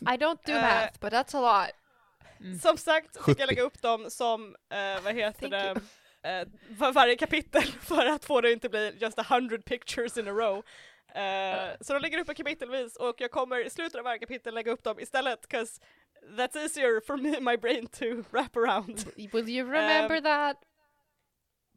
don't 0.00 0.38
do 0.46 0.52
Eh, 0.52 0.62
math, 0.62 1.00
but 1.00 1.12
that's 1.12 1.36
a 1.36 1.64
lot. 1.66 1.70
Som 2.62 2.76
sagt 2.78 3.16
fick 3.16 3.22
70. 3.24 3.40
jag 3.40 3.46
lägga 3.46 3.62
upp 3.62 3.82
dem 3.82 4.10
som, 4.10 4.56
eh, 4.72 5.02
vad 5.02 5.14
heter 5.14 5.48
Thank 5.50 5.78
det, 6.22 6.28
eh, 6.30 6.76
för 6.78 6.92
varje 6.92 7.16
kapitel 7.16 7.62
för 7.82 8.06
att 8.06 8.24
få 8.24 8.40
det 8.40 8.52
inte 8.52 8.68
bli 8.68 8.96
just 9.00 9.18
a 9.18 9.24
hundred 9.28 9.64
pictures 9.64 10.16
in 10.16 10.28
a 10.28 10.30
row. 10.30 10.62
Eh, 11.14 11.76
så 11.80 11.92
de 11.94 12.02
ligger 12.02 12.18
uppe 12.18 12.34
kapitelvis 12.34 12.96
och 12.96 13.20
jag 13.20 13.30
kommer 13.30 13.64
i 13.66 13.70
slutet 13.70 13.94
av 13.98 14.04
varje 14.04 14.18
kapitel 14.18 14.54
lägga 14.54 14.72
upp 14.72 14.84
dem 14.84 15.00
istället 15.00 15.48
'cause 15.48 15.80
that's 16.22 16.58
easier 16.58 17.00
for 17.06 17.16
me 17.16 17.40
my 17.40 17.56
brain 17.56 17.86
to 17.86 18.04
wrap 18.30 18.56
around. 18.56 19.04
Will 19.32 19.48
you 19.48 19.70
remember 19.70 20.16
Um, 20.16 20.22
that? 20.22 20.56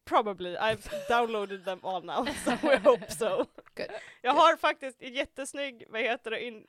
Probably, 0.05 0.57
I've 0.57 0.89
downloaded 1.09 1.63
them 1.65 1.79
all 1.83 2.01
now, 2.03 2.25
so 2.45 2.51
I 2.51 2.75
hope 2.83 3.11
so. 3.11 3.45
Good. 3.75 3.87
Jag 4.21 4.31
har 4.33 4.57
faktiskt 4.57 5.01
en 5.01 5.13
jättesnygg, 5.13 5.83
vad 5.89 6.01
heter 6.01 6.31
det, 6.31 6.43
in, 6.43 6.67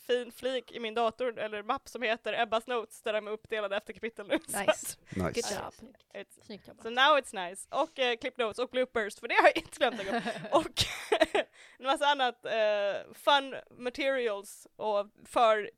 fin 0.00 0.32
flik 0.32 0.72
i 0.72 0.80
min 0.80 0.94
dator, 0.94 1.38
eller 1.38 1.62
mapp 1.62 1.88
som 1.88 2.02
heter 2.02 2.42
Ebbas 2.42 2.66
Notes, 2.66 3.02
där 3.02 3.12
de 3.12 3.26
är 3.26 3.30
uppdelade 3.30 3.76
efter 3.76 3.92
kapitel 3.92 4.26
nu. 4.28 4.38
Så 4.48 4.58
Nice. 4.58 4.70
att 4.70 4.98
Good 5.14 5.24
Nice. 5.36 5.54
job. 5.54 5.94
it's- 6.14 6.44
Snyggt 6.44 6.68
jobbat. 6.68 6.82
So 6.82 6.90
now 6.90 7.18
it's 7.18 7.48
nice. 7.48 7.68
Och 7.70 7.98
eh, 7.98 8.16
clip 8.16 8.36
notes 8.36 8.58
och 8.58 8.70
bloopers, 8.70 9.20
för 9.20 9.28
det 9.28 9.34
har 9.34 9.42
jag 9.42 9.56
inte 9.56 9.78
glömt 9.78 10.00
upp. 10.00 10.52
Och 10.52 10.84
en 11.78 11.84
massa 11.86 12.06
annat 12.06 12.44
eh, 12.44 13.12
fun 13.14 13.54
materials 13.70 14.66
och 14.76 15.06
för 15.24 15.70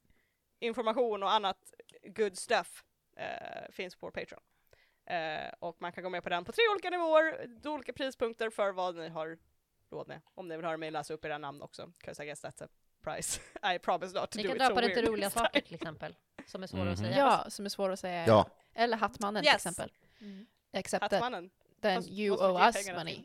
information 0.61 1.23
och 1.23 1.33
annat 1.33 1.73
good 2.05 2.39
stuff 2.39 2.85
eh, 3.17 3.71
finns 3.73 3.97
på 3.97 4.07
vår 4.07 4.11
Patreon. 4.11 4.41
Eh, 5.07 5.53
och 5.59 5.77
man 5.81 5.93
kan 5.93 6.05
gå 6.05 6.11
med 6.11 6.23
på 6.23 6.29
den 6.29 6.45
på 6.45 6.53
tre 6.53 6.65
olika 6.73 6.91
nivåer, 6.91 7.49
olika 7.65 7.93
prispunkter 7.93 8.51
för 8.51 8.73
vad 8.73 8.97
ni 8.97 9.09
har 9.09 9.39
råd 9.91 10.09
med. 10.09 10.21
Om 10.35 10.49
ni 10.49 10.57
vill 10.57 10.67
höra 10.67 10.77
mig 10.77 10.91
läsa 10.91 11.15
upp 11.15 11.25
era 11.25 11.39
namn 11.39 11.63
också, 11.63 11.93
'cause 12.05 12.23
I 12.23 12.27
guess 12.27 12.45
that's 12.45 12.65
a 12.65 12.69
price. 13.05 13.41
I 13.75 13.79
promise 13.79 14.15
not 14.21 14.31
to 14.31 14.37
Ni 14.37 14.43
do 14.43 14.49
kan 14.49 14.57
it 14.57 14.63
so 14.63 14.69
dra 14.69 14.75
på 14.75 14.81
lite 14.81 14.95
weird 14.95 15.09
roliga 15.09 15.29
this 15.29 15.35
time. 15.35 15.47
saker 15.47 15.61
till 15.61 15.75
exempel. 15.75 16.15
Som 16.47 16.63
är 16.63 16.67
svåra 16.67 16.83
Mhm. 16.85 16.93
att 16.93 16.99
säga. 16.99 17.17
Ja, 17.19 17.45
som 17.51 17.65
är 17.65 17.69
svåra 17.69 17.93
att 17.93 18.01
säga. 18.01 18.27
Ja. 18.27 18.47
Eller 18.75 18.97
Hattmannen 18.97 19.45
Yes. 19.45 19.51
till 19.63 19.71
exempel. 19.71 19.91
Mm. 20.21 20.47
Except 20.73 21.03
Hattmannen. 21.03 21.51
then 21.83 21.97
Fast 21.97 22.09
you 22.09 22.37
owe 22.37 22.67
us 22.67 22.89
money. 22.89 23.15
till? 23.15 23.25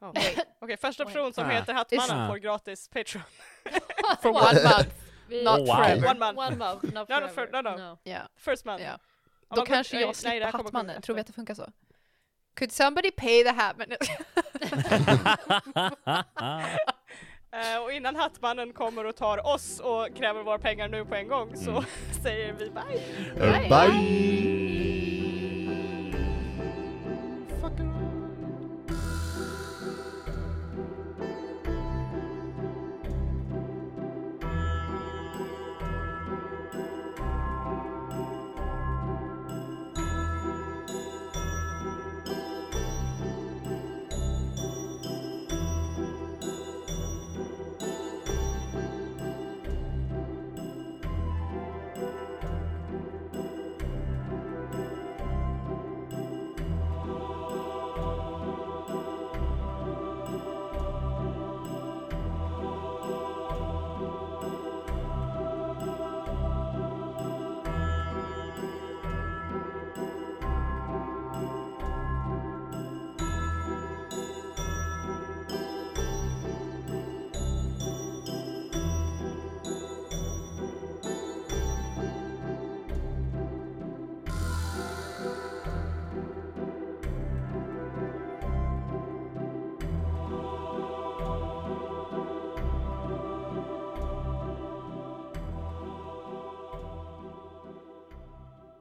Ja. 0.00 0.12
Okej, 0.58 0.76
första 0.76 1.04
Wait. 1.04 1.14
person 1.14 1.32
som 1.32 1.44
Ah. 1.44 1.48
heter 1.48 1.74
Hattmannen 1.74 2.24
Is- 2.24 2.28
får 2.30 2.36
gratis 2.38 2.88
Patreon. 2.88 3.24
For 4.22 4.28
one 4.48 4.62
month. 4.62 4.94
Not 5.28 5.58
Oh, 5.60 5.66
wow. 5.66 5.76
forever. 5.76 6.08
One 6.10 6.18
month. 6.18 6.38
One 6.38 6.56
month, 6.56 6.84
not 6.84 6.94
No, 6.94 7.00
no, 7.20 7.28
forever. 7.28 7.28
for- 7.46 7.62
no, 7.62 7.76
no. 7.76 7.98
Ja. 8.02 8.18
First 8.36 8.64
month. 8.64 8.84
Ja. 8.84 8.98
Om 9.48 9.56
Då 9.56 9.66
kanske 9.66 10.00
jag 10.00 10.16
slipper 10.16 10.52
Hattmannen. 10.52 11.02
Tror 11.02 11.14
vi 11.14 11.20
att 11.20 11.26
det 11.26 11.32
funkar 11.32 11.54
så? 11.54 11.72
Could 12.54 12.72
somebody 12.72 13.10
pay 13.10 13.44
the 13.44 13.50
Hattmannen? 13.50 13.98
Eh, 17.52 17.82
och 17.82 17.92
innan 17.92 18.16
Hattmannen 18.16 18.72
kommer 18.72 19.06
och 19.06 19.16
tar 19.16 19.46
oss 19.54 19.80
och 19.80 20.08
kräver 20.16 20.42
våra 20.42 20.58
pengar 20.58 20.88
nu 20.88 21.04
på 21.04 21.14
en 21.14 21.28
gång 21.28 21.56
så 21.56 21.70
Mm. 21.70 21.84
säger 22.22 22.52
vi 22.52 22.70
bye. 22.70 23.00
Bye. 23.38 23.68
Bye! 23.68 24.91